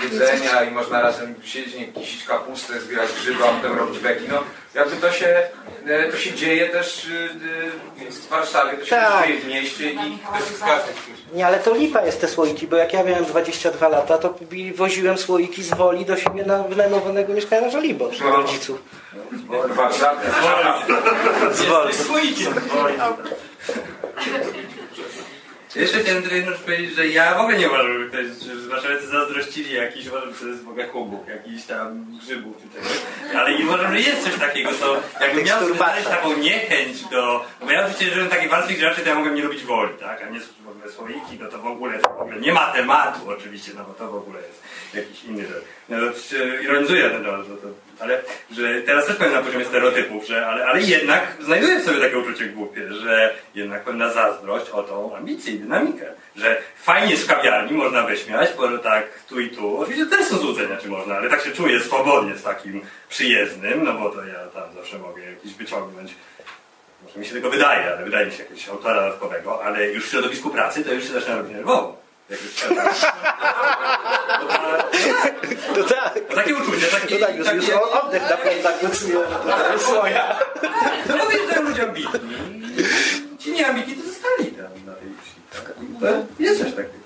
y, 0.00 0.04
jedzenia 0.04 0.62
i 0.64 0.70
można 0.70 1.02
razem 1.02 1.34
siedzieć, 1.44 1.74
nie 1.74 1.86
kisić 1.86 2.24
kapustę, 2.24 2.80
zbierać 2.80 3.08
grzyby, 3.12 3.44
a 3.44 3.48
potem 3.48 3.78
robić 3.78 3.98
beki. 3.98 4.24
No, 4.28 4.42
jakby 4.74 4.96
to 4.96 5.12
się, 5.12 5.42
e, 5.86 6.08
to 6.12 6.16
się 6.16 6.32
dzieje 6.32 6.68
też 6.68 7.04
y, 7.04 7.30
y, 8.02 8.10
w 8.10 8.28
Warszawie, 8.28 8.78
to 8.78 8.84
się 8.84 8.96
Tak. 8.96 9.26
dzieje 9.26 9.40
w 9.40 9.46
mieście 9.48 9.90
i 9.92 10.18
w 10.56 10.60
każdym 10.60 10.94
Nie, 11.34 11.46
ale 11.46 11.58
to 11.58 11.74
lipa 11.74 12.04
jest 12.06 12.20
te 12.20 12.28
słoiki, 12.28 12.66
bo 12.66 12.76
jak 12.76 12.92
ja 12.92 13.02
miałem 13.04 13.24
22 13.24 13.88
lata, 13.88 14.18
to 14.18 14.34
woziłem 14.76 15.18
słoiki 15.18 15.62
z 15.62 15.74
Woli 15.74 16.04
do 16.04 16.16
siebie 16.16 16.44
na 16.44 16.62
wynajmowanego 16.62 17.32
mieszkania 17.32 17.62
na 17.62 17.70
Żoliborz, 17.70 18.20
No. 18.20 18.36
rodziców. 18.36 18.82
w 19.68 19.74
Warszawie. 19.74 20.20
Z 21.52 21.62
Woli. 21.62 21.94
Słoikiem. 21.94 22.54
Jeszcze 25.76 26.00
chciałem 26.00 26.22
tylko 26.22 26.36
jedno 26.36 26.52
rzecz 26.52 26.60
powiedzieć, 26.60 26.96
że 26.96 27.06
ja 27.06 27.34
w 27.34 27.40
ogóle 27.40 27.58
nie 27.58 27.68
uważam, 27.68 28.02
że 28.02 28.08
ktoś, 28.08 28.26
że 28.62 28.68
warszawiacy 28.68 29.06
zazdrościli 29.06 29.74
jakiś, 29.74 30.06
uważam, 30.06 30.32
że 30.34 30.40
to 30.40 30.46
jest 30.46 30.64
w 30.64 30.68
ogóle 30.68 30.88
chłopów, 30.88 31.28
jakiś 31.28 31.64
tam 31.64 32.06
grzybów 32.20 32.56
czy 32.56 32.78
czegoś. 32.78 32.98
Ale 33.34 33.52
i 33.52 33.64
uważam, 33.64 33.92
że 33.92 34.00
jest 34.00 34.22
coś 34.24 34.34
takiego, 34.34 34.70
co 34.80 35.02
jakbym 35.20 35.44
miał 35.44 35.74
znaleźć 35.74 36.08
taką 36.08 36.36
niechęć 36.36 37.02
do... 37.04 37.44
Bo 37.60 37.70
ja 37.70 37.80
oczywiście 37.80 38.14
żyłem 38.14 38.28
takiej 38.28 38.48
warstwie 38.48 38.74
graczy, 38.74 39.00
to 39.00 39.08
ja 39.08 39.14
mogłem 39.14 39.34
nie 39.34 39.42
lubić 39.42 39.62
woli, 39.62 39.94
tak? 40.00 40.22
A 40.22 40.28
nie 40.30 40.40
w 40.40 40.61
słoiki, 40.92 41.38
no 41.40 41.48
to 41.48 41.58
w 41.58 41.66
ogóle, 41.66 41.98
to 41.98 42.08
w 42.08 42.20
ogóle 42.20 42.40
nie 42.40 42.52
ma 42.52 42.72
tematu 42.72 43.30
oczywiście, 43.30 43.72
no 43.76 43.84
bo 43.84 43.94
to 43.94 44.12
w 44.12 44.14
ogóle 44.14 44.38
jest 44.40 44.62
jakiś 44.94 45.24
inny 45.24 45.46
rzecz. 45.46 45.64
No 45.88 45.96
to 46.00 46.62
ironizuję 46.62 47.10
ten 47.10 47.24
temat, 47.24 47.46
że 47.46 47.56
to, 47.56 47.68
ale 48.00 48.20
że 48.50 48.82
teraz 48.82 49.06
też 49.06 49.16
powiem 49.16 49.32
na 49.32 49.42
poziomie 49.42 49.64
stereotypów, 49.64 50.26
że 50.26 50.46
ale, 50.46 50.66
ale 50.66 50.82
jednak 50.82 51.36
znajduję 51.40 51.80
w 51.80 51.84
sobie 51.84 52.00
takie 52.00 52.18
uczucie 52.18 52.46
głupie, 52.46 52.92
że 52.92 53.34
jednak 53.54 53.84
pewna 53.84 54.12
zazdrość 54.12 54.70
o 54.70 54.82
tą 54.82 55.16
ambicję 55.16 55.52
i 55.52 55.58
dynamikę. 55.58 56.06
Że 56.36 56.62
fajnie 56.76 57.16
w 57.16 57.26
kawiarni, 57.26 57.76
można 57.76 58.02
wyśmiać, 58.02 58.50
bo 58.56 58.78
tak 58.78 59.04
tu 59.28 59.40
i 59.40 59.50
tu. 59.50 59.78
Oczywiście 59.78 60.06
też 60.06 60.26
są 60.26 60.38
złudzenia, 60.38 60.76
czy 60.76 60.88
można, 60.88 61.16
ale 61.16 61.30
tak 61.30 61.40
się 61.40 61.50
czuję 61.50 61.80
swobodnie 61.80 62.36
z 62.36 62.42
takim 62.42 62.82
przyjezdnym, 63.08 63.84
no 63.84 63.92
bo 63.92 64.10
to 64.10 64.24
ja 64.24 64.46
tam 64.54 64.74
zawsze 64.74 64.98
mogę 64.98 65.22
jakiś 65.22 65.54
wyciągnąć 65.54 66.14
może 67.04 67.18
mi 67.18 67.26
się 67.26 67.32
tego 67.32 67.50
wydaje, 67.50 67.92
ale 67.92 68.04
wydaje 68.04 68.26
mi 68.26 68.32
się 68.32 68.42
jakiegoś 68.42 68.68
autora 68.68 69.02
dodatkowego, 69.02 69.64
ale 69.64 69.86
już 69.86 70.06
w 70.06 70.10
środowisku 70.10 70.50
pracy 70.50 70.84
to 70.84 70.92
już 70.92 71.04
się 71.04 71.12
zaczyna 71.12 71.36
robić 71.36 71.52
nerwowo. 71.52 72.02
Jak 72.30 72.40
już 72.42 72.52
To 75.74 75.84
tak. 75.84 76.14
to 76.28 76.34
takie 76.34 76.54
uczucie, 76.56 76.86
takie... 76.86 77.18
To 77.18 77.26
tak, 77.26 77.36
już, 77.36 77.52
już 77.52 77.70
oddech 77.70 78.30
na 78.30 78.36
plecach 78.36 78.78
to 78.78 78.86
jest 78.86 79.86
słoja. 79.86 80.38
No 81.08 81.26
wyjeżdżają 81.26 81.62
ludzie 81.62 81.82
ambitni. 81.82 82.36
Ci 83.38 83.52
nieambitni 83.52 83.96
to 83.96 84.02
zostali 84.08 84.46
tam 84.46 84.86
na 84.86 84.92
tej 84.92 85.08
wsi. 85.22 85.40
Tak? 85.52 85.74
To 86.00 86.42
jest 86.42 86.62
coś 86.62 86.70
takiego. 86.70 87.02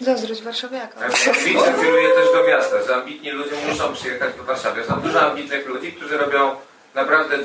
Zazdrość 0.00 0.42
warszawiaka. 0.42 1.00
Ambicja 1.04 1.72
kieruje 1.80 2.08
też 2.08 2.32
do 2.32 2.44
miasta, 2.48 2.82
że 2.86 2.94
ambitni 2.94 3.30
ludzie 3.30 3.56
muszą 3.68 3.92
przyjechać 3.92 4.34
do 4.36 4.44
Warszawy. 4.44 4.84
Znam 4.84 5.00
dużo 5.00 5.30
ambitnych 5.30 5.66
ludzi, 5.66 5.92
którzy 5.92 6.18
robią 6.18 6.56
naprawdę 6.94 7.36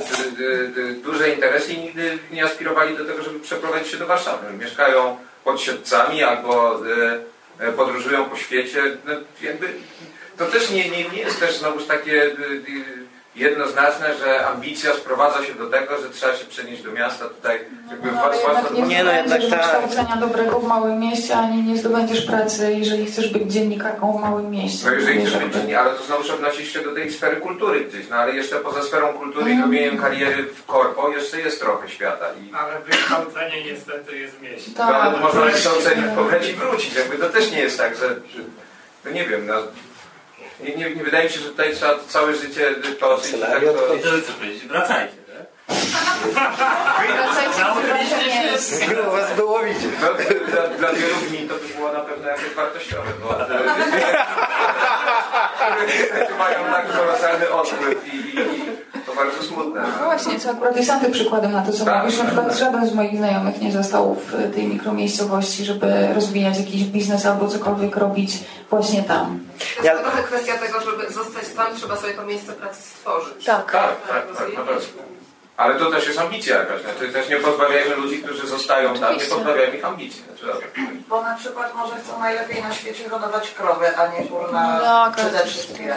duże 1.03 1.29
interesy 1.29 1.73
i 1.73 1.81
nigdy 1.81 2.17
nie 2.31 2.45
aspirowali 2.45 2.97
do 2.97 3.05
tego, 3.05 3.23
żeby 3.23 3.39
przeprowadzić 3.39 3.91
się 3.91 3.97
do 3.97 4.07
Warszawy. 4.07 4.53
Mieszkają 4.57 5.17
pod 5.43 5.61
Siedlcami 5.61 6.23
albo 6.23 6.81
e, 6.87 7.19
e, 7.59 7.71
podróżują 7.71 8.25
po 8.25 8.35
świecie. 8.35 8.97
No, 9.05 9.13
jakby, 9.41 9.67
to 10.37 10.45
też 10.45 10.69
nie, 10.69 10.89
nie, 10.89 11.09
nie 11.09 11.19
jest 11.19 11.39
też 11.39 11.57
znowuż 11.57 11.85
takie 11.85 12.31
jednoznaczne, 13.35 14.15
że 14.17 14.47
ambicja 14.47 14.93
sprowadza 14.93 15.43
się 15.45 15.53
do 15.53 15.69
tego, 15.69 15.97
że 16.01 16.09
trzeba 16.09 16.35
się 16.35 16.45
przenieść 16.45 16.83
do 16.83 16.91
miasta. 16.91 17.25
Tutaj 17.25 17.59
jakby 17.91 18.11
No, 18.11 18.21
ale 18.23 18.37
jednak 18.37 18.73
nie, 18.73 18.81
Nie, 18.81 19.03
no 19.03 19.11
jednak 19.11 19.41
zdobędziesz 19.41 19.95
tak. 20.09 20.19
dobrego 20.19 20.59
w 20.59 20.67
małym 20.67 20.99
mieście, 20.99 21.35
ani 21.35 21.63
nie 21.63 21.77
zdobędziesz 21.77 22.25
pracy, 22.25 22.73
jeżeli 22.73 23.05
chcesz 23.05 23.29
być 23.33 23.53
dziennikarką 23.53 24.17
w 24.17 24.21
małym 24.21 24.51
mieście. 24.51 24.85
No 24.87 24.91
jeżeli 24.93 25.19
Nie, 25.19 25.25
chcesz 25.25 25.43
być 25.43 25.53
nie, 25.67 25.79
ale 25.79 25.91
to 25.95 26.03
znowu 26.03 26.33
odnosi 26.33 26.65
się 26.65 26.79
do 26.81 26.93
tej 26.93 27.11
sfery 27.13 27.35
kultury 27.35 27.85
gdzieś, 27.85 28.09
no 28.09 28.15
ale 28.15 28.33
jeszcze 28.35 28.55
poza 28.55 28.83
sferą 28.83 29.13
kultury 29.13 29.49
i 29.49 29.53
Mhm. 29.53 29.71
robieniem 29.71 29.97
kariery 29.97 30.43
w 30.43 30.65
korpo 30.65 31.09
jeszcze 31.09 31.39
jest 31.39 31.59
trochę 31.59 31.89
świata 31.89 32.25
i 32.43 32.53
Ale 32.53 32.79
wykształcenie 32.81 33.63
niestety 33.65 34.17
jest 34.17 34.35
w 34.35 34.41
mieście. 34.41 34.71
no, 34.77 34.83
ale 34.83 35.19
można 35.19 35.41
wykształcenie 35.41 36.03
pobrać 36.15 36.49
i 36.49 36.53
wrócić, 36.53 36.95
jakby 36.95 37.17
to 37.17 37.29
też 37.29 37.51
nie 37.51 37.59
jest 37.59 37.77
tak, 37.77 37.95
że, 37.95 38.07
że 38.09 38.39
no 39.05 39.11
nie 39.11 39.25
wiem, 39.27 39.45
no 39.47 39.53
nie, 40.59 40.75
nie, 40.75 40.95
nie 40.95 41.03
wydaje 41.03 41.23
mi 41.23 41.33
się, 41.33 41.39
że 41.39 41.49
tutaj 41.49 41.75
trzeba 41.75 41.99
całe 42.07 42.35
życie 42.35 42.71
i 43.29 43.33
tak 43.39 43.61
to... 43.73 43.93
Wracajcie, 44.67 45.13
tak? 48.79 48.89
Gru 48.89 49.11
was 49.11 49.33
było 49.35 49.59
widzieć. 49.59 49.91
Dla, 50.51 50.67
dla 50.67 50.93
wielu 50.93 51.15
gmin 51.29 51.49
to 51.49 51.55
by 51.55 51.67
było 51.75 51.91
na 51.91 51.99
pewno 51.99 52.29
jakieś 52.29 52.53
wartościowe, 52.55 53.09
bo 53.21 53.27
mają 56.37 56.73
tak 56.73 56.97
kolosalny 56.97 57.49
odpływ 57.49 58.13
i, 58.13 58.17
i, 58.17 58.33
to 59.05 59.15
bardzo 59.15 59.43
smutne. 59.43 59.81
No 59.99 60.05
właśnie, 60.05 60.39
co 60.39 60.49
akurat 60.49 60.77
jest 60.77 60.89
antyprzykładem 60.89 61.51
na 61.51 61.61
to, 61.61 61.71
co 61.71 61.85
Tak, 61.85 62.03
mówisz. 62.03 62.17
Na 62.17 62.25
tak, 62.25 62.33
przykład 62.33 62.57
żaden 62.57 62.87
z 62.87 62.93
moich 62.93 63.17
znajomych 63.17 63.61
nie 63.61 63.71
został 63.71 64.15
w 64.15 64.53
tej 64.53 64.67
mikromiejscowości, 64.67 65.65
żeby 65.65 66.07
rozwijać 66.15 66.57
jakiś 66.57 66.83
biznes 66.83 67.25
albo 67.25 67.47
cokolwiek 67.47 67.97
robić 67.97 68.31
właśnie 68.69 69.03
tam. 69.03 69.39
To 69.77 69.83
jest 69.83 70.01
trochę 70.01 70.23
kwestia 70.23 70.57
tego, 70.57 70.81
żeby 70.81 71.13
zostać 71.13 71.49
tam, 71.55 71.75
trzeba 71.75 71.95
sobie 71.95 72.13
to 72.13 72.25
miejsce 72.25 72.53
pracy 72.53 72.81
stworzyć. 72.81 73.45
Tak. 73.45 73.71
Tak, 73.71 74.07
tak, 74.07 74.37
tak, 74.37 74.55
pewno. 74.55 75.12
Ale 75.57 75.75
to 75.79 75.91
też 75.91 76.07
jest 76.07 76.19
ambicja 76.19 76.57
jakaś. 76.59 76.81
Znaczy, 76.81 77.13
też 77.13 77.29
nie 77.29 77.35
pozbawiajmy 77.35 77.95
ludzi, 77.95 78.23
którzy 78.23 78.47
zostają 78.47 78.93
tam, 78.97 79.17
nie 79.17 79.25
pozbawiajmy 79.25 79.77
ich 79.77 79.85
ambicji. 79.85 80.23
Znaczy. 80.23 80.67
Bo 81.09 81.21
na 81.21 81.35
przykład 81.35 81.75
może 81.75 81.95
chcą 81.95 82.19
najlepiej 82.19 82.63
na 82.63 82.73
świecie 82.73 83.09
hodować 83.09 83.51
krowy, 83.51 83.97
a 83.97 84.07
nie 84.07 84.27
kurna 84.27 84.77
No 84.77 84.83
tak, 84.83 85.15
przede 85.15 85.45
wszystkim. 85.45 85.87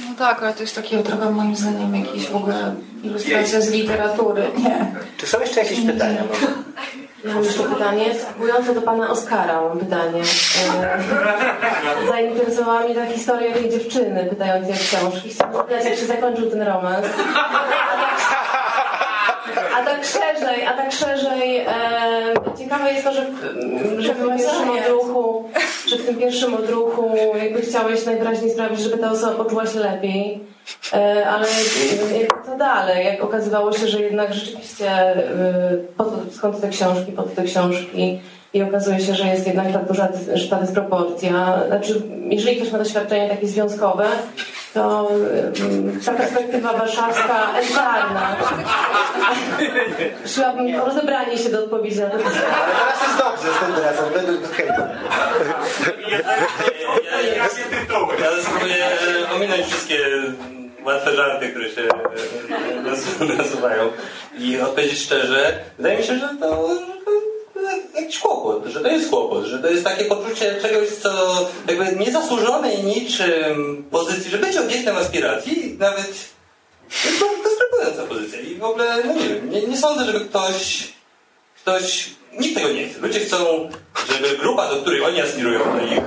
No 0.00 0.14
tak, 0.18 0.42
ale 0.42 0.54
to 0.54 0.62
jest 0.62 0.74
takiego 0.74 1.02
trochę 1.02 1.30
moim 1.30 1.56
zdaniem 1.56 1.94
jakiś 1.96 2.28
w 2.28 2.36
ogóle 2.36 2.74
ilustracja 3.02 3.60
z 3.60 3.70
literatury, 3.70 4.50
nie? 4.58 4.92
Czy 5.16 5.26
są 5.26 5.40
jeszcze 5.40 5.60
jakieś 5.60 5.80
pytania? 5.86 6.22
Ja 7.24 7.34
mam 7.34 7.44
jeszcze 7.44 7.62
pytanie, 7.62 8.14
wstępujące 8.14 8.74
do 8.74 8.82
pana 8.82 9.10
Oskara 9.10 9.60
mam 9.60 9.78
pytanie. 9.78 10.22
E, 10.82 10.98
zainteresowała 12.08 12.80
mnie 12.80 12.94
ta 12.94 13.06
historia 13.06 13.54
tej 13.54 13.70
dziewczyny, 13.70 14.26
pytając 14.30 14.68
jak 14.68 14.78
książki. 14.78 15.30
Chciałam 15.30 15.54
zapytać, 15.54 15.84
jak 15.84 15.98
się 15.98 16.06
zakończył 16.06 16.50
ten 16.50 16.62
romans. 16.62 17.06
Tak 19.96 20.04
szerzej, 20.04 20.66
a 20.66 20.72
tak 20.72 20.92
szerzej, 20.92 21.58
e, 21.58 21.66
ciekawe 22.58 22.92
jest 22.92 23.04
to, 23.04 23.12
że, 23.12 23.22
w- 23.26 24.00
że 24.00 24.14
w 24.14 24.18
tym 24.18 24.28
pierwszym 24.38 24.70
odruchu, 24.70 25.44
że 25.88 25.96
w 25.96 26.06
tym 26.06 26.16
pierwszym 26.16 26.54
odruchu 26.54 27.10
jakby 27.42 27.62
chciałeś 27.62 28.06
najwyraźniej 28.06 28.50
sprawić, 28.50 28.80
żeby 28.80 28.98
ta 28.98 29.10
osoba 29.10 29.44
poczuła 29.44 29.66
się 29.66 29.78
lepiej. 29.78 30.40
E, 30.92 31.26
ale 31.28 31.46
jak 32.20 32.46
co 32.46 32.56
dalej? 32.56 33.06
Jak 33.06 33.24
okazywało 33.24 33.72
się, 33.72 33.88
że 33.88 34.00
jednak 34.02 34.34
rzeczywiście 34.34 34.90
e, 34.90 35.14
po 35.96 36.04
to, 36.04 36.12
skąd 36.32 36.60
te 36.60 36.68
książki, 36.68 37.12
po 37.12 37.22
co 37.22 37.28
te 37.28 37.42
książki 37.44 38.20
i 38.56 38.62
okazuje 38.62 39.00
się, 39.00 39.14
że 39.14 39.24
jest 39.26 39.46
jednak 39.46 39.72
ta 39.72 39.78
duża 39.78 40.08
że 40.34 40.48
ta 40.48 40.56
dysproporcja. 40.56 41.58
Znaczy, 41.66 42.02
jeżeli 42.28 42.56
ktoś 42.56 42.72
ma 42.72 42.78
doświadczenie 42.78 43.28
takie 43.28 43.46
związkowe, 43.46 44.06
to 44.74 45.10
e, 46.00 46.04
ta 46.04 46.12
perspektywa 46.12 46.72
warszawska, 46.72 47.58
elitarna. 47.58 48.36
Szłabym 50.34 50.80
o 50.80 50.84
rozebranie 50.84 51.38
się 51.38 51.48
do 51.48 51.64
odpowiedzi 51.64 52.00
na 52.00 52.10
to 52.10 52.16
pytanie. 52.18 52.36
Ale 52.36 52.72
teraz 52.74 53.02
jest 53.02 53.18
dobrze 53.18 53.48
z 53.54 53.58
tym 53.66 53.84
razem, 53.84 54.04
według 54.14 54.52
hejtu. 54.52 54.82
Ja 58.20 58.42
spróbuję 58.42 58.84
e, 58.86 59.34
ominąć 59.34 59.66
wszystkie 59.66 59.98
łatwe 60.84 61.16
żarty, 61.16 61.48
które 61.48 61.70
się 61.70 61.82
e, 61.82 62.82
nas- 62.82 63.38
nasuwają 63.38 63.88
i 64.38 64.60
odpowiedzieć 64.60 64.98
szczerze. 64.98 65.58
Wydaje 65.76 65.98
mi 65.98 66.04
się, 66.04 66.18
że 66.18 66.28
to 66.40 66.68
jakiś 67.94 68.18
kłopot, 68.18 68.66
że 68.66 68.80
to 68.80 68.88
jest 68.88 69.10
kłopot, 69.10 69.44
że 69.44 69.58
to 69.58 69.70
jest 69.70 69.84
takie 69.84 70.04
poczucie 70.04 70.58
czegoś, 70.62 70.88
co 70.88 71.10
jakby 71.68 72.04
niezasłużonej 72.04 72.84
niczym 72.84 73.84
pozycji, 73.90 74.30
że 74.30 74.38
być 74.38 74.56
obiektem 74.56 74.96
aspiracji, 74.96 75.76
nawet 75.78 76.14
jest 77.04 77.20
to 77.20 77.26
dyskrympująca 77.44 78.02
pozycja 78.08 78.40
i 78.40 78.54
w 78.54 78.64
ogóle, 78.64 79.04
no 79.04 79.12
nie 79.12 79.28
wiem, 79.28 79.50
nie, 79.50 79.62
nie 79.62 79.76
sądzę, 79.76 80.04
żeby 80.04 80.20
ktoś 80.20 80.88
ktoś, 81.66 82.10
nikt 82.40 82.54
tego 82.54 82.72
nie 82.72 82.88
chce. 82.88 83.00
Ludzie 83.00 83.20
chcą, 83.20 83.68
żeby 84.12 84.36
grupa, 84.36 84.70
do 84.70 84.76
której 84.76 85.02
oni 85.02 85.20
aspirują, 85.20 85.60
do 85.78 85.86
ich 85.86 86.00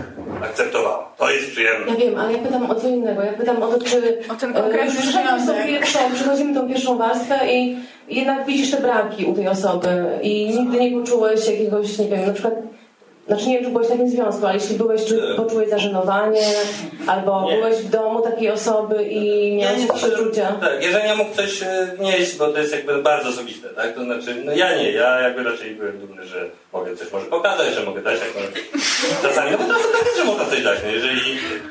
akceptowała. 0.43 1.09
To 1.17 1.31
jest 1.31 1.51
przyjemne. 1.51 1.91
Ja 1.91 1.95
wiem, 1.95 2.19
ale 2.19 2.33
ja 2.33 2.39
pytam 2.39 2.71
o 2.71 2.75
co 2.75 2.87
innego. 2.87 3.23
Ja 3.23 3.33
pytam 3.33 3.63
o 3.63 3.67
to, 3.67 3.85
czy 3.85 4.17
O 4.31 4.35
ten 4.35 4.53
konkretny 4.53 4.91
związek. 5.01 5.57
tą 5.57 5.63
pierwszą, 5.67 5.99
przechodzimy 6.13 6.53
tą 6.53 6.67
pierwszą 6.67 6.97
warstwę 6.97 7.39
i 7.51 7.77
jednak 8.07 8.45
widzisz 8.45 8.71
te 8.71 8.81
braki 8.81 9.25
u 9.25 9.33
tej 9.33 9.47
osoby 9.47 10.05
i 10.21 10.49
nigdy 10.59 10.79
nie 10.79 10.99
poczułeś 10.99 11.47
jakiegoś, 11.47 11.97
nie 11.97 12.07
wiem, 12.07 12.25
na 12.27 12.33
przykład 12.33 12.53
znaczy 13.29 13.47
nie 13.47 13.55
wiem, 13.55 13.63
czy 13.65 13.71
byłeś 13.71 13.87
w 13.87 13.91
takim 13.91 14.09
związku, 14.09 14.45
ale 14.45 14.55
jeśli 14.55 14.75
byłeś, 14.75 15.05
czy 15.05 15.33
poczułeś 15.37 15.69
zażenowanie, 15.69 16.47
albo 17.07 17.45
Nie. 17.49 17.55
byłeś 17.55 17.75
w 17.75 17.89
domu 17.89 18.21
takiej 18.21 18.49
osoby 18.49 19.03
i 19.03 19.55
miałeś 19.57 19.81
jakieś 19.81 20.03
uczucia. 20.03 20.51
Tak, 20.61 20.83
jeżeli 20.83 21.05
ja 21.05 21.15
mógł 21.15 21.35
coś 21.35 21.63
e, 21.63 21.87
wnieść, 21.97 22.37
bo 22.37 22.47
to 22.47 22.59
jest 22.59 22.71
jakby 22.71 23.01
bardzo 23.01 23.29
osobiste, 23.29 23.69
tak? 23.69 23.95
To 23.95 24.03
znaczy, 24.03 24.35
no 24.45 24.51
ja 24.51 24.77
nie, 24.77 24.91
ja 24.91 25.19
jakby 25.19 25.43
raczej 25.43 25.75
byłem 25.75 25.99
dumny, 25.99 26.25
że 26.25 26.45
mogę 26.73 26.95
coś 26.95 27.11
może 27.11 27.25
pokazać, 27.25 27.73
że 27.73 27.83
mogę 27.83 28.01
dać 28.01 28.19
jakąś... 28.19 28.63
Czasami, 29.21 29.51
no 29.51 29.57
bo 29.57 29.63
czasem 29.63 29.91
tak 29.91 30.05
jest, 30.05 30.17
że 30.17 30.25
można 30.25 30.45
coś 30.45 30.63
dać, 30.63 30.79
no 30.83 30.91
jeżeli... 30.91 31.21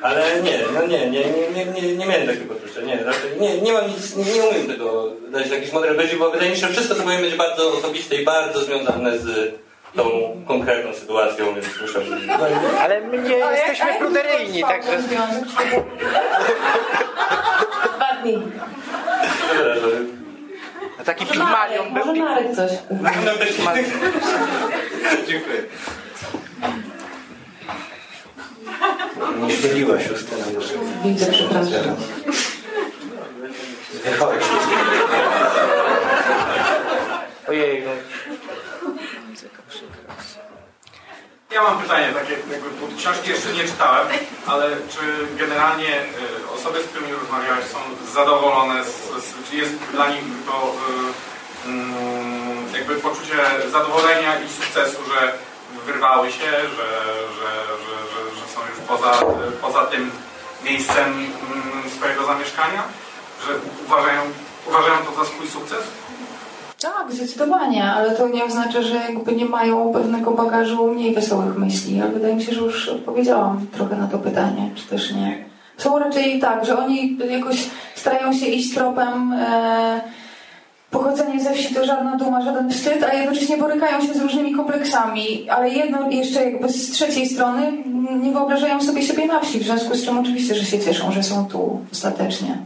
Ale 0.02 0.22
nie, 0.42 0.58
no 0.74 0.86
nie, 0.86 1.10
nie, 1.10 1.20
nie, 1.20 1.64
nie, 1.64 1.82
nie, 1.82 1.96
nie 1.96 2.06
miałem 2.06 2.26
takiego 2.26 2.54
poczucia, 2.54 2.80
nie, 2.80 3.04
raczej 3.04 3.30
nie, 3.40 3.58
nie 3.58 3.72
mam 3.72 3.88
nic, 3.88 4.16
nie, 4.16 4.24
nie 4.24 4.42
umiem 4.42 4.66
tego 4.66 5.12
dać 5.30 5.72
mądrej 5.72 5.92
odpowiedzi, 5.92 6.16
bo 6.16 6.30
wydaje 6.30 6.50
mi 6.50 6.56
się, 6.56 6.66
że 6.66 6.72
wszystko, 6.72 6.94
co 6.94 7.02
powiem, 7.02 7.20
będzie 7.20 7.36
bardzo 7.36 7.72
osobiste 7.72 8.16
i 8.16 8.24
bardzo 8.24 8.60
związane 8.60 9.18
z 9.18 9.54
tą 9.98 10.04
konkretną 10.46 10.94
sytuacją, 10.94 11.54
więc 11.54 11.66
muszę... 11.80 12.00
Ale 12.80 13.00
my 13.00 13.18
nie 13.18 13.36
jesteśmy 13.36 13.94
pruderyjni, 13.98 14.62
także... 14.62 14.98
Dwa 17.96 18.22
dni. 18.22 18.42
A 21.00 21.04
taki 21.04 21.26
Pigmalion 21.26 21.94
był... 21.94 22.06
może 22.06 22.22
Marek 22.22 22.56
coś. 22.56 22.70
Dziękuję. 25.28 25.62
Nie 29.46 29.56
śmieliła 29.56 29.94
Justyna 29.94 30.44
już. 30.54 30.64
Widzę, 31.04 31.32
przepraszam. 31.32 31.96
Wychodź. 34.04 34.42
Ojej, 37.48 37.82
no. 37.84 37.90
Ja 41.58 41.64
mam 41.64 41.78
pytanie 41.82 42.12
takie, 42.12 42.32
jakby, 42.32 42.96
książki 42.98 43.30
jeszcze 43.30 43.52
nie 43.52 43.64
czytałem, 43.64 44.08
ale 44.46 44.70
czy 44.70 45.36
generalnie 45.36 46.02
y, 46.02 46.50
osoby, 46.54 46.82
z 46.82 46.86
którymi 46.86 47.12
rozmawiałeś 47.12 47.64
są 47.64 47.78
zadowolone, 48.14 48.84
czy 49.50 49.56
jest 49.56 49.72
dla 49.92 50.08
nich 50.10 50.22
to 50.46 50.74
y, 51.66 51.68
mm, 51.68 52.74
jakby 52.74 52.94
poczucie 52.94 53.36
zadowolenia 53.72 54.40
i 54.40 54.48
sukcesu, 54.48 54.98
że 55.12 55.32
wyrwały 55.86 56.32
się, 56.32 56.50
że, 56.50 56.88
że, 57.38 57.50
że, 57.84 58.20
że, 58.36 58.54
są 58.54 58.60
już 58.70 58.78
poza, 58.88 59.12
poza 59.62 59.86
tym 59.86 60.10
miejscem 60.64 61.08
mm, 61.08 61.90
swojego 61.96 62.26
zamieszkania? 62.26 62.82
Że 63.46 63.52
uważają, 63.86 64.22
uważają 64.66 64.96
to 64.98 65.24
za 65.24 65.30
swój 65.30 65.48
sukces? 65.48 65.82
Tak, 66.80 67.12
zdecydowanie, 67.12 67.84
ale 67.84 68.10
to 68.10 68.28
nie 68.28 68.44
oznacza, 68.44 68.82
że 68.82 68.94
jakby 68.94 69.32
nie 69.32 69.44
mają 69.44 69.92
pewnego 69.92 70.30
bagażu 70.30 70.86
mniej 70.86 71.14
wesołych 71.14 71.58
myśli. 71.58 72.00
Ale 72.00 72.10
wydaje 72.10 72.34
mi 72.34 72.42
się, 72.42 72.54
że 72.54 72.60
już 72.60 72.88
odpowiedziałam 72.88 73.66
trochę 73.72 73.96
na 73.96 74.06
to 74.06 74.18
pytanie, 74.18 74.70
czy 74.74 74.86
też 74.86 75.12
nie. 75.12 75.44
Są 75.76 75.98
raczej 75.98 76.40
tak, 76.40 76.64
że 76.64 76.78
oni 76.78 77.18
jakoś 77.30 77.68
starają 77.94 78.32
się 78.32 78.46
iść 78.46 78.74
tropem 78.74 79.32
e, 79.32 80.00
pochodzenie 80.90 81.40
ze 81.40 81.54
wsi 81.54 81.74
to 81.74 81.84
żadna 81.84 82.16
duma, 82.16 82.42
żaden 82.42 82.70
wstyd, 82.70 83.02
a 83.02 83.14
jednocześnie 83.14 83.56
borykają 83.56 84.00
się 84.00 84.14
z 84.14 84.20
różnymi 84.20 84.54
kompleksami, 84.54 85.50
ale 85.50 85.68
jedno 85.70 86.10
jeszcze 86.10 86.44
jakby 86.44 86.68
z 86.68 86.90
trzeciej 86.90 87.26
strony 87.28 87.72
nie 88.22 88.32
wyobrażają 88.32 88.82
sobie 88.82 89.02
siebie 89.02 89.26
na 89.26 89.40
wsi, 89.40 89.58
w 89.58 89.62
związku 89.62 89.94
z 89.94 90.04
czym 90.04 90.18
oczywiście, 90.18 90.54
że 90.54 90.64
się 90.64 90.78
cieszą, 90.78 91.12
że 91.12 91.22
są 91.22 91.46
tu 91.46 91.80
ostatecznie. 91.92 92.58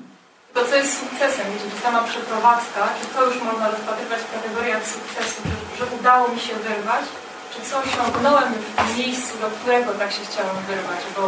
To, 0.54 0.60
co 0.68 0.74
jest 0.76 1.00
sukcesem, 1.00 1.46
że 1.60 1.82
sama 1.82 2.00
przeprowadzka, 2.10 2.82
czy 2.98 3.06
to 3.14 3.18
już 3.26 3.36
można 3.48 3.70
rozpatrywać 3.70 4.20
w 4.22 4.34
kategoriach 4.36 4.84
sukcesu, 4.94 5.38
że, 5.48 5.56
że 5.78 5.84
udało 5.96 6.28
mi 6.28 6.40
się 6.40 6.54
wyrwać, 6.54 7.04
czy 7.52 7.58
co 7.68 7.74
osiągnąłem 7.84 8.48
w 8.54 8.74
tym 8.76 8.96
miejscu, 8.98 9.32
do 9.40 9.48
którego 9.56 9.90
tak 10.00 10.10
się 10.12 10.24
chciałem 10.28 10.56
wyrwać, 10.70 11.00
bo 11.16 11.22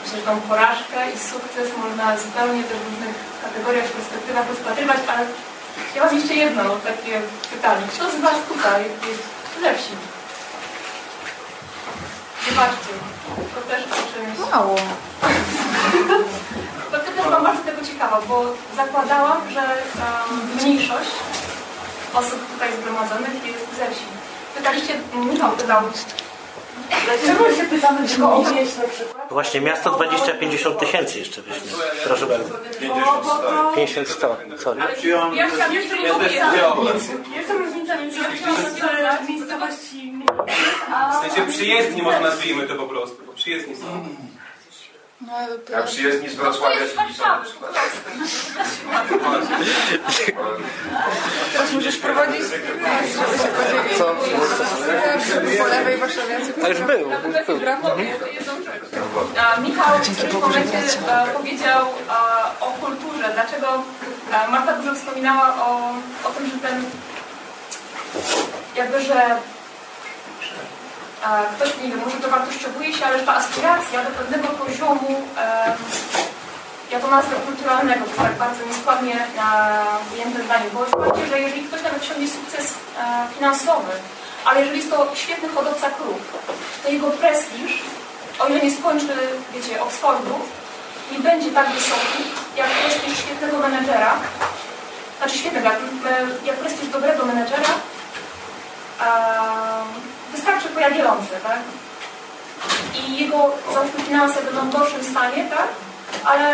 myślę, 0.00 0.18
że 0.18 0.26
tą 0.26 0.40
porażkę 0.40 0.98
i 1.14 1.18
sukces 1.30 1.68
można 1.82 2.06
zupełnie 2.18 2.62
w 2.62 2.72
różnych 2.84 3.16
kategoriach, 3.44 3.88
perspektywach 3.96 4.48
rozpatrywać, 4.48 5.00
ale 5.12 5.22
ja 5.94 6.04
mam 6.04 6.14
jeszcze 6.16 6.34
jedno 6.34 6.62
takie 6.90 7.14
pytanie. 7.52 7.84
Kto 7.92 8.10
z 8.10 8.20
Was 8.26 8.38
tutaj 8.48 8.82
jest 9.08 9.24
wsi? 9.80 9.94
Zobaczcie, 12.48 12.92
to 13.54 13.60
też 13.70 13.82
o 13.84 13.96
czymś... 14.12 14.50
Mało. 14.50 14.76
To 17.16 17.22
też 17.22 17.28
byłam 17.30 17.44
bardzo 17.44 17.62
tego 17.62 17.82
ciekawa, 17.86 18.20
bo 18.28 18.44
zakładałam, 18.76 19.50
że 19.50 19.60
um, 19.60 20.62
mniejszość 20.62 21.10
osób 22.14 22.52
tutaj 22.52 22.68
zgromadzonych 22.80 23.46
jest 23.46 23.76
ze 23.78 23.94
wsi. 23.94 24.04
Pytaliście, 24.56 24.94
Michał 25.32 25.50
pytał, 25.50 25.82
dlaczego 27.04 27.56
się 27.56 27.64
pytamy 27.64 28.08
tylko 28.08 28.36
o 28.36 28.44
wieś 28.44 28.76
na 28.76 28.88
przykład? 28.88 29.28
Właśnie 29.30 29.60
miasto 29.60 29.90
20-50 29.90 30.76
tysięcy 30.76 31.18
jeszcze 31.18 31.42
wyśmieć. 31.42 31.74
Proszę 32.04 32.26
bardzo. 32.26 32.54
50 33.74 34.08
100, 34.08 34.36
sorry. 34.58 34.80
Ja 34.80 34.86
chciałam 35.48 35.74
jeszcze 35.74 35.98
nie. 35.98 36.08
Jest 37.36 37.50
różnica 37.50 37.96
między 37.96 38.18
w 39.26 39.28
miejscowości 39.28 40.12
W 41.12 41.26
sensie 41.26 41.52
przyjezdni 41.52 42.02
może 42.02 42.20
nazwijmy 42.20 42.66
to 42.66 42.74
po 42.74 42.86
prostu, 42.86 43.16
bo 43.26 43.32
przyjezdni 43.32 43.76
są. 43.76 43.86
A 45.78 45.82
przyjezdni 45.82 46.28
z 46.28 46.34
Wrocławia, 46.34 46.76
czyli 46.76 47.14
są 47.14 47.26
na 47.26 47.38
przykład. 47.38 47.74
Teraz 51.52 51.72
musisz 51.72 51.96
prowadzić. 51.96 52.42
Co? 53.98 54.14
Po 55.58 55.66
lewej 55.66 55.96
warszawiacy. 55.96 56.54
A 56.64 56.68
już 56.68 56.80
był. 56.80 57.10
A, 59.38 59.60
Michał 59.60 59.98
w 59.98 60.16
którymś 60.16 60.34
momencie 60.34 60.98
e, 61.08 61.26
powiedział 61.26 61.80
e, 61.80 62.60
o 62.60 62.66
kulturze. 62.66 63.30
Dlaczego 63.34 63.82
e, 64.32 64.48
Marta 64.50 64.72
dużo 64.72 64.94
wspominała 64.94 65.54
o, 65.66 65.94
o 66.28 66.30
tym, 66.30 66.46
że 66.46 66.58
ten 66.68 66.84
jakby, 68.76 69.02
że 69.02 69.36
ktoś, 71.54 71.70
nie 71.82 71.88
wiem, 71.88 72.00
może 72.04 72.16
dowartościowuje 72.16 72.92
się, 72.92 73.04
ale 73.06 73.18
że 73.18 73.26
ta 73.26 73.36
aspiracja 73.36 74.04
do 74.04 74.10
pewnego 74.10 74.48
poziomu 74.48 75.22
ja 76.90 77.00
to 77.00 77.08
nazwę 77.10 77.36
kulturalnego, 77.46 78.04
to 78.04 78.10
jest 78.10 78.22
tak 78.22 78.34
bardzo 78.34 78.66
nieskładnie 78.66 79.16
ujęte 80.14 80.42
zdanie, 80.44 80.64
bo 80.74 80.86
zobaczcie, 80.86 81.26
że 81.26 81.40
jeżeli 81.40 81.62
ktoś 81.62 81.82
nawet 81.82 82.02
osiągnie 82.02 82.28
sukces 82.28 82.66
e, 82.72 83.26
finansowy, 83.34 83.92
ale 84.44 84.60
jeżeli 84.60 84.78
jest 84.78 84.90
to 84.90 85.14
świetny 85.14 85.48
hodowca 85.48 85.90
krów, 85.90 86.20
to 86.82 86.90
jego 86.90 87.10
prestiż, 87.10 87.72
o 88.38 88.46
ile 88.46 88.60
nie 88.60 88.76
skończy, 88.76 89.14
wiecie, 89.54 89.82
Oxfordu, 89.82 90.34
nie 91.12 91.18
będzie 91.18 91.50
tak 91.50 91.68
wysoki, 91.70 92.22
jak 92.56 92.68
prestiż 92.68 93.18
świetnego 93.18 93.58
menedżera, 93.58 94.14
znaczy 95.18 95.38
świetnego, 95.38 95.68
jak, 96.44 96.56
e, 96.56 96.62
prestiż 96.62 96.88
dobrego 96.88 97.24
menedżera, 97.24 97.70
wystarczy 100.36 100.68
po 100.68 100.80
Jagiellonce, 100.80 101.34
tak? 101.48 101.60
I 102.98 103.16
jego, 103.16 103.38
załóżmy, 103.74 104.00
finanse 104.08 104.42
będą 104.42 104.60
w 104.60 104.72
gorszym 104.72 105.04
stanie, 105.04 105.40
tak? 105.56 105.68
Ale 106.24 106.46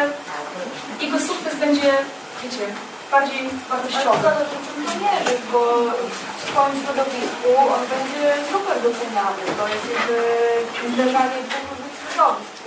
jego 1.01 1.19
sukces 1.19 1.55
będzie, 1.65 1.93
wiecie, 2.43 2.67
bardziej 3.11 3.49
wartościowy. 3.69 4.29
Ale 4.29 4.45
to 4.51 4.57
czym 4.65 4.85
to 4.87 4.93
mierzysz, 5.05 5.43
bo 5.53 5.61
w 6.39 6.43
swoim 6.51 6.77
środowisku 6.85 7.49
on 7.75 7.81
będzie 7.95 8.25
super 8.53 8.77
doceniany. 8.83 9.43
To 9.59 9.65
jest 9.73 9.87
jakby 9.97 10.17
zderzanie 10.95 11.39
dwóch 11.49 11.67
różnych 11.71 11.95
środowisk. 12.15 12.62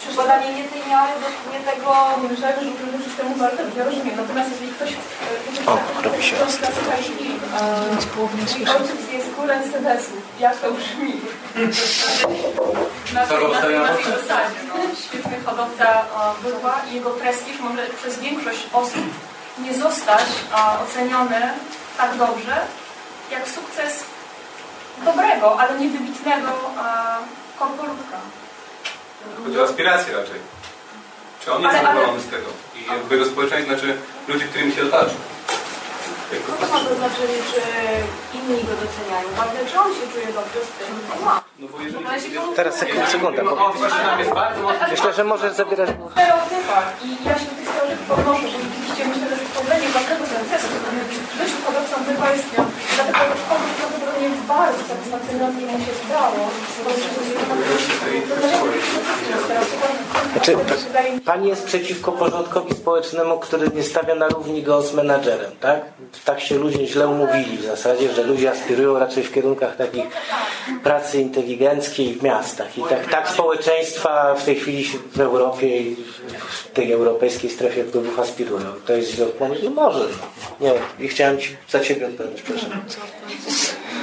Przykładanie 0.00 0.54
nie 0.54 0.64
tej 0.64 0.82
miary 0.90 1.12
nie 1.52 1.60
tego... 1.72 1.94
Różnego 2.30 2.60
systemu 3.04 3.36
bardzo 3.36 3.62
ja 3.78 3.84
rozumiem. 3.84 4.16
Natomiast 4.16 4.50
jeżeli 4.50 4.72
ktoś... 4.72 4.90
e, 4.92 5.70
O, 5.70 5.76
tak, 5.76 6.04
robi 6.04 6.22
się 6.22 6.36
e, 6.36 6.42
Ojciec 8.70 9.12
jest 9.12 9.34
królem 9.34 9.72
sedesu. 9.72 10.12
Jak 10.40 10.56
to 10.56 10.72
brzmi? 10.72 11.20
Na 13.14 13.26
tej, 13.26 13.38
zasadzie. 14.04 14.58
No, 14.68 14.74
świetny 15.08 15.36
hodowca 15.46 16.04
bydła 16.42 16.80
i 16.90 16.94
jego 16.94 17.10
prestiż 17.10 17.60
może 17.60 17.86
przez 17.86 18.18
większość 18.18 18.66
osób 18.72 19.04
nie 19.58 19.74
zostać 19.74 20.24
oceniony 20.84 21.40
tak 21.98 22.16
dobrze, 22.16 22.56
jak 23.30 23.48
sukces 23.48 24.04
dobrego, 25.04 25.60
ale 25.60 25.78
niewybitnego 25.78 26.48
korpolówka. 27.58 28.16
Chodzi 29.44 29.60
o 29.60 29.64
aspiracje 29.64 30.14
raczej. 30.16 30.40
Czy 31.44 31.52
on 31.52 31.62
jest 31.62 31.74
Ale- 31.74 31.88
ale- 31.88 31.94
zadowolony 31.94 32.22
z 32.22 32.30
tego? 32.34 32.48
I 32.76 32.86
jakby 32.92 33.14
jego 33.16 33.26
społeczeństwo, 33.30 33.74
znaczy 33.74 33.96
ludzie, 34.28 34.44
którymi 34.44 34.72
się 34.72 34.82
otaczy. 34.82 35.14
Co 36.46 36.52
to 36.66 36.72
ma 36.72 36.78
to 36.88 36.94
znaczenie, 36.94 37.38
czy 37.50 37.60
inni 38.36 38.64
go 38.68 38.74
doceniają? 38.84 39.26
Ważne, 39.36 39.60
czy 39.70 39.80
on 39.80 39.90
się 39.94 40.06
czuje 40.12 40.26
dobrze 40.26 40.60
z 40.68 40.70
tym, 40.78 40.90
co 41.08 41.24
ma. 41.24 41.40
No 41.58 41.66
bo 41.72 41.80
jeżeli... 41.80 42.04
Teraz 42.56 42.74
sekund, 42.76 43.08
sekunda. 43.08 43.44
Bo... 43.44 43.66
O, 43.66 43.72
właśnie 43.72 44.02
nam 44.10 44.18
jest 44.18 44.30
bardzo 44.32 44.62
mocno... 44.62 44.86
Myślę, 44.90 45.12
że 45.12 45.24
możesz 45.24 45.52
zabierać 45.52 45.90
głos. 45.92 46.12
stereotypach 46.12 46.86
i 47.04 47.08
ja 47.28 47.34
się 47.38 47.44
do 47.50 47.54
tych 47.58 47.68
stereotypów 47.68 48.10
odnoszę, 48.18 48.46
że 48.52 48.58
rzeczywiście 48.64 49.02
myślę, 49.10 49.24
że 49.30 49.36
stworzenie 49.44 49.88
własnego 49.94 50.24
sensu, 50.26 50.66
który. 50.80 51.00
Dlatego 52.96 53.34
prawdopodobnie 54.20 54.48
bardzo 54.48 54.78
satysfakcjonujące 54.88 55.60
mu 55.60 55.78
się 55.78 55.92
udało. 56.06 56.50
Znaczy, 60.32 60.56
pani 61.24 61.48
jest 61.48 61.64
przeciwko 61.64 62.12
porządkowi 62.12 62.74
społecznemu, 62.74 63.38
który 63.38 63.68
nie 63.74 63.82
stawia 63.82 64.14
na 64.14 64.28
równi 64.28 64.62
go 64.62 64.82
z 64.82 64.94
menadżerem, 64.94 65.50
tak? 65.60 65.80
Tak 66.24 66.40
się 66.40 66.58
ludzie 66.58 66.86
źle 66.86 67.08
umówili 67.08 67.58
w 67.58 67.64
zasadzie, 67.64 68.12
że 68.12 68.22
ludzie 68.22 68.50
aspirują 68.50 68.98
raczej 68.98 69.22
w 69.22 69.32
kierunkach 69.32 69.76
takich 69.76 70.04
pracy 70.82 71.20
inteligenckiej 71.20 72.14
w 72.14 72.22
miastach. 72.22 72.78
I 72.78 72.82
tak, 72.82 73.10
tak 73.10 73.28
społeczeństwa 73.28 74.34
w 74.34 74.44
tej 74.44 74.56
chwili 74.56 74.84
w 75.12 75.20
Europie 75.20 75.80
i 75.80 75.96
w 76.48 76.70
tej 76.72 76.92
europejskiej 76.92 77.50
strefie 77.50 77.84
wpływów 77.84 78.18
aspirują. 78.18 78.66
To 78.86 78.92
jest 78.92 79.10
źle 79.10 79.26
pomysł? 79.26 79.64
No 79.64 79.70
może. 79.70 80.04
Nie, 80.60 80.72
i 80.98 81.08
chciałem 81.08 81.38
ci 81.38 81.56
za 81.68 81.80
ciebie 81.80 82.06
odpowiedzieć, 82.06 82.42
proszę. 82.42 82.66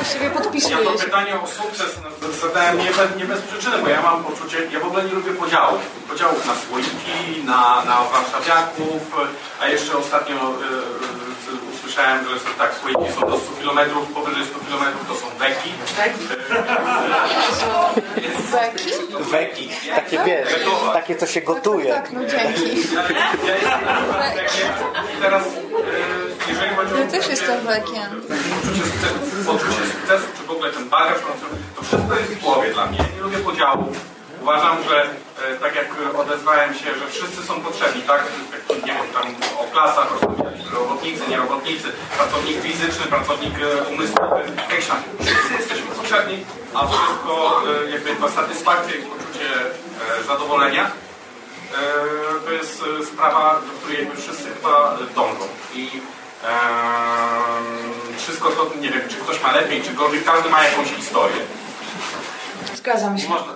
Właściwie 0.00 0.30
Ja 0.70 0.84
to 0.84 0.98
pytanie 0.98 1.40
o 1.40 1.46
sukces 1.46 1.98
no, 2.22 2.28
zadałem 2.48 2.78
nie 2.78 2.90
bez, 2.90 3.16
nie 3.16 3.24
bez 3.24 3.40
przyczyny, 3.40 3.78
bo 3.78 3.88
ja 3.88 4.02
mam 4.02 4.24
poczucie, 4.24 4.58
ja 4.72 4.80
w 4.80 4.84
ogóle 4.86 5.04
nie 5.04 5.12
lubię 5.12 5.32
podziałów. 5.32 5.80
Podziałów 6.08 6.46
na 6.46 6.54
słoiki, 6.54 7.44
na, 7.44 7.84
na 7.84 8.04
warszawiaków, 8.04 9.02
a 9.60 9.68
jeszcze 9.68 9.96
ostatnio 9.96 10.34
y, 10.34 10.36
y, 10.36 11.74
usłyszałem, 11.74 12.28
że 12.28 12.38
są, 12.40 12.46
tak, 12.58 12.74
słoiki 12.80 13.12
są 13.12 13.20
do 13.20 13.38
100 13.38 13.52
km, 13.62 13.90
powyżej 14.14 14.44
100 14.44 14.58
km 14.58 14.94
to 15.08 15.14
są 15.14 15.26
weki. 15.38 15.70
Beki? 18.52 18.90
Weki, 19.30 19.70
takie 19.94 20.24
wiesz, 20.24 20.48
takie 20.92 21.16
co 21.16 21.26
się 21.26 21.40
gotuje. 21.40 21.94
Tak, 21.94 22.12
no 22.12 22.20
dzięki. 22.24 22.94
Ja, 22.94 23.02
ja 23.46 23.54
jestem 23.54 24.12
wekiem 24.12 24.68
i 25.18 25.22
teraz, 25.22 25.46
y, 25.46 25.50
jeżeli 26.48 26.74
chodzi 26.76 26.94
o 26.94 26.98
Ja 26.98 27.06
też 27.06 27.28
jestem 27.28 27.66
wekiem. 27.66 28.22
poczucie 29.46 29.89
sukcesu, 29.92 30.26
czy 30.36 30.42
w 30.46 30.50
ogóle 30.50 30.72
ten 30.72 30.88
bagaż, 30.88 31.18
to 31.76 31.82
wszystko 31.82 32.14
jest 32.14 32.32
w 32.32 32.42
głowie 32.42 32.72
dla 32.72 32.86
mnie. 32.86 32.98
Nie 33.16 33.22
lubię 33.22 33.38
podziałów. 33.38 33.96
Uważam, 34.42 34.76
że 34.88 35.02
e, 35.02 35.56
tak 35.60 35.74
jak 35.74 35.88
odezwałem 36.18 36.74
się, 36.74 36.94
że 36.94 37.06
wszyscy 37.10 37.42
są 37.42 37.60
potrzebni, 37.60 38.02
tak? 38.02 38.24
Nie 38.70 38.92
wiem, 38.92 39.06
tam 39.14 39.26
o 39.58 39.64
klasach 39.72 40.08
rozmawialiśmy, 40.12 40.70
robotnicy, 40.70 41.22
nie 41.28 41.36
robotnicy, 41.36 41.88
pracownik 42.16 42.62
fizyczny, 42.62 43.06
pracownik 43.06 43.54
e, 43.54 43.82
umysłowy, 43.82 44.42
jakiś. 44.56 44.86
Wszyscy 45.20 45.54
jesteśmy 45.58 45.86
potrzebni, 45.86 46.44
a 46.74 46.86
wszystko 46.86 47.62
e, 47.86 47.90
jakby 47.90 48.16
ta 48.16 48.28
satysfakcja 48.28 48.94
i 48.96 49.02
poczucie 49.02 49.48
zadowolenia 50.26 50.90
to 52.44 52.50
jest 52.50 52.84
sprawa, 53.12 53.60
do 53.66 53.72
której 53.80 54.10
wszyscy 54.16 54.44
chyba 54.44 54.98
dążą. 55.14 55.48
I 55.74 55.90
wszystko 58.18 58.50
to, 58.50 58.70
nie 58.80 58.90
wiem, 58.90 59.02
czy 59.08 59.16
ktoś 59.16 59.42
ma 59.42 59.52
lepiej, 59.52 59.82
czy 59.82 59.92
gorzej, 59.92 60.20
każdy 60.22 60.48
ma 60.48 60.64
jakąś 60.64 60.88
historię. 60.88 61.36
Zgadzam 62.74 63.18
się. 63.18 63.28
Można 63.28 63.54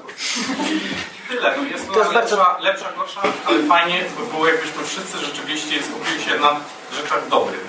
Tyle, 1.28 1.54
no 1.56 1.62
jest 1.64 1.86
To 1.86 1.92
to 1.92 1.98
jest 2.00 2.12
lepsza, 2.12 2.36
bardzo- 2.36 2.62
lepsza, 2.64 2.92
gorsza, 2.96 3.20
ale 3.44 3.62
fajnie 3.62 4.04
by 4.18 4.26
było, 4.32 4.46
jakbyśmy 4.48 4.84
wszyscy 4.84 5.18
rzeczywiście 5.18 5.82
skupili 5.82 6.24
się 6.24 6.38
na 6.40 6.60
rzeczach 7.02 7.28
dobrych. 7.28 7.64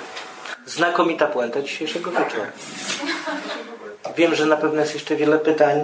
Znakomita 0.66 1.28
puenta 1.28 1.62
dzisiejszego 1.62 2.12
wieczoru. 2.12 2.44
Wiem, 4.18 4.36
że 4.36 4.46
na 4.46 4.58
pewno 4.58 4.82
jest 4.82 4.94
jeszcze 4.94 5.16
wiele 5.16 5.40
pytań, 5.40 5.84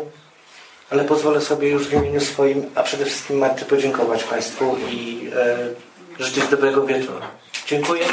ale 0.90 1.04
pozwolę 1.04 1.42
sobie 1.42 1.70
już 1.70 1.88
w 1.88 1.94
imieniu 1.94 2.22
swoim, 2.22 2.66
a 2.76 2.84
przede 2.84 3.06
wszystkim 3.06 3.38
Marty 3.38 3.66
podziękować 3.66 4.24
Państwu 4.24 4.78
i 4.90 5.30
e, 5.36 5.58
życzyć 6.22 6.48
dobrego 6.48 6.86
wieczoru. 6.86 7.26
Dziękuję. 7.68 8.06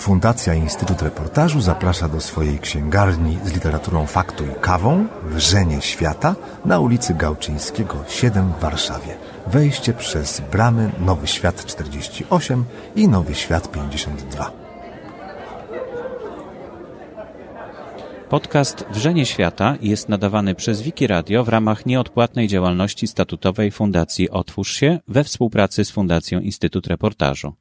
Fundacja 0.00 0.54
Instytut 0.54 1.02
Reportażu 1.02 1.60
zaprasza 1.60 2.08
do 2.08 2.20
swojej 2.20 2.58
księgarni 2.58 3.38
z 3.44 3.52
literaturą 3.52 4.06
faktu 4.06 4.44
i 4.44 4.60
kawą 4.60 5.06
Wrzenie 5.22 5.80
Świata 5.80 6.34
na 6.64 6.80
ulicy 6.80 7.14
Gałczyńskiego 7.14 7.96
7 8.08 8.52
w 8.52 8.60
Warszawie. 8.60 9.16
Wejście 9.46 9.92
przez 9.92 10.40
bramy 10.40 10.90
Nowy 10.98 11.26
Świat 11.26 11.64
48 11.64 12.64
i 12.96 13.08
Nowy 13.08 13.34
Świat 13.34 13.70
52. 13.70 14.61
Podcast 18.32 18.84
Wrzenie 18.90 19.26
Świata 19.26 19.76
jest 19.80 20.08
nadawany 20.08 20.54
przez 20.54 20.82
Wiki 20.82 21.06
Radio 21.06 21.44
w 21.44 21.48
ramach 21.48 21.86
nieodpłatnej 21.86 22.48
działalności 22.48 23.06
statutowej 23.06 23.70
Fundacji 23.70 24.30
Otwórz 24.30 24.74
się 24.74 24.98
we 25.08 25.24
współpracy 25.24 25.84
z 25.84 25.90
Fundacją 25.90 26.40
Instytut 26.40 26.86
Reportażu. 26.86 27.52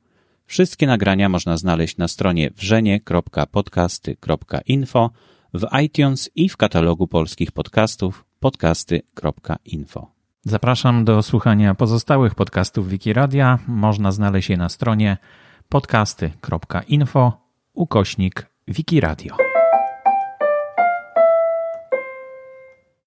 Wszystkie 0.46 0.88
nagrania 0.88 1.30
można 1.30 1.58
znaleźć 1.58 1.98
na 1.98 2.08
stronie 2.08 2.52
wrzenie.podcasty.info, 2.56 5.12
w 5.54 5.68
iTunes 5.84 6.30
i 6.36 6.50
w 6.50 6.58
katalogu 6.58 7.08
polskich 7.08 7.52
podcastów 7.52 8.26
podcasty.info. 8.40 10.12
Zapraszam 10.44 11.06
do 11.06 11.24
słuchania 11.24 11.76
pozostałych 11.76 12.36
podcastów 12.36 12.90
Wikiradia. 12.90 13.60
Można 13.68 14.12
znaleźć 14.12 14.50
je 14.50 14.58
na 14.58 14.70
stronie 14.70 15.18
podcasty.info 15.70 17.34
ukośnik 17.74 18.48
Wikiradio. 18.68 19.51